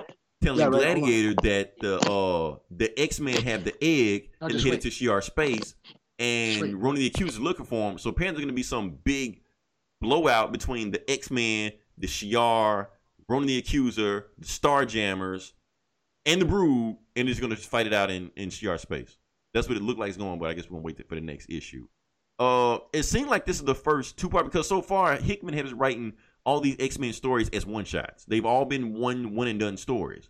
telling 0.42 0.60
Yeah, 0.60 0.66
right. 0.66 0.96
Gladiator 0.96 1.34
that 1.42 1.78
the 1.80 1.98
uh 2.10 2.56
the 2.70 2.98
X 2.98 3.20
Men 3.20 3.42
have 3.42 3.64
the 3.64 3.74
egg 3.82 4.30
No, 4.40 4.48
and 4.48 4.60
headed 4.60 4.80
to 4.82 4.88
Shi'ar 4.88 5.22
space, 5.22 5.74
and 6.18 6.60
wait. 6.62 6.76
Ronan 6.76 7.00
the 7.00 7.06
Accuser 7.06 7.40
looking 7.40 7.66
for 7.66 7.90
him. 7.90 7.98
So 7.98 8.10
apparently, 8.10 8.40
there's 8.40 8.46
gonna 8.46 8.54
be 8.54 8.62
some 8.62 8.98
big 9.04 9.42
blowout 10.00 10.52
between 10.52 10.90
the 10.90 11.10
X 11.10 11.30
Men, 11.30 11.72
the 11.98 12.06
Shi'ar, 12.06 12.88
Ronan 13.28 13.48
the 13.48 13.58
Accuser, 13.58 14.26
the 14.38 14.46
Starjammers, 14.46 15.52
and 16.24 16.40
the 16.40 16.44
Brood, 16.44 16.96
and 17.14 17.28
it's 17.28 17.40
gonna 17.40 17.56
fight 17.56 17.86
it 17.86 17.92
out 17.92 18.10
in 18.10 18.30
in 18.36 18.50
Shi'ar 18.50 18.78
space. 18.78 19.18
That's 19.54 19.68
what 19.68 19.76
it 19.76 19.82
looked 19.82 19.98
like 19.98 20.08
it's 20.08 20.18
going, 20.18 20.38
but 20.38 20.50
I 20.50 20.54
guess 20.54 20.64
we're 20.64 20.76
gonna 20.76 20.84
wait 20.84 21.08
for 21.08 21.14
the 21.14 21.20
next 21.20 21.48
issue. 21.48 21.86
Uh, 22.38 22.78
it 22.92 23.04
seemed 23.04 23.28
like 23.30 23.46
this 23.46 23.56
is 23.56 23.64
the 23.64 23.74
first 23.74 24.18
two 24.18 24.28
part 24.28 24.44
because 24.44 24.68
so 24.68 24.82
far 24.82 25.16
Hickman 25.16 25.54
has 25.54 25.70
been 25.70 25.78
writing 25.78 26.12
all 26.44 26.60
these 26.60 26.76
X 26.78 26.98
Men 26.98 27.12
stories 27.12 27.48
as 27.50 27.64
one 27.64 27.84
shots. 27.84 28.24
They've 28.24 28.44
all 28.44 28.64
been 28.64 28.94
one 28.94 29.34
one 29.34 29.48
and 29.48 29.58
done 29.58 29.76
stories. 29.76 30.28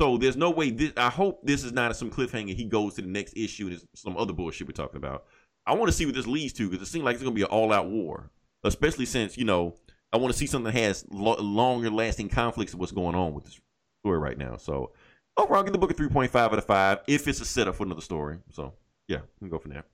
So 0.00 0.16
there's 0.18 0.36
no 0.36 0.50
way. 0.50 0.70
This, 0.70 0.92
I 0.96 1.08
hope 1.08 1.40
this 1.44 1.62
is 1.62 1.72
not 1.72 1.96
some 1.96 2.10
cliffhanger. 2.10 2.54
He 2.54 2.64
goes 2.64 2.94
to 2.94 3.02
the 3.02 3.08
next 3.08 3.36
issue 3.36 3.68
and 3.68 3.80
some 3.94 4.16
other 4.16 4.32
bullshit 4.32 4.66
we're 4.66 4.72
talking 4.72 4.96
about. 4.96 5.24
I 5.66 5.74
want 5.74 5.86
to 5.86 5.92
see 5.92 6.04
what 6.04 6.14
this 6.14 6.26
leads 6.26 6.52
to 6.54 6.68
because 6.68 6.86
it 6.86 6.90
seems 6.90 7.04
like 7.04 7.14
it's 7.14 7.22
gonna 7.22 7.34
be 7.34 7.42
an 7.42 7.48
all 7.48 7.72
out 7.72 7.88
war, 7.88 8.30
especially 8.64 9.06
since 9.06 9.38
you 9.38 9.44
know 9.44 9.76
I 10.12 10.16
want 10.16 10.32
to 10.32 10.38
see 10.38 10.46
something 10.46 10.72
that 10.72 10.78
has 10.78 11.04
lo- 11.10 11.40
longer 11.40 11.90
lasting 11.90 12.28
conflicts 12.28 12.74
of 12.74 12.80
what's 12.80 12.92
going 12.92 13.14
on 13.14 13.34
with 13.34 13.44
this 13.44 13.60
story 14.02 14.18
right 14.18 14.36
now. 14.36 14.56
So 14.56 14.92
overall, 15.36 15.58
I'll 15.58 15.64
give 15.64 15.72
the 15.72 15.78
book 15.78 15.90
a 15.90 15.94
three 15.94 16.08
point 16.08 16.30
five 16.30 16.52
out 16.52 16.58
of 16.58 16.64
five 16.64 16.98
if 17.06 17.26
it's 17.28 17.40
a 17.40 17.44
setup 17.44 17.76
for 17.76 17.84
another 17.84 18.00
story. 18.00 18.38
So 18.50 18.74
yeah, 19.08 19.20
we 19.40 19.46
can 19.46 19.50
go 19.50 19.58
from 19.58 19.72
there. 19.72 19.84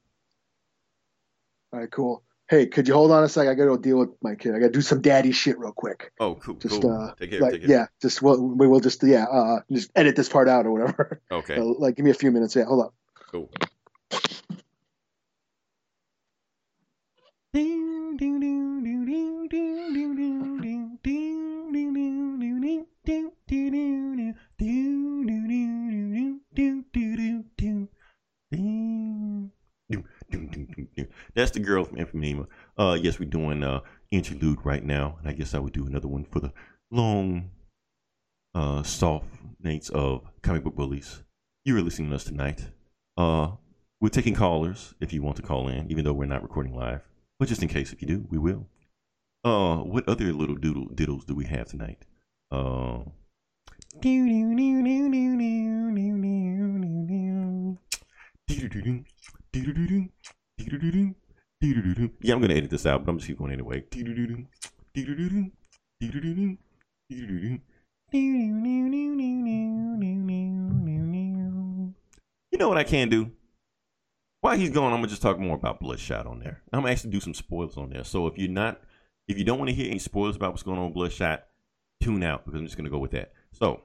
All 1.72 1.80
right, 1.80 1.90
cool. 1.90 2.24
Hey, 2.50 2.66
could 2.66 2.88
you 2.88 2.94
hold 2.94 3.12
on 3.12 3.22
a 3.22 3.28
sec? 3.28 3.46
I 3.46 3.54
gotta 3.54 3.68
go 3.68 3.76
deal 3.76 3.96
with 3.96 4.10
my 4.22 4.34
kid. 4.34 4.56
I 4.56 4.58
gotta 4.58 4.72
do 4.72 4.80
some 4.80 5.00
daddy 5.00 5.30
shit 5.30 5.56
real 5.56 5.70
quick. 5.70 6.10
Oh, 6.18 6.34
cool. 6.34 6.56
Just 6.56 6.82
cool. 6.82 6.90
uh, 6.90 7.14
take 7.14 7.30
care. 7.30 7.40
like 7.40 7.52
take 7.52 7.60
care. 7.60 7.70
yeah, 7.70 7.86
just 8.02 8.22
we'll, 8.22 8.42
we 8.42 8.66
will 8.66 8.80
just 8.80 9.04
yeah, 9.04 9.26
uh, 9.26 9.60
just 9.70 9.92
edit 9.94 10.16
this 10.16 10.28
part 10.28 10.48
out 10.48 10.66
or 10.66 10.72
whatever. 10.72 11.22
Okay. 11.30 11.54
So, 11.54 11.76
like, 11.78 11.94
give 11.94 12.04
me 12.04 12.10
a 12.10 12.14
few 12.14 12.32
minutes. 12.32 12.56
Yeah, 12.56 12.64
hold 12.64 12.86
on. 12.86 12.90
Cool. 13.30 13.50
That's 31.34 31.50
the 31.50 31.60
girl 31.60 31.84
from 31.84 31.98
Infamima. 31.98 32.46
Uh, 32.76 32.98
yes, 33.00 33.18
we're 33.18 33.28
doing 33.28 33.62
uh 33.62 33.80
interlude 34.10 34.58
right 34.64 34.84
now, 34.84 35.16
and 35.20 35.28
I 35.28 35.32
guess 35.32 35.54
I 35.54 35.58
would 35.58 35.72
do 35.72 35.86
another 35.86 36.08
one 36.08 36.24
for 36.24 36.40
the 36.40 36.52
long, 36.90 37.50
uh, 38.54 38.82
soft 38.82 39.26
nights 39.62 39.88
of 39.90 40.22
comic 40.42 40.64
book 40.64 40.74
bullies. 40.74 41.22
You 41.64 41.76
are 41.76 41.82
listening 41.82 42.10
to 42.10 42.16
us 42.16 42.24
tonight. 42.24 42.68
Uh, 43.16 43.52
we're 44.00 44.08
taking 44.08 44.34
callers 44.34 44.94
if 45.00 45.12
you 45.12 45.22
want 45.22 45.36
to 45.36 45.42
call 45.42 45.68
in, 45.68 45.90
even 45.90 46.04
though 46.04 46.12
we're 46.12 46.26
not 46.26 46.42
recording 46.42 46.74
live. 46.74 47.02
But 47.38 47.48
just 47.48 47.62
in 47.62 47.68
case, 47.68 47.92
if 47.92 48.02
you 48.02 48.08
do, 48.08 48.26
we 48.30 48.38
will. 48.38 48.66
Uh, 49.44 49.76
what 49.78 50.08
other 50.08 50.32
little 50.32 50.56
doodle 50.56 50.88
diddles 50.94 51.24
do 51.24 51.34
we 51.34 51.44
have 51.46 51.68
tonight? 51.68 52.04
Uh, 52.50 53.00
yeah, 62.20 62.34
I'm 62.34 62.40
gonna 62.40 62.54
edit 62.54 62.70
this 62.70 62.86
out, 62.86 63.04
but 63.04 63.10
I'm 63.10 63.18
just 63.18 63.28
keep 63.28 63.38
going 63.38 63.52
anyway. 63.52 63.84
You 72.50 72.58
know 72.58 72.68
what 72.68 72.78
I 72.78 72.84
can 72.84 73.08
do? 73.08 73.30
While 74.40 74.56
he's 74.56 74.70
gone, 74.70 74.92
I'm 74.92 74.98
gonna 74.98 75.08
just 75.08 75.22
talk 75.22 75.38
more 75.38 75.54
about 75.54 75.80
Bloodshot 75.80 76.26
on 76.26 76.40
there. 76.40 76.62
I'm 76.72 76.80
gonna 76.80 76.92
actually 76.92 77.10
do 77.10 77.20
some 77.20 77.34
spoilers 77.34 77.76
on 77.76 77.90
there. 77.90 78.04
So 78.04 78.26
if 78.26 78.38
you're 78.38 78.48
not, 78.48 78.80
if 79.28 79.36
you 79.38 79.44
don't 79.44 79.58
want 79.58 79.68
to 79.68 79.74
hear 79.74 79.90
any 79.90 79.98
spoilers 79.98 80.36
about 80.36 80.52
what's 80.52 80.62
going 80.62 80.78
on 80.78 80.86
with 80.86 80.94
Bloodshot, 80.94 81.44
tune 82.02 82.22
out 82.22 82.44
because 82.44 82.58
I'm 82.58 82.66
just 82.66 82.76
gonna 82.76 82.88
go 82.90 82.98
with 82.98 83.10
that. 83.10 83.32
So 83.52 83.82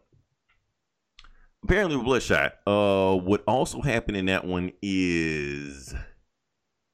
apparently 1.62 1.98
Bloodshot, 1.98 2.54
uh, 2.66 3.16
what 3.16 3.44
also 3.46 3.82
happened 3.82 4.16
in 4.16 4.28
that 4.28 4.46
one 4.46 4.72
is 4.82 5.94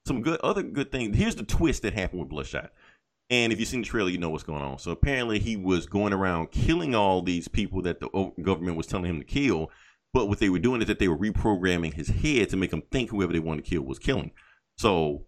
some 0.06 0.22
good 0.22 0.40
other 0.40 0.62
good 0.62 0.90
things. 0.90 1.16
Here's 1.16 1.36
the 1.36 1.44
twist 1.44 1.82
that 1.82 1.94
happened 1.94 2.20
with 2.20 2.28
Bloodshot. 2.28 2.72
And 3.30 3.52
if 3.52 3.58
you've 3.58 3.68
seen 3.68 3.80
the 3.80 3.86
trailer, 3.86 4.10
you 4.10 4.18
know 4.18 4.30
what's 4.30 4.42
going 4.44 4.62
on. 4.62 4.78
So 4.78 4.90
apparently, 4.90 5.38
he 5.38 5.56
was 5.56 5.86
going 5.86 6.12
around 6.12 6.50
killing 6.50 6.94
all 6.94 7.22
these 7.22 7.48
people 7.48 7.80
that 7.82 8.00
the 8.00 8.32
government 8.42 8.76
was 8.76 8.86
telling 8.86 9.06
him 9.06 9.20
to 9.20 9.24
kill. 9.24 9.70
But 10.12 10.26
what 10.26 10.38
they 10.38 10.50
were 10.50 10.58
doing 10.58 10.82
is 10.82 10.88
that 10.88 10.98
they 10.98 11.08
were 11.08 11.16
reprogramming 11.16 11.94
his 11.94 12.08
head 12.08 12.50
to 12.50 12.56
make 12.56 12.72
him 12.72 12.82
think 12.90 13.10
whoever 13.10 13.32
they 13.32 13.38
wanted 13.38 13.64
to 13.64 13.70
kill 13.70 13.82
was 13.82 13.98
killing. 13.98 14.32
So 14.76 15.24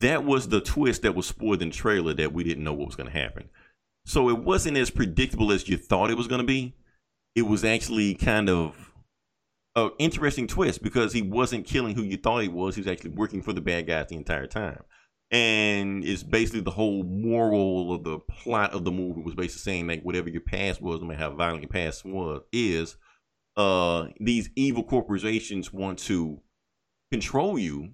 that 0.00 0.24
was 0.24 0.48
the 0.48 0.60
twist 0.60 1.02
that 1.02 1.14
was 1.14 1.26
spoiled 1.26 1.62
in 1.62 1.70
the 1.70 1.74
trailer 1.74 2.12
that 2.14 2.34
we 2.34 2.44
didn't 2.44 2.64
know 2.64 2.74
what 2.74 2.88
was 2.88 2.96
going 2.96 3.10
to 3.10 3.18
happen. 3.18 3.48
So 4.04 4.28
it 4.28 4.38
wasn't 4.38 4.76
as 4.76 4.90
predictable 4.90 5.52
as 5.52 5.68
you 5.68 5.78
thought 5.78 6.10
it 6.10 6.18
was 6.18 6.26
going 6.26 6.40
to 6.40 6.46
be. 6.46 6.74
It 7.34 7.42
was 7.42 7.64
actually 7.64 8.14
kind 8.14 8.50
of 8.50 8.89
an 9.76 9.90
interesting 9.98 10.46
twist 10.46 10.82
because 10.82 11.12
he 11.12 11.22
wasn't 11.22 11.66
killing 11.66 11.94
who 11.94 12.02
you 12.02 12.16
thought 12.16 12.42
he 12.42 12.48
was. 12.48 12.74
He 12.74 12.80
was 12.80 12.88
actually 12.88 13.10
working 13.10 13.42
for 13.42 13.52
the 13.52 13.60
bad 13.60 13.86
guys 13.86 14.06
the 14.08 14.16
entire 14.16 14.46
time. 14.46 14.82
And 15.30 16.04
it's 16.04 16.24
basically 16.24 16.62
the 16.62 16.72
whole 16.72 17.04
moral 17.04 17.94
of 17.94 18.02
the 18.02 18.18
plot 18.18 18.72
of 18.72 18.84
the 18.84 18.90
movie 18.90 19.22
was 19.22 19.34
basically 19.36 19.60
saying 19.60 19.86
like 19.86 20.02
whatever 20.02 20.28
your 20.28 20.40
past 20.40 20.82
was, 20.82 21.00
no 21.00 21.06
matter 21.06 21.20
how 21.20 21.30
violent 21.30 21.62
your 21.62 21.68
past 21.68 22.04
was, 22.04 22.42
is 22.52 22.96
uh 23.56 24.06
these 24.18 24.50
evil 24.56 24.82
corporations 24.82 25.72
want 25.72 25.98
to 26.00 26.40
control 27.12 27.58
you, 27.58 27.92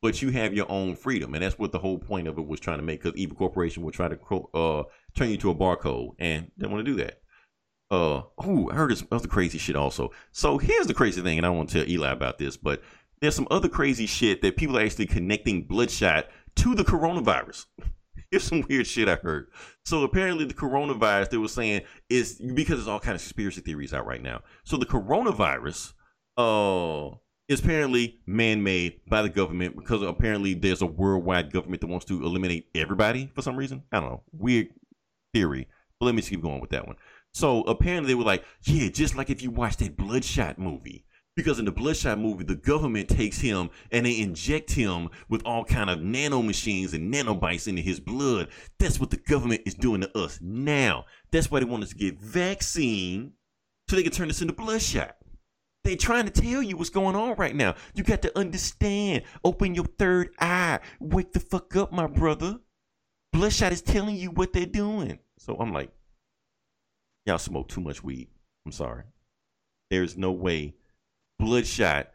but 0.00 0.20
you 0.20 0.30
have 0.30 0.52
your 0.52 0.70
own 0.70 0.96
freedom, 0.96 1.34
and 1.34 1.44
that's 1.44 1.58
what 1.58 1.70
the 1.70 1.78
whole 1.78 1.98
point 1.98 2.26
of 2.26 2.38
it 2.38 2.46
was 2.46 2.58
trying 2.58 2.78
to 2.78 2.82
make. 2.82 3.02
Because 3.02 3.16
evil 3.16 3.36
corporation 3.36 3.84
will 3.84 3.92
try 3.92 4.08
to 4.08 4.48
uh 4.52 4.82
turn 5.14 5.30
you 5.30 5.36
to 5.38 5.50
a 5.50 5.54
barcode, 5.54 6.14
and 6.18 6.50
they 6.56 6.66
want 6.66 6.84
to 6.84 6.90
do 6.90 6.98
that. 7.04 7.21
Uh, 7.92 8.22
oh, 8.38 8.70
I 8.70 8.74
heard 8.74 8.90
this 8.90 9.04
other 9.12 9.28
crazy 9.28 9.58
shit 9.58 9.76
also. 9.76 10.12
So 10.32 10.56
here's 10.56 10.86
the 10.86 10.94
crazy 10.94 11.20
thing, 11.20 11.36
and 11.36 11.46
I 11.46 11.50
want 11.50 11.68
to 11.68 11.80
tell 11.80 11.88
Eli 11.88 12.10
about 12.10 12.38
this, 12.38 12.56
but 12.56 12.82
there's 13.20 13.34
some 13.34 13.46
other 13.50 13.68
crazy 13.68 14.06
shit 14.06 14.40
that 14.40 14.56
people 14.56 14.78
are 14.78 14.82
actually 14.82 15.06
connecting 15.06 15.64
Bloodshot 15.64 16.28
to 16.56 16.74
the 16.74 16.84
coronavirus. 16.84 17.66
Here's 18.30 18.44
some 18.44 18.64
weird 18.66 18.86
shit 18.86 19.10
I 19.10 19.16
heard. 19.16 19.48
So 19.84 20.04
apparently 20.04 20.46
the 20.46 20.54
coronavirus 20.54 21.28
they 21.28 21.36
were 21.36 21.48
saying 21.48 21.82
is 22.08 22.36
because 22.36 22.78
there's 22.78 22.88
all 22.88 22.98
kind 22.98 23.14
of 23.14 23.20
conspiracy 23.20 23.60
theories 23.60 23.92
out 23.92 24.06
right 24.06 24.22
now. 24.22 24.40
So 24.64 24.78
the 24.78 24.86
coronavirus 24.86 25.92
uh 26.38 27.14
is 27.48 27.60
apparently 27.60 28.20
man-made 28.24 29.00
by 29.06 29.20
the 29.20 29.28
government 29.28 29.76
because 29.76 30.00
apparently 30.00 30.54
there's 30.54 30.80
a 30.80 30.86
worldwide 30.86 31.52
government 31.52 31.82
that 31.82 31.88
wants 31.88 32.06
to 32.06 32.24
eliminate 32.24 32.68
everybody 32.74 33.30
for 33.34 33.42
some 33.42 33.54
reason. 33.54 33.82
I 33.92 34.00
don't 34.00 34.08
know. 34.08 34.22
Weird 34.32 34.68
theory. 35.34 35.68
But 36.00 36.06
let 36.06 36.14
me 36.14 36.22
just 36.22 36.30
keep 36.30 36.40
going 36.40 36.60
with 36.60 36.70
that 36.70 36.86
one. 36.86 36.96
So 37.32 37.62
apparently 37.62 38.08
they 38.08 38.14
were 38.14 38.24
like, 38.24 38.44
yeah, 38.62 38.88
just 38.88 39.16
like 39.16 39.30
if 39.30 39.42
you 39.42 39.50
watch 39.50 39.76
that 39.78 39.96
Bloodshot 39.96 40.58
movie. 40.58 41.06
Because 41.34 41.58
in 41.58 41.64
the 41.64 41.72
Bloodshot 41.72 42.18
movie, 42.18 42.44
the 42.44 42.54
government 42.54 43.08
takes 43.08 43.40
him 43.40 43.70
and 43.90 44.04
they 44.04 44.20
inject 44.20 44.72
him 44.72 45.08
with 45.30 45.42
all 45.46 45.64
kind 45.64 45.88
of 45.88 46.00
nanomachines 46.00 46.92
and 46.92 47.12
nanobites 47.12 47.66
into 47.66 47.80
his 47.80 48.00
blood. 48.00 48.48
That's 48.78 49.00
what 49.00 49.10
the 49.10 49.16
government 49.16 49.62
is 49.64 49.74
doing 49.74 50.02
to 50.02 50.18
us 50.18 50.38
now. 50.42 51.06
That's 51.30 51.50
why 51.50 51.60
they 51.60 51.64
want 51.64 51.84
us 51.84 51.90
to 51.90 51.96
get 51.96 52.20
vaccine 52.20 53.32
so 53.88 53.96
they 53.96 54.02
can 54.02 54.12
turn 54.12 54.28
us 54.28 54.42
into 54.42 54.52
Bloodshot. 54.52 55.16
They're 55.84 55.96
trying 55.96 56.26
to 56.26 56.30
tell 56.30 56.62
you 56.62 56.76
what's 56.76 56.90
going 56.90 57.16
on 57.16 57.34
right 57.36 57.56
now. 57.56 57.76
You 57.94 58.04
got 58.04 58.22
to 58.22 58.38
understand. 58.38 59.22
Open 59.42 59.74
your 59.74 59.86
third 59.86 60.30
eye. 60.38 60.80
Wake 61.00 61.32
the 61.32 61.40
fuck 61.40 61.74
up, 61.76 61.92
my 61.92 62.06
brother. 62.06 62.58
Bloodshot 63.32 63.72
is 63.72 63.82
telling 63.82 64.16
you 64.16 64.30
what 64.30 64.52
they're 64.52 64.66
doing. 64.66 65.18
So 65.38 65.56
I'm 65.56 65.72
like, 65.72 65.90
y'all 67.26 67.38
smoke 67.38 67.68
too 67.68 67.80
much 67.80 68.02
weed. 68.02 68.28
I'm 68.66 68.72
sorry. 68.72 69.04
There's 69.90 70.16
no 70.16 70.32
way 70.32 70.74
Bloodshot 71.38 72.10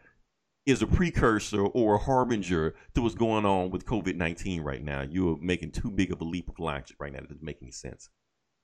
is 0.66 0.82
a 0.82 0.88
precursor 0.88 1.66
or 1.66 1.96
a 1.96 2.00
harbinger 2.00 2.76
to 2.94 3.02
what's 3.02 3.16
going 3.16 3.46
on 3.46 3.70
with 3.72 3.86
COVID 3.86 4.16
19 4.16 4.62
right 4.62 4.84
now. 4.84 5.02
You're 5.02 5.38
making 5.42 5.72
too 5.72 5.92
big 5.92 6.12
of 6.12 6.22
a 6.22 6.26
leap 6.26 6.50
of 6.50 6.60
logic 6.60 6.98
right 7.00 7.12
now. 7.12 7.20
That 7.20 7.30
doesn't 7.30 7.44
make 7.44 7.60
any 7.62 7.72
sense. 7.72 8.10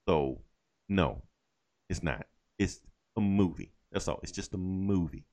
So, 0.08 0.42
no, 0.90 1.24
it's 1.90 2.04
not. 2.04 2.26
It's 2.60 2.80
a 3.18 3.22
movie. 3.22 3.74
That's 3.92 4.08
all. 4.08 4.20
It's 4.24 4.32
just 4.32 4.54
a 4.54 4.58
movie. 4.58 5.26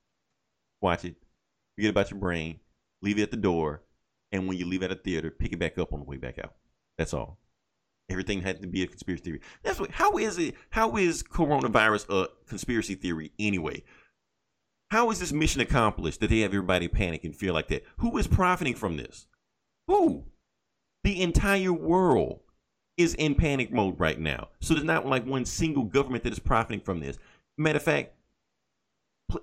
Watch 0.81 1.05
it. 1.05 1.15
Forget 1.75 1.91
about 1.91 2.11
your 2.11 2.19
brain. 2.19 2.59
Leave 3.01 3.19
it 3.19 3.23
at 3.23 3.31
the 3.31 3.37
door. 3.37 3.83
And 4.31 4.47
when 4.47 4.57
you 4.57 4.65
leave 4.65 4.83
at 4.83 4.91
a 4.91 4.95
theater, 4.95 5.29
pick 5.29 5.51
it 5.51 5.59
back 5.59 5.77
up 5.77 5.93
on 5.93 5.99
the 5.99 6.05
way 6.05 6.17
back 6.17 6.39
out. 6.39 6.55
That's 6.97 7.13
all. 7.13 7.37
Everything 8.11 8.41
had 8.41 8.61
to 8.61 8.67
be 8.67 8.83
a 8.83 8.87
conspiracy 8.87 9.23
theory. 9.23 9.41
That's 9.63 9.79
what. 9.79 9.91
How 9.91 10.17
is 10.17 10.37
it? 10.37 10.55
How 10.69 10.97
is 10.97 11.23
coronavirus 11.23 12.09
a 12.09 12.29
conspiracy 12.47 12.95
theory 12.95 13.31
anyway? 13.39 13.83
How 14.91 15.09
is 15.09 15.19
this 15.19 15.31
mission 15.31 15.61
accomplished 15.61 16.19
that 16.19 16.29
they 16.29 16.39
have 16.41 16.51
everybody 16.51 16.87
panic 16.89 17.23
and 17.23 17.35
feel 17.35 17.53
like 17.53 17.69
that? 17.69 17.85
Who 17.97 18.17
is 18.17 18.27
profiting 18.27 18.75
from 18.75 18.97
this? 18.97 19.25
Who? 19.87 20.25
The 21.03 21.21
entire 21.21 21.73
world 21.73 22.41
is 22.97 23.13
in 23.15 23.35
panic 23.35 23.71
mode 23.71 23.99
right 23.99 24.19
now. 24.19 24.49
So 24.59 24.73
there's 24.73 24.85
not 24.85 25.07
like 25.07 25.25
one 25.25 25.45
single 25.45 25.85
government 25.85 26.23
that 26.25 26.33
is 26.33 26.39
profiting 26.39 26.81
from 26.81 26.99
this. 26.99 27.17
Matter 27.57 27.77
of 27.77 27.83
fact, 27.83 28.13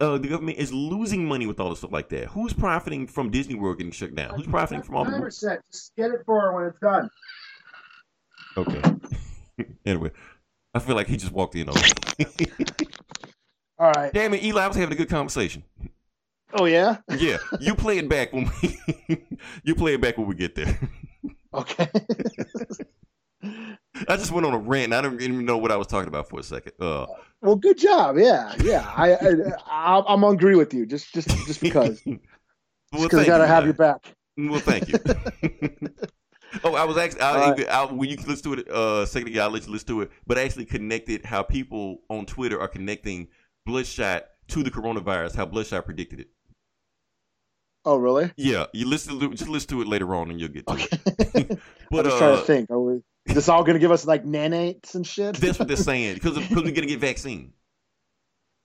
uh, 0.01 0.19
the 0.19 0.29
government 0.29 0.59
is 0.59 0.73
losing 0.73 1.27
money 1.27 1.47
with 1.47 1.61
all 1.61 1.71
this 1.71 1.79
stuff 1.79 1.93
like 1.93 2.09
that. 2.11 2.27
Who's 2.27 2.53
profiting 2.53 3.07
from 3.07 3.31
Disney 3.31 3.55
World 3.55 3.79
getting 3.79 3.93
shut 3.93 4.15
down? 4.15 4.35
Who's 4.35 4.47
profiting 4.47 4.83
from 4.83 4.97
all 4.97 5.05
the? 5.05 5.13
100%. 5.13 5.59
Just 5.73 5.97
get 5.97 6.11
it 6.11 6.23
for 6.27 6.41
her 6.41 6.55
when 6.55 6.65
it's 6.67 6.79
done. 6.81 7.11
Okay. 8.59 8.83
anyway, 9.87 10.11
I 10.75 10.81
feel 10.81 10.97
like 10.97 11.07
he 11.07 11.17
just 11.17 11.33
walked 11.33 11.55
in 11.55 11.69
on. 11.69 11.75
me. 12.19 12.27
All 13.79 13.93
right. 13.93 14.13
Damn 14.13 14.35
it, 14.35 14.43
Eli! 14.43 14.65
I 14.65 14.67
was 14.67 14.77
having 14.77 14.93
a 14.93 14.97
good 14.97 15.09
conversation. 15.09 15.63
Oh 16.53 16.65
yeah. 16.65 16.99
Yeah, 17.19 17.39
you 17.61 17.75
play 17.75 17.99
it 17.99 18.09
back 18.09 18.33
when 18.33 18.51
we. 18.63 18.77
you 19.63 19.75
play 19.75 19.95
it 19.95 20.01
back 20.01 20.19
when 20.19 20.27
we 20.27 20.35
get 20.35 20.55
there. 20.57 20.79
Okay. 21.55 21.89
I 24.09 24.17
just 24.17 24.33
went 24.33 24.47
on 24.47 24.53
a 24.55 24.59
rant. 24.59 24.93
And 24.93 24.95
I 24.95 25.03
didn't 25.03 25.23
even 25.23 25.45
know 25.45 25.57
what 25.59 25.71
I 25.71 25.77
was 25.77 25.87
talking 25.87 26.09
about 26.09 26.29
for 26.29 26.41
a 26.41 26.43
second. 26.43 26.73
Uh, 26.81 27.07
well, 27.41 27.55
good 27.57 27.79
job. 27.79 28.19
Yeah, 28.19 28.55
yeah. 28.63 28.93
I, 28.97 29.15
I, 29.15 29.29
I 29.67 30.03
I'm 30.09 30.21
gonna 30.21 30.35
agree 30.35 30.57
with 30.57 30.75
you. 30.75 30.85
Just, 30.85 31.15
just, 31.15 31.29
just 31.47 31.61
because. 31.61 32.03
well, 32.05 32.19
Because 33.05 33.21
I 33.21 33.27
gotta 33.27 33.45
you, 33.45 33.49
have 33.49 33.63
Eli. 33.63 33.67
your 33.67 33.75
back. 33.75 34.15
Well, 34.37 34.61
thank 34.61 34.89
you. 34.89 34.99
Oh, 36.65 36.75
I 36.75 36.85
was 36.85 36.97
actually, 36.97 37.21
I, 37.21 37.51
right. 37.51 37.69
I, 37.69 37.85
when 37.85 38.09
you 38.09 38.17
listen 38.27 38.53
to 38.53 38.61
it, 38.61 38.69
uh, 38.69 39.05
second 39.07 39.29
ago, 39.29 39.43
I'll 39.43 39.51
let 39.51 39.67
you 39.67 39.73
listen 39.73 39.89
to 39.89 40.01
it, 40.03 40.11
but 40.27 40.39
I 40.39 40.45
actually 40.45 40.65
connected 40.65 41.25
how 41.25 41.43
people 41.43 41.99
on 42.09 42.27
Twitter 42.27 42.61
are 42.61 42.69
connecting 42.69 43.29
Bloodshot 43.67 44.25
to 44.49 44.63
the 44.63 44.71
coronavirus, 44.71 45.37
how 45.37 45.45
Bloodshot 45.47 45.85
predicted 45.85 46.21
it. 46.21 46.29
Oh, 47.85 47.97
really? 47.97 48.33
Yeah, 48.37 48.67
you 48.73 48.87
listen 48.87 49.19
to 49.21 49.31
just 49.31 49.49
listen 49.49 49.69
to 49.71 49.83
it 49.83 49.89
later 49.89 50.15
on 50.15 50.31
and 50.31 50.39
you'll 50.41 50.49
get 50.51 50.67
to 50.67 50.73
Okay. 50.75 50.99
it. 51.35 51.51
I'm 51.51 51.59
But 51.91 52.05
just 52.05 52.19
trying 52.19 52.33
uh, 52.35 52.41
to 52.41 52.43
think. 52.43 52.71
Are 52.71 52.81
we, 52.81 52.95
is 53.27 53.35
this 53.35 53.49
all 53.49 53.63
gonna 53.65 53.79
give 53.79 53.91
us 53.93 54.07
like 54.07 54.25
nanites 54.25 54.95
and 54.95 55.07
shit? 55.07 55.37
that's 55.37 55.59
what 55.59 55.69
they're 55.69 55.77
saying 55.93 56.15
because 56.15 56.35
because 56.39 56.65
we're 56.65 56.73
gonna 56.73 56.87
get 56.87 57.01
vaccine. 57.01 57.53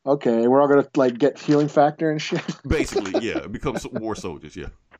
Okay, 0.05 0.47
we're 0.47 0.61
all 0.61 0.67
gonna 0.67 0.85
like 0.95 1.17
get 1.17 1.39
healing 1.39 1.69
factor 1.69 2.11
and 2.11 2.21
shit. 2.21 2.41
Basically, 2.67 3.25
yeah, 3.25 3.47
become 3.47 3.77
war 3.93 4.15
soldiers. 4.15 4.55
Yeah, 4.55 4.67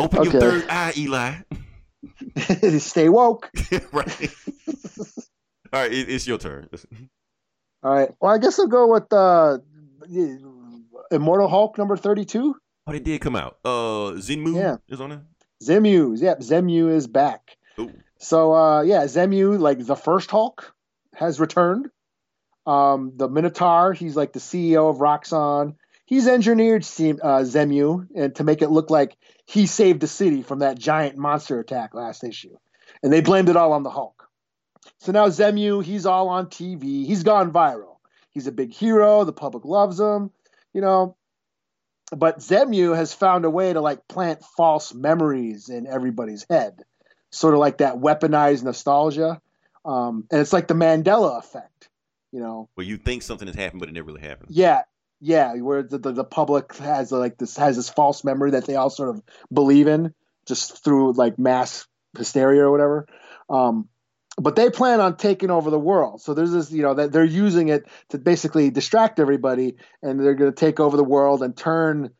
open 0.00 0.24
your 0.24 0.32
third 0.32 0.66
eye, 0.68 0.92
Eli. 0.96 1.34
Stay 2.78 3.08
woke. 3.08 3.50
right. 3.92 4.34
All 5.72 5.80
right, 5.80 5.92
it, 5.92 6.08
it's 6.10 6.26
your 6.26 6.38
turn. 6.38 6.68
All 7.84 7.94
right. 7.94 8.10
Well, 8.20 8.32
I 8.34 8.38
guess 8.38 8.58
I'll 8.58 8.66
go 8.66 8.88
with 8.88 9.12
uh, 9.12 9.58
Immortal 11.10 11.48
Hulk 11.48 11.78
number 11.78 11.96
thirty-two. 11.96 12.56
Oh, 12.86 12.92
they 12.92 12.98
did 12.98 13.20
come 13.20 13.36
out. 13.36 13.58
Uh, 13.64 14.18
Xemnu 14.18 14.56
Yeah. 14.56 14.76
is 14.88 15.00
on 15.00 15.10
there. 15.10 15.22
Zemu. 15.62 16.20
Yep, 16.20 16.40
Zemu 16.40 16.90
is 16.92 17.06
back. 17.06 17.56
Ooh. 17.78 17.92
So 18.18 18.52
uh, 18.54 18.82
yeah, 18.82 19.04
Zemu, 19.04 19.58
like 19.60 19.78
the 19.86 19.94
first 19.96 20.30
Hulk, 20.32 20.74
has 21.14 21.38
returned. 21.38 21.90
Um, 22.66 23.12
the 23.16 23.28
Minotaur, 23.28 23.92
he's 23.92 24.16
like 24.16 24.32
the 24.32 24.40
CEO 24.40 24.88
of 24.88 24.98
Roxxon. 24.98 25.76
He's 26.04 26.28
engineered 26.28 26.82
uh, 26.82 27.42
Zemu 27.42 28.06
and 28.14 28.34
to 28.36 28.44
make 28.44 28.62
it 28.62 28.70
look 28.70 28.90
like 28.90 29.16
he 29.46 29.66
saved 29.66 30.00
the 30.00 30.06
city 30.06 30.42
from 30.42 30.60
that 30.60 30.78
giant 30.78 31.16
monster 31.16 31.58
attack 31.58 31.94
last 31.94 32.22
issue, 32.22 32.56
and 33.02 33.12
they 33.12 33.20
blamed 33.20 33.48
it 33.48 33.56
all 33.56 33.72
on 33.72 33.82
the 33.82 33.90
Hulk. 33.90 34.28
So 35.00 35.12
now 35.12 35.28
Zemu, 35.28 35.82
he's 35.82 36.06
all 36.06 36.28
on 36.28 36.46
TV. 36.46 37.06
He's 37.06 37.22
gone 37.22 37.52
viral. 37.52 37.96
He's 38.30 38.46
a 38.46 38.52
big 38.52 38.72
hero. 38.72 39.24
The 39.24 39.32
public 39.32 39.64
loves 39.64 39.98
him. 39.98 40.30
You 40.74 40.80
know, 40.80 41.16
but 42.14 42.38
Zemu 42.38 42.94
has 42.94 43.14
found 43.14 43.44
a 43.44 43.50
way 43.50 43.72
to 43.72 43.80
like 43.80 44.06
plant 44.06 44.44
false 44.56 44.92
memories 44.92 45.68
in 45.68 45.86
everybody's 45.86 46.46
head, 46.48 46.82
sort 47.30 47.54
of 47.54 47.60
like 47.60 47.78
that 47.78 47.96
weaponized 47.96 48.62
nostalgia, 48.62 49.40
um, 49.84 50.26
and 50.30 50.40
it's 50.40 50.52
like 50.52 50.68
the 50.68 50.74
Mandela 50.74 51.38
effect, 51.38 51.71
you 52.32 52.40
know. 52.40 52.68
Where 52.74 52.86
you 52.86 52.96
think 52.96 53.22
something 53.22 53.46
has 53.46 53.56
happened, 53.56 53.80
but 53.80 53.88
it 53.88 53.92
never 53.92 54.06
really 54.06 54.26
happened. 54.26 54.48
Yeah, 54.50 54.82
yeah, 55.20 55.54
where 55.54 55.82
the, 55.82 55.98
the, 55.98 56.12
the 56.12 56.24
public 56.24 56.76
has 56.76 57.12
like 57.12 57.38
this 57.38 57.56
has 57.56 57.76
this 57.76 57.88
false 57.88 58.24
memory 58.24 58.52
that 58.52 58.66
they 58.66 58.74
all 58.74 58.90
sort 58.90 59.10
of 59.10 59.22
believe 59.52 59.86
in 59.86 60.14
just 60.46 60.82
through 60.82 61.12
like 61.12 61.38
mass 61.38 61.86
hysteria 62.16 62.62
or 62.62 62.72
whatever. 62.72 63.06
Um, 63.48 63.88
but 64.38 64.56
they 64.56 64.70
plan 64.70 65.00
on 65.00 65.16
taking 65.16 65.50
over 65.50 65.70
the 65.70 65.78
world. 65.78 66.22
So 66.22 66.34
there's 66.34 66.52
this, 66.52 66.72
you 66.72 66.82
know, 66.82 66.94
that 66.94 67.12
they're 67.12 67.24
using 67.24 67.68
it 67.68 67.86
to 68.08 68.18
basically 68.18 68.70
distract 68.70 69.20
everybody, 69.20 69.76
and 70.02 70.18
they're 70.18 70.34
going 70.34 70.50
to 70.50 70.56
take 70.56 70.80
over 70.80 70.96
the 70.96 71.04
world 71.04 71.42
and 71.42 71.56
turn 71.56 72.10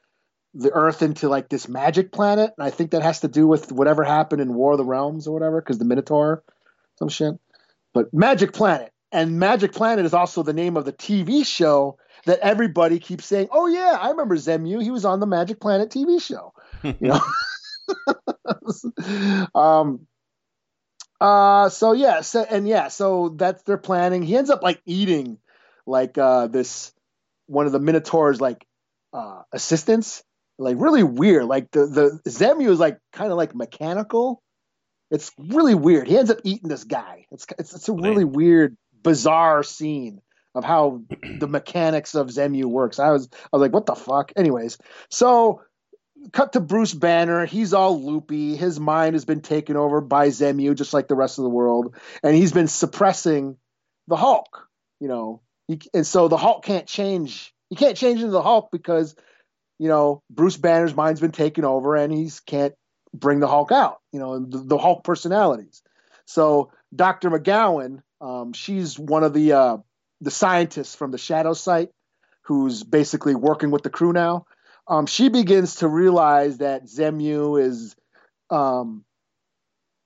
the 0.54 0.70
Earth 0.70 1.00
into 1.00 1.28
like 1.28 1.48
this 1.48 1.68
magic 1.68 2.12
planet. 2.12 2.52
And 2.56 2.66
I 2.66 2.70
think 2.70 2.90
that 2.90 3.02
has 3.02 3.20
to 3.20 3.28
do 3.28 3.46
with 3.46 3.72
whatever 3.72 4.04
happened 4.04 4.42
in 4.42 4.52
War 4.52 4.72
of 4.72 4.78
the 4.78 4.84
Realms 4.84 5.26
or 5.26 5.32
whatever, 5.32 5.60
because 5.60 5.78
the 5.78 5.86
Minotaur, 5.86 6.44
some 6.98 7.08
shit. 7.08 7.34
But 7.94 8.12
Magic 8.12 8.52
Planet, 8.52 8.92
and 9.12 9.38
Magic 9.38 9.72
Planet 9.72 10.04
is 10.04 10.14
also 10.14 10.42
the 10.42 10.52
name 10.52 10.76
of 10.76 10.84
the 10.84 10.92
TV 10.92 11.46
show 11.46 11.98
that 12.24 12.38
everybody 12.40 12.98
keeps 12.98 13.26
saying, 13.26 13.48
"Oh 13.50 13.66
yeah, 13.66 13.96
I 14.00 14.10
remember 14.10 14.36
Zemu. 14.36 14.82
He 14.82 14.90
was 14.90 15.04
on 15.04 15.20
the 15.20 15.26
Magic 15.26 15.60
Planet 15.60 15.90
TV 15.90 16.20
show." 16.20 16.52
You 16.82 16.96
know. 17.00 17.20
um. 19.54 20.06
Uh. 21.20 21.68
So 21.68 21.92
yeah. 21.92 22.22
So 22.22 22.42
and 22.42 22.66
yeah. 22.66 22.88
So 22.88 23.28
that's 23.28 23.62
their 23.62 23.78
planning. 23.78 24.22
He 24.22 24.36
ends 24.36 24.50
up 24.50 24.62
like 24.62 24.80
eating, 24.84 25.38
like 25.86 26.18
uh 26.18 26.48
this 26.48 26.92
one 27.46 27.66
of 27.66 27.72
the 27.72 27.78
Minotaur's 27.78 28.40
like 28.40 28.66
uh 29.12 29.42
assistants. 29.52 30.24
Like 30.58 30.76
really 30.80 31.02
weird. 31.02 31.44
Like 31.44 31.70
the 31.70 31.86
the 31.86 32.30
Zemu 32.30 32.68
is 32.68 32.80
like 32.80 32.98
kind 33.12 33.30
of 33.30 33.36
like 33.36 33.54
mechanical. 33.54 34.42
It's 35.10 35.30
really 35.38 35.74
weird. 35.74 36.08
He 36.08 36.16
ends 36.16 36.30
up 36.30 36.38
eating 36.42 36.68
this 36.68 36.84
guy. 36.84 37.26
It's 37.30 37.46
it's, 37.58 37.74
it's 37.74 37.88
a 37.88 37.92
really 37.92 38.24
weird, 38.24 38.76
bizarre 39.02 39.62
scene 39.62 40.20
of 40.54 40.64
how 40.64 41.02
the 41.38 41.48
mechanics 41.48 42.14
of 42.14 42.28
Zemu 42.28 42.64
works. 42.64 42.98
I 42.98 43.10
was 43.10 43.28
I 43.32 43.56
was 43.56 43.60
like, 43.60 43.72
what 43.72 43.86
the 43.86 43.94
fuck? 43.94 44.32
Anyways, 44.36 44.78
so 45.10 45.62
cut 46.32 46.52
to 46.52 46.60
Bruce 46.60 46.94
Banner. 46.94 47.46
He's 47.46 47.74
all 47.74 48.04
loopy. 48.04 48.56
His 48.56 48.78
mind 48.78 49.14
has 49.14 49.24
been 49.24 49.40
taken 49.40 49.76
over 49.76 50.00
by 50.00 50.28
Zemu, 50.28 50.74
just 50.76 50.94
like 50.94 51.08
the 51.08 51.14
rest 51.14 51.38
of 51.38 51.44
the 51.44 51.50
world, 51.50 51.96
and 52.22 52.36
he's 52.36 52.52
been 52.52 52.68
suppressing 52.68 53.56
the 54.08 54.16
Hulk. 54.16 54.68
You 55.00 55.08
know, 55.08 55.42
he, 55.68 55.80
and 55.94 56.06
so 56.06 56.28
the 56.28 56.36
Hulk 56.36 56.64
can't 56.64 56.86
change. 56.86 57.52
He 57.70 57.76
can't 57.76 57.96
change 57.96 58.20
into 58.20 58.32
the 58.32 58.42
Hulk 58.42 58.68
because 58.70 59.16
you 59.78 59.88
know 59.88 60.22
Bruce 60.30 60.56
Banner's 60.56 60.94
mind's 60.94 61.20
been 61.20 61.32
taken 61.32 61.64
over, 61.64 61.96
and 61.96 62.12
he's 62.12 62.40
can't 62.40 62.74
bring 63.14 63.40
the 63.40 63.48
Hulk 63.48 63.72
out. 63.72 64.00
You 64.12 64.20
know, 64.20 64.38
the, 64.38 64.58
the 64.58 64.78
Hulk 64.78 65.04
personalities. 65.04 65.82
So 66.24 66.70
Dr. 66.94 67.30
McGowan, 67.30 68.02
um, 68.20 68.52
she's 68.52 68.98
one 68.98 69.24
of 69.24 69.32
the 69.32 69.52
uh, 69.52 69.76
the 70.20 70.30
scientists 70.30 70.94
from 70.94 71.10
the 71.10 71.18
Shadow 71.18 71.52
Site, 71.54 71.90
who's 72.42 72.82
basically 72.82 73.34
working 73.34 73.70
with 73.70 73.82
the 73.82 73.90
crew 73.90 74.12
now. 74.12 74.46
Um, 74.86 75.06
she 75.06 75.28
begins 75.28 75.76
to 75.76 75.88
realize 75.88 76.58
that 76.58 76.84
Zemu 76.84 77.60
is, 77.60 77.96
um, 78.50 79.04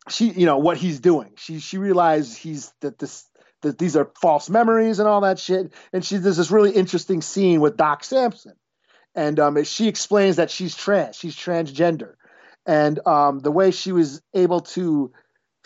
she 0.09 0.31
you 0.31 0.47
know 0.47 0.59
what 0.59 0.77
he's 0.77 1.01
doing. 1.01 1.33
She 1.37 1.59
she 1.59 1.79
realizes 1.79 2.37
he's 2.37 2.73
that 2.81 2.99
this 2.99 3.29
that 3.63 3.79
these 3.79 3.97
are 3.97 4.11
false 4.21 4.49
memories 4.49 4.99
and 4.99 5.09
all 5.09 5.23
that 5.23 5.39
shit. 5.39 5.73
And 5.93 6.05
she 6.05 6.19
there's 6.19 6.37
this 6.37 6.51
really 6.51 6.71
interesting 6.71 7.21
scene 7.23 7.61
with 7.61 7.77
Doc 7.77 8.05
Samson, 8.05 8.55
and 9.15 9.41
um, 9.41 9.65
she 9.65 9.89
explains 9.89 10.37
that 10.37 10.51
she's 10.51 10.77
trans, 10.77 11.17
she's 11.17 11.35
transgender, 11.35 12.15
and 12.65 13.05
um, 13.07 13.41
the 13.41 13.51
way 13.51 13.71
she 13.71 13.93
was 13.93 14.23
able 14.35 14.61
to 14.61 15.13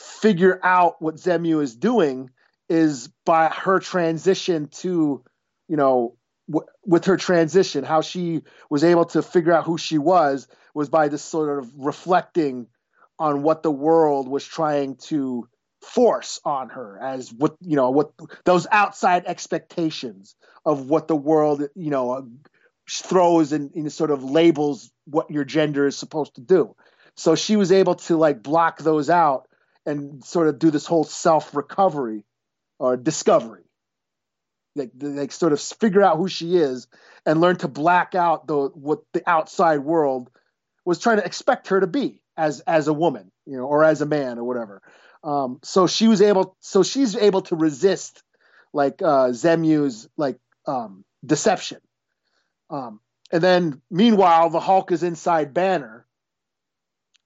figure 0.01 0.59
out 0.63 1.01
what 1.03 1.17
Zemu 1.17 1.63
is 1.63 1.77
doing 1.77 2.31
is 2.69 3.09
by 3.27 3.49
her 3.49 3.79
transition 3.79 4.69
to, 4.69 5.23
you 5.69 5.77
know, 5.77 6.17
w- 6.49 6.67
with 6.87 7.05
her 7.05 7.19
transition, 7.19 7.85
how 7.85 8.01
she 8.01 8.43
was 8.71 8.83
able 8.83 9.05
to 9.07 9.21
figure 9.21 9.53
out 9.53 9.65
who 9.65 9.77
she 9.77 9.99
was 9.99 10.49
was 10.73 10.89
by 10.89 11.09
this 11.09 11.23
sort 11.23 11.59
of 11.59 11.71
reflecting 11.77 12.67
on 13.19 13.43
what 13.43 13.63
the 13.63 13.71
world 13.71 14.27
was 14.27 14.45
trying 14.45 14.97
to 14.97 15.47
force 15.83 16.41
on 16.45 16.71
her 16.71 16.99
as 17.03 17.33
what 17.33 17.57
you 17.63 17.75
know 17.75 17.91
what 17.91 18.13
those 18.45 18.67
outside 18.71 19.25
expectations 19.25 20.35
of 20.67 20.91
what 20.91 21.09
the 21.09 21.17
world 21.17 21.67
you 21.75 21.91
know 21.91 22.13
uh, 22.13 22.23
throws 22.89 23.53
and, 23.53 23.71
and 23.75 23.93
sort 23.93 24.11
of 24.11 24.23
labels 24.23 24.91
what 25.05 25.31
your 25.31 25.45
gender 25.45 25.87
is 25.87 25.97
supposed 25.97 26.35
to 26.35 26.41
do. 26.41 26.75
So 27.17 27.35
she 27.35 27.57
was 27.57 27.73
able 27.73 27.97
to 27.97 28.17
like 28.17 28.43
block 28.43 28.79
those 28.79 29.11
out 29.11 29.49
and 29.87 30.25
sort 30.25 30.49
of 30.49 30.59
do 30.59 30.71
this 30.71 30.87
whole 30.87 31.05
self 31.05 31.55
recovery 31.55 32.25
or 32.79 32.97
discovery. 32.97 33.65
Like 34.77 34.91
like 35.01 35.33
sort 35.33 35.53
of 35.53 35.61
figure 35.61 36.03
out 36.03 36.17
who 36.17 36.29
she 36.29 36.57
is 36.57 36.87
and 37.27 37.41
learn 37.41 37.57
to 37.57 37.69
black 37.69 38.15
out 38.15 38.47
the 38.47 38.69
what 38.69 39.01
the 39.13 39.29
outside 39.29 39.81
world 39.81 40.31
was 40.85 40.99
trying 40.99 41.19
to 41.19 41.25
expect 41.25 41.69
her 41.69 41.81
to 41.81 41.87
be 41.87 42.23
as 42.37 42.61
as 42.61 42.89
a 42.89 42.93
woman 42.93 43.31
you 43.47 43.57
know 43.57 43.65
or 43.65 43.85
as 43.85 44.01
a 44.01 44.07
man 44.07 44.39
or 44.39 44.45
whatever. 44.45 44.81
Um 45.25 45.59
so 45.63 45.87
she 45.87 46.07
was 46.07 46.23
able 46.23 46.57
so 46.61 46.83
she's 46.83 47.17
able 47.17 47.43
to 47.43 47.57
resist 47.57 48.23
like 48.73 49.03
uh 49.03 49.31
zemu's 49.31 50.09
like 50.17 50.39
um 50.67 51.05
deception. 51.25 51.81
Um 52.71 53.01
and 53.33 53.43
then 53.43 53.83
meanwhile 53.91 54.51
the 54.51 54.61
hulk 54.61 54.93
is 54.93 55.03
inside 55.03 55.53
banner 55.53 56.07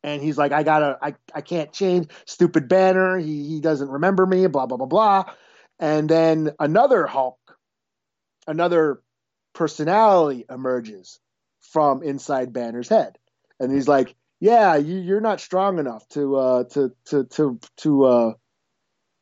and 0.05 0.22
he's 0.22 0.38
like 0.38 0.52
i 0.52 0.62
gotta 0.62 0.96
i, 1.02 1.14
I 1.34 1.40
can't 1.40 1.72
change 1.72 2.09
stupid 2.26 2.68
banner 2.68 3.18
he, 3.18 3.48
he 3.48 3.61
doesn't 3.61 3.88
remember 3.88 4.24
me 4.24 4.46
blah 4.46 4.66
blah 4.66 4.76
blah 4.76 4.86
blah 4.86 5.24
and 5.80 6.09
then 6.09 6.52
another 6.61 7.07
hulk 7.07 7.38
another 8.46 9.00
personality 9.55 10.44
emerges 10.50 11.20
from 11.61 12.02
inside 12.02 12.52
Banner's 12.52 12.88
head, 12.88 13.18
and 13.59 13.72
he's 13.72 13.88
like, 13.88 14.14
"Yeah, 14.40 14.76
you, 14.76 14.96
you're 14.98 15.20
not 15.20 15.40
strong 15.40 15.78
enough 15.78 16.07
to 16.11 16.36
uh, 16.36 16.64
to 16.64 16.92
to 17.07 17.24
to 17.24 17.59
to 17.78 18.05
uh, 18.05 18.32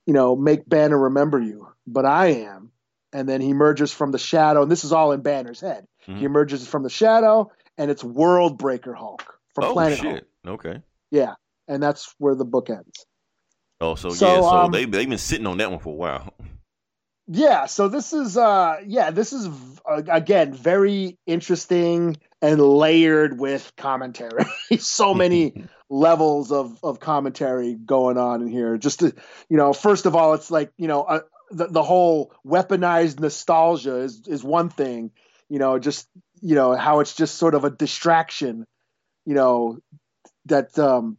you 0.06 0.12
know 0.12 0.36
make 0.36 0.68
Banner 0.68 0.98
remember 0.98 1.40
you, 1.40 1.68
but 1.86 2.04
I 2.04 2.26
am." 2.28 2.72
And 3.14 3.28
then 3.28 3.42
he 3.42 3.50
emerges 3.50 3.92
from 3.92 4.10
the 4.10 4.18
shadow, 4.18 4.62
and 4.62 4.72
this 4.72 4.84
is 4.84 4.92
all 4.92 5.12
in 5.12 5.20
Banner's 5.20 5.60
head. 5.60 5.86
Mhm. 6.08 6.18
He 6.18 6.24
emerges 6.24 6.66
from 6.66 6.82
the 6.82 6.90
shadow, 6.90 7.52
and 7.78 7.90
it's 7.90 8.02
World 8.02 8.58
Breaker 8.58 8.94
Hulk 8.94 9.31
from 9.54 9.64
oh 9.64 9.72
Planet 9.72 9.98
shit. 9.98 10.26
Hulk. 10.44 10.66
Okay. 10.66 10.82
Yeah, 11.10 11.34
and 11.68 11.82
that's 11.82 12.14
where 12.18 12.34
the 12.34 12.44
book 12.44 12.70
ends. 12.70 13.06
Oh, 13.80 13.94
so, 13.96 14.10
So, 14.10 14.26
yeah, 14.26 14.40
so 14.40 14.48
um, 14.48 14.72
they 14.72 14.84
they've 14.84 15.08
been 15.08 15.18
sitting 15.18 15.46
on 15.46 15.58
that 15.58 15.70
one 15.70 15.80
for 15.80 15.90
a 15.90 15.96
while. 15.96 16.34
Yeah, 17.28 17.66
so 17.66 17.88
this 17.88 18.12
is 18.12 18.36
uh 18.36 18.76
yeah, 18.86 19.10
this 19.10 19.32
is 19.32 19.46
uh, 19.88 20.02
again 20.08 20.52
very 20.52 21.18
interesting 21.26 22.16
and 22.40 22.60
layered 22.60 23.38
with 23.38 23.72
commentary. 23.76 24.44
so 24.78 25.14
many 25.14 25.64
levels 25.88 26.50
of 26.50 26.78
of 26.82 27.00
commentary 27.00 27.74
going 27.74 28.18
on 28.18 28.42
in 28.42 28.48
here. 28.48 28.76
Just 28.76 29.00
to, 29.00 29.14
you 29.48 29.56
know, 29.56 29.72
first 29.72 30.06
of 30.06 30.16
all, 30.16 30.34
it's 30.34 30.50
like, 30.50 30.72
you 30.76 30.88
know, 30.88 31.02
uh, 31.02 31.20
the 31.50 31.68
the 31.68 31.82
whole 31.82 32.34
weaponized 32.46 33.20
nostalgia 33.20 33.96
is 33.98 34.22
is 34.26 34.42
one 34.42 34.68
thing, 34.68 35.12
you 35.48 35.58
know, 35.58 35.78
just 35.78 36.08
you 36.40 36.56
know, 36.56 36.74
how 36.74 37.00
it's 37.00 37.14
just 37.14 37.36
sort 37.36 37.54
of 37.54 37.64
a 37.64 37.70
distraction, 37.70 38.66
you 39.24 39.34
know, 39.34 39.78
that 40.46 40.78
um 40.78 41.18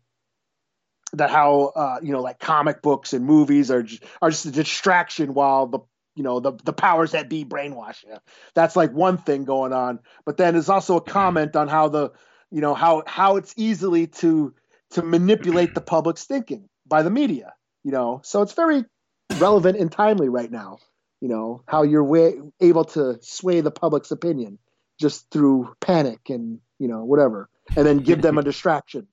that 1.14 1.30
how 1.30 1.72
uh, 1.76 2.00
you 2.02 2.12
know 2.12 2.22
like 2.22 2.40
comic 2.40 2.82
books 2.82 3.14
and 3.14 3.26
movies 3.26 3.72
are 3.72 3.84
just, 3.84 4.04
are 4.22 4.30
just 4.30 4.46
a 4.46 4.52
distraction 4.52 5.34
while 5.34 5.68
the 5.68 5.80
you 6.16 6.24
know 6.24 6.40
the 6.40 6.54
the 6.64 6.74
powers 6.74 7.12
that 7.12 7.30
be 7.30 7.46
brainwash 7.46 8.04
you. 8.04 8.16
That's 8.54 8.76
like 8.76 8.92
one 8.92 9.18
thing 9.18 9.46
going 9.46 9.74
on, 9.74 10.00
but 10.26 10.38
then 10.38 10.54
there's 10.54 10.70
also 10.70 10.98
a 10.98 11.02
comment 11.02 11.56
on 11.56 11.68
how 11.68 11.90
the 11.90 12.12
you 12.52 12.62
know 12.62 12.74
how 12.74 13.04
how 13.08 13.38
it's 13.38 13.54
easily 13.58 14.08
to 14.08 14.54
to 14.92 15.02
manipulate 15.02 15.74
the 15.74 15.82
public's 15.82 16.26
thinking 16.26 16.68
by 16.86 17.04
the 17.04 17.10
media. 17.10 17.54
You 17.84 17.92
know, 17.92 18.22
so 18.24 18.42
it's 18.42 18.54
very 18.54 18.86
relevant 19.38 19.78
and 19.78 19.92
timely 19.92 20.30
right 20.30 20.52
now. 20.52 20.80
You 21.22 21.30
know 21.30 21.64
how 21.68 21.84
you're 21.84 22.04
way, 22.04 22.36
able 22.60 22.86
to 22.86 23.18
sway 23.22 23.62
the 23.62 23.72
public's 23.72 24.12
opinion 24.12 24.60
just 25.00 25.30
through 25.32 25.76
panic 25.80 26.30
and 26.30 26.60
you 26.80 26.88
know 26.88 27.06
whatever, 27.06 27.50
and 27.76 27.86
then 27.86 28.00
give 28.00 28.22
them 28.22 28.38
a 28.38 28.44
distraction. 28.52 29.08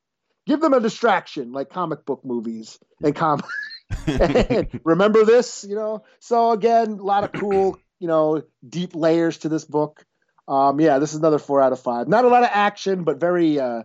Give 0.47 0.61
them 0.61 0.75
a 0.75 0.81
distraction 0.81 1.53
like 1.53 1.71
comic 1.71 2.05
book 2.05 2.25
movies 2.25 2.79
and 3.03 3.15
com. 3.15 3.43
and 4.07 4.81
remember 4.85 5.25
this, 5.25 5.65
you 5.69 5.75
know. 5.75 6.05
So 6.21 6.53
again, 6.53 6.93
a 6.93 7.03
lot 7.03 7.25
of 7.25 7.33
cool, 7.33 7.79
you 7.99 8.09
know, 8.09 8.43
deep 8.67 8.95
layers 8.95 9.39
to 9.39 9.49
this 9.49 9.65
book. 9.65 10.05
Um, 10.49 10.81
yeah, 10.81 10.99
this 10.99 11.13
is 11.13 11.19
another 11.19 11.39
four 11.39 11.61
out 11.61 11.73
of 11.73 11.81
five. 11.81 12.09
Not 12.09 12.25
a 12.25 12.29
lot 12.29 12.43
of 12.43 12.51
action, 12.53 13.05
but 13.05 13.21
very, 13.21 13.61
uh, 13.61 13.83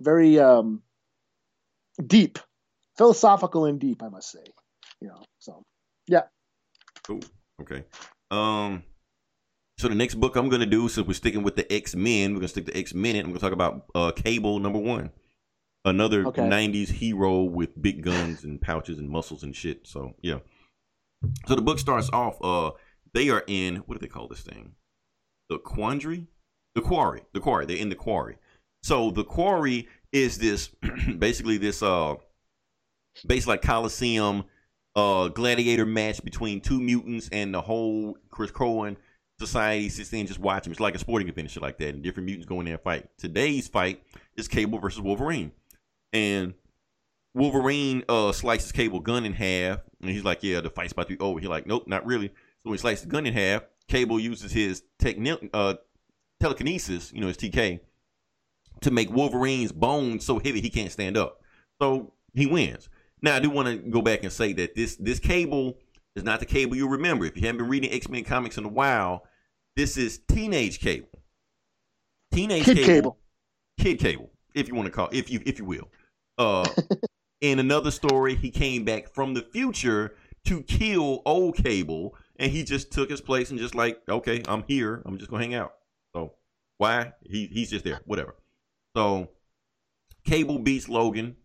very 0.00 0.40
um, 0.40 0.82
deep, 2.04 2.38
philosophical 2.96 3.66
and 3.66 3.78
deep, 3.78 4.02
I 4.02 4.08
must 4.08 4.30
say. 4.30 4.44
You 5.00 5.08
know, 5.08 5.22
so 5.38 5.62
yeah. 6.08 6.22
Cool. 7.04 7.20
Okay. 7.60 7.84
Um. 8.30 8.82
So 9.78 9.86
the 9.86 9.94
next 9.94 10.16
book 10.16 10.34
I'm 10.34 10.48
gonna 10.48 10.66
do, 10.66 10.88
since 10.88 11.06
we're 11.06 11.14
sticking 11.14 11.44
with 11.44 11.54
the 11.54 11.72
X 11.72 11.94
Men, 11.94 12.32
we're 12.34 12.40
gonna 12.40 12.48
stick 12.48 12.66
to 12.66 12.76
X 12.76 12.94
Men. 12.94 13.16
I'm 13.16 13.26
gonna 13.26 13.38
talk 13.38 13.52
about 13.52 13.84
uh 13.94 14.10
Cable 14.10 14.58
number 14.58 14.78
one, 14.78 15.10
another 15.84 16.26
Okay. 16.26 16.42
'90s 16.42 16.88
hero 16.88 17.42
with 17.42 17.80
big 17.80 18.02
guns 18.02 18.42
and 18.42 18.60
pouches 18.60 18.98
and 18.98 19.08
muscles 19.08 19.44
and 19.44 19.54
shit. 19.54 19.86
So 19.86 20.14
yeah. 20.20 20.40
So 21.46 21.54
the 21.54 21.62
book 21.62 21.78
starts 21.78 22.10
off. 22.12 22.38
Uh, 22.42 22.72
they 23.14 23.28
are 23.30 23.44
in 23.46 23.76
what 23.86 23.98
do 23.98 24.04
they 24.04 24.10
call 24.12 24.26
this 24.26 24.40
thing? 24.40 24.72
The 25.48 25.58
quandary, 25.58 26.26
the 26.74 26.82
quarry, 26.82 27.22
the 27.32 27.40
quarry. 27.40 27.64
They're 27.66 27.76
in 27.76 27.88
the 27.88 27.94
quarry. 27.94 28.36
So 28.82 29.12
the 29.12 29.24
quarry 29.24 29.88
is 30.12 30.38
this 30.38 30.70
basically 31.18 31.56
this 31.56 31.84
uh, 31.84 32.16
basically 33.26 33.52
like 33.54 33.62
Coliseum 33.62 34.44
uh 34.96 35.28
gladiator 35.28 35.86
match 35.86 36.24
between 36.24 36.60
two 36.60 36.80
mutants 36.80 37.28
and 37.30 37.54
the 37.54 37.60
whole 37.60 38.16
Krakoan 38.32 38.96
society 39.38 39.88
sits 39.88 40.10
there 40.10 40.18
and 40.18 40.28
just 40.28 40.40
watch 40.40 40.64
them. 40.64 40.72
It's 40.72 40.80
like 40.80 40.94
a 40.94 40.98
sporting 40.98 41.28
event 41.28 41.46
and 41.46 41.50
shit 41.50 41.62
like 41.62 41.78
that, 41.78 41.94
and 41.94 42.02
different 42.02 42.26
mutants 42.26 42.46
go 42.46 42.60
in 42.60 42.66
there 42.66 42.74
and 42.74 42.82
fight. 42.82 43.08
Today's 43.18 43.68
fight 43.68 44.02
is 44.36 44.48
Cable 44.48 44.78
versus 44.78 45.00
Wolverine, 45.00 45.52
and 46.12 46.54
Wolverine 47.34 48.04
uh 48.08 48.32
slices 48.32 48.72
Cable 48.72 49.00
gun 49.00 49.24
in 49.24 49.32
half, 49.32 49.80
and 50.00 50.10
he's 50.10 50.24
like, 50.24 50.42
"Yeah, 50.42 50.60
the 50.60 50.70
fight's 50.70 50.92
about 50.92 51.08
to 51.08 51.16
be 51.16 51.20
over." 51.20 51.38
He's 51.38 51.48
like, 51.48 51.66
"Nope, 51.66 51.86
not 51.86 52.04
really." 52.04 52.28
So 52.28 52.70
when 52.70 52.74
he 52.74 52.78
slices 52.78 53.02
the 53.04 53.10
gun 53.10 53.26
in 53.26 53.34
half. 53.34 53.62
Cable 53.86 54.20
uses 54.20 54.52
his 54.52 54.82
techni- 54.98 55.48
uh 55.54 55.74
telekinesis, 56.40 57.12
you 57.12 57.20
know, 57.20 57.28
his 57.28 57.36
TK, 57.36 57.80
to 58.82 58.90
make 58.90 59.10
Wolverine's 59.10 59.72
bones 59.72 60.24
so 60.24 60.38
heavy 60.38 60.60
he 60.60 60.70
can't 60.70 60.92
stand 60.92 61.16
up. 61.16 61.40
So 61.80 62.12
he 62.34 62.46
wins. 62.46 62.88
Now 63.22 63.36
I 63.36 63.40
do 63.40 63.50
want 63.50 63.68
to 63.68 63.76
go 63.76 64.02
back 64.02 64.22
and 64.22 64.32
say 64.32 64.52
that 64.54 64.74
this 64.74 64.96
this 64.96 65.18
cable 65.18 65.78
is 66.14 66.24
not 66.24 66.40
the 66.40 66.46
cable 66.46 66.76
you 66.76 66.88
remember. 66.88 67.24
If 67.24 67.36
you 67.36 67.42
haven't 67.42 67.58
been 67.58 67.68
reading 67.68 67.92
X 67.92 68.08
Men 68.08 68.24
comics 68.24 68.58
in 68.58 68.64
a 68.64 68.68
while, 68.68 69.24
this 69.78 69.96
is 69.96 70.18
teenage 70.28 70.80
cable. 70.80 71.08
Teenage 72.32 72.64
Kid 72.64 72.78
Cable. 72.78 73.16
Kid 73.78 74.00
cable, 74.00 74.28
if 74.52 74.66
you 74.66 74.74
want 74.74 74.86
to 74.86 74.90
call 74.90 75.08
if 75.12 75.30
you 75.30 75.40
if 75.46 75.60
you 75.60 75.64
will. 75.64 75.88
Uh 76.36 76.68
in 77.40 77.60
another 77.60 77.92
story, 77.92 78.34
he 78.34 78.50
came 78.50 78.84
back 78.84 79.08
from 79.14 79.34
the 79.34 79.42
future 79.42 80.16
to 80.46 80.64
kill 80.64 81.22
old 81.24 81.54
cable, 81.54 82.16
and 82.40 82.50
he 82.50 82.64
just 82.64 82.90
took 82.90 83.08
his 83.08 83.20
place 83.20 83.50
and 83.50 83.58
just 83.60 83.76
like, 83.76 84.00
okay, 84.08 84.42
I'm 84.48 84.64
here. 84.66 85.00
I'm 85.06 85.16
just 85.16 85.30
gonna 85.30 85.44
hang 85.44 85.54
out. 85.54 85.74
So 86.12 86.32
why? 86.78 87.12
He 87.22 87.46
he's 87.46 87.70
just 87.70 87.84
there. 87.84 88.00
Whatever. 88.04 88.34
So 88.96 89.28
Cable 90.24 90.58
beats 90.58 90.88
Logan. 90.88 91.36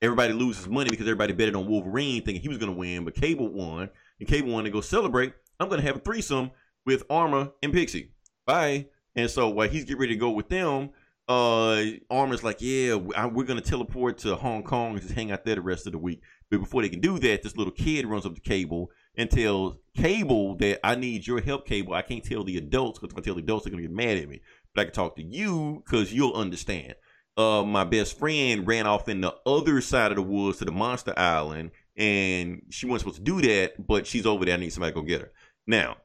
Everybody 0.00 0.34
loses 0.34 0.68
money 0.68 0.90
because 0.90 1.06
everybody 1.06 1.32
betted 1.32 1.56
on 1.56 1.66
Wolverine, 1.66 2.22
thinking 2.22 2.42
he 2.42 2.48
was 2.48 2.58
going 2.58 2.72
to 2.72 2.76
win, 2.76 3.04
but 3.04 3.14
Cable 3.14 3.48
won. 3.48 3.88
And 4.18 4.28
Cable 4.28 4.50
wanted 4.50 4.64
to 4.64 4.72
go 4.72 4.80
celebrate. 4.80 5.32
I'm 5.60 5.68
going 5.68 5.80
to 5.80 5.86
have 5.86 5.96
a 5.96 6.00
threesome 6.00 6.50
with 6.84 7.04
Armor 7.10 7.52
and 7.62 7.72
Pixie. 7.72 8.12
Bye. 8.46 8.86
And 9.14 9.30
so 9.30 9.48
while 9.50 9.68
he's 9.68 9.84
getting 9.84 10.00
ready 10.00 10.14
to 10.14 10.20
go 10.20 10.30
with 10.30 10.48
them, 10.48 10.90
uh, 11.28 11.82
Armor's 12.10 12.42
like, 12.42 12.58
yeah, 12.60 12.94
we're 12.94 13.44
to 13.44 13.60
teleport 13.60 14.18
to 14.18 14.34
Hong 14.36 14.62
Kong 14.62 14.92
and 14.92 15.00
just 15.00 15.14
hang 15.14 15.30
out 15.30 15.44
there 15.44 15.54
the 15.54 15.60
rest 15.60 15.86
of 15.86 15.92
the 15.92 15.98
week. 15.98 16.20
But 16.50 16.60
before 16.60 16.82
they 16.82 16.88
can 16.88 17.00
do 17.00 17.18
that, 17.18 17.42
this 17.42 17.56
little 17.56 17.72
kid 17.72 18.06
runs 18.06 18.26
up 18.26 18.34
to 18.34 18.40
Cable 18.40 18.90
and 19.16 19.30
tells 19.30 19.76
Cable 19.96 20.56
that 20.56 20.84
I 20.84 20.94
need 20.94 21.26
your 21.26 21.40
help, 21.40 21.66
Cable. 21.66 21.94
I 21.94 22.02
can't 22.02 22.24
tell 22.24 22.44
the 22.44 22.58
adults 22.58 22.98
because 22.98 23.12
if 23.12 23.18
I 23.18 23.22
tell 23.22 23.34
the 23.34 23.42
adults, 23.42 23.64
they're 23.64 23.74
to 23.74 23.82
get 23.82 23.90
mad 23.90 24.18
at 24.18 24.28
me. 24.28 24.40
But 24.74 24.80
I 24.80 24.84
can 24.86 24.94
talk 24.94 25.16
to 25.16 25.22
you 25.22 25.82
because 25.84 26.12
you'll 26.12 26.34
understand 26.34 26.94
uh, 27.36 27.62
my 27.62 27.84
best 27.84 28.18
friend 28.18 28.66
ran 28.66 28.86
off 28.86 29.08
in 29.08 29.20
the 29.20 29.34
other 29.46 29.80
side 29.80 30.12
of 30.12 30.16
the 30.16 30.22
woods 30.22 30.58
to 30.58 30.64
the 30.64 30.72
monster 30.72 31.14
island, 31.16 31.70
and 31.96 32.62
she 32.70 32.86
wasn't 32.86 33.00
supposed 33.00 33.24
to 33.24 33.40
do 33.40 33.40
that, 33.48 33.86
but 33.86 34.06
she's 34.06 34.26
over 34.26 34.44
there. 34.44 34.54
I 34.54 34.58
need 34.58 34.72
somebody 34.72 34.92
to 34.92 35.00
go 35.00 35.06
get 35.06 35.22
her. 35.22 35.32
Now, 35.66 35.96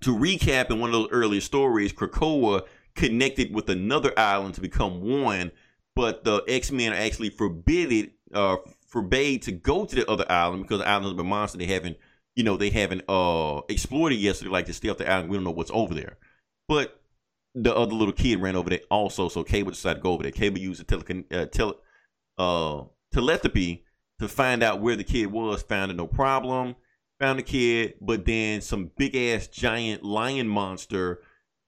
to 0.00 0.16
recap, 0.16 0.70
in 0.70 0.80
one 0.80 0.90
of 0.90 0.94
those 0.94 1.10
earlier 1.10 1.40
stories, 1.40 1.92
Krakoa 1.92 2.62
connected 2.94 3.54
with 3.54 3.68
another 3.68 4.12
island 4.18 4.54
to 4.54 4.60
become 4.60 5.00
one, 5.00 5.52
but 5.94 6.24
the 6.24 6.42
X 6.48 6.70
Men 6.70 6.92
are 6.92 6.96
actually 6.96 7.30
forbidden, 7.30 8.12
uh, 8.32 8.56
forbade 8.86 9.42
to 9.42 9.52
go 9.52 9.84
to 9.84 9.96
the 9.96 10.10
other 10.10 10.24
island 10.30 10.62
because 10.62 10.80
the 10.80 10.88
island 10.88 11.12
of 11.12 11.18
a 11.18 11.24
monster 11.24 11.58
they 11.58 11.66
haven't, 11.66 11.96
you 12.34 12.44
know, 12.44 12.56
they 12.56 12.70
haven't 12.70 13.02
uh 13.08 13.60
explored 13.68 14.12
it 14.12 14.16
yet. 14.16 14.36
So 14.36 14.44
they 14.44 14.50
like 14.50 14.66
to 14.66 14.72
stay 14.72 14.88
off 14.88 14.98
the 14.98 15.10
island. 15.10 15.30
We 15.30 15.36
don't 15.36 15.44
know 15.44 15.50
what's 15.50 15.70
over 15.72 15.94
there, 15.94 16.18
but 16.68 17.00
the 17.54 17.74
other 17.74 17.94
little 17.94 18.12
kid 18.12 18.40
ran 18.40 18.56
over 18.56 18.70
there 18.70 18.80
also, 18.90 19.28
so 19.28 19.42
Cable 19.42 19.70
decided 19.70 19.96
to 19.96 20.02
go 20.02 20.12
over 20.12 20.22
there. 20.22 20.32
Cable 20.32 20.58
used 20.58 20.80
the 20.80 20.84
tele, 20.84 21.24
uh, 21.32 21.46
tele, 21.46 21.74
uh, 22.38 22.84
telepathy 23.12 23.84
to 24.20 24.28
find 24.28 24.62
out 24.62 24.80
where 24.80 24.96
the 24.96 25.04
kid 25.04 25.26
was. 25.26 25.62
Found 25.62 25.90
it 25.90 25.96
no 25.96 26.06
problem. 26.06 26.76
Found 27.20 27.38
the 27.40 27.42
kid, 27.42 27.94
but 28.00 28.24
then 28.24 28.60
some 28.60 28.90
big 28.96 29.16
ass 29.16 29.48
giant 29.48 30.04
lion 30.04 30.48
monster 30.48 31.20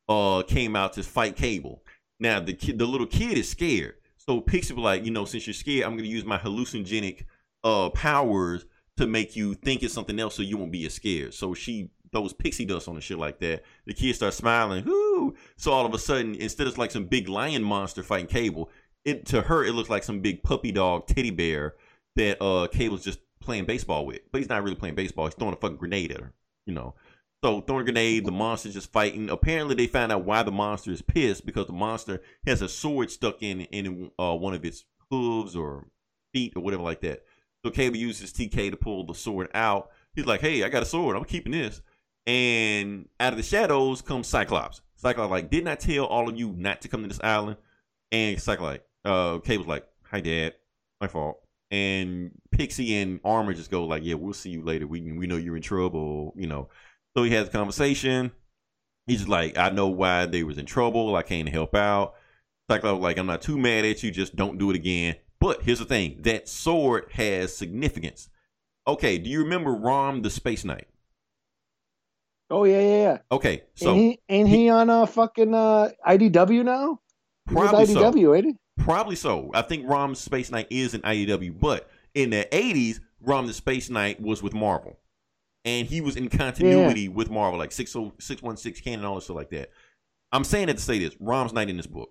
uh 0.09 0.43
came 0.43 0.77
out 0.77 0.93
to 0.95 1.03
fight 1.03 1.37
Cable. 1.37 1.83
Now 2.21 2.41
the 2.41 2.53
kid, 2.53 2.79
the 2.79 2.87
little 2.87 3.07
kid 3.07 3.37
is 3.37 3.49
scared. 3.49 3.95
So 4.17 4.41
Pixie 4.41 4.75
was 4.75 4.85
like, 4.85 5.05
you 5.05 5.11
know, 5.11 5.25
since 5.25 5.47
you're 5.47 5.55
scared, 5.55 5.85
I'm 5.85 5.97
gonna 5.97 6.09
use 6.09 6.25
my 6.25 6.39
hallucinogenic 6.39 7.25
uh 7.65 7.91
powers 7.91 8.65
to 8.97 9.07
make 9.07 9.35
you 9.35 9.55
think 9.55 9.83
it's 9.83 9.95
something 9.95 10.21
else, 10.21 10.35
so 10.35 10.43
you 10.43 10.57
won't 10.57 10.73
be 10.73 10.87
as 10.87 10.95
scared. 10.95 11.35
So 11.35 11.55
she 11.55 11.91
throws 12.13 12.33
pixie 12.33 12.65
dust 12.65 12.87
on 12.87 12.95
and 12.95 13.03
shit 13.03 13.19
like 13.19 13.39
that. 13.41 13.63
The 13.87 13.95
kid 13.95 14.15
starts 14.15 14.37
smiling. 14.37 14.85
Whoo! 14.85 15.35
So 15.57 15.73
all 15.73 15.87
of 15.87 15.95
a 15.95 15.99
sudden, 15.99 16.35
instead 16.35 16.67
of 16.67 16.79
like 16.79 16.91
some 16.91 17.07
big 17.07 17.29
lion 17.29 17.63
monster 17.63 18.03
fighting 18.03 18.27
Cable, 18.27 18.71
it 19.05 19.27
to 19.27 19.43
her 19.43 19.65
it 19.65 19.75
looks 19.75 19.91
like 19.91 20.05
some 20.05 20.21
big 20.21 20.43
puppy 20.43 20.71
dog 20.71 21.07
teddy 21.07 21.31
bear 21.31 21.75
that 22.17 22.41
uh 22.41 22.69
Cable's 22.69 23.05
just 23.05 23.21
playing 23.41 23.65
baseball 23.65 24.07
with. 24.07 24.21
But 24.31 24.41
he's 24.41 24.49
not 24.49 24.63
really 24.63 24.77
playing 24.77 24.95
baseball. 24.95 25.27
He's 25.27 25.35
throwing 25.35 25.55
a 25.55 25.57
fucking 25.57 25.77
grenade 25.77 26.13
at 26.13 26.21
her. 26.21 26.33
You 26.67 26.75
know. 26.75 26.95
So 27.43 27.63
throwing 27.63 27.83
a 27.83 27.85
grenade, 27.85 28.27
the 28.27 28.33
monster's 28.33 28.75
just 28.75 28.93
fighting. 28.93 29.31
Apparently, 29.31 29.75
they 29.75 29.87
found 29.87 30.13
out 30.13 30.25
why 30.25 30.43
the 30.43 30.53
monster 30.53 30.91
is 30.91 31.03
pissed 31.03 31.47
because 31.47 31.67
the 31.67 31.73
monster 31.73 32.21
has 32.47 32.61
a 32.61 32.69
sword 32.69 33.11
stuck 33.11 33.43
in 33.43 33.63
in 33.63 34.11
uh, 34.19 34.35
one 34.35 34.55
of 34.55 34.65
its 34.65 34.85
hooves 35.11 35.57
or 35.57 35.87
feet 36.33 36.53
or 36.55 36.63
whatever 36.63 36.83
like 36.83 37.01
that. 37.01 37.25
So 37.65 37.71
Cable 37.71 37.97
uses 37.97 38.33
TK 38.33 38.71
to 38.71 38.77
pull 38.77 39.05
the 39.05 39.15
sword 39.15 39.49
out. 39.55 39.91
He's 40.15 40.27
like, 40.27 40.41
"Hey, 40.41 40.63
I 40.65 40.69
got 40.69 40.83
a 40.83 40.87
sword. 40.87 41.17
I'm 41.17 41.25
keeping 41.25 41.53
this." 41.53 41.81
And 42.27 43.09
out 43.19 43.33
of 43.33 43.39
the 43.39 43.43
shadows 43.43 44.03
comes 44.03 44.29
Cyclops. 44.29 44.83
Cyclops 44.97 45.31
like, 45.31 45.51
didn't 45.51 45.69
I 45.69 45.75
tell 45.75 46.05
all 46.05 46.29
of 46.29 46.39
you 46.39 46.55
not 46.57 46.83
to 46.83 46.89
come 46.89 47.03
to 47.03 47.09
this 47.09 47.21
island? 47.23 47.57
And 48.13 48.41
Cyclops, 48.41 48.81
uh, 49.05 49.39
Cable's 49.39 49.67
like, 49.67 49.87
hi, 50.03 50.21
Dad, 50.21 50.55
my 51.01 51.09
fault. 51.09 51.41
And 51.71 52.33
Pixie 52.61 52.95
and 52.97 53.21
Armor 53.25 53.55
just 53.55 53.71
go 53.71 53.87
like, 53.87 54.05
yeah, 54.05 54.17
we'll 54.17 54.35
see 54.35 54.51
you 54.51 54.63
later. 54.63 54.87
We 54.87 55.01
we 55.01 55.27
know 55.27 55.39
you're 55.39 55.57
in 55.57 55.63
trouble, 55.63 56.35
you 56.37 56.47
know. 56.47 56.69
So 57.17 57.23
he 57.23 57.31
has 57.31 57.49
a 57.49 57.51
conversation. 57.51 58.33
He's 59.07 59.21
just 59.21 59.31
like, 59.31 59.57
I 59.57 59.71
know 59.71 59.89
why 59.89 60.27
they 60.27 60.43
was 60.43 60.59
in 60.59 60.67
trouble. 60.67 61.17
I 61.17 61.23
came 61.23 61.47
to 61.47 61.51
help 61.51 61.75
out. 61.75 62.17
Cyclops 62.71 63.01
like, 63.01 63.17
I'm 63.17 63.27
not 63.27 63.41
too 63.41 63.57
mad 63.57 63.87
at 63.87 64.03
you. 64.03 64.11
Just 64.11 64.37
don't 64.37 64.59
do 64.59 64.69
it 64.69 64.77
again. 64.77 65.17
But 65.41 65.63
here's 65.63 65.79
the 65.79 65.87
thing: 65.87 66.19
that 66.21 66.51
sword 66.51 67.07
has 67.13 67.57
significance. 67.57 68.29
Okay, 68.87 69.17
do 69.17 69.31
you 69.31 69.43
remember 69.43 69.73
Rom 69.73 70.21
the 70.21 70.29
Space 70.29 70.63
Knight? 70.63 70.87
Oh 72.51 72.65
yeah, 72.65 72.81
yeah, 72.81 73.03
yeah. 73.03 73.19
Okay, 73.33 73.63
so 73.75 73.95
ain't 73.95 74.21
he 74.29 74.35
ain't 74.35 74.49
he 74.51 74.69
on 74.69 74.91
uh 74.91 75.07
fucking 75.07 75.55
uh 75.55 75.89
IDW 76.07 76.63
now? 76.63 77.01
Probably 77.47 77.87
so. 77.87 78.13
IDW, 78.13 78.37
ain't 78.37 78.47
he? 78.49 78.85
Probably 78.85 79.17
so. 79.17 79.51
I 79.55 79.63
think 79.63 79.89
Rom 79.89 80.15
Space 80.15 80.51
Knight 80.51 80.67
is 80.69 80.93
an 80.93 81.01
IDW, 81.01 81.59
but 81.59 81.89
in 82.15 82.31
the 82.31 82.47
'80s, 82.53 83.01
Rom 83.21 83.47
the 83.47 83.53
Space 83.53 83.91
Knight 83.91 84.21
was 84.21 84.43
with 84.43 84.55
Marvel, 84.55 84.99
and 85.65 85.87
he 85.87 86.01
was 86.01 86.17
in 86.17 86.29
continuity 86.29 87.09
with 87.09 87.31
Marvel, 87.31 87.59
like 87.59 87.73
six 87.73 87.95
oh 87.97 88.13
six 88.19 88.43
one 88.43 88.57
six 88.57 88.81
canon, 88.81 89.05
all 89.05 89.17
this 89.17 89.25
stuff 89.25 89.37
like 89.37 89.51
that. 89.51 89.71
I'm 90.33 90.45
saying 90.45 90.69
that 90.69 90.77
to 90.77 90.83
say 90.83 90.99
this: 90.99 91.17
Rom's 91.21 91.53
not 91.53 91.69
in 91.69 91.77
this 91.77 91.87
book, 91.87 92.11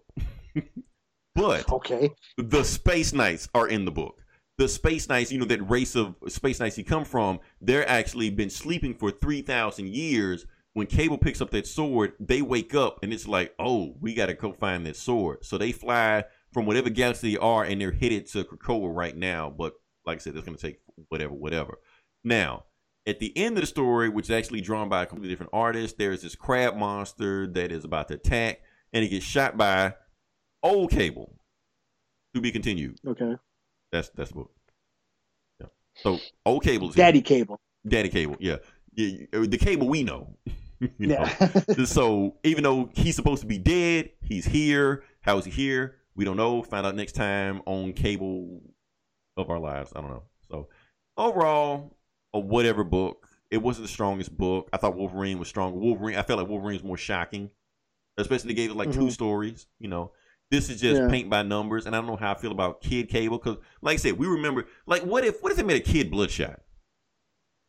but 1.35 1.69
Okay. 1.71 2.11
the 2.37 2.63
Space 2.63 3.13
Knights 3.13 3.49
are 3.53 3.67
in 3.67 3.85
the 3.85 3.91
book. 3.91 4.15
The 4.57 4.67
Space 4.67 5.07
Knights, 5.07 5.31
you 5.31 5.39
know, 5.39 5.45
that 5.45 5.69
race 5.69 5.95
of 5.95 6.15
Space 6.27 6.59
Knights 6.59 6.75
he 6.75 6.83
come 6.83 7.05
from, 7.05 7.39
they're 7.61 7.87
actually 7.87 8.29
been 8.29 8.49
sleeping 8.49 8.93
for 8.93 9.11
three 9.11 9.41
thousand 9.41 9.89
years. 9.89 10.45
When 10.73 10.85
Cable 10.85 11.17
picks 11.17 11.41
up 11.41 11.49
that 11.51 11.65
sword, 11.65 12.13
they 12.19 12.41
wake 12.41 12.75
up 12.75 12.99
and 13.01 13.11
it's 13.11 13.27
like, 13.27 13.53
oh, 13.57 13.95
we 13.99 14.13
got 14.13 14.27
to 14.27 14.35
go 14.35 14.53
find 14.53 14.85
that 14.85 14.95
sword. 14.95 15.43
So 15.43 15.57
they 15.57 15.71
fly 15.71 16.25
from 16.53 16.65
whatever 16.67 16.89
galaxy 16.89 17.31
they 17.31 17.37
are 17.39 17.63
and 17.63 17.81
they're 17.81 17.91
headed 17.91 18.27
to 18.27 18.43
Krakoa 18.43 18.95
right 18.95 19.17
now. 19.17 19.49
But 19.49 19.73
like 20.05 20.17
I 20.17 20.19
said, 20.19 20.35
it's 20.35 20.45
going 20.45 20.57
to 20.57 20.61
take 20.61 20.79
whatever, 21.09 21.33
whatever. 21.33 21.79
Now, 22.23 22.65
at 23.07 23.19
the 23.19 23.35
end 23.37 23.57
of 23.57 23.61
the 23.61 23.67
story, 23.67 24.09
which 24.09 24.25
is 24.25 24.31
actually 24.31 24.61
drawn 24.61 24.89
by 24.89 25.03
a 25.03 25.05
completely 25.05 25.29
different 25.29 25.51
artist, 25.53 25.97
there's 25.97 26.21
this 26.21 26.35
crab 26.35 26.75
monster 26.75 27.47
that 27.47 27.71
is 27.71 27.83
about 27.83 28.07
to 28.09 28.15
attack 28.15 28.61
and 28.93 29.03
it 29.03 29.09
gets 29.09 29.25
shot 29.25 29.57
by 29.57 29.93
old 30.63 30.91
Cable. 30.91 31.35
To 32.35 32.41
be 32.41 32.51
continued. 32.51 32.99
Okay. 33.07 33.33
That's 33.91 34.09
that's 34.09 34.29
the 34.29 34.35
book. 34.35 34.51
Yeah. 35.59 35.67
So 35.95 36.19
old 36.45 36.63
Cable's 36.63 36.93
here. 36.93 37.05
Daddy 37.05 37.23
Cable. 37.23 37.59
Daddy 37.87 38.09
Cable. 38.09 38.37
Yeah. 38.39 38.57
yeah. 38.93 39.25
The 39.31 39.57
cable 39.57 39.87
we 39.87 40.03
know. 40.03 40.37
you 40.79 41.07
know? 41.07 41.27
Yeah. 41.39 41.53
so 41.85 42.35
even 42.43 42.63
though 42.63 42.91
he's 42.93 43.15
supposed 43.15 43.41
to 43.41 43.47
be 43.47 43.57
dead, 43.57 44.11
he's 44.21 44.45
here. 44.45 45.03
How 45.21 45.39
is 45.39 45.45
he 45.45 45.51
here? 45.51 45.95
We 46.15 46.23
don't 46.23 46.37
know. 46.37 46.61
Find 46.61 46.85
out 46.85 46.95
next 46.95 47.13
time 47.13 47.63
on 47.65 47.93
Cable 47.93 48.61
of 49.39 49.49
Our 49.49 49.59
Lives. 49.59 49.91
I 49.95 50.01
don't 50.01 50.09
know. 50.11 50.23
So 50.49 50.67
overall, 51.17 51.97
a 52.33 52.39
whatever 52.39 52.83
book. 52.83 53.27
It 53.51 53.57
wasn't 53.57 53.87
the 53.87 53.91
strongest 53.93 54.37
book. 54.37 54.69
I 54.71 54.77
thought 54.77 54.95
Wolverine 54.95 55.39
was 55.39 55.47
strong. 55.47 55.79
Wolverine. 55.79 56.17
I 56.17 56.21
felt 56.21 56.39
like 56.39 56.47
Wolverine 56.47 56.75
was 56.75 56.83
more 56.83 56.97
shocking, 56.97 57.49
especially 58.17 58.49
they 58.49 58.53
gave 58.53 58.69
it 58.69 58.77
like 58.77 58.91
two 58.91 59.07
Mhm. 59.07 59.11
stories. 59.11 59.65
You 59.79 59.87
know, 59.87 60.11
this 60.51 60.69
is 60.69 60.79
just 60.79 61.01
Yeah. 61.01 61.09
paint 61.09 61.29
by 61.29 61.41
numbers, 61.41 61.85
and 61.87 61.95
I 61.95 61.99
don't 61.99 62.07
know 62.07 62.15
how 62.15 62.31
I 62.31 62.35
feel 62.35 62.51
about 62.51 62.81
Kid 62.81 63.09
Cable 63.09 63.39
because, 63.39 63.57
like 63.81 63.95
I 63.95 63.97
said, 63.97 64.19
we 64.19 64.27
remember 64.27 64.67
like 64.85 65.01
what 65.03 65.25
if 65.25 65.41
what 65.41 65.51
if 65.51 65.57
they 65.57 65.63
made 65.63 65.77
a 65.77 65.91
Kid 65.91 66.11
Bloodshot? 66.11 66.61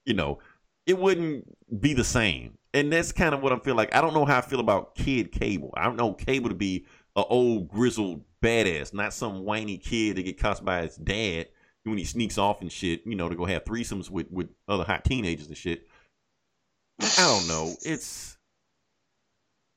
You 0.04 0.14
know, 0.14 0.38
it 0.86 0.98
wouldn't 0.98 1.46
be 1.80 1.94
the 1.94 2.04
same. 2.04 2.58
And 2.72 2.92
that's 2.92 3.10
kind 3.10 3.34
of 3.34 3.42
what 3.42 3.52
I 3.52 3.58
feel 3.58 3.74
like. 3.74 3.94
I 3.94 4.00
don't 4.00 4.14
know 4.14 4.24
how 4.24 4.38
I 4.38 4.42
feel 4.42 4.60
about 4.60 4.94
Kid 4.94 5.32
Cable. 5.32 5.72
I 5.76 5.84
don't 5.84 5.96
know 5.96 6.12
Cable 6.14 6.50
to 6.50 6.54
be 6.54 6.86
a 7.16 7.24
old 7.24 7.68
grizzled 7.68 8.22
badass, 8.42 8.94
not 8.94 9.12
some 9.12 9.44
whiny 9.44 9.76
kid 9.78 10.16
that 10.16 10.22
get 10.22 10.38
caught 10.38 10.64
by 10.64 10.82
his 10.82 10.96
dad 10.96 11.48
when 11.84 11.98
he 11.98 12.04
sneaks 12.04 12.38
off 12.38 12.60
and 12.60 12.70
shit. 12.70 13.02
You 13.06 13.16
know, 13.16 13.28
to 13.28 13.34
go 13.34 13.44
have 13.44 13.64
threesomes 13.64 14.10
with 14.10 14.30
with 14.30 14.48
other 14.68 14.84
hot 14.84 15.04
teenagers 15.04 15.48
and 15.48 15.56
shit. 15.56 15.86
I 17.00 17.26
don't 17.26 17.48
know. 17.48 17.74
It's 17.82 18.36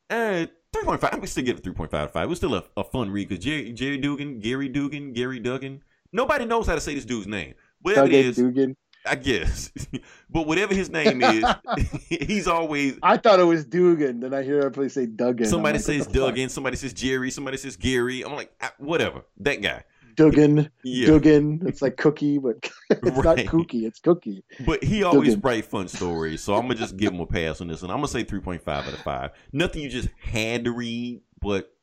uh 0.10 0.46
three 0.74 0.84
point 0.84 1.02
five. 1.02 1.14
I'm 1.14 1.26
still 1.28 1.44
give 1.44 1.58
it 1.58 1.64
three 1.64 1.74
point 1.74 1.92
five 1.92 2.12
five. 2.12 2.26
It 2.26 2.30
was 2.30 2.40
still 2.40 2.56
a, 2.56 2.64
a 2.76 2.84
fun 2.84 3.12
read 3.12 3.30
because 3.30 3.44
Jerry 3.44 3.72
Jerry 3.72 3.98
Dugan, 3.98 4.40
Gary 4.40 4.70
Dugan, 4.70 5.14
Gary 5.14 5.40
Duggan. 5.40 5.84
Nobody 6.12 6.46
knows 6.46 6.68
how 6.68 6.76
to 6.76 6.82
say 6.82 6.94
this 6.94 7.06
dude's 7.06 7.28
name. 7.28 7.56
Whatever 7.82 8.08
it 8.08 8.14
is, 8.14 8.36
Dugan. 8.36 8.76
I 9.06 9.16
guess. 9.16 9.72
but 10.30 10.48
whatever 10.48 10.74
his 10.74 10.90
name 10.90 11.22
is, 11.22 11.46
he's 12.10 12.48
always 12.48 12.98
I 13.02 13.18
thought 13.18 13.40
it 13.40 13.44
was 13.44 13.66
Dugan. 13.66 14.20
Then 14.20 14.34
I 14.34 14.44
hear 14.44 14.60
everybody 14.60 14.90
say 14.90 15.06
Duggan. 15.06 15.48
Somebody 15.48 15.78
like, 15.78 15.86
says 15.86 16.06
fuck? 16.06 16.14
Duggan, 16.14 16.50
somebody 16.50 16.78
says 16.78 16.94
Jerry, 16.94 17.32
somebody 17.32 17.58
says 17.58 17.76
Gary. 17.76 18.24
I'm 18.24 18.34
like, 18.34 18.52
ah, 18.62 18.74
whatever. 18.78 19.24
That 19.38 19.62
guy. 19.62 19.84
Duggan. 20.16 20.70
Yeah. 20.84 21.08
Duggan. 21.08 21.64
It's 21.68 21.82
like 21.82 21.98
cookie, 21.98 22.38
but 22.38 22.70
it's 22.90 23.02
not 23.18 23.26
Right. 23.26 23.48
cookie. 23.48 23.86
It's 23.86 24.00
cookie. 24.00 24.44
But 24.66 24.84
he 24.84 25.04
always 25.04 25.36
Duggan. 25.36 25.42
write 25.42 25.66
fun 25.66 25.88
stories, 25.88 26.42
so 26.42 26.54
I'm 26.56 26.64
gonna 26.64 26.76
just 26.76 26.98
give 26.98 27.14
him 27.14 27.20
a 27.20 27.26
pass 27.26 27.62
on 27.62 27.68
this 27.68 27.82
one. 27.82 27.92
I'm 27.92 27.98
gonna 27.98 28.08
say 28.08 28.24
3.5 28.24 28.68
out 28.68 28.88
of 28.88 29.00
five. 29.00 29.32
Nothing 29.52 29.82
you 29.84 29.90
just 29.90 30.10
had 30.20 30.66
to 30.66 30.72
read, 30.72 31.22
but 31.42 31.74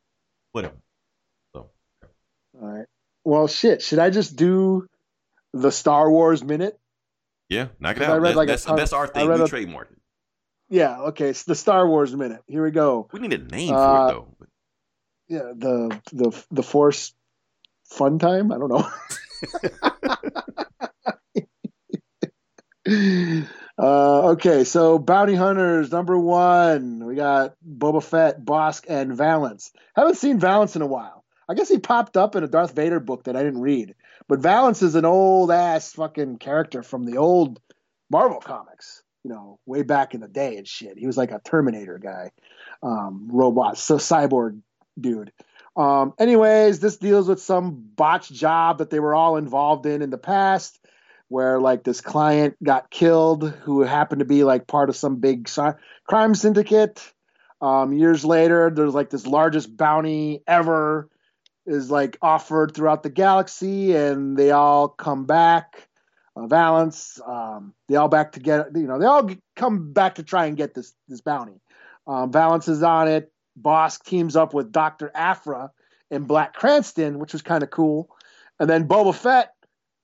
whatever. 0.53 0.75
All 1.55 1.69
right. 2.61 2.87
Well, 3.25 3.47
shit. 3.49 3.83
Should 3.83 3.99
I 3.99 4.11
just 4.11 4.37
do 4.37 4.87
the 5.53 5.71
Star 5.71 6.11
Wars 6.11 6.43
minute? 6.45 6.79
Yeah, 7.49 7.69
knock 7.79 7.97
it 7.97 8.01
Because 8.01 8.13
I 8.13 8.17
read 8.17 8.25
That's, 8.29 8.37
like 8.37 8.49
that's, 8.49 8.65
ton- 8.65 8.77
that's 8.77 8.93
our 8.93 9.07
thing. 9.09 9.29
We 9.29 9.35
a- 9.35 9.39
trademarked. 9.39 9.87
Yeah. 10.69 11.01
Okay. 11.09 11.29
It's 11.31 11.45
the 11.45 11.55
Star 11.55 11.89
Wars 11.89 12.15
minute. 12.15 12.43
Here 12.47 12.63
we 12.63 12.71
go. 12.71 13.09
We 13.13 13.21
need 13.21 13.33
a 13.33 13.39
name 13.39 13.69
for 13.71 13.75
Uh, 13.77 14.09
it 14.09 14.13
though. 14.13 14.37
Yeah. 15.29 15.53
The 15.57 16.01
the 16.13 16.45
the 16.51 16.63
Force 16.63 17.13
fun 17.91 18.19
time. 18.19 18.53
I 18.53 18.59
don't 18.59 18.69
know. 18.71 18.89
uh, 23.79 24.31
okay, 24.31 24.65
so 24.65 24.99
bounty 24.99 25.35
hunters 25.35 25.93
number 25.93 26.19
one. 26.19 27.05
We 27.05 27.15
got 27.15 27.55
Boba 27.67 28.03
Fett, 28.03 28.45
Bossk, 28.45 28.85
and 28.89 29.17
Valance. 29.17 29.73
Haven't 29.95 30.17
seen 30.17 30.39
Valance 30.39 30.77
in 30.77 30.83
a 30.83 30.87
while. 30.87 31.25
I 31.49 31.55
guess 31.55 31.69
he 31.69 31.79
popped 31.79 32.17
up 32.17 32.37
in 32.37 32.45
a 32.45 32.49
Darth 32.49 32.75
Vader 32.75 33.01
book 33.01 33.25
that 33.25 33.37
I 33.37 33.43
didn't 33.43 33.61
read. 33.61 33.95
But 34.29 34.41
Valance 34.41 34.83
is 34.83 34.95
an 34.95 35.05
old 35.05 35.51
ass 35.51 35.93
fucking 35.93 36.39
character 36.39 36.83
from 36.85 37.05
the 37.05 37.17
old 37.19 37.61
Marvel 38.09 38.41
comics. 38.41 39.03
You 39.25 39.31
know, 39.31 39.59
way 39.67 39.83
back 39.83 40.15
in 40.15 40.21
the 40.21 40.29
day 40.29 40.57
and 40.57 40.67
shit. 40.67 40.97
He 40.97 41.07
was 41.07 41.17
like 41.17 41.31
a 41.31 41.41
Terminator 41.45 41.99
guy, 41.99 42.31
um, 42.83 43.29
robot, 43.31 43.77
so 43.77 43.99
cyborg 43.99 44.61
dude. 44.99 45.33
Um, 45.77 46.15
anyways, 46.19 46.81
this 46.81 46.97
deals 46.97 47.29
with 47.29 47.41
some 47.41 47.83
botched 47.97 48.33
job 48.33 48.79
that 48.79 48.91
they 48.91 49.01
were 49.01 49.15
all 49.15 49.37
involved 49.37 49.87
in 49.87 50.03
in 50.03 50.11
the 50.11 50.19
past, 50.19 50.79
where 51.29 51.61
like 51.61 51.85
this 51.85 52.01
client 52.01 52.57
got 52.63 52.91
killed 52.91 53.49
who 53.63 53.83
happened 53.83 54.19
to 54.21 54.25
be 54.25 54.45
like 54.45 54.67
part 54.67 54.89
of 54.89 54.97
some 54.97 55.17
big 55.17 55.49
si- 55.49 55.63
crime 56.07 56.35
syndicate. 56.35 57.13
Um, 57.61 57.93
years 57.93 58.25
later, 58.25 58.71
there's 58.71 58.95
like 58.95 59.11
this 59.11 59.27
largest 59.27 59.77
bounty 59.77 60.43
ever 60.47 61.09
is 61.67 61.91
like 61.91 62.19
offered 62.21 62.75
throughout 62.75 63.03
the 63.03 63.11
galaxy, 63.11 63.95
and 63.95 64.37
they 64.37 64.51
all 64.51 64.89
come 64.89 65.25
back. 65.25 65.89
Uh, 66.37 66.47
Valance, 66.47 67.21
um, 67.27 67.75
they 67.89 67.97
all 67.97 68.09
back 68.09 68.33
to 68.33 68.41
get 68.41 68.75
you 68.75 68.87
know 68.87 68.99
they 68.99 69.07
all 69.07 69.31
come 69.57 69.93
back 69.93 70.17
to 70.17 70.23
try 70.23 70.47
and 70.47 70.57
get 70.57 70.75
this 70.75 70.93
this 71.09 71.21
bounty. 71.21 71.61
Um, 72.07 72.33
Valance 72.33 72.67
is 72.67 72.83
on 72.83 73.09
it. 73.09 73.33
Bossk 73.61 74.05
teams 74.05 74.37
up 74.37 74.55
with 74.55 74.73
Doctor 74.73 75.11
Aphra 75.15 75.71
and 76.11 76.27
Black 76.27 76.57
Krrsantan, 76.57 77.17
which 77.17 77.33
was 77.33 77.43
kind 77.43 77.63
of 77.63 77.71
cool. 77.71 78.11
And 78.59 78.69
then 78.69 78.89
Boba 78.89 79.15
Fett, 79.15 79.55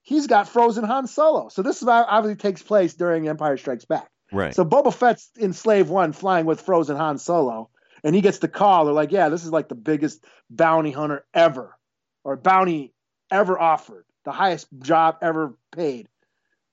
he's 0.02 0.26
got 0.26 0.48
frozen 0.48 0.84
Han 0.84 1.06
Solo. 1.06 1.48
So 1.48 1.62
this 1.62 1.82
is 1.82 1.88
obviously 1.88 2.36
takes 2.36 2.62
place 2.62 2.94
during 2.94 3.28
Empire 3.28 3.56
Strikes 3.56 3.84
Back. 3.84 4.08
Right. 4.32 4.54
So 4.54 4.64
Boba 4.64 4.92
Fett's 4.92 5.30
in 5.36 5.52
Slave 5.52 5.88
One 5.88 6.12
flying 6.12 6.46
with 6.46 6.60
frozen 6.60 6.96
Han 6.96 7.18
Solo, 7.18 7.70
and 8.02 8.14
he 8.14 8.20
gets 8.20 8.38
the 8.38 8.48
call. 8.48 8.84
They're 8.84 8.94
like, 8.94 9.12
"Yeah, 9.12 9.28
this 9.28 9.44
is 9.44 9.52
like 9.52 9.68
the 9.68 9.74
biggest 9.74 10.24
bounty 10.50 10.90
hunter 10.90 11.24
ever, 11.32 11.76
or 12.24 12.36
bounty 12.36 12.92
ever 13.30 13.58
offered, 13.58 14.04
the 14.24 14.32
highest 14.32 14.68
job 14.80 15.18
ever 15.22 15.56
paid." 15.70 16.08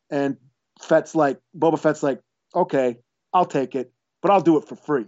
And 0.09 0.37
Fett's 0.81 1.15
like, 1.15 1.39
Boba 1.57 1.79
Fett's 1.79 2.01
like, 2.03 2.21
"Okay, 2.55 2.97
I'll 3.33 3.45
take 3.45 3.75
it, 3.75 3.91
but 4.21 4.31
I'll 4.31 4.41
do 4.41 4.57
it 4.57 4.67
for 4.67 4.75
free." 4.75 5.05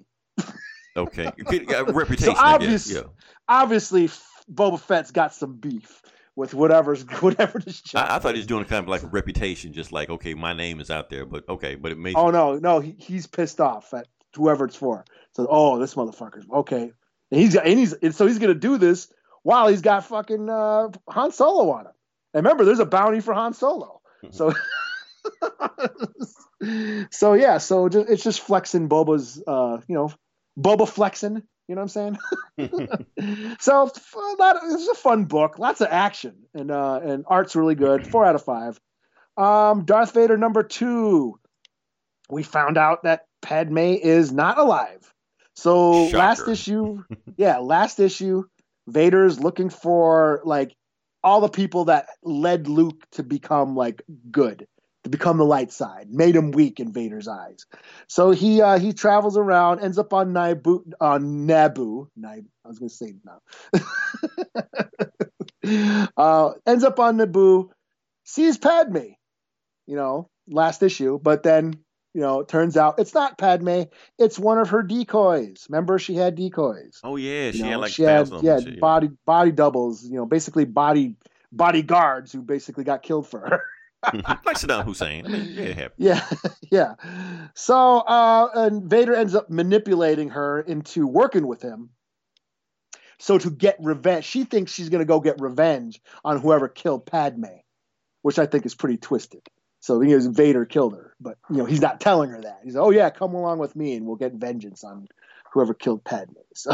Okay. 0.96 1.26
Uh, 1.76 1.86
Reputation. 1.86 2.34
Guess. 2.34 2.42
obvious- 2.44 2.92
Yeah. 2.92 3.02
Obviously, 3.48 4.10
Boba 4.52 4.80
Fett's 4.80 5.12
got 5.12 5.34
some 5.34 5.56
beef 5.58 6.02
with 6.36 6.54
whatever's 6.54 7.04
whatever 7.22 7.60
this 7.60 7.82
job. 7.82 8.08
I, 8.10 8.16
I 8.16 8.20
thought 8.20 8.34
he 8.34 8.40
was 8.40 8.48
doing 8.48 8.66
kind 8.66 8.84
of 8.84 8.90
like 8.90 9.04
a 9.04 9.08
reputation, 9.08 9.74
just 9.74 9.92
like 9.92 10.10
okay, 10.10 10.34
my 10.34 10.54
name 10.54 10.80
is 10.80 10.90
out 10.92 11.10
there, 11.10 11.26
but 11.26 11.48
okay, 11.48 11.76
but 11.76 11.92
it 11.92 11.98
makes 11.98 12.20
Oh 12.20 12.30
no, 12.32 12.58
no, 12.58 12.80
he, 12.80 12.96
he's 12.98 13.28
pissed 13.28 13.60
off 13.62 13.94
at 13.94 14.08
whoever 14.36 14.66
it's 14.66 14.76
for. 14.76 15.06
So, 15.34 15.48
oh, 15.50 15.80
this 15.80 15.96
motherfucker's 15.96 16.46
okay, 16.52 16.92
and 17.32 17.40
he's 17.42 17.54
got, 17.54 17.66
and 17.68 17.78
he's, 17.80 17.94
and 17.94 18.14
so 18.16 18.26
he's 18.28 18.40
gonna 18.40 18.54
do 18.54 18.78
this 18.78 19.12
while 19.44 19.68
he's 19.68 19.82
got 19.82 20.06
fucking 20.06 20.50
uh, 20.50 20.90
Han 21.10 21.32
Solo 21.32 21.72
on 21.72 21.86
him. 21.86 21.92
And 22.34 22.44
remember, 22.46 22.66
there's 22.66 22.80
a 22.80 22.86
bounty 22.86 23.20
for 23.22 23.34
Han 23.34 23.54
Solo. 23.54 24.02
So, 24.32 24.54
so 27.12 27.34
yeah, 27.34 27.58
so 27.60 27.90
ju- 27.90 28.06
it's 28.08 28.24
just 28.24 28.42
flexing 28.42 28.90
Boba's, 28.90 29.42
uh, 29.46 29.82
you 29.88 29.96
know, 29.96 30.12
Boba 30.60 30.88
flexing. 30.88 31.44
You 31.68 31.76
know 31.76 31.82
what 31.82 31.96
I'm 31.96 32.18
saying? 32.58 33.56
so 33.60 33.84
a 33.84 34.36
lot 34.40 34.58
of, 34.58 34.62
it's 34.66 34.88
a 34.88 34.96
fun 34.96 35.26
book, 35.26 35.58
lots 35.60 35.82
of 35.82 35.88
action, 35.90 36.36
and 36.54 36.72
uh, 36.72 37.00
and 37.04 37.26
art's 37.28 37.56
really 37.56 37.76
good. 37.76 38.08
Four 38.08 38.26
out 38.26 38.36
of 38.36 38.44
five. 38.44 38.80
Um, 39.38 39.86
Darth 39.86 40.14
Vader 40.14 40.38
number 40.38 40.64
two. 40.64 41.40
We 42.30 42.44
found 42.44 42.78
out 42.78 43.04
that 43.04 43.26
Padme 43.42 43.78
is 43.78 44.32
not 44.32 44.58
alive. 44.58 45.14
So 45.56 46.08
Shocker. 46.08 46.18
last 46.18 46.48
issue, 46.48 47.04
yeah, 47.38 47.58
last 47.58 48.00
issue, 48.00 48.44
Vader's 48.88 49.40
looking 49.40 49.70
for 49.70 50.42
like 50.44 50.76
all 51.24 51.42
the 51.42 51.50
people 51.50 51.86
that 51.86 52.08
led 52.24 52.68
Luke 52.68 53.04
to 53.14 53.24
become 53.24 53.76
like 53.76 54.04
good, 54.32 54.68
to 55.06 55.10
become 55.10 55.38
the 55.38 55.46
light 55.46 55.72
side, 55.72 56.08
made 56.10 56.36
him 56.36 56.50
weak 56.52 56.80
in 56.80 56.92
Vader's 56.92 57.28
eyes. 57.28 57.68
So 58.08 58.32
he 58.32 58.60
uh, 58.60 58.80
he 58.80 58.92
travels 58.92 59.38
around, 59.38 59.80
ends 59.80 60.00
up 60.00 60.14
on 60.14 60.34
Naboo, 60.34 60.82
on 61.00 61.48
Naboo. 61.48 62.08
Nab- 62.18 62.48
I 62.66 62.68
was 62.68 62.80
gonna 62.80 62.90
say 62.90 63.14
no. 63.24 63.40
uh, 66.18 66.54
ends 66.66 66.84
up 66.84 67.00
on 67.00 67.18
Naboo, 67.18 67.70
sees 68.24 68.58
Padme, 68.58 69.14
you 69.86 69.96
know, 69.96 70.28
last 70.48 70.82
issue, 70.82 71.20
but 71.22 71.44
then 71.44 71.76
you 72.16 72.22
know, 72.22 72.40
it 72.40 72.48
turns 72.48 72.76
out 72.76 72.98
it's 72.98 73.14
not 73.14 73.38
Padme, 73.38 73.84
it's 74.18 74.40
one 74.40 74.58
of 74.58 74.70
her 74.70 74.82
decoys. 74.82 75.68
Remember, 75.70 76.00
she 76.00 76.16
had 76.16 76.34
decoys. 76.34 77.00
Oh 77.04 77.16
yeah, 77.16 77.52
she 77.52 77.60
You 77.60 77.66
had 77.66 77.76
like 77.76 77.92
she 77.92 78.02
had 78.02 78.28
yeah 78.42 78.60
body 78.80 79.12
body 79.24 79.52
doubles. 79.52 80.04
You 80.04 80.16
know, 80.16 80.26
basically 80.26 80.66
body 80.66 81.16
bodyguards 81.52 82.32
who 82.32 82.42
basically 82.42 82.86
got 82.86 83.04
killed 83.04 83.28
for 83.28 83.42
her. 83.42 83.62
Like 84.14 84.58
Saddam 84.58 84.84
Hussein. 84.84 85.26
I 85.26 85.30
mean, 85.30 85.46
yeah, 85.50 85.62
it 85.64 85.76
happened. 85.76 85.94
yeah, 85.98 86.30
yeah. 86.72 86.94
So 87.54 88.00
uh, 88.00 88.50
and 88.56 88.90
Vader 88.90 89.16
ends 89.16 89.36
up 89.36 89.50
manipulating 89.50 90.30
her 90.30 90.62
into 90.62 91.08
working 91.08 91.48
with 91.48 91.62
him. 91.62 91.90
So 93.18 93.38
to 93.38 93.50
get 93.50 93.78
revenge, 93.80 94.26
she 94.26 94.44
thinks 94.44 94.74
she's 94.74 94.90
going 94.90 95.00
to 95.00 95.06
go 95.06 95.20
get 95.20 95.40
revenge 95.40 96.02
on 96.24 96.40
whoever 96.40 96.68
killed 96.68 97.06
Padme, 97.06 97.46
which 98.24 98.38
I 98.38 98.46
think 98.46 98.66
is 98.66 98.76
pretty 98.76 98.98
twisted. 98.98 99.42
So 99.80 100.02
you 100.02 100.18
know, 100.18 100.32
Vader 100.32 100.66
killed 100.66 100.94
her, 100.96 101.14
but 101.22 101.38
you 101.50 101.58
know 101.58 101.66
he's 101.66 101.82
not 101.82 102.00
telling 102.00 102.30
her 102.32 102.42
that. 102.42 102.60
He's 102.64 102.76
like, 102.76 102.84
oh 102.84 102.90
yeah, 102.90 103.10
come 103.10 103.34
along 103.34 103.60
with 103.60 103.76
me 103.76 103.96
and 103.96 104.06
we'll 104.06 104.16
get 104.16 104.34
vengeance 104.34 104.84
on 104.84 105.08
whoever 105.54 105.74
killed 105.74 106.04
Padme. 106.04 106.34
So, 106.58 106.72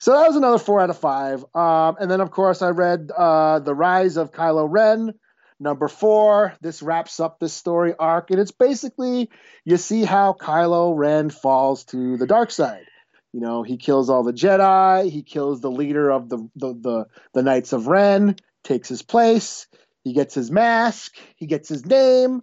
so 0.00 0.12
that 0.12 0.26
was 0.26 0.34
another 0.34 0.58
four 0.58 0.80
out 0.80 0.90
of 0.90 0.98
five. 0.98 1.44
Um, 1.54 1.94
and 2.00 2.10
then 2.10 2.20
of 2.20 2.32
course 2.32 2.62
I 2.62 2.70
read 2.70 3.12
uh, 3.16 3.60
the 3.60 3.76
Rise 3.76 4.16
of 4.16 4.32
Kylo 4.32 4.66
Ren, 4.68 5.14
number 5.58 5.88
four. 5.88 6.54
This 6.60 6.82
wraps 6.82 7.20
up 7.20 7.38
this 7.38 7.52
story 7.52 7.94
arc, 7.98 8.30
and 8.30 8.40
it's 8.40 8.52
basically 8.52 9.30
you 9.64 9.76
see 9.76 10.04
how 10.04 10.32
Kylo 10.32 10.96
Ren 10.96 11.30
falls 11.30 11.84
to 11.86 12.16
the 12.16 12.26
dark 12.26 12.50
side. 12.50 12.86
You 13.32 13.40
know, 13.40 13.62
he 13.62 13.76
kills 13.76 14.08
all 14.08 14.22
the 14.22 14.32
Jedi. 14.32 15.10
He 15.10 15.22
kills 15.22 15.60
the 15.60 15.70
leader 15.70 16.10
of 16.10 16.28
the 16.28 16.38
the 16.56 16.74
the, 16.74 17.04
the 17.34 17.42
Knights 17.42 17.72
of 17.72 17.86
Ren. 17.86 18.36
Takes 18.64 18.88
his 18.88 19.02
place. 19.02 19.66
He 20.02 20.12
gets 20.12 20.34
his 20.34 20.50
mask. 20.50 21.16
He 21.36 21.46
gets 21.46 21.68
his 21.68 21.84
name. 21.84 22.42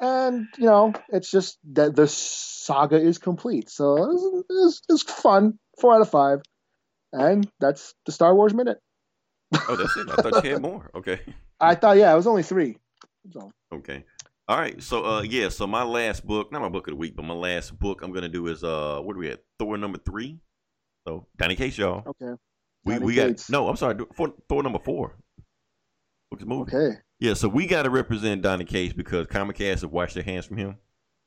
And 0.00 0.46
you 0.58 0.66
know, 0.66 0.92
it's 1.08 1.30
just 1.30 1.58
that 1.72 1.94
the 1.94 2.08
saga 2.08 2.96
is 2.96 3.18
complete. 3.18 3.70
So 3.70 3.96
it's, 3.96 4.22
was, 4.22 4.44
it 4.48 4.52
was, 4.52 4.82
it 4.88 4.92
was 4.92 5.02
fun. 5.02 5.58
Four 5.78 5.94
out 5.94 6.00
of 6.00 6.10
five. 6.10 6.40
And 7.12 7.48
that's 7.58 7.94
the 8.06 8.12
Star 8.12 8.34
Wars 8.34 8.54
minute. 8.54 8.78
Oh, 9.68 9.76
that's 9.76 9.96
it. 9.96 10.08
I 10.10 10.22
thought 10.22 10.44
you 10.44 10.52
had 10.52 10.62
more. 10.62 10.90
Okay. 10.94 11.20
I 11.60 11.74
thought, 11.74 11.96
yeah, 11.96 12.12
it 12.12 12.16
was 12.16 12.26
only 12.26 12.42
three. 12.42 12.76
So 13.32 13.50
Okay. 13.72 14.04
All 14.48 14.58
right. 14.58 14.82
So 14.82 15.04
uh 15.04 15.22
yeah, 15.22 15.48
so 15.48 15.66
my 15.66 15.82
last 15.82 16.26
book, 16.26 16.50
not 16.50 16.62
my 16.62 16.68
book 16.68 16.86
of 16.88 16.92
the 16.92 16.96
week, 16.96 17.14
but 17.16 17.24
my 17.24 17.34
last 17.34 17.78
book 17.78 18.02
I'm 18.02 18.12
gonna 18.12 18.28
do 18.28 18.46
is 18.48 18.64
uh 18.64 19.00
what 19.02 19.14
are 19.16 19.18
we 19.18 19.30
at? 19.30 19.40
Thor 19.58 19.76
number 19.76 19.98
three. 19.98 20.38
So 21.06 21.26
Donny 21.36 21.56
Cates, 21.56 21.78
y'all. 21.78 22.02
okay, 22.06 22.34
We 22.84 22.94
Donny 22.94 23.06
we 23.06 23.14
got 23.14 23.48
no, 23.48 23.68
I'm 23.68 23.76
sorry, 23.76 23.96
Thor, 24.14 24.34
Thor 24.48 24.62
number 24.62 24.78
four. 24.78 25.16
Book 26.30 26.40
is 26.40 26.46
moving. 26.46 26.74
okay. 26.74 26.98
Yeah, 27.18 27.34
so 27.34 27.48
we 27.48 27.66
gotta 27.66 27.90
represent 27.90 28.42
Donny 28.42 28.64
Cates 28.64 28.94
because 28.94 29.26
Comic 29.26 29.56
Cast 29.56 29.82
have 29.82 29.92
washed 29.92 30.14
their 30.14 30.22
hands 30.22 30.46
from 30.46 30.56
him. 30.56 30.76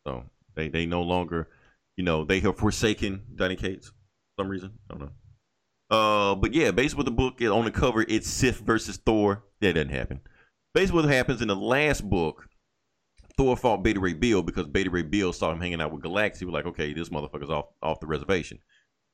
So 0.06 0.26
they 0.56 0.68
they 0.68 0.86
no 0.86 1.02
longer, 1.02 1.50
you 1.96 2.04
know, 2.04 2.26
they 2.26 2.40
have 2.42 2.58
forsaken 2.58 3.22
Donny 3.36 3.56
Cates 3.56 3.88
for 3.88 4.42
some 4.44 4.50
reason. 4.50 4.72
I 4.90 4.94
don't 4.96 5.02
know. 5.04 5.12
Uh, 5.94 6.34
but 6.34 6.56
yeah, 6.56 6.72
based 6.72 6.98
with 6.98 7.06
the 7.06 7.12
book 7.12 7.40
on 7.40 7.66
the 7.66 7.72
cover, 7.72 8.04
it's 8.08 8.28
Sif 8.28 8.58
versus 8.62 8.98
Thor. 8.98 9.44
That 9.62 9.74
doesn't 9.74 9.90
happen. 9.90 10.22
Based 10.74 10.92
what 10.92 11.06
happens 11.06 11.40
in 11.40 11.50
the 11.50 11.56
last 11.56 12.10
book, 12.10 12.48
Thor 13.38 13.56
fought 13.56 13.84
Beta 13.84 14.00
Ray 14.00 14.14
Bill 14.14 14.42
because 14.42 14.66
Beta 14.66 14.90
Ray 14.90 15.04
Bill 15.04 15.32
saw 15.32 15.52
him 15.52 15.62
hanging 15.62 15.82
out 15.82 15.92
with 15.92 16.02
Galactus. 16.02 16.40
He 16.40 16.46
was 16.46 16.54
like, 16.54 16.66
okay, 16.66 16.94
this 16.94 17.10
motherfucker's 17.10 17.52
off 17.52 17.66
off 17.84 18.00
the 18.00 18.08
reservation. 18.08 18.58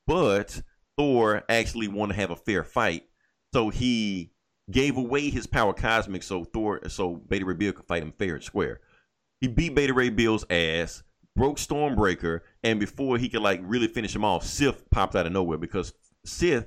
But 0.06 0.62
Thor 0.96 1.42
actually 1.50 1.88
wanted 1.88 2.14
to 2.14 2.20
have 2.20 2.30
a 2.30 2.36
fair 2.36 2.64
fight, 2.64 3.04
so 3.52 3.68
he 3.68 4.32
gave 4.70 4.96
away 4.96 5.28
his 5.28 5.46
power 5.46 5.74
cosmic 5.74 6.22
so 6.22 6.44
Thor 6.44 6.80
so 6.88 7.16
Beta 7.16 7.44
Ray 7.44 7.56
Bill 7.56 7.72
could 7.74 7.88
fight 7.88 8.02
him 8.02 8.14
fair 8.18 8.36
and 8.36 8.44
square. 8.44 8.80
He 9.42 9.48
beat 9.48 9.74
Beta 9.74 9.92
Ray 9.92 10.08
Bill's 10.08 10.46
ass, 10.48 11.02
broke 11.36 11.58
Stormbreaker, 11.58 12.40
and 12.62 12.80
before 12.80 13.18
he 13.18 13.28
could 13.28 13.42
like 13.42 13.60
really 13.64 13.86
finish 13.86 14.16
him 14.16 14.24
off, 14.24 14.46
Sif 14.46 14.88
popped 14.88 15.14
out 15.14 15.26
of 15.26 15.32
nowhere 15.32 15.58
because 15.58 15.92
Sif, 16.24 16.64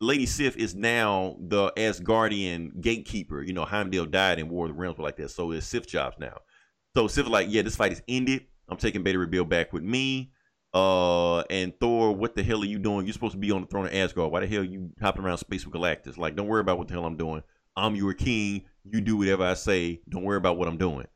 Lady 0.00 0.26
Sif 0.26 0.56
is 0.56 0.74
now 0.74 1.36
the 1.40 1.72
Asgardian 1.76 2.80
gatekeeper. 2.80 3.42
You 3.42 3.52
know, 3.52 3.64
Heimdall 3.64 4.06
died 4.06 4.38
in 4.38 4.48
War 4.48 4.66
of 4.66 4.72
the 4.72 4.78
Realms 4.78 4.98
like 4.98 5.16
that, 5.16 5.30
so 5.30 5.50
it's 5.52 5.66
Sif 5.66 5.86
jobs 5.86 6.16
now. 6.18 6.38
So 6.96 7.06
Sif 7.06 7.28
like, 7.28 7.48
yeah, 7.50 7.62
this 7.62 7.76
fight 7.76 7.92
is 7.92 8.02
ended. 8.08 8.46
I'm 8.68 8.76
taking 8.76 9.02
Beta 9.02 9.26
Bill 9.26 9.44
back 9.44 9.72
with 9.72 9.82
me. 9.82 10.32
Uh, 10.72 11.40
and 11.50 11.78
Thor, 11.80 12.14
what 12.14 12.36
the 12.36 12.42
hell 12.42 12.62
are 12.62 12.66
you 12.66 12.78
doing? 12.78 13.04
You're 13.04 13.12
supposed 13.12 13.32
to 13.32 13.38
be 13.38 13.50
on 13.50 13.62
the 13.62 13.66
throne 13.66 13.86
of 13.86 13.94
Asgard. 13.94 14.30
Why 14.30 14.40
the 14.40 14.46
hell 14.46 14.60
are 14.60 14.64
you 14.64 14.90
hopping 15.00 15.24
around 15.24 15.38
space 15.38 15.66
with 15.66 15.74
Galactus? 15.74 16.16
Like, 16.16 16.36
don't 16.36 16.46
worry 16.46 16.60
about 16.60 16.78
what 16.78 16.88
the 16.88 16.94
hell 16.94 17.04
I'm 17.04 17.16
doing. 17.16 17.42
I'm 17.76 17.96
your 17.96 18.14
king. 18.14 18.64
You 18.84 19.00
do 19.00 19.16
whatever 19.16 19.44
I 19.44 19.54
say. 19.54 20.00
Don't 20.08 20.22
worry 20.22 20.36
about 20.36 20.58
what 20.58 20.68
I'm 20.68 20.78
doing. 20.78 21.06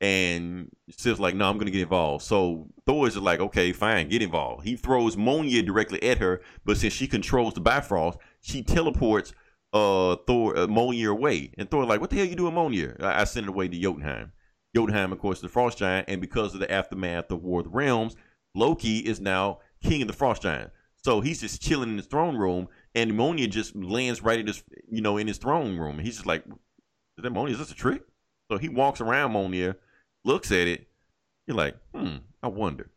And 0.00 0.70
Sif's 0.90 1.20
like, 1.20 1.34
no, 1.34 1.48
I'm 1.48 1.58
gonna 1.58 1.70
get 1.70 1.82
involved. 1.82 2.24
So 2.24 2.68
Thor 2.86 3.06
is 3.06 3.16
like, 3.16 3.40
okay, 3.40 3.72
fine, 3.72 4.08
get 4.08 4.22
involved. 4.22 4.64
He 4.64 4.76
throws 4.76 5.16
Mjolnir 5.16 5.64
directly 5.64 6.02
at 6.02 6.18
her, 6.18 6.40
but 6.64 6.78
since 6.78 6.94
she 6.94 7.06
controls 7.06 7.54
the 7.54 7.60
Bifrost, 7.60 8.18
she 8.40 8.62
teleports 8.62 9.34
uh 9.72 10.16
Thor 10.26 10.56
uh, 10.56 10.66
Mjolnir 10.66 11.10
away. 11.10 11.52
And 11.58 11.70
Thor 11.70 11.84
like, 11.84 12.00
what 12.00 12.10
the 12.10 12.16
hell 12.16 12.24
you 12.24 12.34
doing, 12.36 12.54
Mjolnir? 12.54 13.02
I, 13.02 13.20
I 13.20 13.24
send 13.24 13.44
it 13.44 13.50
away 13.50 13.68
to 13.68 13.78
Jotunheim. 13.78 14.32
Jotunheim, 14.74 15.12
of 15.12 15.18
course, 15.18 15.40
the 15.40 15.48
Frost 15.48 15.78
Giant, 15.78 16.08
and 16.08 16.20
because 16.20 16.54
of 16.54 16.60
the 16.60 16.70
aftermath 16.70 17.30
of 17.30 17.42
War 17.42 17.60
of 17.60 17.64
the 17.64 17.70
Realms, 17.70 18.16
Loki 18.54 18.98
is 18.98 19.20
now 19.20 19.58
king 19.82 20.02
of 20.02 20.08
the 20.08 20.14
Frost 20.14 20.42
Giant. 20.42 20.70
So 21.02 21.20
he's 21.20 21.40
just 21.40 21.62
chilling 21.62 21.90
in 21.90 21.96
his 21.96 22.06
throne 22.06 22.36
room, 22.36 22.68
and 22.94 23.12
Mjolnir 23.12 23.50
just 23.50 23.74
lands 23.74 24.22
right 24.22 24.38
at 24.38 24.46
his, 24.46 24.62
you 24.90 25.00
know, 25.00 25.16
in 25.16 25.26
his 25.26 25.38
throne 25.38 25.76
room. 25.78 25.96
And 25.96 26.06
he's 26.06 26.16
just 26.16 26.26
like, 26.26 26.44
is 26.46 27.22
that 27.22 27.32
Mjolnir? 27.32 27.50
Is 27.50 27.58
this 27.58 27.72
a 27.72 27.74
trick? 27.74 28.02
So 28.50 28.58
he 28.58 28.68
walks 28.68 29.00
around 29.00 29.32
Mjolnir, 29.32 29.76
looks 30.24 30.50
at 30.52 30.66
it. 30.66 30.88
You're 31.46 31.56
like, 31.56 31.76
hmm, 31.94 32.16
I 32.42 32.48
wonder. 32.48 32.90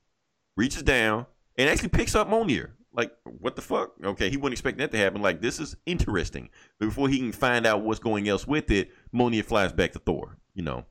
Reaches 0.55 0.83
down 0.83 1.25
and 1.57 1.69
actually 1.69 1.89
picks 1.89 2.15
up 2.15 2.29
Mjolnir. 2.29 2.71
Like, 2.95 3.11
what 3.39 3.55
the 3.55 3.61
fuck? 3.61 3.93
Okay, 4.03 4.29
he 4.29 4.37
wouldn't 4.37 4.53
expect 4.53 4.77
that 4.77 4.91
to 4.91 4.97
happen. 4.97 5.21
Like, 5.21 5.41
this 5.41 5.59
is 5.59 5.75
interesting. 5.85 6.49
But 6.79 6.87
before 6.87 7.09
he 7.09 7.17
can 7.17 7.31
find 7.31 7.65
out 7.65 7.81
what's 7.81 7.99
going 7.99 8.27
else 8.29 8.45
with 8.45 8.69
it, 8.69 8.91
Mjolnir 9.13 9.43
flies 9.43 9.73
back 9.73 9.93
to 9.93 9.99
Thor. 9.99 10.37
You 10.53 10.63
know, 10.63 10.85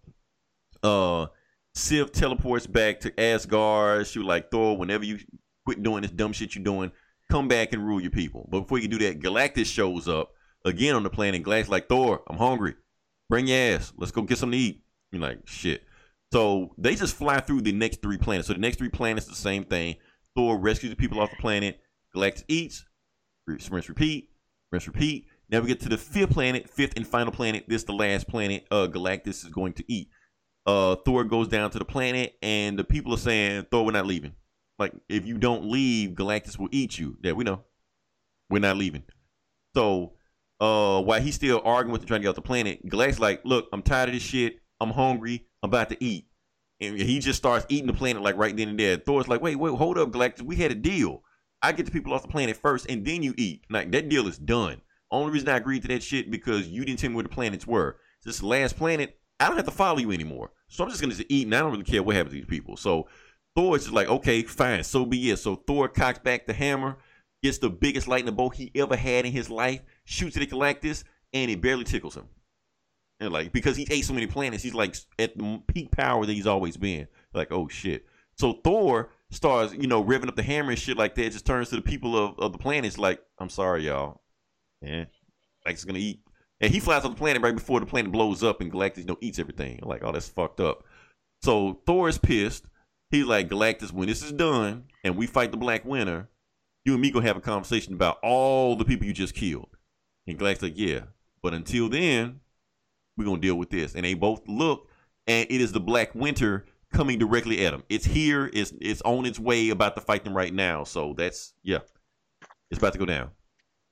uh, 0.82 1.26
Sif 1.74 2.10
teleports 2.10 2.66
back 2.66 3.00
to 3.00 3.20
Asgard. 3.20 4.09
She 4.09 4.18
was 4.18 4.26
like, 4.26 4.50
Thor, 4.50 4.76
whenever 4.76 5.04
you 5.04 5.20
quit 5.64 5.82
doing 5.82 6.02
this 6.02 6.10
dumb 6.10 6.32
shit 6.32 6.56
you're 6.56 6.64
doing, 6.64 6.90
come 7.30 7.46
back 7.46 7.72
and 7.72 7.86
rule 7.86 8.00
your 8.00 8.10
people. 8.10 8.48
But 8.50 8.62
before 8.62 8.78
you 8.78 8.88
do 8.88 8.98
that, 8.98 9.20
Galactus 9.20 9.66
shows 9.66 10.09
up 10.09 10.32
again 10.64 10.96
on 10.96 11.04
the 11.04 11.10
planet. 11.10 11.42
Glass 11.42 11.68
like, 11.68 11.88
Thor, 11.88 12.22
I'm 12.28 12.36
hungry. 12.36 12.74
Bring 13.28 13.46
your 13.46 13.76
ass. 13.76 13.92
Let's 13.96 14.12
go 14.12 14.22
get 14.22 14.38
something 14.38 14.59
to 14.59 14.64
eat. 14.64 14.82
You're 15.12 15.22
like, 15.22 15.46
shit. 15.46 15.84
So 16.32 16.74
they 16.78 16.94
just 16.94 17.14
fly 17.14 17.40
through 17.40 17.60
the 17.60 17.72
next 17.72 18.00
three 18.00 18.16
planets. 18.16 18.48
So 18.48 18.54
the 18.54 18.59
next 18.59 18.78
three 18.78 18.88
planets, 18.88 19.26
the 19.26 19.34
same 19.34 19.64
thing. 19.64 19.96
Thor 20.34 20.59
rescues 20.59 20.90
the 20.90 20.96
people 20.96 21.20
off 21.20 21.30
the 21.30 21.36
planet. 21.36 21.78
Galactus 22.16 22.44
eats. 22.48 22.84
Rinse, 23.46 23.88
repeat. 23.88 24.30
Rinse, 24.70 24.86
repeat. 24.86 25.26
Now 25.50 25.60
we 25.60 25.68
get 25.68 25.80
to 25.80 25.90
the 25.90 25.98
fifth 25.98 26.30
planet, 26.30 26.70
fifth 26.70 26.94
and 26.96 27.06
final 27.06 27.32
planet. 27.32 27.64
This 27.68 27.82
is 27.82 27.84
the 27.84 27.92
last 27.92 28.26
planet 28.28 28.66
uh, 28.70 28.88
Galactus 28.90 29.44
is 29.44 29.50
going 29.50 29.74
to 29.74 29.84
eat. 29.92 30.09
Uh, 30.64 30.96
Thor 30.96 31.24
goes 31.24 31.48
down 31.48 31.70
to 31.72 31.78
the 31.78 31.84
planet, 31.84 32.34
and 32.40 32.78
the 32.78 32.84
people 32.84 33.12
are 33.12 33.18
saying, 33.18 33.66
Thor, 33.70 33.84
we're 33.84 33.92
not 33.92 34.06
leaving. 34.06 34.32
Like, 34.78 34.94
if 35.10 35.26
you 35.26 35.36
don't 35.36 35.70
leave, 35.70 36.10
Galactus 36.10 36.59
will 36.59 36.68
eat 36.72 36.98
you. 36.98 37.18
Yeah, 37.22 37.32
we 37.32 37.44
know. 37.44 37.64
We're 38.48 38.60
not 38.60 38.78
leaving. 38.78 39.02
So, 39.74 40.14
uh, 40.60 41.02
while 41.02 41.20
he's 41.20 41.34
still 41.34 41.60
arguing 41.64 41.92
with 41.92 42.02
him, 42.02 42.09
trying 42.09 42.20
to 42.20 42.22
get 42.22 42.28
off 42.30 42.36
the 42.36 42.42
planet, 42.42 42.86
Galactus 42.86 43.18
like, 43.18 43.42
look, 43.44 43.68
I'm 43.72 43.82
tired 43.82 44.09
of 44.09 44.14
this 44.14 44.22
shit. 44.22 44.60
I'm 44.80 44.90
hungry. 44.90 45.46
About 45.62 45.90
to 45.90 46.05
eat. 46.05 46.26
And 46.80 46.98
he 46.98 47.20
just 47.20 47.39
starts 47.39 47.64
eating 47.68 47.86
the 47.86 47.93
planet 47.93 48.22
like 48.22 48.36
right 48.36 48.56
then 48.56 48.68
and 48.68 48.78
there. 48.78 48.97
Thor's 48.97 49.28
like, 49.28 49.40
wait, 49.40 49.56
wait, 49.56 49.74
hold 49.74 49.98
up, 49.98 50.10
Galactus. 50.10 50.43
We 50.43 50.56
had 50.56 50.72
a 50.72 50.74
deal. 50.74 51.22
I 51.62 51.70
get 51.70 51.86
the 51.86 51.93
people 51.93 52.12
off 52.12 52.22
the 52.22 52.28
planet 52.28 52.56
first, 52.56 52.86
and 52.90 53.05
then 53.05 53.22
you 53.22 53.34
eat. 53.36 53.64
Like 53.70 53.93
that 53.93 54.09
deal 54.09 54.26
is 54.26 54.39
done. 54.39 54.80
Only 55.12 55.32
reason 55.32 55.48
I 55.48 55.59
agreed 55.59 55.82
to 55.82 55.89
that 55.89 56.02
shit 56.02 56.30
because 56.30 56.66
you 56.68 56.84
didn't 56.84 56.98
tell 56.98 57.10
me 57.10 57.16
where 57.16 57.22
the 57.22 57.28
planets 57.28 57.66
were. 57.66 57.98
This 58.24 58.43
last 58.43 58.76
planet, 58.76 59.18
I 59.39 59.47
don't 59.47 59.56
have 59.56 59.66
to 59.66 59.70
follow 59.70 59.98
you 59.98 60.10
anymore. 60.10 60.51
So 60.68 60.82
I'm 60.82 60.90
just 60.90 61.02
gonna 61.02 61.14
eat, 61.28 61.47
and 61.47 61.55
I 61.55 61.60
don't 61.60 61.70
really 61.70 61.84
care 61.84 62.02
what 62.02 62.16
happens 62.16 62.32
to 62.32 62.40
these 62.40 62.47
people. 62.47 62.76
So 62.76 63.09
Thor 63.55 63.76
is 63.76 63.82
just 63.82 63.94
like, 63.94 64.09
okay, 64.09 64.43
fine, 64.43 64.82
so 64.82 65.05
be 65.05 65.30
it. 65.30 65.36
So 65.36 65.55
Thor 65.55 65.89
cocks 65.89 66.18
back 66.18 66.47
the 66.47 66.52
hammer, 66.52 66.97
gets 67.43 67.59
the 67.59 67.70
biggest 67.70 68.09
lightning 68.09 68.34
bolt 68.34 68.56
he 68.56 68.72
ever 68.74 68.97
had 68.97 69.26
in 69.26 69.32
his 69.32 69.51
life, 69.51 69.82
shoots 70.05 70.36
it 70.36 70.43
at 70.43 70.51
Galactus, 70.51 71.05
and 71.32 71.51
it 71.51 71.60
barely 71.60 71.84
tickles 71.84 72.16
him. 72.16 72.28
Like 73.31 73.53
because 73.53 73.77
he 73.77 73.86
ate 73.90 74.05
so 74.05 74.15
many 74.15 74.27
planets, 74.27 74.62
he's 74.62 74.74
like 74.74 74.97
at 75.19 75.36
the 75.36 75.62
peak 75.66 75.90
power 75.90 76.27
that 76.27 76.32
he's 76.32 76.47
always 76.47 76.77
been. 76.77 77.09
Like, 77.35 77.53
oh 77.53 77.69
shit. 77.69 78.07
So 78.39 78.55
Thor 78.65 79.11
starts, 79.31 79.74
you 79.74 79.86
know, 79.86 80.03
revving 80.03 80.28
up 80.28 80.36
the 80.36 80.43
hammer 80.43 80.70
and 80.70 80.78
shit 80.78 80.97
like 80.97 81.15
that. 81.16 81.32
Just 81.32 81.47
turns 81.47 81.69
to 81.70 81.77
the 81.77 81.82
people 81.82 82.16
of, 82.16 82.39
of 82.39 82.53
the 82.53 82.59
planets 82.59 82.99
like, 82.99 83.20
I'm 83.39 83.51
sorry, 83.51 83.86
y'all. 83.86 84.23
Yeah, 84.81 85.05
like 85.65 85.74
it's 85.74 85.85
gonna 85.85 85.99
eat. 85.99 86.20
And 86.61 86.73
he 86.73 86.81
flies 86.81 87.05
on 87.05 87.11
the 87.11 87.16
planet 87.16 87.43
right 87.43 87.55
before 87.55 87.81
the 87.81 87.86
planet 87.86 88.12
blows 88.12 88.43
up 88.44 88.61
and 88.61 88.73
Galactus, 88.73 88.99
you 88.99 89.05
know, 89.05 89.19
eats 89.20 89.39
everything. 89.39 89.81
Like, 89.82 90.05
oh, 90.05 90.12
that's 90.12 90.28
fucked 90.28 90.61
up. 90.61 90.85
So 91.43 91.81
Thor 91.86 92.09
is 92.09 92.19
pissed. 92.19 92.65
He's 93.11 93.27
like, 93.27 93.49
Galactus, 93.49 93.93
when 93.93 94.09
this 94.09 94.23
is 94.23 94.32
done 94.32 94.85
and 95.05 95.16
we 95.16 95.27
fight 95.27 95.51
the 95.51 95.57
Black 95.57 95.85
Winter, 95.85 96.28
you 96.85 96.93
and 96.93 97.03
me 97.03 97.11
gonna 97.11 97.27
have 97.27 97.36
a 97.36 97.40
conversation 97.40 97.94
about 97.94 98.19
all 98.23 98.77
the 98.77 98.85
people 98.85 99.07
you 99.07 99.12
just 99.12 99.35
killed. 99.35 99.69
And 100.27 100.39
Galactus 100.39 100.62
like, 100.62 100.78
yeah, 100.78 101.01
but 101.43 101.53
until 101.53 101.89
then, 101.89 102.40
we're 103.16 103.24
gonna 103.24 103.40
deal 103.40 103.56
with 103.56 103.70
this. 103.70 103.94
And 103.94 104.05
they 104.05 104.14
both 104.14 104.47
look, 104.48 104.89
and 105.26 105.47
it 105.51 105.60
is 105.60 105.72
the 105.72 105.80
Black 105.80 106.14
Winter 106.14 106.64
coming 106.93 107.18
directly 107.18 107.64
at 107.66 107.72
them. 107.72 107.84
It's 107.89 108.05
here. 108.05 108.51
It's 108.52 108.72
it's 108.80 109.02
on 109.02 109.26
its 109.26 109.39
way, 109.39 109.70
about 109.70 109.94
to 109.97 110.01
fight 110.01 110.24
them 110.24 110.36
right 110.36 110.52
now. 110.52 110.84
So 110.84 111.14
that's 111.16 111.55
yeah, 111.62 111.78
it's 112.70 112.78
about 112.78 112.93
to 112.94 112.98
go 112.98 113.06
down. 113.06 113.30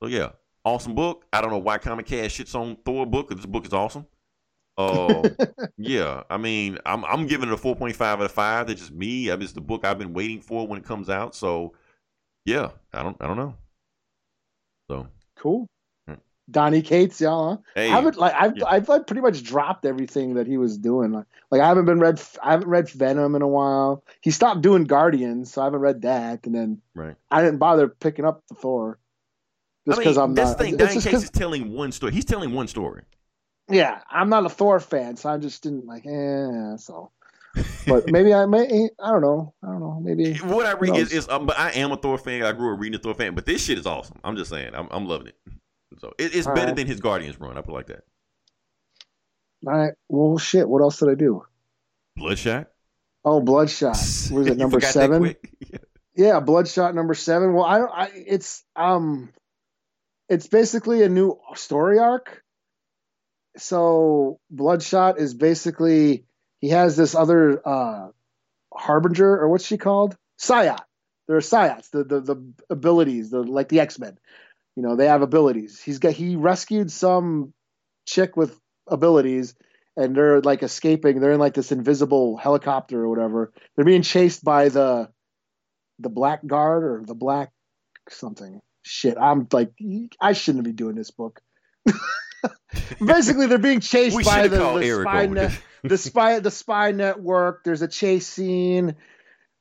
So 0.02 0.09
yeah, 0.09 0.30
awesome 0.64 0.94
book. 0.94 1.24
I 1.32 1.40
don't 1.40 1.51
know 1.51 1.59
why 1.59 1.78
Comic 1.78 2.06
Cast 2.06 2.38
shits 2.38 2.55
on 2.55 2.76
Thor 2.84 3.06
book. 3.06 3.28
'cause 3.28 3.38
This 3.38 3.47
book 3.47 3.66
is 3.66 3.72
awesome. 3.72 4.06
Uh, 4.78 5.28
yeah, 5.76 6.22
I 6.30 6.36
mean, 6.38 6.78
I'm 6.86 7.05
I'm 7.05 7.26
giving 7.26 7.48
it 7.48 7.52
a 7.52 7.56
4.5 7.56 8.01
out 8.01 8.22
of 8.22 8.32
five. 8.32 8.66
That's 8.66 8.80
just 8.80 8.92
me. 8.92 9.30
I 9.30 9.34
mean, 9.34 9.42
it's 9.42 9.52
the 9.52 9.60
book 9.60 9.84
I've 9.84 9.98
been 9.98 10.14
waiting 10.14 10.40
for 10.40 10.66
when 10.66 10.78
it 10.78 10.84
comes 10.84 11.10
out. 11.10 11.34
So 11.34 11.74
yeah, 12.44 12.70
I 12.92 13.02
don't 13.02 13.16
I 13.20 13.26
don't 13.26 13.36
know. 13.36 13.55
So 14.90 15.06
Cool. 15.36 15.66
Donny 16.51 16.82
Cates, 16.82 17.20
yeah. 17.20 17.28
huh? 17.28 17.56
hey, 17.74 17.89
I 17.89 17.94
haven't 17.94 18.16
like 18.16 18.35
I've 18.35 18.56
yeah. 18.56 18.64
I've 18.66 18.89
like 18.89 19.06
pretty 19.06 19.22
much 19.22 19.43
dropped 19.43 19.85
everything 19.85 20.35
that 20.35 20.47
he 20.47 20.59
was 20.59 20.77
doing. 20.78 21.12
Like, 21.12 21.27
like 21.51 21.60
I 21.60 21.68
haven't 21.68 21.86
been 21.86 22.01
read 22.01 22.20
I 22.43 22.52
haven't 22.52 22.68
read 22.68 22.89
Venom 22.90 23.35
in 23.35 23.43
a 23.43 23.48
while. 23.48 24.05
He 24.20 24.31
stopped 24.31 24.62
doing 24.62 24.85
Guardians, 24.85 25.52
so 25.52 25.62
I 25.62 25.64
haven't 25.64 25.81
read 25.81 26.02
that. 26.02 26.47
And 26.47 26.55
then 26.55 26.82
right. 26.94 27.16
I 27.31 27.43
didn't 27.43 27.59
bother 27.59 27.89
picking 27.89 28.24
up 28.24 28.43
the 28.48 28.55
Thor 28.55 28.98
just 29.86 29.98
I 29.98 30.02
because 30.02 30.16
mean, 30.16 30.24
I'm 30.24 30.35
that's 30.35 30.51
not. 30.51 30.59
the 30.59 30.64
thing. 30.64 30.78
just 30.78 31.09
Cates 31.09 31.24
is 31.24 31.31
telling 31.31 31.72
one 31.72 31.93
story. 31.93 32.12
He's 32.12 32.24
telling 32.24 32.52
one 32.52 32.68
story. 32.68 33.02
yeah, 33.68 34.01
I'm 34.10 34.28
not 34.28 34.44
a 34.44 34.48
Thor 34.48 34.78
fan, 34.81 35.16
so 35.16 35.31
I 35.31 35.39
just 35.39 35.62
didn't 35.62 35.86
like. 35.86 36.06
Eh, 36.06 36.77
so. 36.77 37.10
But 37.86 38.10
maybe 38.10 38.32
I 38.32 38.47
may. 38.47 38.90
I 39.02 39.10
don't 39.10 39.22
know. 39.22 39.55
I 39.62 39.68
don't 39.68 39.81
know. 39.81 39.98
Maybe. 40.01 40.35
what 40.44 40.66
I 40.66 40.74
read 40.74 40.97
is, 40.97 41.12
is 41.12 41.28
um, 41.28 41.47
but 41.47 41.59
I 41.59 41.70
am 41.72 41.90
a 41.90 41.97
Thor 41.97 42.18
fan. 42.18 42.43
I 42.43 42.52
grew 42.52 42.74
up 42.74 42.81
reading 42.81 42.98
a 42.98 43.02
Thor 43.02 43.14
fan, 43.14 43.35
but 43.35 43.47
this 43.47 43.64
shit 43.64 43.78
is 43.78 43.86
awesome. 43.86 44.18
I'm 44.22 44.36
just 44.36 44.51
saying, 44.51 44.74
I'm, 44.74 44.86
I'm 44.90 45.06
loving 45.06 45.28
it. 45.28 45.36
So 46.01 46.12
it, 46.18 46.35
it's 46.35 46.47
All 46.47 46.55
better 46.55 46.68
right. 46.68 46.77
than 46.77 46.86
his 46.86 47.01
Guardians 47.01 47.39
run. 47.39 47.59
I 47.59 47.60
put 47.60 47.72
it 47.72 47.74
like 47.74 47.86
that. 47.89 48.05
All 49.66 49.72
right. 49.72 49.93
Well, 50.09 50.39
shit. 50.39 50.68
What 50.68 50.81
else 50.81 50.98
did 50.98 51.10
I 51.10 51.14
do? 51.14 51.44
Bloodshot. 52.16 52.68
Oh, 53.24 53.40
Bloodshot. 53.40 53.97
Was 54.32 54.47
it 54.47 54.56
number 54.56 54.81
seven? 54.81 55.36
Yeah. 55.60 55.78
Yeah, 56.16 56.40
Bloodshot 56.40 56.94
number 56.94 57.14
seven. 57.14 57.55
Well, 57.55 57.64
I 57.64 57.78
don't. 57.78 57.90
I 57.90 58.10
it's 58.14 58.64
um, 58.74 59.32
it's 60.28 60.48
basically 60.48 61.02
a 61.02 61.09
new 61.09 61.39
story 61.55 61.98
arc. 61.98 62.43
So 63.56 64.40
Bloodshot 64.51 65.18
is 65.18 65.35
basically 65.35 66.24
he 66.60 66.70
has 66.70 66.97
this 66.97 67.14
other 67.14 67.66
uh 67.66 68.09
harbinger 68.74 69.39
or 69.39 69.48
what's 69.48 69.64
she 69.64 69.78
called? 69.78 70.16
Psiot. 70.39 70.81
There 71.28 71.36
are 71.36 71.40
Psiots. 71.40 71.90
The 71.90 72.05
the 72.05 72.20
the 72.20 72.52
abilities. 72.70 73.31
The 73.31 73.43
like 73.43 73.68
the 73.68 73.81
X 73.81 73.98
Men. 73.98 74.18
You 74.81 74.86
know 74.86 74.97
they 74.97 75.09
have 75.09 75.20
abilities. 75.20 75.78
He's 75.78 75.98
got 75.98 76.15
he 76.15 76.36
rescued 76.36 76.90
some 76.90 77.52
chick 78.07 78.35
with 78.35 78.59
abilities. 78.86 79.55
And 79.94 80.16
they're 80.16 80.40
like 80.40 80.62
escaping. 80.62 81.20
They're 81.20 81.32
in 81.32 81.40
like 81.40 81.52
this 81.52 81.70
invisible 81.70 82.39
helicopter 82.39 83.02
or 83.02 83.09
whatever. 83.11 83.52
They're 83.77 83.85
being 83.85 84.01
chased 84.01 84.43
by 84.43 84.70
the 84.70 85.11
the 85.98 86.09
black 86.09 86.47
guard 86.47 86.82
or 86.82 87.02
the 87.05 87.15
black 87.15 87.51
something 88.09 88.62
shit 88.82 89.16
i'm 89.20 89.47
like 89.52 89.73
i 90.20 90.32
shouldn't 90.32 90.65
be 90.65 90.73
doing 90.73 90.97
this 90.97 91.11
book 91.11 91.40
basically 93.05 93.47
they're 93.47 93.59
being 93.59 93.81
chased 93.81 94.24
by 94.24 94.48
the, 94.48 94.57
the 94.57 95.02
spy 95.02 95.27
net, 95.27 95.52
the 95.85 95.98
spy 95.98 96.40
the 96.40 96.51
spy 96.51 96.90
network 96.90 97.62
there's 97.62 97.82
a 97.82 97.89
chase 97.89 98.27
scene 98.27 98.97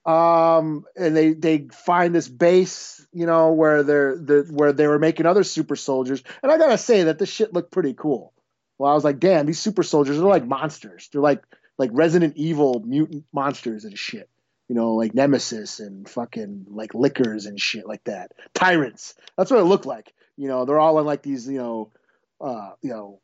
um 0.09 0.85
and 0.95 1.15
they 1.15 1.33
they 1.33 1.67
find 1.71 2.15
this 2.15 2.27
base 2.27 3.05
you 3.11 3.25
know 3.25 3.51
where 3.51 3.83
they're 3.83 4.17
the 4.17 4.47
where 4.51 4.73
they 4.73 4.87
were 4.87 4.99
making 4.99 5.25
other 5.25 5.43
super 5.43 5.75
soldiers 5.75 6.23
and 6.41 6.51
i 6.51 6.57
gotta 6.57 6.77
say 6.77 7.03
that 7.03 7.19
this 7.19 7.29
shit 7.29 7.53
looked 7.53 7.71
pretty 7.71 7.93
cool 7.93 8.33
well 8.77 8.91
i 8.91 8.95
was 8.95 9.03
like 9.03 9.19
damn 9.19 9.45
these 9.45 9.59
super 9.59 9.83
soldiers 9.83 10.17
are 10.17 10.21
like 10.21 10.45
monsters 10.45 11.09
they're 11.11 11.21
like 11.21 11.43
like 11.77 11.91
resident 11.93 12.35
evil 12.37 12.81
mutant 12.85 13.25
monsters 13.33 13.85
and 13.85 13.97
shit 13.97 14.29
you 14.69 14.75
know, 14.75 14.93
like 14.93 15.15
Nemesis 15.15 15.79
and 15.79 16.07
fucking 16.07 16.67
like 16.69 16.93
Lickers 16.93 17.47
and 17.47 17.59
shit 17.59 17.87
like 17.87 18.03
that. 18.03 18.31
Tyrants. 18.53 19.15
That's 19.35 19.49
what 19.49 19.59
it 19.59 19.63
looked 19.63 19.87
like. 19.87 20.13
You 20.37 20.47
know, 20.47 20.63
they're 20.63 20.79
all 20.79 20.99
in 20.99 21.05
like 21.05 21.23
these, 21.23 21.47
you 21.47 21.57
know, 21.57 21.91
uh, 22.39 22.71
you 22.81 22.91
know, 22.91 23.19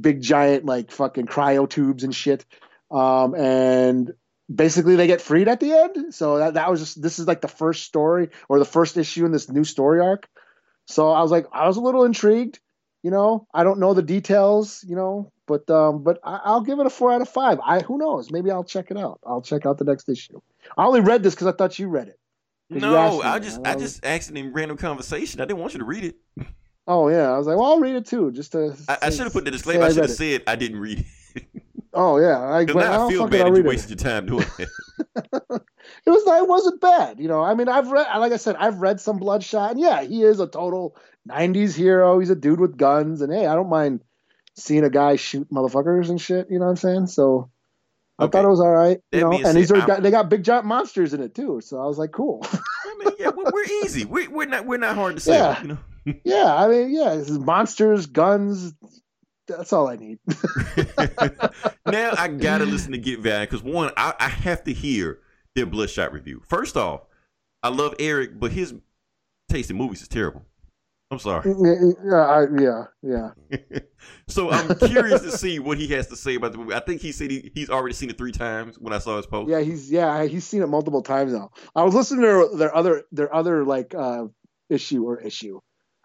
big 0.00 0.22
giant 0.22 0.64
like 0.64 0.92
fucking 0.92 1.26
cryo 1.26 1.68
tubes 1.68 2.04
and 2.04 2.14
shit. 2.14 2.46
Um, 2.88 3.34
and 3.34 4.12
basically 4.52 4.96
they 4.96 5.06
get 5.06 5.20
freed 5.20 5.48
at 5.48 5.60
the 5.60 5.72
end. 5.72 6.14
So 6.14 6.38
that, 6.38 6.54
that 6.54 6.70
was 6.70 6.80
just 6.80 7.02
this 7.02 7.18
is 7.18 7.26
like 7.26 7.40
the 7.40 7.48
first 7.48 7.84
story 7.84 8.30
or 8.48 8.58
the 8.58 8.64
first 8.64 8.96
issue 8.96 9.24
in 9.24 9.32
this 9.32 9.50
new 9.50 9.64
story 9.64 10.00
arc. 10.00 10.28
So 10.86 11.10
I 11.10 11.22
was 11.22 11.30
like, 11.30 11.46
I 11.52 11.66
was 11.66 11.76
a 11.76 11.80
little 11.80 12.04
intrigued. 12.04 12.60
You 13.02 13.10
know, 13.10 13.46
I 13.54 13.62
don't 13.62 13.78
know 13.78 13.94
the 13.94 14.02
details. 14.02 14.84
You 14.86 14.96
know, 14.96 15.32
but 15.46 15.68
um, 15.70 16.02
but 16.02 16.18
I, 16.24 16.40
I'll 16.44 16.62
give 16.62 16.78
it 16.80 16.86
a 16.86 16.90
four 16.90 17.12
out 17.12 17.22
of 17.22 17.28
five. 17.28 17.58
I 17.64 17.80
who 17.80 17.98
knows? 17.98 18.30
Maybe 18.30 18.50
I'll 18.50 18.64
check 18.64 18.90
it 18.90 18.96
out. 18.96 19.20
I'll 19.24 19.42
check 19.42 19.66
out 19.66 19.78
the 19.78 19.84
next 19.84 20.08
issue. 20.08 20.40
I 20.76 20.84
only 20.84 21.00
read 21.00 21.22
this 21.22 21.34
because 21.34 21.46
I 21.46 21.52
thought 21.52 21.78
you 21.78 21.88
read 21.88 22.08
it. 22.08 22.18
No, 22.68 23.20
I 23.20 23.38
just 23.38 23.58
and 23.58 23.66
I 23.68 23.76
just 23.76 24.04
asked 24.04 24.30
in 24.30 24.52
random 24.52 24.76
conversation. 24.76 25.40
I 25.40 25.44
didn't 25.44 25.60
want 25.60 25.74
you 25.74 25.78
to 25.78 25.84
read 25.84 26.04
it. 26.04 26.16
Oh 26.88 27.08
yeah, 27.08 27.32
I 27.32 27.38
was 27.38 27.46
like, 27.46 27.56
well, 27.56 27.66
I'll 27.66 27.80
read 27.80 27.94
it 27.94 28.06
too, 28.06 28.32
just 28.32 28.52
to. 28.52 28.76
I, 28.88 28.98
I 29.02 29.10
should 29.10 29.20
have 29.20 29.32
put 29.32 29.44
the 29.44 29.50
disclaimer. 29.50 29.84
I 29.84 29.88
should 29.88 29.98
have 29.98 30.10
said 30.10 30.42
I 30.46 30.56
didn't 30.56 30.80
read 30.80 31.00
it. 31.00 31.06
Oh 31.96 32.18
yeah, 32.18 32.38
I, 32.38 32.64
now 32.64 32.76
I 32.78 32.84
oh, 32.84 32.92
I'll 32.92 33.10
feel 33.10 33.26
bad 33.26 33.46
that 33.46 33.56
you 33.56 33.62
read 33.64 33.78
it. 33.78 33.88
your 33.88 33.96
time 33.96 34.26
doing 34.26 34.46
it. 34.58 34.68
It 36.04 36.10
was 36.10 36.22
it 36.26 36.48
wasn't 36.48 36.80
bad, 36.80 37.20
you 37.20 37.28
know. 37.28 37.42
I 37.42 37.54
mean, 37.54 37.68
I've 37.68 37.90
read, 37.90 38.06
like 38.18 38.32
I 38.32 38.36
said, 38.36 38.56
I've 38.56 38.78
read 38.78 39.00
some 39.00 39.18
Bloodshot, 39.18 39.72
and 39.72 39.80
yeah, 39.80 40.02
he 40.02 40.22
is 40.22 40.40
a 40.40 40.46
total 40.46 40.96
'90s 41.28 41.74
hero. 41.76 42.18
He's 42.18 42.30
a 42.30 42.36
dude 42.36 42.60
with 42.60 42.76
guns, 42.76 43.22
and 43.22 43.32
hey, 43.32 43.46
I 43.46 43.54
don't 43.54 43.68
mind 43.68 44.00
seeing 44.56 44.84
a 44.84 44.90
guy 44.90 45.16
shoot 45.16 45.48
motherfuckers 45.50 46.08
and 46.10 46.20
shit. 46.20 46.48
You 46.50 46.58
know 46.58 46.64
what 46.66 46.72
I'm 46.72 46.76
saying? 46.76 47.06
So 47.08 47.50
I 48.18 48.24
Okay. 48.24 48.32
thought 48.32 48.44
it 48.44 48.50
was 48.50 48.60
all 48.60 48.72
right, 48.72 48.98
you 49.12 49.20
That 49.20 49.30
know. 49.30 49.38
And 49.44 49.56
these 49.56 49.70
are 49.70 49.86
got, 49.86 50.02
they 50.02 50.10
got 50.10 50.28
big 50.28 50.42
giant 50.42 50.64
monsters 50.66 51.14
in 51.14 51.22
it 51.22 51.34
too. 51.34 51.60
So 51.62 51.80
I 51.80 51.86
was 51.86 51.98
like, 51.98 52.12
cool. 52.12 52.44
I 52.52 52.96
mean, 52.98 53.14
yeah, 53.18 53.30
we're, 53.36 53.50
we're 53.52 53.64
easy. 53.84 54.04
We're, 54.04 54.30
we're 54.30 54.46
not 54.46 54.66
we're 54.66 54.78
not 54.78 54.94
hard 54.96 55.16
to 55.16 55.20
say. 55.22 55.36
Yeah. 55.36 55.62
You 55.62 55.68
know. 55.68 55.78
yeah, 56.24 56.54
I 56.54 56.68
mean, 56.68 56.90
yeah, 56.94 57.22
monsters, 57.38 58.06
guns. 58.06 58.74
That's 59.46 59.72
all 59.72 59.88
I 59.88 59.96
need. 59.96 60.18
now 61.86 62.12
I 62.18 62.28
gotta 62.28 62.64
listen 62.64 62.92
to 62.92 62.98
Get 62.98 63.20
Valiant 63.20 63.50
because 63.50 63.62
one, 63.62 63.92
I, 63.96 64.14
I 64.18 64.28
have 64.28 64.64
to 64.64 64.72
hear 64.72 65.20
their 65.54 65.66
Bloodshot 65.66 66.12
review. 66.12 66.42
First 66.46 66.76
off, 66.76 67.02
I 67.62 67.68
love 67.68 67.94
Eric, 67.98 68.38
but 68.38 68.52
his 68.52 68.74
taste 69.48 69.70
in 69.70 69.76
movies 69.76 70.02
is 70.02 70.08
terrible. 70.08 70.44
I'm 71.10 71.20
sorry. 71.20 71.54
yeah, 72.04 72.16
I, 72.16 72.46
yeah, 72.60 72.84
yeah. 73.00 73.78
so 74.28 74.50
I'm 74.50 74.76
curious 74.76 75.22
to 75.22 75.30
see 75.30 75.60
what 75.60 75.78
he 75.78 75.86
has 75.88 76.08
to 76.08 76.16
say 76.16 76.34
about 76.34 76.50
the 76.50 76.58
movie. 76.58 76.74
I 76.74 76.80
think 76.80 77.00
he 77.00 77.12
said 77.12 77.30
he, 77.30 77.52
he's 77.54 77.70
already 77.70 77.94
seen 77.94 78.10
it 78.10 78.18
three 78.18 78.32
times 78.32 78.76
when 78.76 78.92
I 78.92 78.98
saw 78.98 79.16
his 79.16 79.26
post. 79.26 79.48
Yeah, 79.48 79.60
he's 79.60 79.90
yeah, 79.90 80.24
he's 80.24 80.44
seen 80.44 80.62
it 80.62 80.66
multiple 80.66 81.02
times 81.02 81.32
now. 81.32 81.50
I 81.76 81.84
was 81.84 81.94
listening 81.94 82.22
to 82.22 82.26
their, 82.26 82.58
their 82.58 82.76
other 82.76 83.04
their 83.12 83.32
other 83.32 83.64
like 83.64 83.94
uh 83.94 84.24
issue 84.68 85.04
or 85.04 85.20
issue 85.20 85.60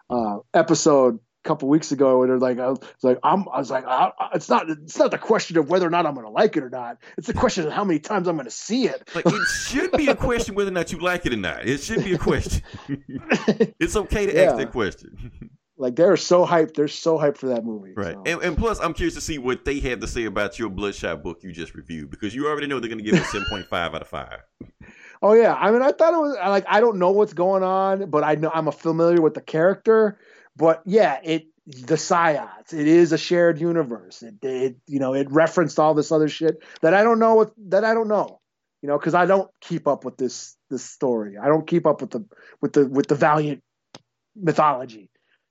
uh 0.08 0.38
episode 0.54 1.18
couple 1.42 1.68
weeks 1.68 1.92
ago 1.92 2.22
and 2.22 2.30
they're 2.30 2.38
like 2.38 2.58
I 2.58 2.68
was 2.68 2.80
like 3.02 3.18
I'm 3.22 3.48
I 3.48 3.58
was 3.58 3.70
like 3.70 3.84
I, 3.86 4.12
it's 4.34 4.48
not 4.48 4.70
it's 4.70 4.98
not 4.98 5.10
the 5.10 5.18
question 5.18 5.58
of 5.58 5.68
whether 5.68 5.86
or 5.86 5.90
not 5.90 6.06
I'm 6.06 6.14
going 6.14 6.26
to 6.26 6.30
like 6.32 6.56
it 6.56 6.62
or 6.62 6.70
not. 6.70 6.98
It's 7.16 7.26
the 7.26 7.34
question 7.34 7.66
of 7.66 7.72
how 7.72 7.84
many 7.84 7.98
times 7.98 8.28
I'm 8.28 8.36
going 8.36 8.44
to 8.44 8.50
see 8.50 8.86
it. 8.86 9.08
Like 9.14 9.26
it 9.26 9.46
should 9.48 9.92
be 9.92 10.08
a 10.08 10.16
question 10.16 10.54
whether 10.54 10.70
or 10.70 10.74
not 10.74 10.92
you 10.92 10.98
like 10.98 11.26
it 11.26 11.32
or 11.32 11.36
not. 11.36 11.66
It 11.66 11.78
should 11.78 12.04
be 12.04 12.14
a 12.14 12.18
question. 12.18 12.62
it's 13.78 13.96
okay 13.96 14.26
to 14.26 14.44
ask 14.44 14.56
that 14.56 14.72
question. 14.72 15.50
like 15.76 15.96
they're 15.96 16.16
so 16.16 16.46
hyped. 16.46 16.74
They're 16.74 16.88
so 16.88 17.18
hyped 17.18 17.38
for 17.38 17.48
that 17.48 17.64
movie. 17.64 17.92
Right. 17.94 18.14
so. 18.14 18.22
And, 18.24 18.42
and 18.42 18.56
plus, 18.56 18.80
I'm 18.80 18.94
curious 18.94 19.14
to 19.14 19.20
see 19.20 19.38
what 19.38 19.64
they 19.64 19.80
have 19.80 20.00
to 20.00 20.06
say 20.06 20.24
about 20.24 20.58
your 20.58 20.70
Bloodshot 20.70 21.22
book 21.22 21.42
you 21.42 21.52
just 21.52 21.74
reviewed 21.74 22.10
because 22.10 22.34
you 22.34 22.46
already 22.46 22.68
know 22.68 22.78
they're 22.78 22.88
going 22.88 23.04
to 23.04 23.04
give 23.04 23.14
it 23.14 23.22
a 23.22 23.24
7.5 23.24 23.72
out 23.72 24.00
of 24.00 24.08
5. 24.08 24.38
Oh 25.24 25.34
yeah, 25.34 25.54
I 25.54 25.70
mean, 25.70 25.82
I 25.82 25.92
thought 25.92 26.14
it 26.14 26.18
was 26.18 26.36
like 26.36 26.64
I 26.68 26.80
don't 26.80 26.98
know 26.98 27.12
what's 27.12 27.32
going 27.32 27.62
on, 27.62 28.10
but 28.10 28.24
I 28.24 28.34
know 28.34 28.50
I'm 28.52 28.70
familiar 28.72 29.22
with 29.22 29.34
the 29.34 29.40
character. 29.40 30.18
But 30.56 30.82
yeah, 30.86 31.18
it 31.22 31.46
the 31.66 31.94
Psiots. 31.94 32.72
It 32.72 32.86
is 32.88 33.12
a 33.12 33.18
shared 33.18 33.60
universe. 33.60 34.22
It, 34.22 34.34
it 34.42 34.76
you 34.86 34.98
know 34.98 35.14
it 35.14 35.30
referenced 35.30 35.78
all 35.78 35.94
this 35.94 36.12
other 36.12 36.28
shit 36.28 36.56
that 36.82 36.94
I 36.94 37.02
don't 37.02 37.18
know 37.18 37.34
what 37.34 37.52
that 37.68 37.84
I 37.84 37.94
don't 37.94 38.08
know. 38.08 38.40
You 38.82 38.88
know, 38.88 38.98
because 38.98 39.14
I 39.14 39.26
don't 39.26 39.48
keep 39.60 39.86
up 39.86 40.04
with 40.04 40.16
this 40.16 40.56
this 40.68 40.84
story. 40.84 41.38
I 41.38 41.46
don't 41.46 41.66
keep 41.66 41.86
up 41.86 42.00
with 42.00 42.10
the 42.10 42.24
with 42.60 42.72
the 42.72 42.86
with 42.86 43.06
the 43.06 43.14
Valiant 43.14 43.62
mythology. 44.34 45.08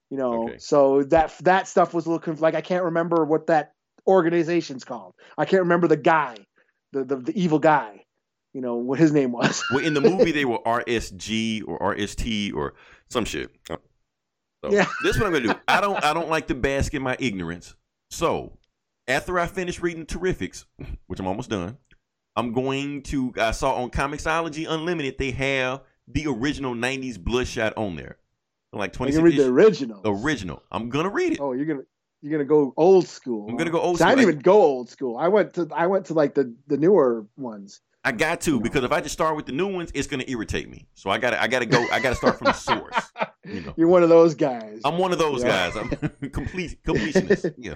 You 0.10 0.18
know, 0.18 0.44
Okay. 0.44 0.58
so 0.60 1.04
that 1.04 1.34
that 1.44 1.68
stuff 1.70 1.94
was 1.94 2.06
a 2.06 2.10
little 2.10 2.20
conf- 2.20 2.42
like 2.42 2.56
I 2.56 2.62
can't 2.62 2.84
remember 2.84 3.24
what 3.24 3.48
that 3.48 3.72
organization's 4.06 4.84
called. 4.84 5.14
I 5.38 5.46
can't 5.46 5.62
remember 5.64 5.88
the 5.88 5.96
guy, 5.98 6.36
the 6.92 7.06
the, 7.06 7.16
the 7.18 7.42
evil 7.42 7.60
guy. 7.60 8.04
You 8.54 8.60
know 8.60 8.76
what 8.76 9.00
his 9.00 9.14
name 9.14 9.32
was. 9.32 9.64
Well, 9.72 9.86
in 9.86 9.94
the 9.94 10.02
movie, 10.02 10.32
they 10.34 10.44
were 10.44 10.60
RSG 10.66 11.64
or 11.66 11.80
RST 11.80 12.54
or 12.54 12.74
some 13.10 13.24
shit. 13.24 13.50
So 14.64 14.72
Yeah. 14.72 14.86
this 15.04 15.16
is 15.16 15.20
what 15.22 15.28
I'm 15.28 15.34
gonna 15.34 15.54
do. 15.54 15.60
I 15.68 15.82
don't 15.82 16.04
I 16.04 16.14
don't 16.14 16.30
like 16.30 16.48
to 16.48 16.56
bask 16.56 16.94
in 16.94 17.02
my 17.02 17.16
ignorance. 17.20 17.76
So 18.10 18.58
after 19.08 19.40
I 19.40 19.48
finish 19.48 19.80
reading 19.82 20.06
Terrifics, 20.06 20.66
which 21.08 21.20
I'm 21.20 21.28
almost 21.28 21.50
done, 21.50 21.78
I'm 22.36 22.54
going 22.54 23.02
to. 23.04 23.34
I 23.38 23.52
saw 23.52 23.76
on 23.76 23.90
Comixology 23.90 24.66
Unlimited 24.70 25.18
they 25.18 25.32
have 25.32 25.82
the 26.08 26.28
original 26.28 26.74
'90s 26.76 27.18
Bloodshot 27.20 27.74
on 27.78 27.96
there, 27.96 28.18
like 28.72 28.92
oh, 29.00 29.06
You 29.06 29.12
26 29.14 29.18
can 29.18 29.24
read 29.26 29.40
the 29.40 29.50
original. 29.52 30.02
original. 30.06 30.64
I'm 30.72 30.90
gonna 30.90 31.10
read 31.10 31.34
it. 31.34 31.40
Oh, 31.42 31.54
you're 31.54 31.66
gonna 31.66 31.82
you're 32.22 32.32
gonna 32.32 32.46
go 32.46 32.74
old 32.78 33.08
school. 33.08 33.50
I'm 33.50 33.58
gonna 33.58 33.72
go 33.72 33.82
old 33.82 33.96
I 33.96 34.00
school. 34.00 34.10
didn't 34.16 34.30
even 34.30 34.40
go 34.40 34.62
old 34.62 34.90
school. 34.90 35.18
I 35.18 35.28
went 35.30 35.54
to 35.56 35.68
I 35.76 35.88
went 35.88 36.06
to 36.08 36.14
like 36.14 36.36
the 36.36 36.54
the 36.68 36.78
newer 36.78 37.26
ones. 37.36 37.82
I 38.04 38.12
got 38.12 38.42
to 38.42 38.60
because 38.60 38.84
if 38.84 38.92
I 38.92 39.00
just 39.02 39.14
start 39.14 39.36
with 39.36 39.46
the 39.46 39.52
new 39.52 39.68
ones, 39.68 39.92
it's 39.94 40.08
gonna 40.08 40.24
irritate 40.28 40.70
me. 40.70 40.88
So 40.96 41.10
I 41.12 41.18
gotta 41.20 41.42
I 41.42 41.48
gotta 41.48 41.68
go. 41.68 41.86
I 41.92 42.00
gotta 42.00 42.16
start 42.16 42.38
from 42.40 42.46
the 42.46 42.54
source. 42.54 42.96
You 43.46 43.62
know. 43.62 43.74
You're 43.78 43.88
one 43.90 44.02
of 44.04 44.10
those 44.10 44.34
guys. 44.34 44.82
I'm 44.84 44.98
one 44.98 45.12
of 45.12 45.20
those 45.20 45.44
Yeah. 45.44 45.70
guys. 45.70 45.76
I'm 45.78 46.30
complete 46.32 46.82
completionist. 46.84 47.54
Yeah. 47.60 47.76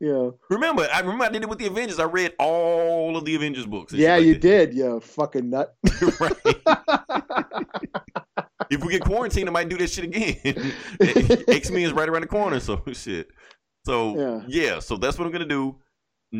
yeah. 0.00 0.30
Remember, 0.50 0.88
I 0.92 0.98
remember 1.00 1.24
I 1.24 1.28
did 1.28 1.42
it 1.44 1.48
with 1.48 1.60
the 1.60 1.66
Avengers. 1.66 2.00
I 2.00 2.04
read 2.04 2.34
all 2.40 3.16
of 3.16 3.24
the 3.24 3.36
Avengers 3.36 3.66
books. 3.66 3.92
Yeah, 3.92 4.16
shit 4.16 4.26
you 4.26 4.32
like 4.32 4.40
did, 4.40 4.74
you 4.74 4.98
fucking 5.00 5.48
nut. 5.50 5.76
right. 6.20 6.36
If 8.70 8.82
we 8.84 8.92
get 8.92 9.02
quarantined, 9.04 9.48
I 9.48 9.52
might 9.52 9.68
do 9.68 9.76
that 9.78 9.90
shit 9.90 10.04
again. 10.04 10.72
X 11.48 11.70
Men 11.70 11.82
is 11.82 11.92
right 11.92 12.08
around 12.08 12.22
the 12.22 12.26
corner, 12.28 12.58
so 12.58 12.82
shit. 12.92 13.28
So 13.86 14.16
Yeah. 14.18 14.42
yeah. 14.48 14.78
so 14.80 14.96
that's 14.96 15.18
what 15.18 15.26
I'm 15.26 15.32
gonna 15.32 15.44
do. 15.44 15.76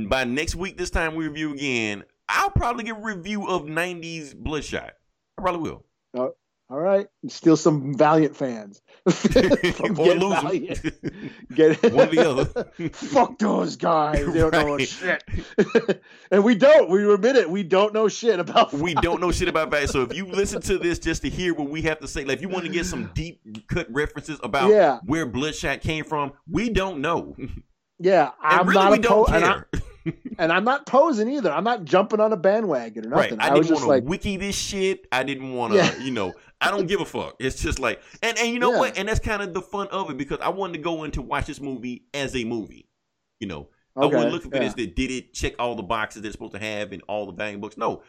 By 0.08 0.24
next 0.24 0.54
week, 0.56 0.78
this 0.78 0.90
time 0.90 1.14
we 1.14 1.28
review 1.28 1.52
again. 1.52 2.04
I'll 2.32 2.50
probably 2.50 2.84
get 2.84 2.96
a 2.96 3.00
review 3.00 3.46
of 3.46 3.62
'90s 3.62 4.34
Bloodshot. 4.34 4.92
I 5.38 5.42
probably 5.42 5.60
will. 5.70 5.84
Uh, 6.16 6.28
all 6.70 6.80
right. 6.80 7.06
Steal 7.28 7.56
some 7.58 7.94
Valiant 7.96 8.34
fans. 8.34 8.80
Or 9.06 9.10
Get 9.94 10.18
lose. 10.18 10.40
Valiant. 10.40 10.80
Get 11.54 11.92
One 11.92 12.10
the 12.14 12.26
other. 12.30 12.88
Fuck 12.92 13.38
those 13.38 13.76
guys. 13.76 14.24
They 14.26 14.38
don't 14.38 14.52
know 14.52 14.78
shit. 14.78 15.22
and 16.30 16.42
we 16.44 16.54
don't. 16.54 16.88
We 16.88 17.12
admit 17.12 17.36
it. 17.36 17.50
We 17.50 17.62
don't 17.62 17.92
know 17.92 18.08
shit 18.08 18.40
about 18.40 18.72
we 18.72 18.94
don't 18.94 19.20
know 19.20 19.32
shit 19.32 19.48
about 19.48 19.70
value. 19.70 19.86
So 19.86 20.02
if 20.02 20.14
you 20.14 20.24
listen 20.26 20.62
to 20.62 20.78
this 20.78 20.98
just 20.98 21.22
to 21.22 21.28
hear 21.28 21.52
what 21.52 21.68
we 21.68 21.82
have 21.82 21.98
to 22.00 22.08
say, 22.08 22.24
like 22.24 22.36
if 22.38 22.42
you 22.42 22.48
want 22.48 22.64
to 22.64 22.70
get 22.72 22.86
some 22.86 23.10
deep 23.14 23.66
cut 23.68 23.86
references 23.92 24.38
about 24.42 24.70
Yeah. 24.70 25.00
where 25.04 25.26
Bloodshot 25.26 25.80
came 25.82 26.04
from, 26.04 26.32
we 26.48 26.70
don't 26.70 27.00
know. 27.00 27.36
Yeah, 27.98 28.30
And 28.42 28.60
I'm 28.60 28.66
really, 28.66 28.80
not 28.80 28.90
we 28.92 28.98
a 28.98 29.02
don't 29.02 29.30
I, 29.30 29.40
care. 29.40 29.66
And 30.38 30.52
I'm 30.52 30.64
not 30.64 30.86
posing 30.86 31.28
either. 31.30 31.50
I'm 31.50 31.64
not 31.64 31.84
jumping 31.84 32.20
on 32.20 32.32
a 32.32 32.36
bandwagon 32.36 33.06
or 33.06 33.10
right? 33.10 33.30
nothing. 33.30 33.40
I, 33.40 33.48
I, 33.48 33.58
was 33.58 33.66
didn't 33.66 33.68
just 33.68 33.86
want 33.86 33.88
like, 33.88 34.04
to 34.04 34.08
wiki 34.10 34.36
this 34.36 34.56
shit. 34.56 35.06
I 35.12 35.22
didn't 35.22 35.52
want 35.52 35.72
to, 35.72 35.78
Yeah. 35.78 35.98
you 35.98 36.10
know. 36.10 36.34
I 36.60 36.70
don't 36.70 36.86
give 36.86 37.00
a 37.00 37.04
fuck. 37.04 37.36
It's 37.40 37.60
just 37.60 37.80
like, 37.80 38.00
and 38.22 38.38
and 38.38 38.48
you 38.48 38.58
know 38.60 38.72
Yeah. 38.72 38.78
what? 38.78 38.98
And 38.98 39.08
that's 39.08 39.20
kind 39.20 39.42
of 39.42 39.52
the 39.52 39.62
fun 39.62 39.88
of 39.88 40.10
it 40.10 40.16
because 40.16 40.38
I 40.40 40.48
wanted 40.50 40.74
to 40.74 40.78
go 40.78 41.04
in 41.04 41.10
to 41.12 41.22
watch 41.22 41.46
this 41.46 41.60
movie 41.60 42.04
as 42.14 42.36
a 42.36 42.44
movie. 42.44 42.88
You 43.40 43.48
know, 43.48 43.68
I 43.96 44.04
okay, 44.04 44.14
wasn't 44.14 44.32
looking 44.32 44.50
for 44.50 44.56
yeah. 44.58 44.64
this 44.64 44.74
that 44.74 44.96
did 44.96 45.10
it 45.10 45.34
check 45.34 45.54
all 45.58 45.74
the 45.74 45.82
boxes 45.82 46.22
they're 46.22 46.32
supposed 46.32 46.52
to 46.52 46.60
have 46.60 46.92
in 46.92 47.00
all 47.02 47.26
the 47.26 47.32
Valiant 47.32 47.60
books. 47.60 47.76
No, 47.76 48.02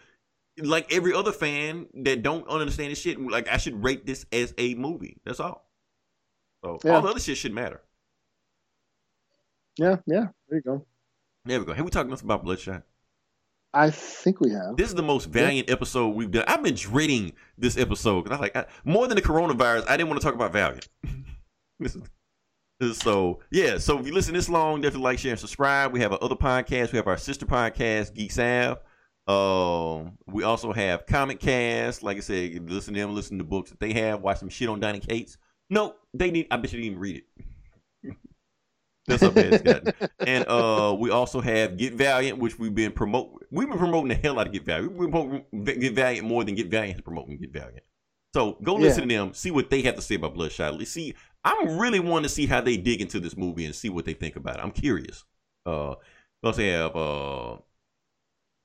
like 0.58 0.94
every 0.94 1.14
other 1.14 1.32
fan 1.32 1.88
that 1.96 2.22
don't 2.22 2.48
understand 2.48 2.92
this 2.92 3.00
shit, 3.00 3.20
like 3.20 3.48
I 3.48 3.58
should 3.58 3.84
rate 3.84 4.06
this 4.06 4.26
as 4.32 4.54
a 4.58 4.76
movie. 4.76 5.18
That's 5.26 5.40
all. 5.40 5.68
So 6.64 6.80
all 6.86 7.02
the 7.02 7.10
other 7.10 7.20
shit 7.20 7.38
shouldn't 7.38 7.56
matter. 7.56 7.82
Yeah, 9.78 9.98
yeah. 10.06 10.28
There 10.48 10.60
you 10.60 10.62
go. 10.62 10.86
There 11.46 11.60
we 11.60 11.66
go. 11.66 11.74
Have 11.74 11.84
we 11.86 11.92
talked 11.92 12.08
enough 12.08 12.24
about 12.24 12.44
Bloodshot? 12.44 12.84
I 13.74 13.90
think 13.90 14.40
we 14.40 14.52
have. 14.52 14.78
This 14.78 14.90
is 14.90 14.96
the 14.96 15.02
most 15.04 15.26
valiant 15.30 15.70
episode 15.70 16.10
we've 16.10 16.32
done. 16.32 16.46
I've 16.48 16.64
been 16.64 16.76
dreading 16.76 17.34
this 17.58 17.76
episode 17.78 18.24
because 18.24 18.38
I 18.38 18.42
like 18.42 18.56
I, 18.56 18.66
more 18.86 19.08
than 19.08 19.16
the 19.16 19.22
coronavirus. 19.22 19.86
I 19.90 19.98
didn't 19.98 20.10
want 20.10 20.22
to 20.22 20.26
talk 20.26 20.36
about 20.36 20.54
Valiant. 20.54 20.88
This 21.80 21.96
is- 21.96 22.04
this 22.80 22.92
is 22.92 22.98
so 22.98 23.40
yeah. 23.52 23.78
So 23.78 24.00
if 24.00 24.06
you 24.08 24.14
listen 24.14 24.34
this 24.34 24.50
long, 24.50 24.82
definitely 24.82 25.04
like, 25.04 25.20
share, 25.20 25.32
and 25.32 25.40
subscribe. 25.40 25.92
We 25.94 26.00
have 26.02 26.12
our 26.12 26.20
other 26.22 26.36
podcast. 26.36 26.92
We 26.92 26.98
have 26.98 27.08
our 27.08 27.18
sister 27.18 27.46
podcast, 27.46 28.14
Geek 28.14 28.32
Sav. 28.32 28.80
Um, 29.28 30.18
we 30.28 30.44
also 30.44 30.74
have 30.74 31.06
Comic 31.06 31.40
Cast. 31.40 32.04
Like 32.04 32.18
I 32.18 32.20
said, 32.22 32.70
listen 32.70 32.94
to 32.94 33.00
them, 33.00 33.16
listen 33.16 33.38
to 33.38 33.44
books 33.44 33.70
that 33.70 33.80
they 33.80 33.94
have, 33.94 34.22
watch 34.22 34.40
some 34.40 34.50
shit 34.50 34.70
on 34.70 34.80
Donny 34.80 35.00
Cates. 35.00 35.38
No, 35.70 35.96
they 36.14 36.32
need. 36.32 36.48
I 36.52 36.58
bet 36.58 36.74
you 36.74 36.80
didn't 36.80 36.92
even 36.92 37.00
read 37.00 37.18
it. 37.18 37.46
That's 39.08 39.22
how 39.22 39.32
bad 39.32 39.54
it's 39.54 39.64
gotten. 39.64 39.94
And 40.26 40.46
uh, 40.48 40.96
we 40.98 41.10
also 41.10 41.42
have 41.42 41.78
Get 41.78 41.94
Valiant, 41.94 42.38
which 42.38 42.58
we've 42.58 42.74
been 42.74 42.92
promote. 42.92 43.46
We've 43.52 43.68
been 43.68 43.78
promoting 43.78 44.10
the 44.10 44.16
hell 44.16 44.40
out 44.40 44.48
of 44.48 44.54
Get 44.54 44.66
Valiant. 44.66 44.94
We've 44.94 45.12
been 45.12 45.12
promoting 45.12 45.80
Get 45.80 45.94
Valiant 45.94 46.28
more 46.28 46.44
than 46.44 46.56
Get 46.56 46.68
Valiant 46.68 46.98
is 46.98 47.02
promoting 47.02 47.38
Get 47.38 47.52
Valiant. 47.52 47.84
So 48.34 48.58
go 48.64 48.76
listen 48.76 49.08
to 49.08 49.16
them, 49.16 49.34
see 49.34 49.52
what 49.52 49.70
they 49.70 49.84
have 49.84 49.96
to 49.96 50.02
say 50.02 50.16
about 50.16 50.34
Bloodshot. 50.34 50.78
Let's 50.78 50.92
see. 50.92 51.14
I'm 51.44 51.78
really 51.78 52.00
wanting 52.00 52.24
to 52.24 52.30
see 52.30 52.48
how 52.48 52.62
they 52.62 52.78
dig 52.78 53.02
into 53.02 53.20
this 53.20 53.38
movie 53.38 53.66
and 53.66 53.76
see 53.76 53.90
what 53.90 54.06
they 54.06 54.14
think 54.14 54.38
about 54.38 54.58
it. 54.58 54.62
I'm 54.64 54.72
curious. 54.72 55.24
Uh, 55.66 55.96
we 56.42 56.48
also 56.48 56.62
have 56.64 56.96
uh, 56.96 57.58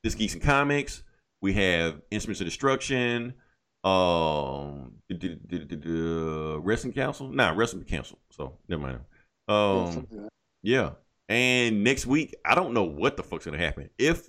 this 0.02 0.14
Geeks 0.14 0.34
and 0.34 0.42
Comics. 0.42 1.02
We 1.42 1.52
have 1.54 2.00
Instruments 2.10 2.40
of 2.40 2.46
Destruction. 2.46 3.34
Um, 3.84 4.94
uh, 5.12 6.60
Wrestling 6.60 6.92
Council. 6.94 7.28
Nah, 7.28 7.50
Wrestling 7.50 7.84
Council. 7.84 8.18
So 8.30 8.56
never 8.68 8.82
mind. 8.82 9.00
Um, 9.48 9.92
something 9.92 10.18
like 10.22 10.24
that. 10.24 10.30
yeah. 10.62 10.90
And 11.28 11.84
next 11.84 12.06
week, 12.06 12.34
I 12.44 12.54
don't 12.54 12.72
know 12.72 12.84
what 12.84 13.16
the 13.16 13.22
fuck's 13.22 13.44
gonna 13.44 13.58
happen. 13.58 13.90
If 13.98 14.28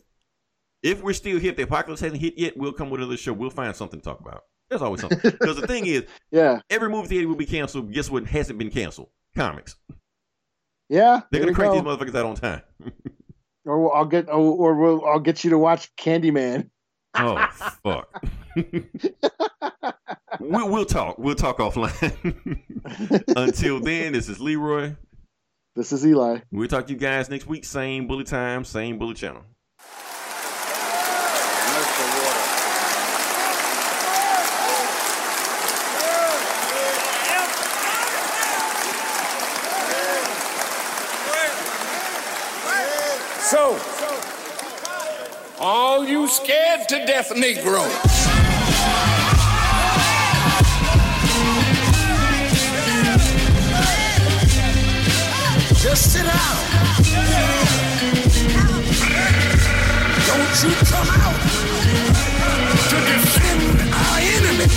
if 0.84 1.02
we're 1.02 1.14
still 1.14 1.40
here, 1.40 1.52
if 1.52 1.58
the 1.58 1.64
apocalypse 1.64 2.02
hasn't 2.02 2.22
hit 2.22 2.38
yet, 2.38 2.58
we'll 2.58 2.74
come 2.74 2.90
with 2.90 3.02
another 3.02 3.18
show. 3.18 3.34
We'll 3.34 3.50
find 3.50 3.76
something 3.76 4.00
to 4.00 4.04
talk 4.04 4.20
about. 4.20 4.44
There's 4.70 4.82
always 4.82 5.02
something. 5.02 5.20
Because 5.40 5.56
the 5.60 5.68
thing 5.68 5.86
is, 5.88 6.06
yeah, 6.32 6.60
every 6.70 6.90
movie 6.90 7.08
theater 7.08 7.28
will 7.28 7.36
be 7.36 7.46
canceled. 7.46 7.92
Guess 7.92 8.10
what 8.12 8.26
hasn't 8.26 8.60
been 8.60 8.70
canceled? 8.70 9.10
Comics. 9.36 9.76
yeah. 10.90 11.22
They're 11.32 11.42
gonna 11.42 11.54
crank 11.54 11.74
go. 11.74 11.82
these 11.82 11.84
motherfuckers 11.84 12.16
out 12.18 12.26
on 12.26 12.36
time. 12.36 12.62
Or 13.66 13.96
I'll 13.96 14.06
get, 14.06 14.28
or, 14.30 14.34
or 14.36 14.76
we'll, 14.76 15.06
I'll 15.06 15.20
get 15.20 15.44
you 15.44 15.50
to 15.52 15.58
watch 15.58 15.94
Candyman. 15.96 16.70
Oh 17.16 17.46
fuck. 17.84 18.24
we'll, 20.40 20.70
we'll 20.70 20.86
talk. 20.86 21.18
We'll 21.18 21.36
talk 21.36 21.58
offline. 21.60 22.64
Until 23.36 23.80
then, 23.80 24.14
this 24.14 24.30
is 24.30 24.40
Leroy. 24.40 24.96
This 25.76 25.92
is 25.92 26.06
Eli. 26.06 26.40
We'll 26.52 26.68
talk 26.68 26.88
to 26.88 26.94
you 26.94 27.00
guys 27.00 27.30
next 27.30 27.48
week. 27.48 27.64
Same 27.64 28.08
bullet 28.08 28.28
time, 28.28 28.66
same 28.66 28.98
bullet 28.98 29.18
channel. 29.18 29.44
So, 43.42 43.80
all 45.60 46.06
you 46.06 46.28
scared 46.28 46.88
to 46.90 47.06
death 47.06 47.32
Negroes. 47.36 48.39
Just 55.82 56.12
sit 56.12 56.24
down. 56.24 56.58
Don't 60.28 60.64
you 60.64 60.76
come 60.92 61.08
out 61.08 61.40
to 62.90 62.98
defend 63.08 63.64
our 63.94 64.20
enemy. 64.36 64.68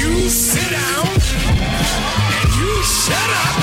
You 0.00 0.30
sit 0.30 0.70
down 0.70 1.06
and 2.38 2.48
you 2.56 2.82
shut 2.84 3.30
up 3.30 3.57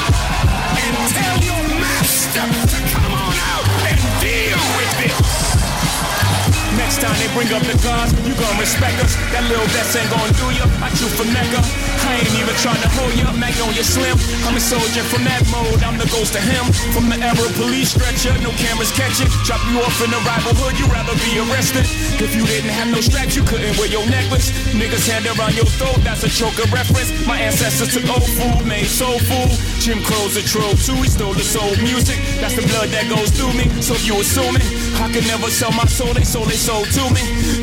bring 7.34 7.50
up 7.56 7.64
the 7.64 7.78
gods, 7.82 8.12
you 8.28 8.36
gon' 8.36 8.58
respect 8.60 9.00
us. 9.02 9.16
That 9.32 9.48
little 9.48 9.66
vest 9.74 9.96
ain't 9.96 10.10
gon' 10.12 10.30
do 10.38 10.48
ya. 10.54 10.66
I 10.84 10.92
chew 10.94 11.10
for 11.10 11.26
Mecca. 11.32 11.62
I 12.06 12.22
ain't 12.22 12.36
even 12.38 12.56
trying 12.62 12.82
to 12.82 12.90
hold 12.94 13.14
ya. 13.16 13.32
Magnolia 13.34 13.84
Slim. 13.84 14.18
I'm 14.46 14.56
a 14.58 14.62
soldier 14.62 15.04
from 15.08 15.24
that 15.26 15.42
mode. 15.50 15.82
I'm 15.82 15.98
the 15.98 16.10
ghost 16.12 16.36
of 16.36 16.44
him. 16.44 16.66
From 16.94 17.10
the 17.10 17.18
era 17.18 17.48
police 17.56 17.96
stretcher, 17.96 18.36
no 18.44 18.52
cameras 18.60 18.92
catch 18.92 19.22
it. 19.24 19.30
Drop 19.48 19.62
you 19.72 19.82
off 19.82 19.98
in 20.04 20.12
a 20.12 20.22
rival 20.28 20.54
hood, 20.60 20.78
you'd 20.78 20.92
rather 20.92 21.16
be 21.24 21.40
arrested. 21.40 21.88
If 22.20 22.36
you 22.36 22.46
didn't 22.46 22.72
have 22.72 22.92
no 22.92 23.00
straps, 23.02 23.36
you 23.36 23.44
couldn't 23.44 23.78
wear 23.78 23.88
your 23.88 24.06
necklace. 24.10 24.52
Niggas 24.76 25.08
hand 25.08 25.26
around 25.26 25.56
your 25.56 25.70
throat, 25.80 26.02
that's 26.04 26.24
a 26.24 26.30
choker 26.30 26.68
reference. 26.70 27.12
My 27.26 27.38
ancestors 27.40 27.94
took 27.94 28.06
old 28.10 28.28
food, 28.38 28.66
made 28.66 28.88
soul 28.88 29.18
food. 29.20 29.52
Jim 29.80 30.02
Crow's 30.04 30.36
a 30.36 30.44
troll 30.44 30.74
too, 30.82 30.98
he 31.00 31.10
stole 31.10 31.34
the 31.34 31.46
soul 31.46 31.70
music. 31.80 32.18
That's 32.42 32.56
the 32.56 32.66
blood 32.68 32.90
that 32.90 33.08
goes 33.08 33.30
through 33.32 33.54
me. 33.54 33.70
So 33.82 33.94
if 33.94 34.06
you 34.08 34.20
assuming 34.20 34.66
I 34.98 35.12
can 35.14 35.24
never 35.28 35.50
sell 35.50 35.72
my 35.72 35.86
soul, 35.86 36.14
they 36.14 36.24
sold 36.24 36.50
they 36.50 36.58
sold 36.58 36.90
to 36.98 37.04
me. 37.14 37.15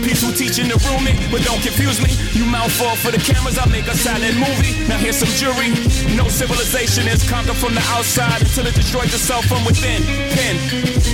Peaceful 0.02 0.32
teaching 0.32 0.68
the 0.68 0.78
rooming, 0.88 1.16
but 1.30 1.42
don't 1.44 1.60
confuse 1.62 2.00
me. 2.00 2.10
You 2.32 2.44
mouth 2.44 2.72
fall 2.72 2.96
for 2.96 3.10
the 3.10 3.18
cameras, 3.18 3.58
I 3.58 3.66
make 3.68 3.86
a 3.86 3.96
silent 3.96 4.36
movie. 4.36 4.74
Now 4.88 4.98
here's 4.98 5.16
some 5.16 5.32
jury. 5.36 5.74
No 6.16 6.28
civilization 6.28 7.08
is 7.08 7.22
conquered 7.28 7.56
from 7.56 7.74
the 7.74 7.84
outside 7.92 8.40
until 8.42 8.66
it 8.66 8.74
destroys 8.74 9.12
itself 9.12 9.44
from 9.46 9.64
within. 9.64 10.02
Pin, 10.34 10.56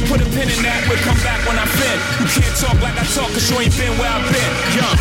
put 0.09 0.21
a 0.21 0.29
pin 0.35 0.49
in 0.51 0.63
that, 0.63 0.87
we'll 0.89 1.03
come 1.05 1.19
back 1.27 1.41
when 1.47 1.59
I 1.59 1.67
fin. 1.67 1.99
You 2.23 2.27
can't 2.31 2.57
talk 2.57 2.81
like 2.81 2.97
I 2.99 3.05
talk, 3.15 3.31
cause 3.35 3.51
you 3.51 3.59
ain't 3.59 3.77
been 3.77 3.95
where 3.99 4.11
I've 4.11 4.27
been. 4.31 4.53
Young. 4.79 4.99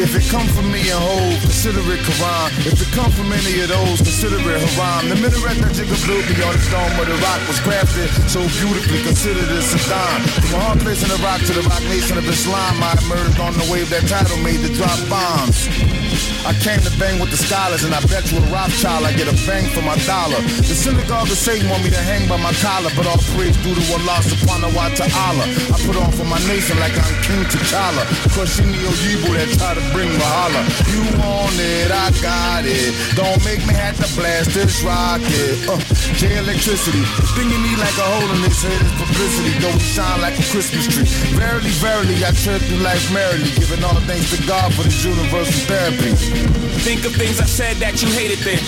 If 0.00 0.16
it 0.16 0.24
come 0.32 0.48
from 0.56 0.72
me 0.72 0.80
and 0.88 0.96
hold, 0.96 1.36
consider 1.44 1.84
it 1.92 2.00
Quran. 2.00 2.48
If 2.64 2.80
it 2.80 2.88
come 2.96 3.12
from 3.12 3.30
any 3.36 3.60
of 3.60 3.68
those, 3.68 4.00
consider 4.00 4.40
it 4.40 4.56
haram. 4.72 5.12
The 5.12 5.16
minaret 5.20 5.60
that 5.60 5.76
Jigga 5.76 5.92
me 5.92 6.40
on 6.40 6.56
the 6.56 6.68
dome 6.72 6.96
where 6.96 7.04
the 7.04 7.20
rock 7.20 7.44
was 7.44 7.60
crafted 7.60 8.08
so 8.24 8.40
beautifully, 8.40 9.04
consider 9.04 9.44
this 9.52 9.76
a 9.76 9.90
dime. 9.92 10.22
From 10.48 10.56
a 10.56 10.64
hard 10.64 10.80
place 10.80 11.02
in 11.04 11.10
the 11.12 11.20
rock 11.20 11.44
to 11.44 11.52
the 11.52 11.68
rock 11.68 11.82
nation 11.92 12.16
of 12.16 12.24
Islam, 12.24 12.80
I 12.80 12.96
emerged 13.04 13.40
on 13.40 13.52
the 13.52 13.68
wave 13.70 13.90
that 13.90 14.08
title 14.08 14.40
made 14.40 14.64
to 14.64 14.72
drop 14.72 14.96
bombs. 15.12 15.99
I 16.46 16.52
came 16.58 16.80
to 16.80 16.92
bang 16.98 17.20
with 17.20 17.30
the 17.30 17.36
scholars, 17.36 17.84
and 17.84 17.94
I 17.94 18.00
bet 18.08 18.30
you 18.32 18.38
a 18.38 18.46
Rothschild 18.48 19.04
I 19.04 19.12
get 19.12 19.28
a 19.28 19.36
bang 19.46 19.68
for 19.70 19.82
my 19.82 19.96
dollar. 20.08 20.40
The 20.64 20.74
synagogue 20.74 21.28
of 21.28 21.36
Satan 21.36 21.68
want 21.68 21.84
me 21.84 21.90
to 21.90 22.02
hang 22.02 22.28
by 22.28 22.40
my 22.40 22.52
collar, 22.64 22.90
but 22.96 23.06
all 23.06 23.20
praise 23.36 23.56
due 23.60 23.76
to 23.76 23.84
Allah 23.94 24.18
subhanahu 24.24 24.72
wa 24.72 24.88
ta'ala. 24.96 25.44
I 25.70 25.76
put 25.84 25.96
on 26.00 26.10
for 26.16 26.24
my 26.24 26.40
nation 26.48 26.80
like 26.80 26.96
I'm 26.96 27.14
King 27.22 27.44
T'Challa, 27.46 28.04
crushing 28.32 28.72
the 28.72 28.80
Oyibo 28.88 29.30
that 29.36 29.50
try 29.60 29.72
to 29.76 29.84
bring 29.92 30.10
Wahala. 30.16 30.62
You 30.88 31.02
want 31.20 31.56
it, 31.60 31.92
I 31.92 32.08
got 32.24 32.64
it. 32.64 32.96
Don't 33.14 33.40
make 33.44 33.60
me 33.68 33.74
have 33.76 34.00
to 34.00 34.08
blast 34.16 34.56
this 34.56 34.80
rocket. 34.82 35.60
Uh, 35.68 35.76
J 36.16 36.40
electricity, 36.40 37.04
stinging 37.36 37.60
me 37.60 37.76
like 37.76 37.94
a 38.00 38.06
hole 38.16 38.30
in 38.32 38.40
this 38.42 38.64
head 38.64 38.80
is 38.80 38.94
publicity. 38.96 39.52
Though 39.60 39.76
we 39.76 39.84
shine 39.84 40.20
like 40.24 40.40
a 40.40 40.46
Christmas 40.48 40.88
tree. 40.88 41.04
Verily, 41.36 41.70
verily, 41.84 42.16
I 42.24 42.32
tread 42.32 42.64
through 42.64 42.80
life 42.80 43.04
merrily, 43.12 43.52
giving 43.60 43.84
all 43.84 43.94
the 43.94 44.04
thanks 44.08 44.32
to 44.32 44.40
God 44.48 44.72
for 44.72 44.82
this 44.82 45.04
universal 45.04 45.52
therapy. 45.68 45.99
Think 46.00 47.04
of 47.04 47.14
things 47.14 47.40
I 47.40 47.44
said 47.44 47.76
that 47.76 48.00
you 48.00 48.08
hated 48.08 48.38
then. 48.38 48.58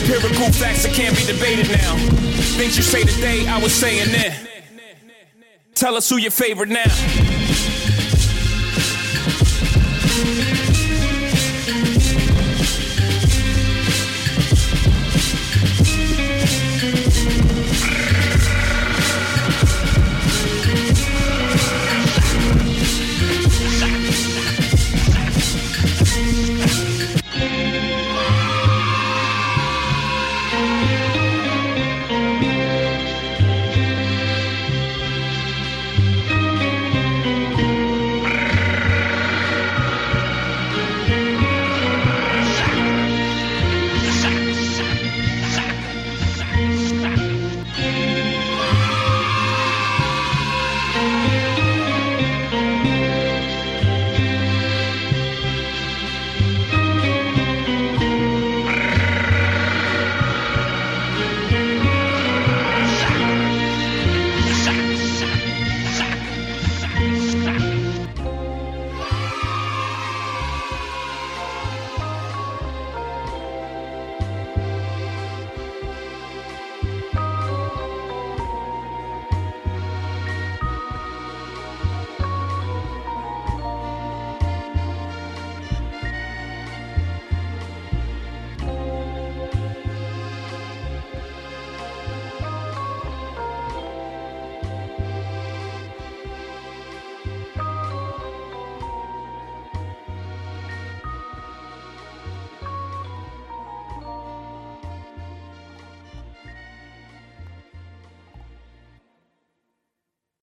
Empirical 0.00 0.52
facts 0.52 0.82
that 0.84 0.92
can't 0.94 1.16
be 1.16 1.24
debated 1.24 1.68
now. 1.70 1.96
Things 2.58 2.76
you 2.76 2.82
say 2.82 3.02
today, 3.04 3.46
I 3.46 3.60
was 3.62 3.72
saying 3.72 4.08
then. 4.12 4.48
Tell 5.74 5.96
us 5.96 6.08
who 6.08 6.16
your 6.16 6.30
favorite 6.30 6.68
now. 6.68 6.84